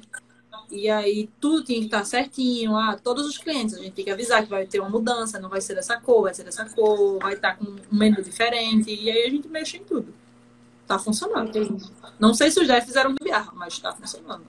e 0.71 0.89
aí 0.89 1.29
tudo 1.39 1.63
tinha 1.63 1.79
que 1.79 1.85
estar 1.85 2.03
certinho. 2.05 2.75
Ah, 2.75 2.97
todos 3.01 3.27
os 3.27 3.37
clientes, 3.37 3.75
a 3.75 3.79
gente 3.79 3.91
tem 3.91 4.05
que 4.05 4.11
avisar 4.11 4.43
que 4.43 4.49
vai 4.49 4.65
ter 4.65 4.79
uma 4.79 4.89
mudança, 4.89 5.39
não 5.39 5.49
vai 5.49 5.61
ser 5.61 5.75
dessa 5.75 5.99
cor, 5.99 6.23
vai 6.23 6.33
ser 6.33 6.43
dessa 6.43 6.65
cor, 6.65 7.19
vai 7.19 7.33
estar 7.33 7.57
com 7.57 7.65
um 7.65 7.77
menu 7.91 8.21
diferente. 8.21 8.93
E 8.93 9.11
aí 9.11 9.23
a 9.23 9.29
gente 9.29 9.47
mexe 9.47 9.77
em 9.77 9.83
tudo. 9.83 10.13
Tá 10.87 10.97
funcionando. 10.97 11.51
Não 12.19 12.33
sei 12.33 12.51
se 12.51 12.59
os 12.59 12.67
já 12.67 12.81
fizeram 12.81 13.15
gambiarra, 13.15 13.51
mas 13.55 13.77
tá 13.79 13.93
funcionando. 13.93 14.45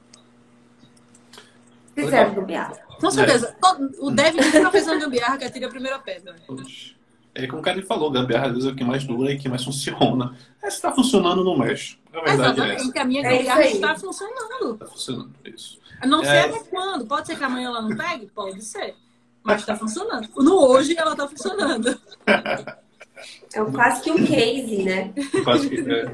Fizeram 1.94 2.34
gambiarra. 2.34 2.78
Com 3.00 3.10
certeza. 3.10 3.48
É. 3.48 3.76
O 4.00 4.10
Dev 4.10 4.36
nunca 4.36 4.70
fez 4.72 4.86
uma 4.86 4.96
gambiarra 4.96 5.38
que 5.38 5.44
atire 5.44 5.64
a 5.64 5.68
primeira 5.68 5.98
pedra. 5.98 6.36
É 7.34 7.46
como 7.46 7.60
o 7.60 7.64
cara 7.64 7.82
falou, 7.82 8.10
gambiarra 8.10 8.46
às 8.46 8.52
vezes 8.52 8.68
é 8.68 8.72
o 8.72 8.76
que 8.76 8.84
mais 8.84 9.04
dura 9.04 9.32
e 9.32 9.38
que 9.38 9.48
mais 9.48 9.64
funciona. 9.64 10.36
É, 10.62 10.70
se 10.70 10.76
está 10.76 10.92
funcionando, 10.92 11.42
não 11.42 11.56
mexe. 11.56 11.98
A 12.12 12.20
verdade 12.20 12.60
é 12.60 12.64
Exatamente, 12.74 12.98
é 12.98 13.00
a 13.00 13.04
minha 13.04 13.22
gambiarra 13.22 13.62
é 13.62 13.72
está 13.72 13.94
funcionando. 13.96 14.74
Está 14.74 14.86
funcionando, 14.86 15.32
isso. 15.44 15.81
Não 16.06 16.22
sei 16.22 16.32
é... 16.32 16.40
até 16.40 16.58
quando. 16.64 17.06
Pode 17.06 17.26
ser 17.26 17.36
que 17.36 17.44
amanhã 17.44 17.68
ela 17.68 17.82
não 17.82 17.96
pegue? 17.96 18.26
Pode 18.26 18.62
ser. 18.62 18.94
Mas 19.42 19.60
está 19.60 19.76
funcionando. 19.76 20.28
No 20.36 20.54
hoje 20.66 20.96
ela 20.96 21.12
está 21.12 21.28
funcionando. 21.28 21.98
É 23.54 23.64
quase 23.72 24.02
que 24.02 24.10
um 24.10 24.24
case, 24.24 24.82
né? 24.82 25.12
Quase 25.44 25.68
que, 25.68 25.76
é. 25.78 26.12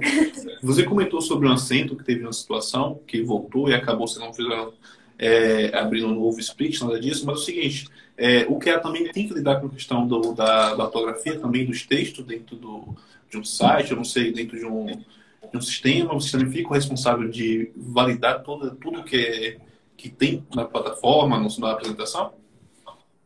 Você 0.62 0.82
comentou 0.82 1.20
sobre 1.20 1.48
um 1.48 1.52
assento 1.52 1.96
que 1.96 2.04
teve 2.04 2.22
uma 2.22 2.32
situação 2.32 3.00
que 3.06 3.22
voltou 3.22 3.68
e 3.68 3.74
acabou 3.74 4.06
você 4.06 4.18
não 4.18 4.32
fazendo 4.32 4.74
é, 5.18 5.76
abrindo 5.76 6.06
um 6.06 6.14
novo 6.14 6.38
split, 6.38 6.80
nada 6.80 7.00
disso, 7.00 7.26
mas 7.26 7.38
é 7.38 7.40
o 7.40 7.44
seguinte, 7.44 7.88
é, 8.16 8.46
o 8.48 8.58
que 8.58 8.70
ela 8.70 8.80
também 8.80 9.10
tem 9.10 9.26
que 9.26 9.34
lidar 9.34 9.60
com 9.60 9.66
a 9.66 9.70
questão 9.70 10.06
do, 10.06 10.32
da, 10.32 10.74
da 10.74 10.84
ortografia, 10.84 11.38
também 11.38 11.66
dos 11.66 11.84
textos 11.84 12.24
dentro 12.24 12.56
do, 12.56 12.96
de 13.28 13.36
um 13.36 13.44
site, 13.44 13.90
eu 13.90 13.96
não 13.96 14.04
sei, 14.04 14.32
dentro 14.32 14.56
de 14.56 14.64
um, 14.64 14.86
de 14.86 15.56
um 15.56 15.60
sistema, 15.60 16.14
você 16.14 16.32
também 16.32 16.52
fica 16.52 16.68
o 16.68 16.72
responsável 16.72 17.28
de 17.28 17.70
validar 17.76 18.42
toda, 18.42 18.70
tudo 18.76 19.02
que, 19.02 19.16
é, 19.16 19.56
que 19.98 20.08
tem 20.08 20.46
na 20.54 20.64
plataforma, 20.64 21.44
na 21.58 21.72
apresentação? 21.72 22.32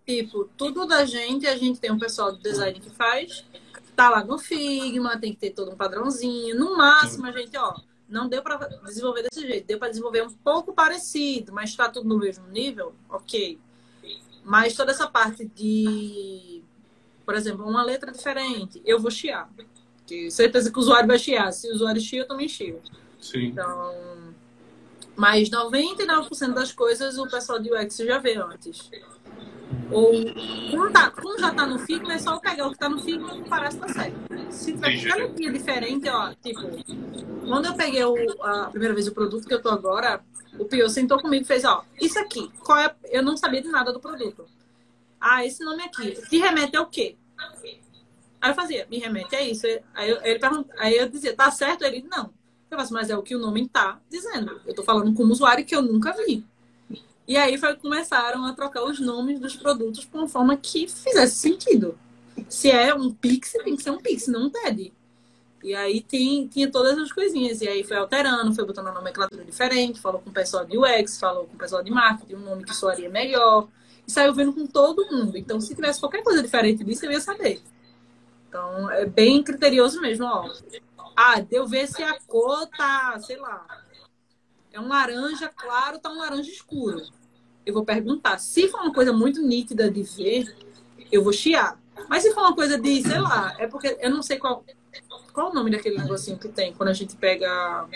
Tipo, 0.07 0.49
tudo 0.57 0.87
da 0.87 1.05
gente, 1.05 1.47
a 1.47 1.57
gente 1.57 1.79
tem 1.79 1.93
um 1.93 1.99
pessoal 1.99 2.33
de 2.33 2.43
design 2.43 2.81
que 2.81 2.91
faz, 2.91 3.45
tá 3.95 4.09
lá 4.09 4.25
no 4.25 4.39
Figma, 4.39 5.21
tem 5.21 5.33
que 5.33 5.39
ter 5.39 5.51
todo 5.51 5.71
um 5.71 5.77
padrãozinho. 5.77 6.59
No 6.59 6.77
máximo, 6.77 7.27
a 7.27 7.31
gente, 7.31 7.57
ó, 7.57 7.79
não 8.09 8.27
deu 8.27 8.43
para 8.43 8.57
desenvolver 8.85 9.23
desse 9.23 9.47
jeito, 9.47 9.67
deu 9.67 9.79
para 9.79 9.91
desenvolver 9.91 10.23
um 10.23 10.33
pouco 10.33 10.73
parecido, 10.73 11.53
mas 11.53 11.71
está 11.71 11.89
tudo 11.89 12.09
no 12.09 12.19
mesmo 12.19 12.49
nível, 12.49 12.95
ok. 13.09 13.61
Mas 14.43 14.75
toda 14.75 14.91
essa 14.91 15.07
parte 15.07 15.45
de, 15.45 16.63
por 17.25 17.35
exemplo, 17.35 17.69
uma 17.69 17.85
letra 17.85 18.11
diferente, 18.11 18.83
eu 18.85 18.99
vou 18.99 19.11
chiar. 19.11 19.49
Que 20.07 20.31
certeza 20.31 20.73
que 20.73 20.79
o 20.79 20.81
usuário 20.81 21.07
vai 21.07 21.19
chiar. 21.19 21.53
Se 21.53 21.69
o 21.71 21.75
usuário 21.75 22.01
chia, 22.01 22.23
eu 22.23 22.27
também 22.27 22.49
chio. 22.49 22.81
Sim. 23.21 23.47
Então, 23.47 23.95
mas 25.23 25.49
99% 25.49 26.53
das 26.53 26.73
coisas 26.73 27.17
o 27.17 27.29
pessoal 27.29 27.61
de 27.61 27.73
UX 27.73 27.97
já 27.99 28.19
vê 28.19 28.35
antes. 28.35 28.91
Ou 29.89 30.11
como, 30.69 30.91
tá, 30.91 31.13
como 31.13 31.39
já 31.39 31.55
tá 31.55 31.65
no 31.65 31.79
Figma, 31.79 32.15
é 32.15 32.19
só 32.19 32.41
pegar 32.41 32.67
o 32.67 32.73
que 32.73 32.79
tá 32.79 32.89
no 32.89 33.01
Figma 33.01 33.33
e 33.37 33.39
comparar 33.39 33.71
se 33.71 33.79
tá 33.79 33.87
certo. 33.87 34.17
Se 34.51 34.73
tiver 34.73 35.01
qualquer 35.01 35.15
letrinha 35.15 35.53
diferente, 35.53 36.09
ó, 36.09 36.35
tipo, 36.43 36.63
quando 37.47 37.67
eu 37.67 37.75
peguei 37.75 38.05
o, 38.05 38.17
a 38.43 38.67
primeira 38.71 38.93
vez 38.93 39.07
o 39.07 39.13
produto 39.13 39.47
que 39.47 39.55
eu 39.55 39.63
tô 39.63 39.69
agora, 39.69 40.25
o 40.59 40.65
Pio 40.65 40.89
sentou 40.89 41.21
comigo 41.23 41.45
e 41.45 41.47
fez, 41.47 41.65
ó, 41.65 41.85
isso 42.01 42.19
aqui, 42.19 42.51
qual 42.59 42.81
é? 42.81 42.93
Eu 43.05 43.23
não 43.23 43.37
sabia 43.37 43.63
de 43.63 43.69
nada 43.69 43.93
do 43.93 44.01
produto. 44.01 44.45
Ah, 45.21 45.47
esse 45.47 45.65
nome 45.65 45.85
aqui, 45.85 46.21
te 46.29 46.39
remete 46.39 46.77
ao 46.77 46.87
quê? 46.87 47.17
Aí 48.41 48.51
eu 48.51 48.55
fazia, 48.57 48.89
me 48.91 48.99
remete 48.99 49.37
a 49.37 49.41
isso. 49.41 49.69
Aí 49.95 50.11
eu, 50.11 50.21
ele 50.25 50.41
aí 50.79 50.97
eu 50.97 51.09
dizia, 51.09 51.33
tá 51.33 51.49
certo? 51.53 51.85
Ele, 51.85 52.05
não. 52.11 52.35
Eu 52.73 52.79
faço, 52.79 52.95
mas 52.95 53.11
é 53.11 53.17
o 53.17 53.23
que 53.23 53.37
o 53.37 53.39
nome 53.39 53.69
tá 53.69 54.01
dizendo. 54.09 54.59
Eu 54.67 54.75
tô 54.75 54.83
falando 54.83 55.13
como 55.13 55.31
usuário 55.31 55.63
que 55.63 55.77
eu 55.77 55.83
nunca 55.83 56.11
vi. 56.13 56.43
E 57.29 57.37
aí 57.37 57.59
foi, 57.59 57.77
começaram 57.77 58.47
a 58.47 58.55
trocar 58.55 58.83
os 58.83 58.99
nomes 58.99 59.39
dos 59.39 59.55
produtos 59.55 60.01
de 60.01 60.09
uma 60.15 60.27
forma 60.27 60.57
que 60.57 60.89
fizesse 60.89 61.37
sentido. 61.37 61.99
Se 62.49 62.71
é 62.71 62.95
um 62.95 63.13
Pix, 63.13 63.53
tem 63.63 63.77
que 63.77 63.83
ser 63.83 63.91
um 63.91 63.99
Pix, 63.99 64.27
não 64.27 64.47
um 64.47 64.51
TED. 64.51 64.91
E 65.63 65.75
aí 65.75 66.01
tem, 66.01 66.49
tinha 66.49 66.71
todas 66.71 66.99
as 66.99 67.13
coisinhas. 67.13 67.61
E 67.61 67.69
aí 67.69 67.85
foi 67.85 67.99
alterando, 67.99 68.55
foi 68.55 68.65
botando 68.65 68.87
uma 68.87 68.95
nomenclatura 68.95 69.45
diferente, 69.45 70.01
falou 70.01 70.23
com 70.23 70.31
o 70.31 70.33
pessoal 70.33 70.65
de 70.65 70.79
UX, 70.79 71.21
falou 71.21 71.45
com 71.45 71.55
o 71.55 71.59
pessoal 71.59 71.83
de 71.83 71.91
marketing, 71.91 72.37
um 72.37 72.41
nome 72.41 72.65
que 72.65 72.75
soaria 72.75 73.11
melhor. 73.11 73.69
E 74.09 74.11
saiu 74.11 74.33
vendo 74.33 74.55
com 74.55 74.67
todo 74.67 75.07
mundo. 75.11 75.37
Então, 75.37 75.61
se 75.61 75.75
tivesse 75.75 76.01
qualquer 76.01 76.23
coisa 76.23 76.43
diferente 76.43 76.83
disso, 76.83 77.05
eu 77.05 77.13
ia 77.13 77.21
saber. 77.21 77.61
Então, 78.49 78.91
é 78.91 79.05
bem 79.05 79.43
criterioso 79.43 80.01
mesmo, 80.01 80.25
ó. 80.25 80.51
Ah, 81.25 81.41
deu 81.41 81.69
ver 81.69 81.87
se 81.87 82.03
a 82.03 82.19
cor 82.27 82.67
tá, 82.67 83.17
sei 83.21 83.37
lá, 83.37 83.65
é 84.73 84.81
um 84.81 84.89
laranja 84.89 85.49
claro, 85.49 86.01
tá 86.01 86.11
um 86.11 86.19
laranja 86.19 86.51
escuro. 86.51 87.01
Eu 87.65 87.73
vou 87.73 87.85
perguntar. 87.85 88.39
Se 88.39 88.67
for 88.67 88.81
uma 88.81 88.93
coisa 88.93 89.13
muito 89.13 89.41
nítida 89.41 89.89
de 89.89 90.03
ver, 90.03 90.53
eu 91.13 91.23
vou 91.23 91.33
chiar. 91.33 91.79
Mas 92.09 92.25
se 92.25 92.35
for 92.35 92.41
uma 92.41 92.57
coisa 92.57 92.77
de, 92.77 93.03
sei 93.03 93.21
lá, 93.21 93.55
é 93.61 93.69
porque 93.69 93.97
eu 94.01 94.11
não 94.11 94.21
sei 94.21 94.37
qual, 94.37 94.65
qual 95.33 95.53
o 95.53 95.55
nome 95.55 95.71
daquele 95.71 95.97
negocinho 95.97 96.37
que 96.37 96.49
tem 96.49 96.75
quando 96.75 96.89
a 96.89 96.93
gente 96.93 97.15
pega 97.15 97.87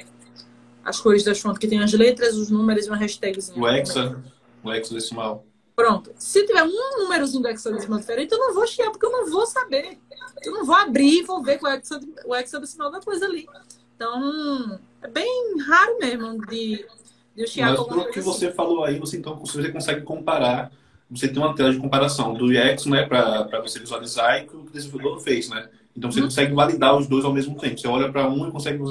as 0.85 1.01
cores 1.01 1.25
das 1.25 1.41
fontes, 1.41 1.59
que 1.59 1.67
tem 1.67 1.83
as 1.83 1.93
letras, 1.95 2.37
os 2.37 2.49
números 2.49 2.87
e 2.87 2.89
uma 2.89 2.97
hashtagzinha. 2.97 3.61
O 3.61 3.67
hexa, 3.67 4.23
o 4.63 4.73
hexadecimal. 4.73 5.45
Pronto. 5.77 6.11
Se 6.17 6.47
tiver 6.47 6.65
um 6.65 6.99
númerozinho 6.99 7.43
do 7.43 7.49
hexadecimal 7.49 7.99
diferente, 7.99 8.33
eu 8.33 8.39
não 8.39 8.55
vou 8.55 8.67
chiar, 8.67 8.91
porque 8.91 9.05
eu 9.05 9.13
não 9.13 9.31
vou 9.31 9.47
saber. 9.47 9.99
Eu 10.43 10.53
não 10.53 10.65
vou 10.65 10.75
abrir 10.75 11.21
e 11.21 11.23
vou 11.23 11.43
ver 11.43 11.59
qual 11.59 11.71
é 11.71 11.83
o 12.25 12.35
hexadecimal 12.35 12.91
da 12.91 13.01
coisa 13.01 13.27
ali. 13.27 13.47
Então, 13.95 14.81
é 15.03 15.09
bem 15.09 15.61
raro 15.67 15.99
mesmo 15.99 16.47
de, 16.47 16.87
de 17.35 17.43
eu 17.43 17.47
chiar 17.47 17.77
Mas 17.77 17.87
pelo 17.87 18.05
que 18.05 18.19
assim. 18.19 18.23
você 18.23 18.51
falou 18.51 18.85
aí, 18.85 18.99
você 18.99 19.19
então 19.19 19.39
você 19.39 19.71
consegue 19.71 20.01
comparar, 20.01 20.73
você 21.11 21.29
tem 21.29 21.39
uma 21.39 21.55
tela 21.55 21.73
de 21.73 21.79
comparação 21.79 22.33
do 22.33 22.47
UX, 22.47 22.87
né, 22.87 23.05
para 23.07 23.61
você 23.61 23.79
visualizar 23.79 24.41
e 24.41 24.45
o 24.45 24.49
que 24.49 24.57
o 24.57 24.71
desenvolvedor 24.71 25.21
fez, 25.21 25.51
né? 25.51 25.69
Então 25.95 26.11
você 26.11 26.21
hum. 26.21 26.25
consegue 26.25 26.55
validar 26.55 26.97
os 26.97 27.07
dois 27.07 27.25
ao 27.25 27.33
mesmo 27.35 27.55
tempo. 27.59 27.79
Você 27.79 27.87
olha 27.87 28.11
para 28.11 28.29
um 28.29 28.49
e 28.49 28.53
consegue 28.53 28.83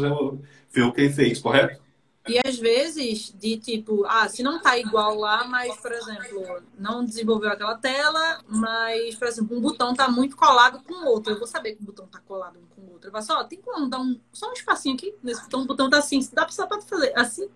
ver 0.71 0.83
o 0.83 0.91
que 0.91 1.01
ele 1.01 1.13
fez, 1.13 1.39
correto? 1.39 1.84
E 2.27 2.39
às 2.43 2.57
vezes, 2.57 3.31
de 3.37 3.57
tipo, 3.57 4.03
ah, 4.07 4.27
se 4.27 4.41
não 4.41 4.59
tá 4.59 4.77
igual 4.79 5.15
lá, 5.15 5.43
mas, 5.43 5.75
por 5.77 5.91
exemplo, 5.91 6.63
não 6.77 7.05
desenvolveu 7.05 7.51
aquela 7.51 7.77
tela, 7.77 8.39
mas, 8.47 9.15
por 9.15 9.27
exemplo, 9.27 9.55
um 9.55 9.61
botão 9.61 9.93
tá 9.93 10.09
muito 10.09 10.35
colado 10.35 10.81
com 10.83 10.93
o 10.93 11.07
outro. 11.07 11.33
Eu 11.33 11.37
vou 11.37 11.47
saber 11.47 11.75
que 11.75 11.83
o 11.83 11.85
botão 11.85 12.07
tá 12.07 12.19
colado 12.19 12.57
um 12.57 12.65
com 12.75 12.81
o 12.81 12.93
outro. 12.93 13.09
Eu 13.09 13.11
falo 13.11 13.23
assim, 13.23 13.33
ó, 13.33 13.43
tem 13.43 13.61
como 13.61 13.87
dar 13.87 13.99
um, 13.99 14.19
só 14.33 14.49
um 14.49 14.53
espacinho 14.53 14.95
aqui 14.95 15.13
nesse 15.21 15.43
botão, 15.43 15.61
o 15.61 15.65
botão 15.65 15.89
tá 15.89 15.99
assim, 15.99 16.19
dá 16.33 16.45
pra, 16.45 16.67
pra 16.67 16.81
fazer 16.81 17.13
assim. 17.15 17.47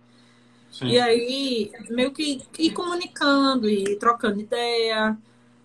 Sim. 0.72 0.86
E 0.86 1.00
aí, 1.00 1.72
meio 1.90 2.12
que 2.12 2.40
ir 2.60 2.72
comunicando 2.72 3.68
e 3.68 3.96
trocando 3.96 4.40
ideia. 4.40 5.18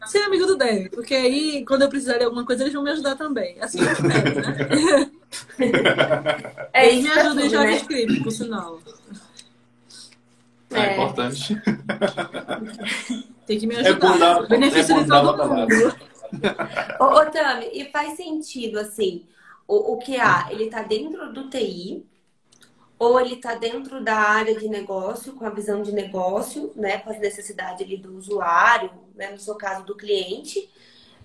Ser 0.07 0.19
amigo 0.23 0.47
do 0.47 0.57
Dev, 0.57 0.89
porque 0.91 1.15
aí, 1.15 1.65
quando 1.67 1.83
eu 1.83 1.89
precisar 1.89 2.19
de 2.19 2.25
alguma 2.25 2.45
coisa, 2.45 2.63
eles 2.63 2.75
vão 2.75 2.83
me 2.83 2.91
ajudar 2.91 3.17
também. 3.17 3.57
Assim 3.61 3.81
é 3.81 3.93
o 3.93 4.03
Dev, 4.03 4.37
né? 4.37 5.11
É, 6.73 6.89
eles 6.89 7.05
me 7.05 7.11
ajudam 7.11 7.41
em 7.45 7.49
né? 7.49 7.49
JavaScript, 7.49 8.23
por 8.23 8.31
sinal. 8.31 8.81
É, 10.73 10.81
é 10.81 10.93
importante. 10.93 11.61
Tem 13.47 13.59
que 13.59 13.67
me 13.67 13.77
ajudar. 13.77 14.15
É 14.15 14.19
dar, 14.19 14.49
Benefício 14.49 14.97
é 14.97 15.03
de 15.03 15.09
todo 15.09 15.49
mundo. 15.49 15.97
Ô, 17.01 17.05
ô 17.05 17.27
Tami, 17.27 17.71
e 17.73 17.85
faz 17.91 18.17
sentido, 18.17 18.79
assim, 18.79 19.25
o, 19.67 19.95
o 19.95 19.99
QA, 19.99 20.49
ele 20.51 20.69
tá 20.69 20.83
dentro 20.83 21.33
do 21.33 21.49
TI, 21.49 22.05
ou 23.05 23.21
ele 23.21 23.35
está 23.35 23.55
dentro 23.55 24.03
da 24.03 24.17
área 24.17 24.59
de 24.59 24.67
negócio, 24.67 25.35
com 25.35 25.45
a 25.45 25.51
visão 25.51 25.83
de 25.83 25.93
negócio, 25.93 26.73
né, 26.75 26.99
com 26.99 27.11
as 27.11 27.19
necessidades 27.19 27.85
ali 27.85 27.99
do 27.99 28.17
usuário, 28.17 28.91
né, 29.15 29.31
no 29.31 29.39
seu 29.39 29.55
caso 29.57 29.85
do 29.85 29.95
cliente, 29.95 30.71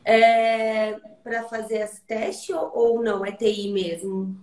é, 0.03 0.99
para 1.23 1.43
fazer 1.43 1.77
esse 1.77 2.01
teste 2.01 2.51
ou, 2.53 2.71
ou, 2.73 3.03
não? 3.03 3.25
É 3.25 3.31
TI 3.31 3.71
mesmo? 3.71 4.37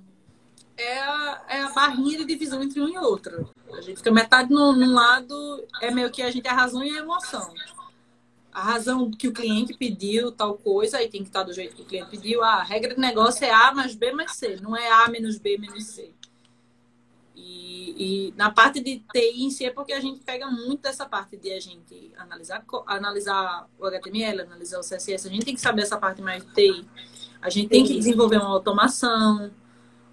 É 0.76 0.98
a, 0.98 1.44
é 1.48 1.62
a 1.62 1.70
barrinha 1.70 2.18
de 2.18 2.24
divisão 2.24 2.62
entre 2.62 2.80
um 2.80 2.88
e 2.88 2.98
outro. 2.98 3.50
A 3.72 3.80
gente 3.80 3.96
fica 3.96 4.10
metade 4.10 4.50
num, 4.50 4.72
num 4.72 4.92
lado, 4.92 5.66
é 5.80 5.90
meio 5.90 6.10
que 6.10 6.22
a 6.22 6.30
gente 6.30 6.46
é 6.46 6.50
a 6.50 6.54
razão 6.54 6.82
e 6.82 6.90
a 6.90 7.00
emoção. 7.00 7.52
A 8.52 8.62
razão 8.62 9.10
que 9.10 9.28
o 9.28 9.32
cliente 9.32 9.74
pediu 9.74 10.32
tal 10.32 10.54
coisa, 10.54 10.98
aí 10.98 11.08
tem 11.08 11.22
que 11.22 11.28
estar 11.28 11.42
do 11.42 11.52
jeito 11.52 11.76
que 11.76 11.82
o 11.82 11.86
cliente 11.86 12.10
pediu. 12.10 12.42
Ah, 12.42 12.56
a 12.56 12.62
regra 12.62 12.94
de 12.94 13.00
negócio 13.00 13.44
é 13.44 13.50
A 13.50 13.72
mais 13.72 13.94
B 13.94 14.12
mais 14.12 14.32
C, 14.32 14.56
não 14.62 14.76
é 14.76 14.90
A 14.90 15.08
menos 15.08 15.38
B 15.38 15.58
menos 15.58 15.84
C. 15.84 16.14
E, 17.38 18.32
na 18.34 18.50
parte 18.50 18.80
de 18.80 19.02
TI 19.12 19.44
em 19.44 19.50
si 19.50 19.66
é 19.66 19.70
porque 19.70 19.92
a 19.92 20.00
gente 20.00 20.20
pega 20.20 20.50
muito 20.50 20.82
dessa 20.82 21.04
parte 21.04 21.36
de 21.36 21.52
a 21.52 21.60
gente 21.60 22.10
analisar, 22.16 22.64
analisar 22.86 23.68
o 23.78 23.86
HTML, 23.86 24.42
analisar 24.42 24.78
o 24.78 24.82
CSS. 24.82 25.28
A 25.28 25.30
gente 25.30 25.44
tem 25.44 25.54
que 25.54 25.60
saber 25.60 25.82
essa 25.82 25.98
parte 25.98 26.22
mais 26.22 26.44
de 26.44 26.52
TI. 26.52 26.86
A 27.40 27.50
gente 27.50 27.68
tem 27.68 27.84
que 27.84 27.94
desenvolver 27.94 28.38
uma 28.38 28.48
automação. 28.48 29.50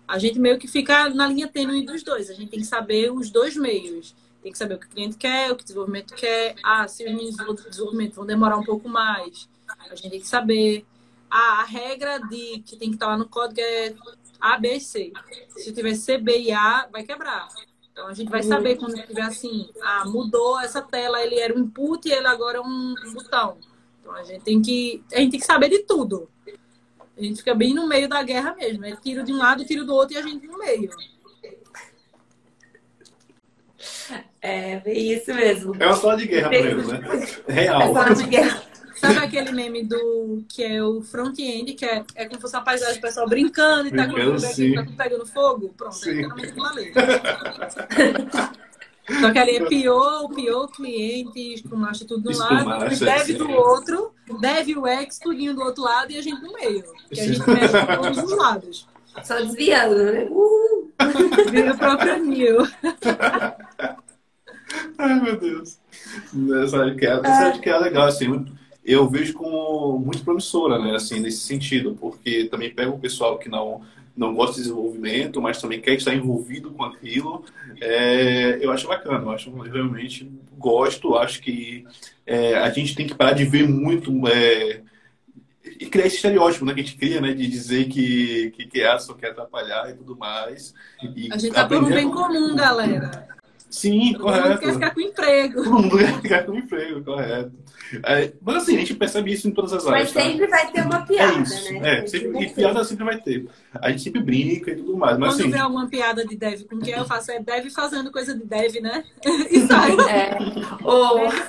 A 0.06 0.20
gente 0.20 0.38
meio 0.38 0.60
que 0.60 0.68
fica 0.68 1.10
na 1.10 1.28
linha 1.28 1.48
tênue 1.48 1.86
dos 1.86 2.04
dois. 2.04 2.30
A 2.30 2.34
gente 2.34 2.50
tem 2.50 2.60
que 2.60 2.66
saber 2.66 3.12
os 3.12 3.30
dois 3.30 3.56
meios. 3.56 4.14
Tem 4.42 4.52
que 4.52 4.58
saber 4.58 4.76
o 4.76 4.80
que 4.80 4.88
o 4.88 4.90
cliente 4.90 5.16
quer, 5.16 5.50
o 5.50 5.56
que 5.56 5.62
o 5.62 5.66
desenvolvimento 5.66 6.14
quer. 6.14 6.56
Ah, 6.62 6.86
se 6.88 7.06
os 7.06 7.12
meninos 7.12 7.38
de 7.38 7.70
desenvolvimento 7.70 8.16
vão 8.16 8.26
demorar 8.26 8.58
um 8.58 8.64
pouco 8.64 8.90
mais. 8.90 9.48
A 9.90 9.96
gente 9.96 10.10
tem 10.10 10.20
que 10.20 10.28
saber. 10.28 10.86
Ah, 11.30 11.62
a 11.62 11.64
regra 11.64 12.20
de 12.20 12.60
que 12.66 12.76
tem 12.76 12.90
que 12.90 12.96
estar 12.96 13.08
lá 13.08 13.18
no 13.18 13.28
código 13.28 13.62
é 13.62 13.96
A, 14.44 14.58
B 14.58 14.76
e 14.76 14.82
C. 14.82 15.14
Se 15.56 15.72
tiver 15.72 15.96
C, 15.96 16.18
B 16.18 16.38
e 16.38 16.52
A, 16.52 16.86
vai 16.92 17.04
quebrar. 17.04 17.48
Então 17.94 18.08
a 18.08 18.14
gente 18.14 18.30
vai 18.30 18.44
saber 18.44 18.76
quando 18.76 19.02
tiver 19.06 19.22
assim, 19.22 19.70
ah, 19.82 20.04
mudou 20.06 20.60
essa 20.60 20.82
tela, 20.82 21.24
ele 21.24 21.40
era 21.40 21.56
um 21.56 21.60
input 21.60 22.06
e 22.06 22.12
ele 22.12 22.28
agora 22.28 22.58
é 22.58 22.62
um, 22.62 22.94
botão. 23.14 23.58
Então 24.02 24.14
a 24.14 24.24
gente 24.24 24.44
tem 24.44 24.62
que 24.62 25.02
a 25.14 25.20
gente 25.20 25.32
tem 25.32 25.40
que 25.40 25.46
saber 25.46 25.70
de 25.70 25.80
tudo. 25.80 26.28
A 27.16 27.22
gente 27.22 27.38
fica 27.38 27.56
bem 27.56 27.74
no 27.74 27.88
meio 27.88 28.10
da 28.10 28.22
guerra 28.22 28.54
mesmo, 28.56 28.84
é 28.84 28.96
tiro 28.98 29.24
de 29.24 29.32
um 29.32 29.38
lado, 29.38 29.64
tiro 29.64 29.86
do 29.86 29.94
outro 29.94 30.16
e 30.16 30.18
a 30.18 30.22
gente 30.22 30.46
no 30.46 30.58
meio. 30.58 30.90
É, 34.42 34.82
é 34.84 34.94
isso 34.94 35.34
mesmo. 35.34 35.74
É 35.80 35.86
uma 35.86 35.96
sala 35.96 36.18
de 36.18 36.28
guerra 36.28 36.50
mesmo, 36.50 36.92
né? 36.92 37.00
Real. 37.48 37.82
É 37.82 37.94
sala 37.94 38.16
de 38.16 38.24
guerra. 38.26 38.73
Sabe 39.04 39.18
aquele 39.18 39.52
meme 39.52 39.84
do 39.84 40.46
que 40.48 40.64
é 40.64 40.82
o 40.82 41.02
front-end, 41.02 41.74
que 41.74 41.84
é, 41.84 42.06
é 42.16 42.24
como 42.24 42.36
se 42.36 42.42
fosse 42.42 42.56
uma 42.56 42.64
paisagem, 42.64 43.00
o 43.00 43.02
pessoal 43.02 43.28
brincando 43.28 43.90
e 43.90 43.92
tá, 43.92 44.08
com, 44.08 44.14
tá 44.14 45.04
pegando 45.04 45.26
fogo? 45.26 45.74
Pronto, 45.76 45.94
sim. 45.94 46.12
é 46.12 46.14
literalmente 46.14 46.48
aquilo 46.50 46.66
ali. 46.66 46.94
Só 49.20 49.34
que 49.34 49.40
ali 49.40 49.58
é 49.58 49.66
pior, 49.66 50.30
pior 50.30 50.68
cliente, 50.68 51.56
espumacha 51.56 52.06
tudo 52.06 52.30
de 52.30 52.38
um 52.38 52.40
lado, 52.40 52.98
deve 52.98 53.34
do 53.34 53.52
outro, 53.52 54.14
deve 54.40 54.78
o 54.78 54.88
ex, 54.88 55.20
tudinho 55.20 55.54
do 55.54 55.62
outro 55.62 55.84
lado 55.84 56.10
e 56.14 56.18
a 56.18 56.22
gente 56.22 56.42
no 56.42 56.54
meio. 56.54 56.86
Que 57.12 57.20
a 57.20 57.28
gente 57.28 57.50
mexe 57.50 57.86
com 57.86 58.02
todos 58.02 58.24
os 58.24 58.38
lados. 58.38 58.88
Só 59.22 59.36
desviando, 59.36 59.96
né? 59.96 60.28
Uhul. 60.30 60.94
Vira 61.52 61.74
o 61.74 61.78
próprio 61.78 62.24
Nil. 62.24 62.60
Ai, 64.98 65.22
meu 65.22 65.38
Deus. 65.38 65.78
Essa 66.64 66.92
que 66.96 67.70
é, 67.70 67.70
é 67.70 67.78
legal, 67.80 68.08
assim, 68.08 68.30
muito 68.30 68.63
eu 68.86 69.08
vejo 69.08 69.34
como 69.34 69.98
muito 69.98 70.24
promissora, 70.24 70.78
né, 70.78 70.96
assim, 70.96 71.20
nesse 71.20 71.40
sentido, 71.40 71.98
porque 72.00 72.46
também 72.46 72.74
pega 72.74 72.92
o 72.92 73.00
pessoal 73.00 73.38
que 73.38 73.50
não 73.50 73.82
não 74.16 74.36
gosta 74.36 74.58
de 74.58 74.62
desenvolvimento, 74.62 75.42
mas 75.42 75.60
também 75.60 75.82
quer 75.82 75.96
estar 75.96 76.14
envolvido 76.14 76.70
com 76.70 76.84
aquilo. 76.84 77.44
É, 77.82 78.60
eu 78.62 78.72
acho 78.72 78.88
bacana, 78.88 79.24
eu 79.24 79.32
acho 79.32 79.50
eu 79.50 79.72
realmente 79.72 80.32
gosto, 80.56 81.16
acho 81.16 81.42
que 81.42 81.84
é, 82.24 82.56
a 82.56 82.70
gente 82.70 82.94
tem 82.94 83.08
que 83.08 83.16
parar 83.16 83.34
de 83.34 83.44
ver 83.44 83.68
muito 83.68 84.12
é, 84.28 84.82
e 85.66 85.88
criar 85.88 86.06
esse 86.06 86.18
estereótipo, 86.18 86.64
né, 86.64 86.76
que 86.76 86.82
a 86.82 86.84
gente 86.84 86.96
cria, 86.96 87.20
né, 87.20 87.34
de 87.34 87.48
dizer 87.48 87.86
que 87.86 88.52
que, 88.52 88.68
que 88.68 89.00
só 89.00 89.16
quer 89.16 89.32
atrapalhar 89.32 89.90
e 89.90 89.94
tudo 89.94 90.16
mais. 90.16 90.76
E 91.16 91.32
a 91.32 91.38
gente 91.38 91.54
tá 91.54 91.68
por 91.68 91.84
um 91.84 91.90
bem 91.90 92.12
comum, 92.12 92.56
galera. 92.56 93.28
Sim, 93.74 94.14
Todo 94.14 94.26
correto. 94.26 94.44
Todo 94.44 94.52
mundo 94.52 94.60
quer 94.60 94.74
ficar 94.74 94.94
com 94.94 95.02
emprego. 95.02 95.64
Todo 95.64 95.74
mundo 95.74 95.98
quer 95.98 96.22
ficar 96.22 96.44
com 96.44 96.56
emprego, 96.56 97.04
correto. 97.04 97.52
É, 98.06 98.32
mas 98.40 98.56
assim, 98.58 98.76
a 98.76 98.80
gente 98.80 98.94
percebe 98.94 99.34
isso 99.34 99.48
em 99.48 99.52
todas 99.52 99.74
as 99.74 99.88
áreas. 99.88 100.14
Mas 100.14 100.14
tá? 100.14 100.22
sempre 100.22 100.48
tá? 100.48 100.58
vai 100.58 100.72
ter 100.72 100.82
uma 100.82 101.06
piada, 101.06 101.34
é 101.34 101.42
isso, 101.42 101.74
né? 101.74 102.00
É, 102.00 102.08
sempre, 102.08 102.44
e 102.44 102.50
piada 102.52 102.84
sempre 102.84 103.04
vai 103.04 103.20
ter. 103.20 103.48
A 103.74 103.90
gente 103.90 104.04
sempre 104.04 104.22
brinca 104.22 104.70
e 104.70 104.76
tudo 104.76 104.96
mais. 104.96 105.18
Mas, 105.18 105.34
Quando 105.34 105.42
assim, 105.42 105.50
vê 105.50 105.58
alguma 105.58 105.90
piada 105.90 106.24
de 106.24 106.36
dev 106.36 106.62
com 106.66 106.80
quem 106.80 106.94
eu 106.94 107.06
faço, 107.06 107.32
é 107.32 107.40
dev 107.40 107.68
fazendo 107.72 108.12
coisa 108.12 108.38
de 108.38 108.46
dev, 108.46 108.80
né? 108.80 109.04
e 109.50 109.60
sai. 109.62 109.96
É. 110.08 110.38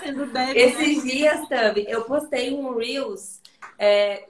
Sendo 0.02 0.24
dev, 0.24 0.56
esses 0.56 1.05
né? 1.05 1.10
dias, 1.10 1.46
Tami, 1.46 1.84
eu 1.86 2.05
postei 2.05 2.55
um 2.55 2.74
Reels 2.74 3.38
é, 3.78 4.24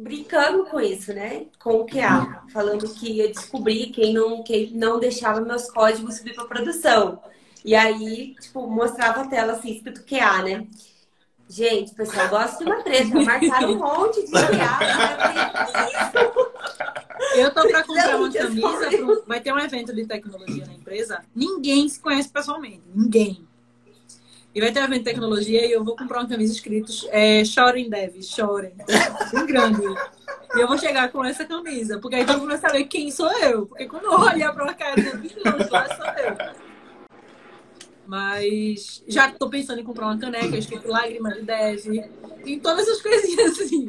brincando 0.00 0.64
com 0.66 0.80
isso, 0.80 1.12
né? 1.12 1.46
Com 1.58 1.80
o 1.80 1.86
QA, 1.86 2.44
falando 2.52 2.88
que 2.94 3.12
ia 3.12 3.30
descobrir 3.30 3.86
quem 3.90 4.12
não, 4.12 4.42
quem 4.42 4.70
não 4.72 4.98
deixava 4.98 5.40
meus 5.40 5.70
códigos 5.70 6.16
subir 6.16 6.34
para 6.34 6.44
produção. 6.44 7.22
E 7.64 7.74
aí, 7.74 8.34
tipo, 8.40 8.66
mostrava 8.66 9.20
a 9.22 9.26
tela 9.26 9.52
assim, 9.52 9.72
escrito 9.72 10.04
QA, 10.04 10.42
né? 10.42 10.66
Gente, 11.48 11.94
pessoal 11.94 12.28
gosta 12.28 12.58
de 12.58 12.70
uma 12.70 12.82
treta. 12.82 13.20
Marcaram 13.22 13.72
um 13.72 13.78
monte 13.78 14.24
de 14.24 14.30
QA. 14.30 14.78
Eu 17.34 17.52
tô 17.52 17.68
para 17.68 17.82
comprar 17.82 18.16
uma 18.16 18.32
camisa. 18.32 18.90
Pro... 18.96 19.24
Vai 19.26 19.40
ter 19.40 19.52
um 19.52 19.58
evento 19.58 19.94
de 19.94 20.06
tecnologia 20.06 20.64
na 20.64 20.74
empresa. 20.74 21.24
Ninguém 21.34 21.88
se 21.88 22.00
conhece 22.00 22.28
pessoalmente. 22.28 22.82
Ninguém. 22.94 23.49
E 24.52 24.60
vai 24.60 24.72
ter 24.72 24.80
um 24.80 24.84
evento 24.84 24.98
de 24.98 25.04
tecnologia 25.04 25.64
e 25.64 25.70
eu 25.70 25.84
vou 25.84 25.94
comprar 25.94 26.20
uma 26.20 26.28
camisa 26.28 26.52
escrito 26.52 26.92
é, 27.10 27.44
Chorem 27.44 27.88
Dev, 27.88 28.20
chorem. 28.22 28.74
Bem 29.32 29.46
grande. 29.46 29.82
E 30.56 30.60
eu 30.60 30.66
vou 30.66 30.76
chegar 30.76 31.10
com 31.12 31.24
essa 31.24 31.44
camisa, 31.44 32.00
porque 32.00 32.16
aí 32.16 32.26
todo 32.26 32.38
mundo 32.38 32.48
vai 32.48 32.58
saber 32.58 32.84
quem 32.84 33.10
sou 33.12 33.30
eu. 33.38 33.66
Porque 33.66 33.86
quando 33.86 34.04
eu 34.04 34.18
olhar 34.18 34.52
pra 34.52 34.64
uma 34.64 34.74
cara 34.74 35.00
de 35.00 35.38
lá 35.38 35.86
sou 35.96 36.06
eu. 36.24 36.60
Mas 38.06 39.04
já 39.06 39.28
estou 39.28 39.48
pensando 39.48 39.80
em 39.80 39.84
comprar 39.84 40.06
uma 40.06 40.18
caneca 40.18 40.56
escrito 40.56 40.88
Lágrima 40.88 41.32
de 41.32 41.42
Dev. 41.42 41.84
Tem 42.42 42.58
todas 42.58 42.88
essas 42.88 43.00
coisinhas 43.00 43.52
assim. 43.52 43.88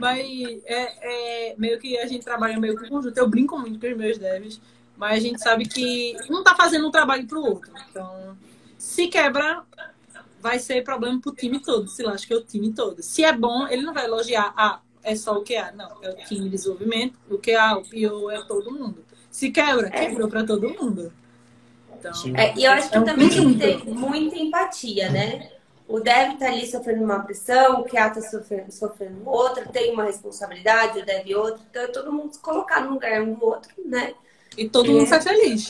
Mas 0.00 0.26
é, 0.64 1.50
é, 1.50 1.54
meio 1.58 1.78
que 1.78 1.98
a 1.98 2.06
gente 2.06 2.24
trabalha 2.24 2.58
meio 2.58 2.74
que 2.74 2.88
conjunto. 2.88 3.14
Eu 3.14 3.28
brinco 3.28 3.58
muito 3.58 3.78
com 3.78 3.86
os 3.86 3.96
meus 3.96 4.16
devs, 4.16 4.58
mas 4.96 5.18
a 5.18 5.20
gente 5.20 5.42
sabe 5.42 5.68
que 5.68 6.16
um 6.30 6.38
está 6.38 6.54
fazendo 6.54 6.88
um 6.88 6.90
trabalho 6.90 7.26
para 7.26 7.38
o 7.38 7.44
outro. 7.44 7.70
Então, 7.90 8.34
se 8.80 9.08
quebra, 9.08 9.62
vai 10.40 10.58
ser 10.58 10.82
problema 10.82 11.20
para 11.20 11.30
o 11.30 11.34
time 11.34 11.60
todo. 11.60 11.86
Se 11.86 12.02
lá, 12.02 12.12
acho 12.12 12.26
que 12.26 12.32
é 12.32 12.36
o 12.36 12.40
time 12.40 12.72
todo. 12.72 13.02
Se 13.02 13.22
é 13.22 13.30
bom, 13.30 13.68
ele 13.68 13.82
não 13.82 13.92
vai 13.92 14.06
elogiar, 14.06 14.54
ah, 14.56 14.80
é 15.04 15.14
só 15.14 15.36
o 15.36 15.44
QA. 15.44 15.70
Não, 15.76 16.02
é 16.02 16.10
o 16.10 16.16
time 16.26 16.44
de 16.44 16.48
desenvolvimento, 16.48 17.18
o 17.30 17.36
QA, 17.36 17.76
o 17.76 17.82
PO, 17.82 18.30
é 18.30 18.42
todo 18.46 18.72
mundo. 18.72 19.04
Se 19.30 19.50
quebra, 19.50 19.90
quebrou 19.90 20.28
para 20.28 20.44
todo 20.44 20.70
mundo. 20.70 21.12
Então, 21.98 22.12
é, 22.34 22.58
e 22.58 22.64
eu 22.64 22.72
acho 22.72 22.88
que 22.88 22.96
é 22.96 23.00
um 23.00 23.04
também 23.04 23.28
tem 23.28 23.52
que 23.52 23.58
ter 23.58 23.84
muita 23.84 24.38
empatia, 24.38 25.10
né? 25.10 25.50
O 25.86 26.00
dev 26.00 26.38
tá 26.38 26.46
ali 26.46 26.66
sofrendo 26.66 27.04
uma 27.04 27.20
pressão, 27.20 27.82
o 27.82 27.84
QA 27.84 28.08
tá 28.08 28.22
sofrendo, 28.22 28.72
sofrendo 28.72 29.28
outra, 29.28 29.66
tem 29.66 29.92
uma 29.92 30.04
responsabilidade, 30.04 31.00
o 31.00 31.04
dev 31.04 31.36
outra. 31.36 31.60
Então 31.68 31.82
é 31.82 31.88
todo 31.88 32.10
mundo 32.10 32.32
se 32.32 32.40
colocar 32.40 32.80
no 32.82 32.94
lugar 32.94 33.20
um 33.20 33.34
do 33.34 33.44
outro, 33.44 33.70
né? 33.84 34.14
E 34.56 34.66
todo 34.66 34.90
é. 34.90 34.94
mundo 34.94 35.06
sai 35.06 35.20
feliz. 35.20 35.68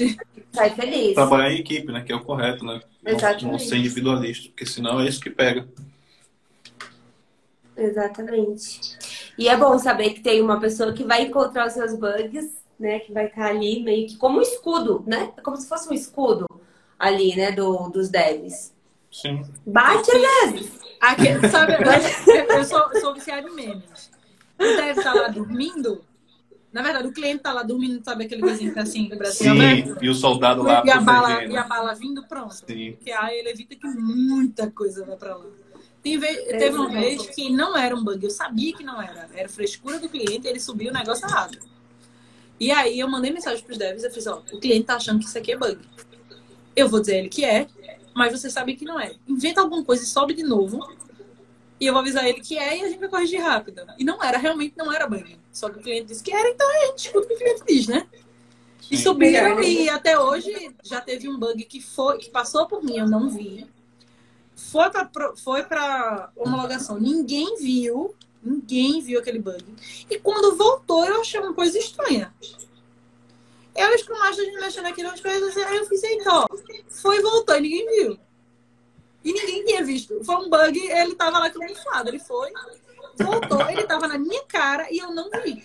Sai 0.52 0.70
feliz. 0.70 1.14
Trabalhar 1.14 1.50
em 1.50 1.58
equipe, 1.58 1.90
né? 1.90 2.02
Que 2.02 2.12
é 2.12 2.16
o 2.16 2.24
correto, 2.24 2.64
né? 2.64 2.80
Exatamente. 3.04 3.44
Não, 3.44 3.52
não 3.52 3.58
ser 3.58 3.76
individualista, 3.76 4.48
porque 4.48 4.66
senão 4.66 5.00
é 5.00 5.06
isso 5.06 5.20
que 5.20 5.30
pega. 5.30 5.68
Exatamente. 7.76 8.98
E 9.38 9.48
é 9.48 9.56
bom 9.56 9.78
saber 9.78 10.10
que 10.10 10.20
tem 10.20 10.42
uma 10.42 10.60
pessoa 10.60 10.92
que 10.92 11.04
vai 11.04 11.22
encontrar 11.22 11.66
os 11.66 11.72
seus 11.72 11.94
bugs 11.98 12.60
né? 12.80 12.98
Que 13.00 13.12
vai 13.12 13.26
estar 13.26 13.46
ali 13.46 13.82
meio 13.82 14.08
que 14.08 14.16
como 14.16 14.38
um 14.38 14.42
escudo, 14.42 15.04
né? 15.06 15.32
É 15.36 15.40
como 15.42 15.56
se 15.56 15.68
fosse 15.68 15.88
um 15.88 15.92
escudo 15.92 16.46
ali, 16.98 17.36
né? 17.36 17.52
Do, 17.52 17.90
dos 17.90 18.08
devs. 18.08 18.74
Sim. 19.12 19.44
Bate 19.66 20.10
às 20.10 20.52
vezes. 20.52 20.80
Aqui, 21.00 21.48
sabe, 21.50 21.74
eu 22.48 22.64
sou, 22.64 23.00
sou 23.00 23.14
viciada 23.14 23.46
em 23.48 23.54
memes. 23.54 24.10
O 24.58 24.64
dev 24.64 25.02
tá 25.02 25.14
lá 25.14 25.28
dormindo. 25.28 26.02
Na 26.72 26.82
verdade, 26.82 27.08
o 27.08 27.12
cliente 27.12 27.42
tá 27.42 27.52
lá 27.52 27.62
dormindo, 27.64 28.02
sabe 28.04 28.24
aquele 28.24 28.42
vizinho 28.42 28.70
que 28.70 28.76
tá 28.76 28.82
assim, 28.82 29.08
com 29.08 29.16
o 29.16 29.18
braço 29.18 29.38
Sim, 29.38 29.50
aberto? 29.50 30.04
e 30.04 30.08
o 30.08 30.14
soldado 30.14 30.62
lá 30.62 30.82
E 30.84 30.90
a, 30.90 31.00
bala, 31.00 31.44
e 31.44 31.56
a 31.56 31.64
bala 31.64 31.94
vindo, 31.94 32.22
pronto. 32.28 32.54
Sim. 32.54 32.92
Porque 32.92 33.10
aí 33.10 33.38
ele 33.40 33.50
evita 33.50 33.74
que 33.74 33.86
muita 33.88 34.70
coisa 34.70 35.04
vá 35.04 35.16
pra 35.16 35.36
lá. 35.36 35.46
Tem 36.02 36.16
ve- 36.16 36.44
teve 36.58 36.76
uma 36.76 36.88
vez 36.88 37.26
que 37.28 37.50
não 37.50 37.76
era 37.76 37.94
um 37.94 38.02
bug, 38.02 38.24
eu 38.24 38.30
sabia 38.30 38.72
que 38.72 38.84
não 38.84 39.02
era. 39.02 39.28
Era 39.34 39.48
frescura 39.48 39.98
do 39.98 40.08
cliente, 40.08 40.46
ele 40.46 40.60
subiu 40.60 40.90
o 40.90 40.94
negócio 40.94 41.26
errado. 41.26 41.58
E 42.58 42.70
aí 42.70 43.00
eu 43.00 43.08
mandei 43.08 43.32
mensagem 43.32 43.64
pros 43.64 43.76
devs, 43.76 44.04
eu 44.04 44.10
fiz, 44.10 44.26
ó, 44.26 44.42
o 44.52 44.60
cliente 44.60 44.84
tá 44.84 44.94
achando 44.96 45.18
que 45.18 45.26
isso 45.26 45.36
aqui 45.36 45.52
é 45.52 45.56
bug. 45.58 45.78
Eu 46.76 46.88
vou 46.88 47.00
dizer 47.00 47.14
a 47.14 47.18
ele 47.18 47.28
que 47.28 47.44
é, 47.44 47.66
mas 48.14 48.32
você 48.32 48.48
sabe 48.48 48.76
que 48.76 48.84
não 48.84 48.98
é. 49.00 49.14
Inventa 49.26 49.60
alguma 49.60 49.84
coisa 49.84 50.04
e 50.04 50.06
sobe 50.06 50.34
de 50.34 50.42
novo. 50.42 50.78
E 51.80 51.86
eu 51.86 51.94
vou 51.94 52.00
avisar 52.00 52.26
ele 52.26 52.40
que 52.40 52.58
é 52.58 52.78
e 52.78 52.84
a 52.84 52.88
gente 52.88 53.00
vai 53.00 53.08
corrigir 53.08 53.40
rápido. 53.40 53.82
E 53.98 54.04
não 54.04 54.22
era, 54.22 54.36
realmente 54.36 54.74
não 54.76 54.92
era 54.92 55.06
bug. 55.06 55.38
Só 55.50 55.70
que 55.70 55.78
o 55.78 55.82
cliente 55.82 56.08
disse 56.08 56.22
que 56.22 56.30
era, 56.30 56.50
então 56.50 56.68
a 56.68 56.86
gente 56.86 57.06
escuta 57.06 57.24
o 57.24 57.28
que 57.28 57.34
o 57.34 57.38
cliente 57.38 57.62
diz, 57.66 57.86
né? 57.88 58.06
E 58.90 58.98
subiram 58.98 59.62
e 59.62 59.88
até 59.88 60.18
hoje 60.18 60.74
já 60.82 61.00
teve 61.00 61.28
um 61.28 61.38
bug 61.38 61.64
que 61.64 61.80
foi 61.80 62.18
que 62.18 62.28
passou 62.28 62.66
por 62.66 62.82
mim, 62.82 62.98
eu 62.98 63.08
não 63.08 63.30
vi. 63.30 63.66
Foi 64.54 64.90
para 64.90 65.08
foi 65.36 65.62
para 65.62 66.30
homologação, 66.36 67.00
ninguém 67.00 67.56
viu, 67.56 68.14
ninguém 68.42 69.00
viu 69.00 69.20
aquele 69.20 69.38
bug. 69.38 69.64
E 70.10 70.18
quando 70.18 70.56
voltou, 70.56 71.06
eu 71.06 71.20
achei 71.20 71.40
uma 71.40 71.54
coisa 71.54 71.78
estranha. 71.78 72.34
Eu 73.74 73.90
e 73.90 73.94
os 73.94 74.00
Scrum 74.02 74.32
gente 74.34 74.60
mexendo 74.60 74.86
aqui 74.86 75.02
nas 75.02 75.20
coisas, 75.20 75.56
aí 75.56 75.76
eu 75.76 75.86
fiz, 75.86 76.02
ó, 76.26 76.46
foi 76.88 77.18
e 77.18 77.22
voltou, 77.22 77.56
e 77.56 77.60
ninguém 77.60 77.86
viu. 77.86 78.18
E 79.24 79.32
ninguém 79.32 79.64
tinha 79.64 79.84
visto. 79.84 80.22
Foi 80.24 80.36
um 80.36 80.48
bug, 80.48 80.78
ele 80.78 81.14
tava 81.14 81.38
lá 81.38 81.50
camuflado, 81.50 82.08
ele 82.08 82.18
foi, 82.18 82.50
voltou, 83.18 83.68
ele 83.68 83.84
tava 83.84 84.08
na 84.08 84.18
minha 84.18 84.42
cara 84.44 84.86
e 84.90 84.98
eu 84.98 85.12
não 85.12 85.28
vi. 85.44 85.62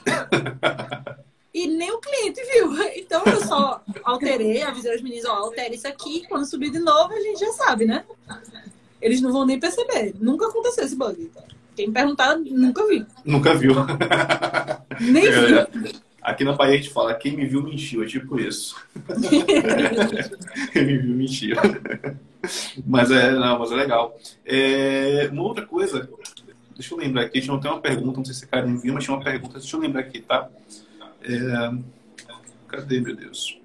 E 1.54 1.68
nem 1.68 1.90
o 1.92 2.00
cliente 2.00 2.42
viu. 2.54 2.74
Então 2.96 3.24
eu 3.26 3.42
só 3.42 3.82
alterei, 4.04 4.62
avisei 4.62 4.94
os 4.94 5.02
meninos, 5.02 5.26
ó, 5.26 5.36
altere 5.36 5.76
isso 5.76 5.88
aqui. 5.88 6.26
Quando 6.28 6.46
subir 6.46 6.70
de 6.70 6.80
novo, 6.80 7.14
a 7.14 7.20
gente 7.22 7.40
já 7.40 7.52
sabe, 7.54 7.86
né? 7.86 8.04
Eles 9.02 9.22
não 9.22 9.32
vão 9.32 9.46
nem 9.46 9.60
perceber. 9.60 10.14
Nunca 10.20 10.48
aconteceu 10.48 10.84
esse 10.84 10.96
bug. 10.96 11.32
Quem 11.76 11.92
perguntar, 11.92 12.38
nunca 12.38 12.86
vi. 12.88 13.06
Nunca 13.24 13.56
viu. 13.56 13.74
Nem. 15.00 15.28
É, 15.28 15.68
Aqui 16.22 16.44
na 16.44 16.54
Bahia 16.54 16.74
a 16.74 16.78
gente 16.78 16.90
fala, 16.90 17.14
quem 17.14 17.38
me 17.38 17.46
viu 17.46 17.62
mentiu, 17.62 18.04
é 18.04 18.08
tipo 18.08 18.40
isso. 18.40 18.76
quem 20.74 20.86
me 20.86 20.98
viu 20.98 21.16
mentiu. 21.16 21.56
Mas 22.86 23.12
é, 23.12 23.32
não, 23.32 23.60
mas 23.60 23.72
é 23.72 23.76
legal. 23.76 24.18
É, 24.46 25.30
uma 25.32 25.44
outra 25.44 25.66
coisa, 25.66 26.10
deixa 26.76 26.94
eu 26.94 26.98
lembrar 26.98 27.24
aqui, 27.24 27.38
a 27.38 27.42
gente 27.42 27.50
não 27.50 27.60
tem 27.60 27.72
uma 27.72 27.80
pergunta, 27.82 28.18
não 28.18 28.26
sei 28.26 28.34
se 28.34 28.46
a 28.46 28.48
Karen 28.48 28.78
viu, 28.78 28.94
mas 28.94 29.04
tinha 29.04 29.16
uma 29.16 29.24
pergunta, 29.24 29.60
deixa 29.60 29.76
eu 29.76 29.80
lembrar 29.80 30.02
aqui, 30.02 30.22
tá? 30.22 30.50
É, 31.24 31.72
cadê, 32.68 33.00
meu 33.00 33.16
Deus? 33.16 33.60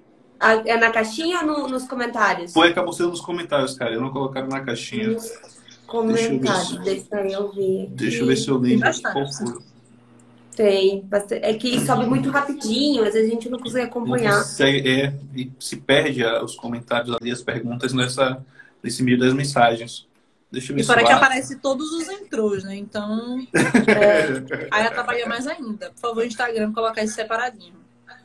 É 0.65 0.75
na 0.77 0.89
caixinha 0.89 1.41
ou 1.41 1.45
no- 1.45 1.67
nos 1.67 1.83
comentários? 1.87 2.51
Foi, 2.53 2.69
acabou 2.69 2.93
sendo 2.93 3.09
nos 3.09 3.21
comentários, 3.21 3.75
cara, 3.75 3.93
eu 3.93 4.01
não 4.01 4.09
colocaram 4.09 4.47
na 4.47 4.61
caixinha. 4.61 5.09
Nos 5.09 5.29
comentários, 5.85 6.77
Deixa 6.83 7.13
eu 7.31 7.51
ver 7.51 7.87
deixa 7.91 8.17
eu 8.19 8.25
ver. 8.27 8.35
se 8.37 8.47
eu 8.49 8.57
lembro. 8.57 8.79
Tem. 10.55 11.01
bastante- 11.01 11.45
É 11.45 11.53
que 11.53 11.79
sobe 11.85 12.05
muito 12.07 12.29
rapidinho, 12.29 13.03
às 13.03 13.13
vezes 13.13 13.29
a 13.29 13.33
gente 13.33 13.49
não 13.49 13.57
consegue 13.59 13.83
Não 13.85 13.89
acompanhar. 13.91 14.37
consegue- 14.39 14.89
é, 14.89 15.13
e 15.35 15.51
se 15.59 15.77
perde 15.77 16.23
os 16.25 16.55
comentários 16.55 17.15
ali, 17.15 17.31
as 17.31 17.41
perguntas 17.41 17.93
nessa, 17.93 18.43
nesse 18.83 19.03
meio 19.03 19.17
das 19.19 19.33
mensagens. 19.33 20.07
Deixa 20.51 20.71
eu 20.71 20.75
ver 20.75 20.81
E 20.81 20.85
fora 20.85 21.03
que 21.03 21.11
aparece 21.11 21.55
todos 21.59 21.91
os 21.93 22.09
intros, 22.09 22.63
né? 22.63 22.75
Então, 22.75 23.39
aí 24.69 24.85
atrapalha 24.85 25.25
mais 25.25 25.47
ainda. 25.47 25.91
Por 25.91 25.99
favor, 25.99 26.25
Instagram, 26.25 26.73
colocar 26.73 27.03
isso 27.03 27.15
separadinho. 27.15 27.79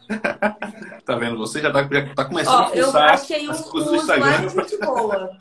Tá 1.05 1.15
vendo? 1.15 1.39
Você 1.39 1.61
já 1.61 1.73
tá, 1.73 1.89
já 1.89 2.15
tá 2.15 2.25
começando 2.25 2.53
Ó, 2.53 2.67
a 2.67 2.75
eu 2.75 2.87
fuçar 2.87 3.11
achei 3.11 3.49
um, 3.49 3.53
um 3.53 3.95
usuário 3.95 4.51
gente 4.51 4.77
boa. 4.79 5.39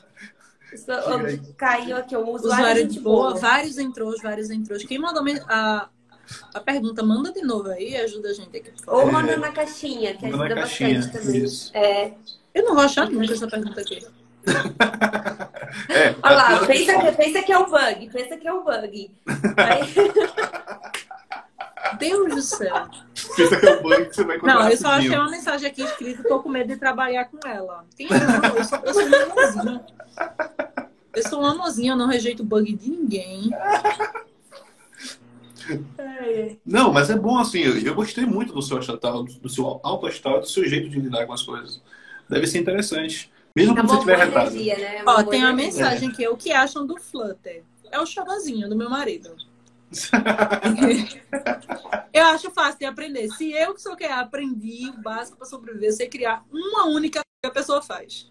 Caiu 1.57 1.97
aqui, 1.97 2.15
um 2.15 2.29
usuário, 2.29 2.61
Usuário 2.61 2.87
de 2.87 2.99
boa, 2.99 3.29
boa. 3.29 3.39
vários 3.39 3.79
intros, 3.79 4.21
vários 4.21 4.51
intros. 4.51 4.83
Quem 4.83 4.99
mandou 4.99 5.23
a, 5.49 5.89
a 6.53 6.59
pergunta, 6.59 7.01
manda 7.01 7.31
de 7.31 7.41
novo 7.41 7.69
aí 7.69 7.93
e 7.93 7.97
ajuda 7.97 8.29
a 8.29 8.33
gente 8.33 8.55
aqui. 8.55 8.71
Ou 8.85 9.11
manda 9.11 9.35
na 9.37 9.51
caixinha, 9.51 10.15
que 10.15 10.27
ajuda 10.27 10.53
caixinha, 10.53 10.99
bastante 10.99 11.25
também. 11.25 11.43
isso. 11.43 11.71
É. 11.75 12.13
Eu 12.53 12.63
não 12.65 12.75
vou 12.75 12.83
achar 12.83 13.09
nunca 13.09 13.33
essa 13.33 13.47
pergunta 13.47 13.81
aqui. 13.81 14.05
É, 15.89 16.15
Olha 16.23 16.35
lá, 16.35 16.55
a- 16.55 16.65
pensa, 16.65 16.99
que- 16.99 17.11
pensa 17.13 17.41
que 17.43 17.51
é 17.51 17.57
o 17.57 17.65
bug, 17.67 18.09
pensa 18.11 18.37
que 18.37 18.47
é 18.47 18.53
o 18.53 18.63
bug. 18.63 19.11
Aí, 19.57 19.93
Deus 21.99 22.33
do 22.35 22.41
céu. 22.41 22.87
pensa 23.35 23.57
que 23.59 23.65
é 23.65 23.75
o 23.75 23.83
banco 23.83 24.05
que 24.09 24.15
você 24.15 24.23
vai 24.23 24.37
Não, 24.37 24.69
eu 24.69 24.77
só 24.77 24.87
achei 24.89 25.09
uma 25.09 25.29
mensagem 25.29 25.67
aqui 25.69 25.83
escrita, 25.83 26.23
tô 26.23 26.39
com 26.41 26.49
medo 26.49 26.67
de 26.69 26.77
trabalhar 26.77 27.25
com 27.25 27.37
ela. 27.47 27.85
Tem 27.95 28.07
não, 28.09 28.55
eu 28.55 28.63
sou, 28.63 28.79
eu 28.83 28.93
sou 28.93 29.03
um 29.03 29.31
amorzinho. 29.31 29.81
Eu 31.15 31.23
sou 31.29 31.41
um 31.41 31.45
eu 31.91 31.97
não 31.97 32.07
rejeito 32.07 32.43
bug 32.43 32.73
de 32.73 32.89
ninguém. 32.89 33.51
Não, 36.65 36.91
mas 36.93 37.09
é 37.09 37.17
bom 37.17 37.37
assim. 37.39 37.59
Eu, 37.59 37.77
eu 37.79 37.95
gostei 37.95 38.25
muito 38.25 38.53
do 38.53 38.61
seu 38.61 38.77
astral, 38.77 39.23
do 39.23 39.49
seu 39.49 39.79
alto 39.83 40.07
astral, 40.07 40.39
do 40.41 40.47
seu 40.47 40.67
jeito 40.67 40.89
de 40.89 40.99
lidar 40.99 41.25
com 41.25 41.33
as 41.33 41.41
coisas. 41.43 41.81
Deve 42.29 42.47
ser 42.47 42.59
interessante. 42.59 43.31
Mesmo 43.55 43.73
tá 43.73 43.81
quando 43.81 43.89
você 43.89 44.05
boa 44.05 44.17
retado. 44.17 44.47
energia, 44.47 44.77
né? 44.77 45.03
Ó, 45.05 45.23
tem 45.23 45.39
uma 45.39 45.51
energia. 45.51 45.83
mensagem 45.83 46.09
aqui, 46.09 46.27
o 46.27 46.35
que 46.35 46.51
acham 46.51 46.85
do 46.85 46.99
Flutter? 46.99 47.63
É 47.91 47.99
o 47.99 48.05
chorazinho 48.05 48.67
do 48.67 48.75
meu 48.75 48.89
marido. 48.89 49.33
eu 52.11 52.25
acho 52.25 52.51
fácil 52.51 52.79
de 52.79 52.85
aprender. 52.85 53.29
Se 53.29 53.53
eu 53.53 53.73
que 53.73 53.81
sou 53.81 53.95
que 53.95 54.03
aprendi 54.03 54.89
o 54.89 55.01
básico 55.01 55.37
para 55.37 55.47
sobreviver, 55.47 55.93
sei 55.93 56.09
criar 56.09 56.43
uma 56.51 56.85
única 56.85 57.21
que 57.41 57.47
a 57.47 57.51
pessoa 57.51 57.81
faz. 57.81 58.29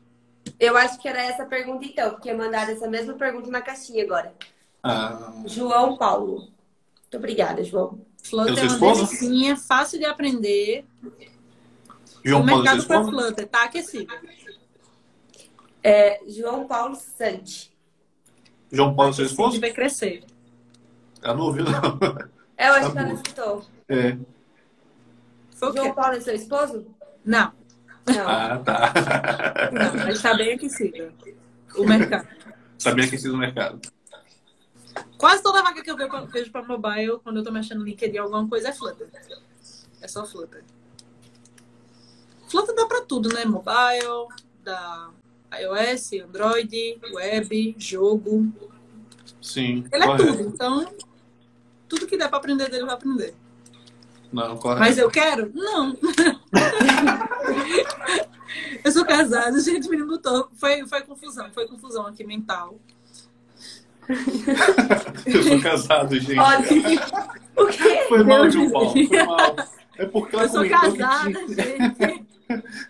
Eu 0.60 0.76
acho 0.76 1.00
que 1.00 1.08
era 1.08 1.22
essa 1.22 1.46
pergunta 1.46 1.86
então, 1.86 2.10
porque 2.10 2.30
mandaram 2.34 2.72
essa 2.72 2.88
mesma 2.88 3.14
pergunta 3.14 3.50
na 3.50 3.62
caixinha 3.62 4.04
agora. 4.04 4.34
Ah, 4.82 5.32
João 5.46 5.96
Paulo. 5.96 6.50
Muito 7.00 7.16
obrigada, 7.16 7.64
João. 7.64 7.98
Flutter 8.22 8.58
É 8.58 8.68
uma 8.68 8.94
delicinha, 8.94 9.56
fácil 9.56 9.98
de 9.98 10.04
aprender. 10.04 10.84
João 12.22 12.42
o 12.42 12.44
mercado 12.44 12.86
para? 12.86 13.04
Flutter 13.04 13.48
tá 13.48 13.64
aquecido. 13.64 14.12
É, 15.84 16.18
João 16.26 16.66
Paulo 16.66 16.96
Santi. 16.96 17.70
João 18.72 18.96
Paulo, 18.96 19.12
seu 19.12 19.26
esposo? 19.26 19.60
vai 19.60 19.70
crescer. 19.70 20.24
Ela 21.22 21.34
não 21.36 21.44
ouviu, 21.44 21.64
não. 21.64 21.98
É, 22.56 22.68
eu 22.68 22.72
acho 22.72 22.86
Tá 22.86 22.92
que 22.92 22.98
ela 22.98 23.12
escutou. 23.12 23.64
É. 23.88 24.12
O 24.14 25.72
João 25.72 25.72
quê? 25.72 25.92
Paulo 25.92 26.16
é 26.16 26.20
seu 26.20 26.34
esposo? 26.34 26.86
Não, 27.24 27.52
Não. 28.06 28.28
Ah, 28.28 28.58
tá. 28.58 28.92
não, 29.72 30.04
mas 30.06 30.22
tá 30.22 30.34
bem 30.34 30.54
aquecido. 30.54 31.12
O 31.76 31.84
mercado. 31.84 32.28
Sabia 32.78 33.08
que 33.08 33.28
no 33.28 33.36
mercado. 33.36 33.80
Quase 35.18 35.42
toda 35.42 35.62
vaga 35.62 35.82
que 35.82 35.90
eu 35.90 35.96
vejo 36.26 36.50
pra 36.52 36.62
mobile, 36.62 37.18
quando 37.22 37.38
eu 37.38 37.44
tô 37.44 37.50
mexendo 37.50 37.78
no 37.78 37.84
LinkedIn, 37.84 38.18
alguma 38.18 38.48
coisa 38.48 38.68
é 38.68 38.72
Flutter. 38.72 39.08
É 40.00 40.08
só 40.08 40.26
Flutter. 40.26 40.64
Flutter 42.48 42.74
dá 42.74 42.86
pra 42.86 43.00
tudo, 43.02 43.28
né? 43.30 43.44
Mobile, 43.44 44.28
dá 44.62 45.10
iOS, 45.60 46.12
Android, 46.24 46.98
web, 47.12 47.74
jogo. 47.78 48.52
Sim. 49.40 49.84
Ele 49.92 50.04
é 50.04 50.06
correto. 50.06 50.36
tudo. 50.36 50.48
Então, 50.48 50.94
tudo 51.88 52.06
que 52.06 52.16
der 52.16 52.28
pra 52.28 52.38
aprender 52.38 52.70
dele, 52.70 52.84
vai 52.84 52.94
aprender. 52.94 53.34
Não, 54.32 54.56
correto. 54.56 54.80
Mas 54.80 54.98
eu 54.98 55.10
quero? 55.10 55.50
Não. 55.54 55.96
eu 58.84 58.90
sou 58.92 59.04
casada, 59.04 59.60
gente, 59.60 59.88
me 59.88 60.02
botou. 60.02 60.48
Foi, 60.54 60.86
foi 60.86 61.02
confusão, 61.02 61.50
foi 61.52 61.66
confusão 61.68 62.06
aqui 62.06 62.24
mental. 62.24 62.78
Eu 65.24 65.42
sou 65.42 65.60
casado, 65.62 66.20
gente. 66.20 66.38
Olha, 66.38 66.60
o 67.56 67.66
quê? 67.68 68.04
Foi 68.06 68.22
mal, 68.22 68.42
Deus 68.42 68.52
João 68.52 68.66
me 68.66 68.72
Paulo. 68.72 68.92
Foi 68.92 69.24
mal. 69.24 69.56
É 69.96 70.06
porque 70.06 70.36
Eu 70.36 70.48
sou 70.48 70.68
casada, 70.68 71.32
tinha- 71.32 71.48
gente. 71.48 72.26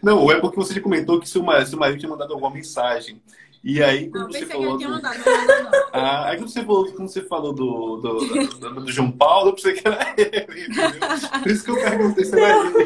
Não, 0.03 0.31
é 0.31 0.41
porque 0.41 0.57
você 0.57 0.81
comentou 0.81 1.21
que 1.21 1.29
seu 1.29 1.43
marido, 1.43 1.69
seu 1.71 1.79
marido 1.79 1.99
tinha 1.99 2.11
mandado 2.11 2.33
alguma 2.33 2.51
mensagem. 2.51 3.21
E 3.63 3.83
aí, 3.83 4.11
quando 4.11 4.25
Não, 4.25 4.31
você 4.33 4.41
pensei 4.41 4.57
que 4.59 4.63
falou. 4.63 4.79
do- 4.79 4.89
mandado, 4.91 5.19
não 5.25 5.63
não. 5.65 5.71
Ah, 5.95 6.29
aí 6.29 6.37
quando 6.37 6.49
você 6.51 6.63
falou, 6.65 6.93
quando 6.93 7.09
você 7.09 7.23
falou 7.23 7.53
do, 7.53 7.97
do, 7.97 8.19
do, 8.59 8.81
do 8.83 8.93
João 8.93 9.11
Paulo, 9.11 9.51
eu 9.51 9.55
pensei 9.55 9.73
que 9.73 9.89
era 9.89 10.15
ele, 10.19 10.67
entendeu? 10.67 11.01
Por 11.43 11.51
isso 11.51 11.65
que 11.65 11.71
eu 11.71 11.77
perguntei 11.77 12.25
se 12.27 12.39
era 12.39 12.59
ele. 12.67 12.79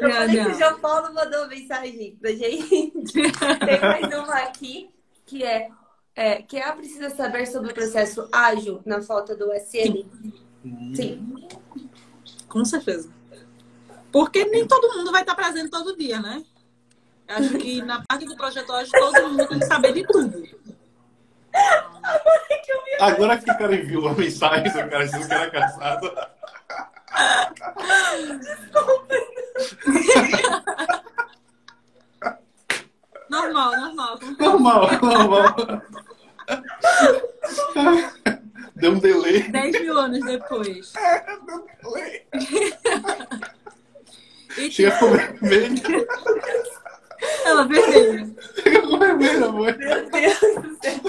Eu 0.00 0.08
Não, 0.08 0.14
falei 0.16 0.28
que 0.36 0.42
não. 0.42 0.50
o 0.50 0.54
João 0.58 0.80
Paulo 0.80 1.14
mandou 1.14 1.48
mensagem 1.48 2.16
pra 2.20 2.32
gente. 2.32 3.12
Tem 3.12 3.80
mais 3.80 4.06
uma 4.18 4.34
aqui, 4.40 4.90
que 5.24 5.42
é, 5.42 5.70
é 6.14 6.42
que 6.42 6.58
ela 6.58 6.72
precisa 6.72 7.08
saber 7.10 7.46
sobre 7.46 7.70
o 7.70 7.74
processo 7.74 8.28
ágil 8.32 8.80
na 8.84 9.00
falta 9.00 9.34
do 9.34 9.50
SN. 9.54 10.04
Sim. 10.94 11.34
Com 12.48 12.64
certeza. 12.64 13.08
Porque 14.12 14.44
nem 14.46 14.66
todo 14.66 14.96
mundo 14.96 15.12
vai 15.12 15.22
estar 15.22 15.34
presente 15.34 15.70
todo 15.70 15.96
dia, 15.96 16.20
né? 16.20 16.42
Acho 17.28 17.56
que 17.58 17.80
na 17.82 18.02
parte 18.04 18.24
do 18.24 18.36
projeto 18.36 18.72
hoje 18.72 18.90
todo 18.90 19.28
mundo 19.28 19.46
tem 19.46 19.58
que 19.60 19.66
saber 19.66 19.92
de 19.92 20.04
tudo. 20.06 20.42
Agora 23.00 23.38
que 23.38 23.50
o 23.50 23.58
cara 23.58 23.74
enviou 23.74 24.08
a 24.08 24.14
mensagem 24.14 24.64
do 24.64 24.72
cara 24.72 25.04
dizendo 25.04 25.28
que 25.28 25.34
era 25.34 25.50
casado. 25.50 26.12
Normal, 33.28 33.76
normal. 33.76 34.18
Normal, 34.38 34.88
normal. 35.00 35.54
Deu 38.74 38.92
um 38.92 38.98
delay. 38.98 39.42
10 39.50 39.80
mil 39.82 39.98
anos 39.98 40.24
depois. 40.24 40.92
Deu 41.46 41.56
um 41.56 41.66
delay. 41.82 42.26
E, 44.58 44.70
Chega 44.70 44.98
com 44.98 45.10
vermelho. 45.46 46.06
ela 47.44 47.66
vermelha. 47.66 48.34
Chega 48.62 48.82
com 48.82 48.98
vermelho, 48.98 49.44
amor. 49.46 49.76
Meu 49.78 50.10
Deus 50.10 50.40
do 50.40 50.78
céu. 50.82 51.00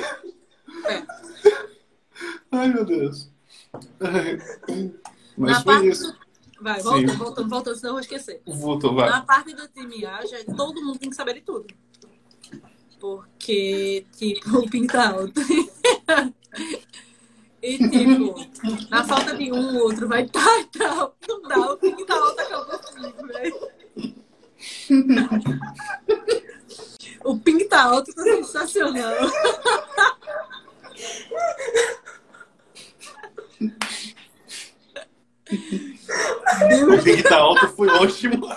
É. 0.85 1.03
Ai, 2.51 2.67
meu 2.73 2.85
Deus. 2.85 3.29
Ai. 3.99 4.39
Mas 5.37 5.51
Na 5.51 5.63
foi 5.63 5.73
parte 5.73 5.87
isso. 5.89 6.11
do- 6.11 6.21
Vai, 6.61 6.79
Sim. 6.79 6.83
volta, 6.83 7.13
volta, 7.13 7.43
volta, 7.43 7.75
senão 7.75 7.89
eu 7.89 7.93
vou 7.93 8.01
esquecer. 8.01 8.39
Voltou, 8.45 8.93
vai. 8.93 9.09
Na 9.09 9.21
parte 9.21 9.51
do 9.55 9.67
time 9.69 10.05
A, 10.05 10.23
já, 10.27 10.37
todo 10.55 10.83
mundo 10.85 10.99
tem 10.99 11.09
que 11.09 11.15
saber 11.15 11.33
de 11.35 11.41
tudo. 11.41 11.65
Porque, 12.99 14.05
tipo, 14.15 14.59
o 14.59 14.69
PIN 14.69 14.85
tá 14.85 15.09
alto. 15.09 15.33
E, 17.61 17.77
tipo, 17.77 18.35
na 18.89 19.03
falta 19.03 19.35
de 19.35 19.51
um, 19.51 19.77
o 19.77 19.83
outro 19.83 20.07
vai 20.07 20.25
tá 20.25 20.59
e 20.59 20.65
tal. 20.65 21.15
Não 21.27 21.41
dá, 21.43 21.73
o 21.73 21.77
PIN 21.77 22.05
tá 22.05 22.15
alto 22.15 22.41
acabou 22.41 22.79
comigo, 22.79 23.27
velho. 23.27 23.69
O 27.23 27.37
PIN 27.37 27.67
tá 27.67 27.83
alto, 27.83 28.13
tá 28.13 28.23
sensacional. 28.23 29.13
O 36.87 37.03
ping 37.03 37.21
tá 37.23 37.37
alto 37.37 37.67
foi 37.69 37.87
ótimo. 37.89 38.47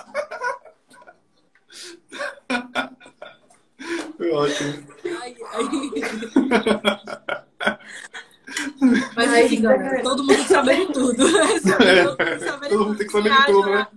Foi 4.17 4.31
ótimo. 4.31 4.87
Ai, 5.21 5.35
ai. 5.53 5.65
Mas 9.15 9.29
Ai, 9.29 9.45
enfim, 9.45 9.61
galera, 9.61 10.01
todo 10.03 10.23
mundo 10.23 10.35
tem 10.35 10.43
que 10.43 10.49
saber 10.49 10.87
de 10.87 10.93
tudo. 10.93 11.15
Todo 11.15 11.29
mundo 11.29 12.17
tem 12.17 12.37
que 12.37 12.45
saber 12.45 12.63
de 12.63 12.69
Todo 12.69 12.85
mundo 12.85 12.97
tem 12.97 13.07
que 13.07 13.13
saber 13.13 13.29
de 13.29 13.45
tudo, 13.45 13.69
né? 13.69 13.87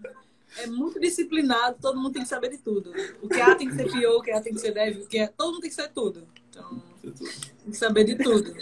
É 0.61 0.67
muito 0.67 0.99
disciplinado, 0.99 1.77
todo 1.81 1.97
mundo 2.01 2.13
tem 2.13 2.23
que 2.23 2.29
saber 2.29 2.51
de 2.51 2.59
tudo. 2.59 2.93
O 3.23 3.29
que 3.29 3.41
A 3.41 3.55
tem 3.55 3.69
que 3.69 3.77
ser 3.77 3.85
PO, 3.85 4.19
o 4.19 4.23
que 4.23 4.31
A 4.33 4.41
tem 4.41 4.53
que 4.53 4.61
ser 4.61 4.73
dev, 4.73 5.03
o 5.03 5.07
que 5.07 5.19
é. 5.19 5.29
Todo 5.29 5.53
mundo 5.53 5.61
tem 5.61 5.71
que 5.71 5.77
ser 5.77 5.89
tudo. 5.89 6.23
Então, 6.51 6.83
tem 7.03 7.71
que 7.71 7.77
saber 7.77 8.05
de 8.05 8.17
tudo. 8.17 8.53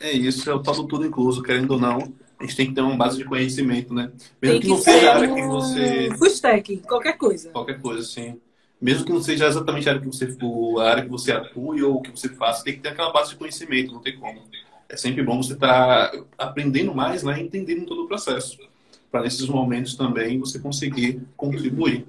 É 0.00 0.12
isso, 0.12 0.50
é 0.50 0.54
o 0.54 0.62
tal 0.62 0.74
do 0.74 0.86
tudo 0.86 1.06
incluso, 1.06 1.42
querendo 1.42 1.72
ou 1.72 1.80
não. 1.80 2.12
A 2.38 2.42
gente 2.44 2.56
tem 2.56 2.66
que 2.66 2.74
ter 2.74 2.80
uma 2.82 2.96
base 2.96 3.16
de 3.16 3.24
conhecimento, 3.24 3.94
né? 3.94 4.12
Tem 4.40 4.50
Mesmo 4.50 4.60
que 4.60 4.66
que 4.66 4.72
não 4.72 4.78
seja 4.82 5.10
a 5.10 5.14
área 5.14 5.34
que 5.34 5.42
você. 5.42 6.10
full 6.18 6.26
stack, 6.26 6.76
qualquer 6.78 7.16
coisa. 7.16 7.50
Qualquer 7.50 7.80
coisa, 7.80 8.00
assim. 8.00 8.38
Mesmo 8.80 9.06
que 9.06 9.12
não 9.12 9.22
seja 9.22 9.46
exatamente 9.46 9.88
a 9.88 9.92
área 9.92 10.02
que 10.02 10.08
você 10.08 10.26
for, 10.26 10.80
a 10.80 10.90
área 10.90 11.02
que 11.04 11.08
você 11.08 11.32
atue 11.32 11.82
ou 11.82 11.96
o 11.96 12.02
que 12.02 12.10
você 12.10 12.28
faça, 12.28 12.64
tem 12.64 12.74
que 12.74 12.80
ter 12.80 12.90
aquela 12.90 13.12
base 13.12 13.30
de 13.30 13.36
conhecimento, 13.36 13.94
não 13.94 14.00
tem 14.00 14.18
como. 14.18 14.42
É 14.88 14.96
sempre 14.96 15.22
bom 15.22 15.42
você 15.42 15.54
estar 15.54 16.12
aprendendo 16.36 16.94
mais, 16.94 17.22
né? 17.22 17.40
Entendendo 17.40 17.86
todo 17.86 18.04
o 18.04 18.08
processo. 18.08 18.58
Para 19.10 19.22
nesses 19.22 19.46
momentos 19.46 19.94
também 19.94 20.38
você 20.38 20.58
conseguir 20.58 21.22
contribuir. 21.36 22.04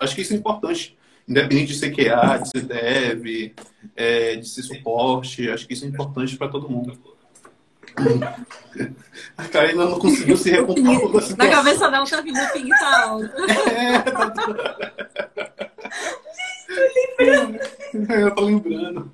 Acho 0.00 0.14
que 0.14 0.22
isso 0.22 0.32
é 0.32 0.36
importante. 0.36 0.96
Independente 1.28 1.72
de 1.72 1.78
ser 1.78 1.90
QA, 1.90 2.38
de 2.38 2.48
ser 2.50 2.62
dev, 2.62 3.52
é, 3.96 4.36
de 4.36 4.48
ser 4.48 4.62
suporte, 4.62 5.50
acho 5.50 5.66
que 5.66 5.74
isso 5.74 5.84
é 5.84 5.88
importante 5.88 6.36
para 6.36 6.48
todo 6.48 6.70
mundo. 6.70 6.96
A 9.36 9.44
Karina 9.44 9.86
não 9.86 9.98
conseguiu 9.98 10.36
se 10.36 10.50
recompor 10.50 11.36
Na 11.36 11.48
cabeça 11.48 11.90
dela 11.90 12.06
tá 12.06 12.20
vindo 12.20 12.38
o 12.38 12.52
ping 12.52 12.68
tá 12.68 13.02
alto. 13.04 13.30
Eu 18.08 18.34
tô 18.34 18.42
lembrando. 18.42 19.12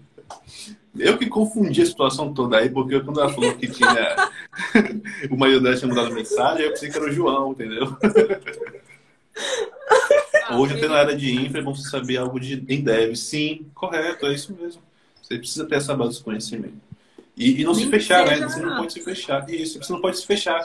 Eu 0.98 1.16
que 1.16 1.26
confundi 1.26 1.80
a 1.80 1.86
situação 1.86 2.34
toda 2.34 2.58
aí, 2.58 2.68
porque 2.68 3.00
quando 3.00 3.20
ela 3.20 3.32
falou 3.32 3.54
que 3.54 3.66
tinha. 3.66 4.30
o 5.30 5.36
marido 5.36 5.62
dela 5.62 5.76
tinha 5.76 5.88
mandado 5.88 6.14
mensagem, 6.14 6.64
eu 6.64 6.70
pensei 6.70 6.90
que 6.90 6.96
era 6.96 7.06
o 7.06 7.12
João, 7.12 7.52
entendeu? 7.52 7.96
Hoje, 10.54 10.74
até 10.74 10.86
na 10.88 10.96
área 10.96 11.16
de 11.16 11.34
infra, 11.34 11.60
é 11.60 11.62
bom 11.62 11.74
você 11.74 11.88
saber 11.88 12.18
algo 12.18 12.38
de, 12.38 12.62
em 12.68 12.82
dev. 12.82 13.14
Sim, 13.14 13.66
correto, 13.74 14.26
é 14.26 14.34
isso 14.34 14.54
mesmo. 14.54 14.82
Você 15.22 15.38
precisa 15.38 15.64
ter 15.66 15.76
essa 15.76 15.96
base 15.96 16.18
de 16.18 16.24
conhecimento. 16.24 16.74
E, 17.34 17.62
e 17.62 17.64
não 17.64 17.74
se 17.74 17.82
Nem 17.82 17.90
fechar, 17.90 18.26
né? 18.26 18.36
Você 18.46 18.60
não 18.60 18.76
pode 18.76 18.92
se 18.92 19.00
fechar. 19.00 19.48
Isso, 19.48 19.82
você 19.82 19.92
não 19.92 20.00
pode 20.00 20.18
se 20.18 20.26
fechar. 20.26 20.62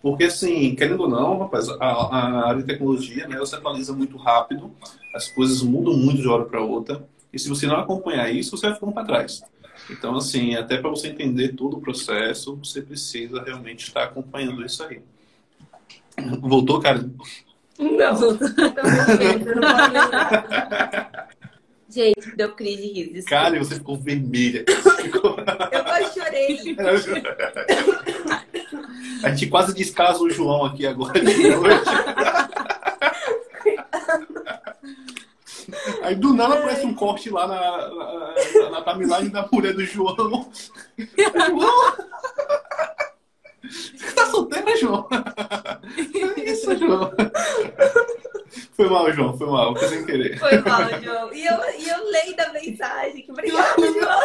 Porque, 0.00 0.24
assim, 0.24 0.74
querendo 0.74 1.02
ou 1.02 1.08
não, 1.08 1.40
rapaz, 1.40 1.68
a, 1.68 1.74
a 1.84 2.48
área 2.48 2.62
de 2.62 2.66
tecnologia, 2.66 3.26
né, 3.28 3.36
ela 3.36 3.44
se 3.44 3.54
atualiza 3.54 3.92
muito 3.92 4.16
rápido, 4.16 4.72
as 5.14 5.28
coisas 5.28 5.60
mudam 5.60 5.94
muito 5.94 6.22
de 6.22 6.26
uma 6.26 6.36
hora 6.36 6.44
para 6.44 6.62
outra, 6.62 7.04
e 7.32 7.38
se 7.38 7.48
você 7.48 7.66
não 7.66 7.76
acompanhar 7.76 8.30
isso, 8.30 8.56
você 8.56 8.66
vai 8.66 8.74
ficando 8.74 8.92
para 8.92 9.04
trás. 9.04 9.42
Então, 9.90 10.14
assim, 10.16 10.54
até 10.54 10.76
para 10.78 10.90
você 10.90 11.08
entender 11.08 11.54
todo 11.54 11.78
o 11.78 11.80
processo, 11.80 12.54
você 12.56 12.80
precisa 12.82 13.42
realmente 13.42 13.86
estar 13.88 14.04
acompanhando 14.04 14.64
isso 14.64 14.82
aí. 14.84 15.00
Voltou, 16.40 16.78
cara? 16.80 17.08
Não. 17.78 18.18
Gente, 21.90 22.36
deu 22.36 22.52
crise 22.54 22.82
de 22.82 22.88
riso. 22.92 23.12
desculpa. 23.14 23.30
Cara, 23.42 23.58
você 23.58 23.74
ficou 23.76 23.96
vermelha. 23.96 24.62
Ficou- 25.00 25.36
Eu 25.72 25.84
quase 25.84 26.20
chorei. 26.20 26.76
A 29.24 29.30
gente 29.30 29.46
quase 29.48 29.74
descasa 29.74 30.22
o 30.22 30.28
João 30.30 30.64
aqui 30.66 30.86
agora 30.86 31.18
de 31.18 31.48
noite. 31.48 31.88
Aí 36.02 36.14
do 36.14 36.32
nada 36.32 36.54
aparece 36.54 36.86
um 36.86 36.94
corte 36.94 37.28
lá 37.30 37.46
na, 37.46 37.88
na, 37.88 38.70
na 38.70 38.82
timeline 38.82 39.28
da 39.28 39.46
mulher 39.52 39.74
do 39.74 39.84
João. 39.84 40.16
João! 40.16 40.50
Você 43.70 44.12
tá 44.14 44.26
solteira, 44.26 44.76
João? 44.76 45.06
É 46.36 46.50
Isso, 46.50 46.74
João. 46.76 47.12
Foi 48.72 48.88
mal, 48.88 49.12
João, 49.12 49.36
foi 49.36 49.46
mal, 49.46 49.76
foi 49.76 49.88
sem 49.88 50.06
querer. 50.06 50.38
Foi 50.38 50.58
mal, 50.60 50.88
João. 51.02 51.32
E 51.34 51.44
eu, 51.44 51.54
e 51.78 51.88
eu 51.88 52.04
leio 52.10 52.36
da 52.36 52.52
mensagem. 52.52 53.22
Que 53.22 53.30
obrigada, 53.32 53.74
João. 53.92 54.20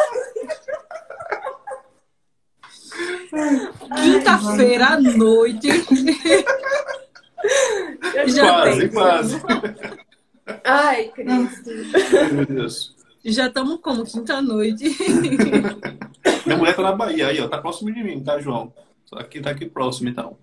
Quinta-feira 4.02 4.86
à 4.86 5.00
noite. 5.00 5.68
Já 8.26 8.48
Quase, 8.48 8.80
tem. 8.80 8.90
quase. 8.90 9.42
Meu 12.32 12.46
Deus. 12.46 12.94
Já 13.24 13.46
estamos 13.46 13.80
como 13.80 14.04
quinta-noite. 14.04 14.84
Minha 16.44 16.58
mulher 16.58 16.76
tá 16.76 16.82
na 16.82 16.92
Bahia 16.92 17.28
aí, 17.28 17.40
ó. 17.40 17.48
Tá 17.48 17.58
próximo 17.58 17.92
de 17.92 18.02
mim, 18.02 18.22
tá, 18.22 18.38
João? 18.38 18.72
Só 19.06 19.22
que 19.22 19.40
tá 19.40 19.50
aqui 19.50 19.66
próximo, 19.66 20.08
então. 20.08 20.36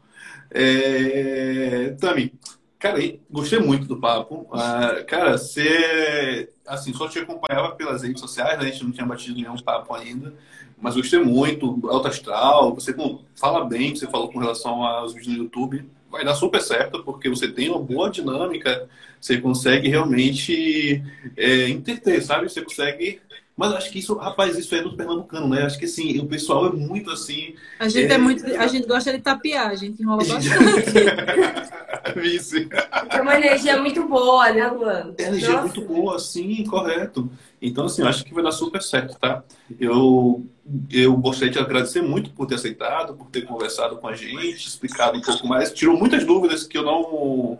É... 0.49 1.95
Tami, 1.99 2.33
cara, 2.79 2.97
aí, 2.97 3.21
gostei 3.29 3.59
muito 3.59 3.85
do 3.87 3.99
papo. 3.99 4.47
Ah, 4.51 5.03
cara, 5.07 5.37
você... 5.37 6.49
Assim, 6.65 6.93
só 6.93 7.07
te 7.07 7.19
acompanhava 7.19 7.75
pelas 7.75 8.01
redes 8.01 8.19
sociais, 8.19 8.57
né? 8.57 8.65
A 8.65 8.71
gente 8.71 8.83
não 8.83 8.91
tinha 8.91 9.05
batido 9.05 9.35
nenhum 9.35 9.57
papo 9.57 9.93
ainda. 9.93 10.33
Mas 10.81 10.95
gostei 10.95 11.23
muito. 11.23 11.79
Alto 11.87 12.07
Astral, 12.07 12.73
você 12.73 12.95
fala 13.35 13.65
bem, 13.65 13.95
você 13.95 14.07
falou 14.07 14.31
com 14.31 14.39
relação 14.39 14.83
aos 14.83 15.13
vídeos 15.13 15.37
no 15.37 15.43
YouTube. 15.43 15.87
Vai 16.11 16.25
dar 16.25 16.35
super 16.35 16.61
certo, 16.61 17.03
porque 17.03 17.29
você 17.29 17.47
tem 17.47 17.69
uma 17.69 17.79
boa 17.79 18.09
dinâmica. 18.09 18.87
Você 19.19 19.39
consegue 19.39 19.87
realmente 19.87 21.01
é, 21.37 21.69
sabe? 22.21 22.49
Você 22.49 22.61
consegue... 22.61 23.21
Mas 23.55 23.73
acho 23.73 23.91
que 23.91 23.99
isso, 23.99 24.15
rapaz, 24.15 24.57
isso 24.57 24.73
é 24.73 24.81
do 24.81 24.95
pernambucano, 24.95 25.47
né? 25.47 25.63
Acho 25.63 25.77
que 25.77 25.85
assim, 25.85 26.17
o 26.19 26.25
pessoal 26.25 26.67
é 26.67 26.71
muito 26.71 27.11
assim. 27.11 27.53
A 27.79 27.87
gente 27.87 28.11
é, 28.11 28.15
É. 28.15 28.17
muito. 28.17 28.45
A 28.45 28.65
gente 28.67 28.87
gosta 28.87 29.11
de 29.11 29.19
tapear, 29.19 29.69
a 29.69 29.75
gente 29.75 30.01
enrola 30.01 30.23
bastante. 30.25 30.49
É 33.09 33.21
uma 33.21 33.35
energia 33.35 33.79
muito 33.79 34.07
boa, 34.07 34.51
né, 34.51 34.67
Luan? 34.67 35.13
A 35.17 35.21
energia 35.21 35.49
é 35.49 35.51
Nossa. 35.51 35.63
muito 35.63 35.81
boa, 35.81 36.19
sim, 36.19 36.63
correto. 36.65 37.29
Então, 37.61 37.85
assim, 37.85 38.01
eu 38.01 38.07
acho 38.07 38.23
que 38.25 38.33
vai 38.33 38.43
dar 38.43 38.51
super 38.51 38.81
certo, 38.81 39.17
tá? 39.19 39.43
Eu, 39.79 40.45
eu 40.89 41.15
gostaria 41.17 41.51
de 41.51 41.59
agradecer 41.59 42.01
muito 42.01 42.31
por 42.31 42.47
ter 42.47 42.55
aceitado, 42.55 43.13
por 43.13 43.27
ter 43.29 43.41
conversado 43.43 43.97
com 43.97 44.07
a 44.07 44.15
gente, 44.15 44.67
explicado 44.67 45.17
um 45.17 45.21
pouco 45.21 45.47
mais. 45.47 45.71
Tirou 45.71 45.97
muitas 45.97 46.25
dúvidas 46.25 46.63
que 46.63 46.77
eu 46.77 46.83
não, 46.83 47.59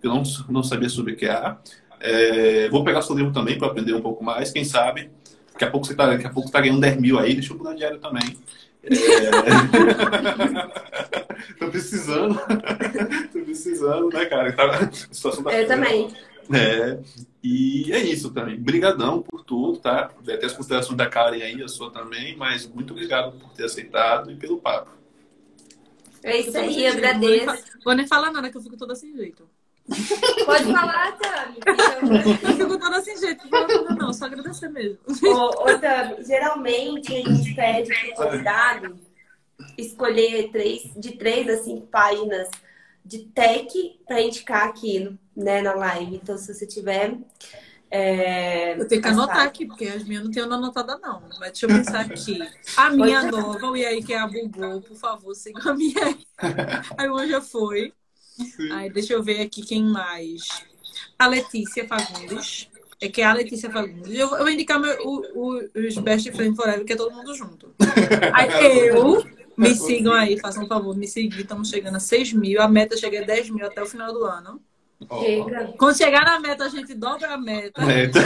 que 0.00 0.06
eu 0.06 0.14
não, 0.14 0.22
não 0.48 0.62
sabia 0.62 0.88
sobre 0.88 1.16
QA. 1.16 1.58
É, 2.00 2.68
vou 2.70 2.84
pegar 2.84 3.02
seu 3.02 3.16
livro 3.16 3.32
também 3.32 3.58
para 3.58 3.68
aprender 3.68 3.94
um 3.94 4.00
pouco 4.00 4.24
mais, 4.24 4.50
quem 4.50 4.64
sabe. 4.64 5.10
Daqui 5.54 5.64
a 5.64 5.70
pouco 5.70 5.86
você 5.86 5.94
tá, 5.94 6.08
daqui 6.08 6.26
a 6.26 6.30
pouco 6.30 6.50
tá 6.50 6.60
ganhando 6.60 6.80
10 6.80 7.00
mil 7.00 7.18
aí, 7.18 7.32
deixa 7.34 7.52
eu 7.52 7.56
mudar 7.56 7.74
diário 7.74 7.98
também. 7.98 8.36
É... 8.82 8.90
Tô 11.58 11.70
precisando. 11.70 12.38
Tô 13.32 13.40
precisando, 13.40 14.10
né, 14.10 14.26
cara? 14.26 14.52
Tá... 14.52 14.64
A 14.64 14.92
situação 14.92 15.42
tá 15.44 15.52
Eu 15.52 15.66
também. 15.66 16.12
É, 16.52 16.98
e 17.42 17.90
é 17.92 18.00
isso 18.00 18.30
também. 18.30 18.56
Obrigadão 18.56 19.22
por 19.22 19.42
tudo, 19.44 19.78
tá? 19.78 20.10
Até 20.20 20.44
as 20.44 20.52
considerações 20.52 20.98
da 20.98 21.08
Karen 21.08 21.40
aí, 21.40 21.62
a 21.62 21.68
sua 21.68 21.90
também, 21.90 22.36
mas 22.36 22.66
muito 22.66 22.92
obrigado 22.92 23.32
por 23.38 23.48
ter 23.50 23.64
aceitado 23.64 24.30
e 24.30 24.36
pelo 24.36 24.58
papo. 24.58 24.90
É 26.22 26.40
isso 26.40 26.58
aí, 26.58 26.84
eu 26.84 26.92
agradeço. 26.92 27.64
Vou 27.84 27.94
nem 27.94 28.06
falar 28.06 28.30
nada, 28.32 28.50
que 28.50 28.56
eu 28.56 28.62
fico 28.62 28.76
toda 28.76 28.94
sem 28.94 29.14
jeito. 29.14 29.48
Pode 30.46 30.64
falar, 30.64 31.12
Tami. 31.18 31.58
Eu 32.42 32.56
fico 32.56 32.78
toda 32.78 33.02
sem 33.02 33.16
jeito. 33.18 33.46
Não, 33.50 33.66
não, 33.66 33.96
não, 33.96 34.12
só 34.12 34.26
agradecer 34.26 34.68
mesmo. 34.68 34.98
Ô, 35.24 35.70
ô 35.70 35.78
Tami, 35.78 36.24
geralmente 36.24 37.14
a 37.14 37.28
gente 37.28 37.54
pede 37.54 37.90
pro 37.94 38.24
convidado 38.24 38.98
escolher 39.76 40.50
três, 40.50 40.90
de 40.96 41.12
três 41.12 41.48
a 41.48 41.62
cinco 41.62 41.86
páginas 41.86 42.48
de 43.04 43.18
tech 43.18 44.00
para 44.06 44.22
indicar 44.22 44.68
aqui 44.68 45.16
né, 45.36 45.60
na 45.60 45.74
live. 45.74 46.16
Então, 46.16 46.38
se 46.38 46.52
você 46.52 46.66
tiver. 46.66 47.18
É, 47.90 48.80
eu 48.80 48.88
tenho 48.88 49.00
que 49.00 49.06
anotar 49.06 49.42
aqui, 49.42 49.66
porque 49.66 49.84
as 49.84 50.02
minhas 50.02 50.24
não 50.24 50.30
tenho 50.30 50.52
anotada, 50.52 50.98
não. 50.98 51.22
Mas 51.38 51.52
deixa 51.52 51.66
eu 51.66 51.68
pensar 51.68 52.00
aqui. 52.00 52.38
A 52.76 52.90
minha 52.90 53.22
nova, 53.30 53.78
e 53.78 53.84
aí 53.84 54.02
que 54.02 54.12
é 54.12 54.18
a 54.18 54.26
Bugou, 54.26 54.80
por 54.80 54.96
favor, 54.96 55.34
siga 55.34 55.70
a 55.70 55.74
minha. 55.74 56.18
Aí 56.98 57.08
hoje 57.10 57.30
já 57.30 57.40
foi. 57.40 57.92
Aí 58.72 58.90
deixa 58.90 59.12
eu 59.12 59.22
ver 59.22 59.40
aqui 59.40 59.62
quem 59.62 59.84
mais. 59.84 60.42
A 61.18 61.26
Letícia 61.26 61.86
Fagundes. 61.86 62.68
É 63.00 63.08
que 63.08 63.20
é 63.20 63.24
a 63.24 63.32
Letícia 63.32 63.70
Fagundes. 63.70 64.12
Eu, 64.12 64.30
eu 64.30 64.38
vou 64.38 64.48
indicar 64.48 64.80
meu, 64.80 64.96
o, 65.06 65.56
o, 65.56 65.70
os 65.74 65.98
Best 65.98 66.30
Friends 66.32 66.56
Forever, 66.56 66.84
que 66.84 66.92
é 66.92 66.96
todo 66.96 67.14
mundo 67.14 67.34
junto. 67.34 67.74
Aí 68.32 68.48
eu. 68.88 69.24
Me 69.56 69.72
sigam 69.74 70.12
aí, 70.12 70.38
façam 70.40 70.64
um 70.64 70.66
favor, 70.66 70.96
me 70.96 71.06
seguir. 71.06 71.42
Estamos 71.42 71.68
chegando 71.68 71.96
a 71.96 72.00
6 72.00 72.32
mil. 72.32 72.60
A 72.60 72.68
meta 72.68 72.96
chega 72.96 73.22
a 73.22 73.24
10 73.24 73.50
mil 73.50 73.64
até 73.64 73.82
o 73.82 73.86
final 73.86 74.12
do 74.12 74.24
ano. 74.24 74.60
Chega. 75.20 75.74
Quando 75.78 75.96
chegar 75.96 76.24
na 76.24 76.40
meta, 76.40 76.64
a 76.64 76.68
gente 76.68 76.94
dobra 76.94 77.34
a 77.34 77.38
meta. 77.38 77.84
Meta. 77.84 78.20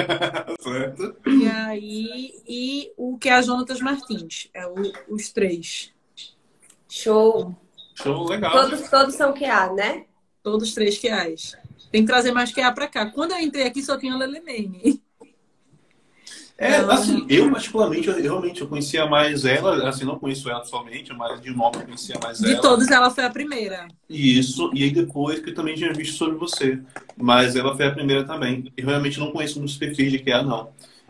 certo. 0.60 1.16
E 1.26 1.46
aí, 1.46 2.34
e 2.48 2.92
o 2.96 3.18
que 3.18 3.28
é 3.28 3.34
a 3.34 3.42
Jonatas 3.42 3.80
Martins. 3.80 4.48
É 4.54 4.66
o, 4.66 4.74
os 5.08 5.30
três. 5.30 5.92
Show. 6.88 7.54
Show 8.02 8.28
legal. 8.28 8.52
Todos, 8.52 8.88
todos 8.88 9.14
são 9.14 9.32
QA, 9.32 9.72
né? 9.72 10.04
Todos 10.42 10.72
três 10.72 10.98
QAs. 10.98 11.56
Tem 11.90 12.02
que 12.02 12.06
trazer 12.06 12.32
mais 12.32 12.52
QA 12.52 12.72
pra 12.72 12.86
cá. 12.86 13.06
Quando 13.06 13.32
eu 13.32 13.38
entrei 13.38 13.66
aqui, 13.66 13.82
só 13.82 13.98
tinha 13.98 14.14
a 14.14 14.16
Lelemene. 14.16 15.02
É, 16.56 16.76
assim, 16.76 17.24
eu 17.26 17.50
particularmente, 17.50 18.06
eu, 18.06 18.20
realmente, 18.20 18.60
eu 18.60 18.68
conhecia 18.68 19.06
mais 19.06 19.46
ela, 19.46 19.88
assim, 19.88 20.04
não 20.04 20.18
conheço 20.18 20.50
ela 20.50 20.60
pessoalmente, 20.60 21.10
mas 21.14 21.40
de 21.40 21.50
nome 21.50 21.78
eu 21.78 21.84
conhecia 21.84 22.16
mais 22.22 22.38
de 22.38 22.44
ela. 22.44 22.54
De 22.54 22.60
todos, 22.60 22.90
ela 22.90 23.10
foi 23.10 23.24
a 23.24 23.30
primeira. 23.30 23.88
Isso, 24.06 24.70
e 24.74 24.84
aí 24.84 24.90
depois 24.90 25.40
que 25.40 25.48
eu 25.48 25.54
também 25.54 25.74
tinha 25.74 25.90
visto 25.90 26.18
sobre 26.18 26.36
você. 26.36 26.78
Mas 27.16 27.56
ela 27.56 27.74
foi 27.74 27.86
a 27.86 27.90
primeira 27.90 28.24
também. 28.24 28.70
Eu 28.76 28.86
realmente 28.86 29.18
não 29.18 29.32
conheço 29.32 29.58
muitos 29.58 29.78
perfis 29.78 30.12
de 30.12 30.18
QA, 30.18 30.42
não. 30.42 30.68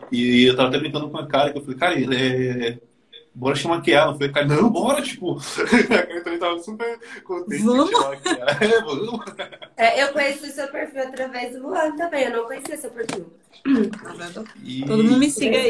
E 0.09 0.45
eu 0.45 0.55
tava 0.55 0.69
até 0.69 0.79
brincando 0.79 1.09
com 1.09 1.17
a 1.17 1.27
cara, 1.27 1.51
que 1.51 1.57
eu 1.57 1.61
falei, 1.61 1.77
cara, 1.77 2.15
é, 2.15 2.79
bora 3.33 3.55
chamar 3.55 3.77
a 3.77 3.81
Kiara. 3.81 4.11
Eu 4.11 4.13
falei, 4.13 4.31
cara, 4.31 4.45
não, 4.47 4.69
bora, 4.69 5.01
tipo. 5.03 5.37
eu 6.09 6.23
também 6.23 6.39
tava 6.39 6.59
super 6.59 6.99
contente 7.23 7.63
vamos? 7.63 7.89
de 7.89 7.95
chamar 7.95 8.13
a 8.13 8.17
Kiara. 8.17 8.57
É, 8.61 8.81
vamos. 8.81 9.25
É, 9.77 10.03
eu 10.03 10.13
conheci 10.13 10.47
o 10.47 10.51
seu 10.51 10.67
perfil 10.67 11.01
através 11.01 11.53
do 11.55 11.63
Luan 11.63 11.95
também, 11.95 12.25
eu 12.25 12.31
não 12.31 12.45
conhecia 12.45 12.77
seu 12.77 12.91
perfil. 12.91 13.31
E... 14.63 14.85
Todo 14.85 15.03
mundo 15.03 15.17
me 15.17 15.29
siga 15.29 15.57
aí. 15.57 15.69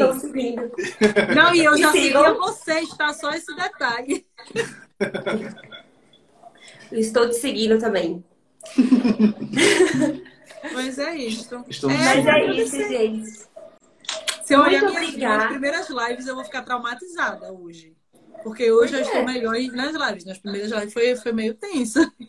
Não, 1.34 1.54
e 1.54 1.64
eu 1.64 1.76
já 1.76 1.88
Me 1.88 1.92
segui 1.92 2.06
sigam. 2.06 2.36
vocês, 2.38 2.88
tá? 2.96 3.12
Só 3.12 3.30
esse 3.32 3.54
detalhe. 3.54 4.26
Estou 6.90 7.28
te 7.28 7.34
seguindo 7.36 7.78
também. 7.78 8.24
Mas 10.72 10.98
é 10.98 11.14
isso. 11.16 11.64
Estamos 11.68 11.94
É, 11.94 12.14
Mas 12.14 12.26
é 12.26 12.52
isso, 12.52 12.76
gente. 12.88 13.51
Se 14.52 14.56
eu 14.56 14.60
olhar 14.60 14.82
minhas, 14.82 15.14
minhas 15.14 15.46
primeiras 15.46 15.88
lives, 15.88 16.26
eu 16.26 16.34
vou 16.34 16.44
ficar 16.44 16.60
traumatizada 16.60 17.50
hoje. 17.50 17.96
Porque 18.42 18.70
hoje 18.70 18.92
Por 18.92 18.98
eu 18.98 19.02
quê? 19.02 19.08
estou 19.08 19.24
melhor 19.24 19.54
nas 19.72 19.94
lives. 19.94 20.24
Nas 20.26 20.38
primeiras 20.38 20.70
lives 20.70 20.92
foi, 20.92 21.16
foi 21.16 21.32
meio 21.32 21.54
tensa. 21.54 22.12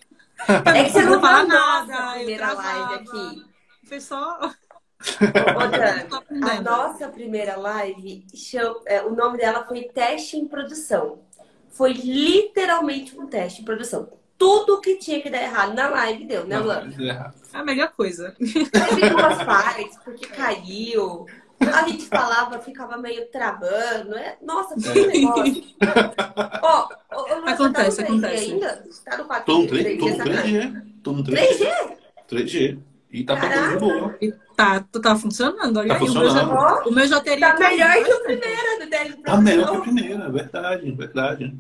É 0.66 0.84
que 0.84 0.90
você 0.90 1.04
não 1.04 1.22
fala 1.22 1.40
a 1.40 1.46
nada, 1.46 1.94
nossa 1.94 2.18
eu 2.18 2.26
primeira 2.26 2.54
live 2.54 2.94
aqui. 2.96 3.46
Foi 3.88 4.00
só. 4.02 4.40
Outra, 4.42 6.08
a 6.52 6.62
nossa 6.62 7.08
primeira 7.08 7.56
live, 7.56 8.26
é, 8.88 9.02
o 9.04 9.16
nome 9.16 9.38
dela 9.38 9.64
foi 9.64 9.84
Teste 9.84 10.36
em 10.36 10.48
Produção. 10.48 11.20
Foi 11.70 11.94
literalmente 11.94 13.18
um 13.18 13.28
teste 13.28 13.62
em 13.62 13.66
produção. 13.66 14.10
Tudo 14.38 14.82
que 14.82 14.98
tinha 14.98 15.22
que 15.22 15.30
dar 15.30 15.42
errado 15.42 15.76
na 15.76 15.88
live 15.88 16.26
deu, 16.26 16.46
né, 16.46 16.60
Luan? 16.60 16.90
É 17.54 17.58
a 17.58 17.64
melhor 17.64 17.94
coisa. 17.94 18.36
Teve 18.38 19.10
duas 19.12 19.38
partes, 19.46 19.98
porque 20.04 20.28
caiu. 20.28 21.26
A 21.72 21.88
gente 21.88 22.06
falava, 22.08 22.60
ficava 22.60 22.98
meio 22.98 23.26
travando. 23.32 24.16
É... 24.16 24.38
Nossa, 24.42 24.76
um 24.76 25.08
negócio. 25.08 25.64
Ó, 26.62 26.88
ô, 27.14 27.22
ô, 27.22 27.36
Luan, 27.40 27.50
Acontece, 27.52 28.04
tá 28.04 28.10
no 28.10 28.18
3G 28.18 28.24
acontece. 28.26 28.52
ainda? 28.52 28.84
Tá 29.06 29.18
no 29.18 29.26
4G? 29.26 29.44
Tô 29.46 29.58
no 29.58 29.68
3G, 29.68 30.00
tô 30.00 30.08
no 30.10 30.16
3G, 30.18 30.44
3G. 30.44 30.84
Tô 31.04 31.12
no 31.14 31.24
3G. 31.24 31.38
3G? 31.48 31.98
3G. 32.30 32.80
E 33.12 33.24
tá 33.24 33.36
Caraca. 33.38 33.78
boa. 33.78 34.16
E 34.20 34.32
tá, 34.56 34.84
tá 35.02 35.16
funcionando. 35.16 35.78
Olha 35.78 35.90
Tá 35.90 35.96
aí, 35.96 36.02
o 36.02 36.14
meu, 36.14 36.30
já, 36.32 36.40
funcionando. 36.42 36.90
o 36.90 36.92
meu 36.92 37.08
já 37.08 37.22
teria. 37.22 37.54
Tá 37.54 37.60
melhor 37.70 37.94
que 38.04 38.12
o 38.14 38.24
primeiro 38.24 38.80
do 38.80 38.90
teste 38.90 39.18
de 39.18 39.22
Tá 39.24 39.38
melhor 39.38 39.66
que 39.66 39.70
a 39.70 39.82
produção. 39.82 39.82
primeira, 39.96 40.30
verdade, 40.32 40.92
verdade. 40.92 41.56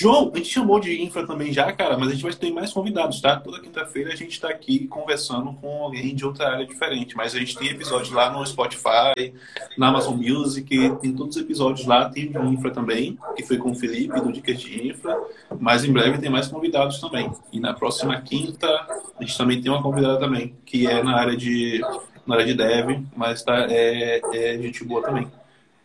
João, 0.00 0.30
a 0.32 0.36
gente 0.36 0.50
chamou 0.50 0.78
de 0.78 1.02
infra 1.02 1.26
também 1.26 1.52
já, 1.52 1.72
cara, 1.72 1.98
mas 1.98 2.10
a 2.10 2.12
gente 2.12 2.22
vai 2.22 2.32
ter 2.32 2.52
mais 2.52 2.72
convidados, 2.72 3.20
tá? 3.20 3.34
Toda 3.34 3.58
quinta-feira 3.58 4.12
a 4.12 4.14
gente 4.14 4.40
tá 4.40 4.48
aqui 4.48 4.86
conversando 4.86 5.52
com 5.54 5.82
alguém 5.82 6.14
de 6.14 6.24
outra 6.24 6.52
área 6.52 6.64
diferente. 6.64 7.16
Mas 7.16 7.34
a 7.34 7.38
gente 7.40 7.58
tem 7.58 7.70
episódios 7.70 8.12
lá 8.12 8.30
no 8.30 8.46
Spotify, 8.46 9.34
na 9.76 9.88
Amazon 9.88 10.16
Music, 10.16 10.68
tem 11.00 11.12
todos 11.12 11.34
os 11.34 11.42
episódios 11.42 11.84
lá, 11.84 12.08
tem 12.08 12.30
de 12.30 12.38
infra 12.38 12.70
também, 12.70 13.18
que 13.34 13.42
foi 13.42 13.56
com 13.56 13.72
o 13.72 13.74
Felipe, 13.74 14.20
do 14.20 14.32
Dicas 14.32 14.60
de 14.60 14.86
Infra. 14.88 15.20
Mas 15.58 15.84
em 15.84 15.92
breve 15.92 16.18
tem 16.18 16.30
mais 16.30 16.46
convidados 16.46 17.00
também. 17.00 17.32
E 17.52 17.58
na 17.58 17.74
próxima 17.74 18.20
quinta 18.20 18.68
a 18.68 19.24
gente 19.24 19.36
também 19.36 19.60
tem 19.60 19.68
uma 19.68 19.82
convidada 19.82 20.20
também, 20.20 20.54
que 20.64 20.86
é 20.86 21.02
na 21.02 21.16
área 21.16 21.36
de, 21.36 21.80
na 22.24 22.36
área 22.36 22.46
de 22.46 22.54
dev, 22.54 23.02
mas 23.16 23.42
tá, 23.42 23.66
é, 23.68 24.20
é 24.32 24.58
gente 24.62 24.84
boa 24.84 25.02
também. 25.02 25.28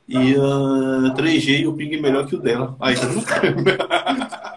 E 0.07 0.35
ah, 0.35 1.13
3G 1.15 1.61
e 1.61 1.67
o 1.67 1.73
ping 1.73 2.01
melhor 2.01 2.27
que 2.27 2.35
o 2.35 2.39
dela. 2.39 2.75
Aí, 2.79 2.95
tá? 2.95 4.53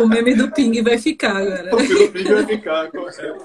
O 0.00 0.06
meme 0.06 0.34
do 0.34 0.50
ping 0.52 0.82
vai 0.82 0.96
ficar 0.96 1.36
agora. 1.36 1.74
O 1.74 1.82
meu 1.82 2.12
ping 2.12 2.24
vai 2.24 2.46
ficar 2.46 2.90
com 2.90 3.08
essa. 3.08 3.36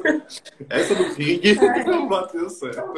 Essa 0.69 0.95
do 0.95 1.15
ping 1.15 1.41
não 1.85 2.07
bateu 2.09 2.49
certo. 2.49 2.93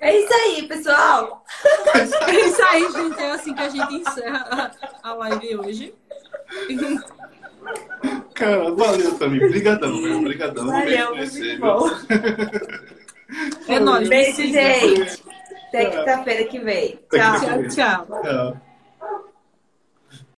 É 0.00 0.18
isso 0.18 0.34
aí, 0.34 0.62
pessoal. 0.66 1.44
É 1.94 2.40
isso 2.46 2.62
aí, 2.62 2.92
gente. 2.92 3.20
É 3.20 3.30
assim 3.30 3.54
que 3.54 3.62
a 3.62 3.68
gente 3.68 3.94
encerra 3.94 4.72
a 5.02 5.10
a 5.10 5.14
live 5.14 5.56
hoje. 5.56 5.94
Cara, 8.34 8.70
valeu 8.72 9.18
também. 9.18 9.44
Obrigadão, 9.44 10.02
velho. 10.02 10.18
Obrigadão. 10.18 10.66
Valeu, 10.66 11.16
muito 11.16 11.60
bom. 11.60 11.90
É 13.68 13.78
nóis. 13.78 14.08
Beijo, 14.08 14.34
siga. 14.34 14.60
gente. 14.60 15.22
Até 15.70 15.86
quinta-feira 15.86 16.44
que 16.44 16.58
vem. 16.58 16.98
Até 17.06 17.18
Tchau. 17.18 17.40
Tchau, 17.40 17.68
tchau. 17.68 18.22
Tchau. 18.22 18.69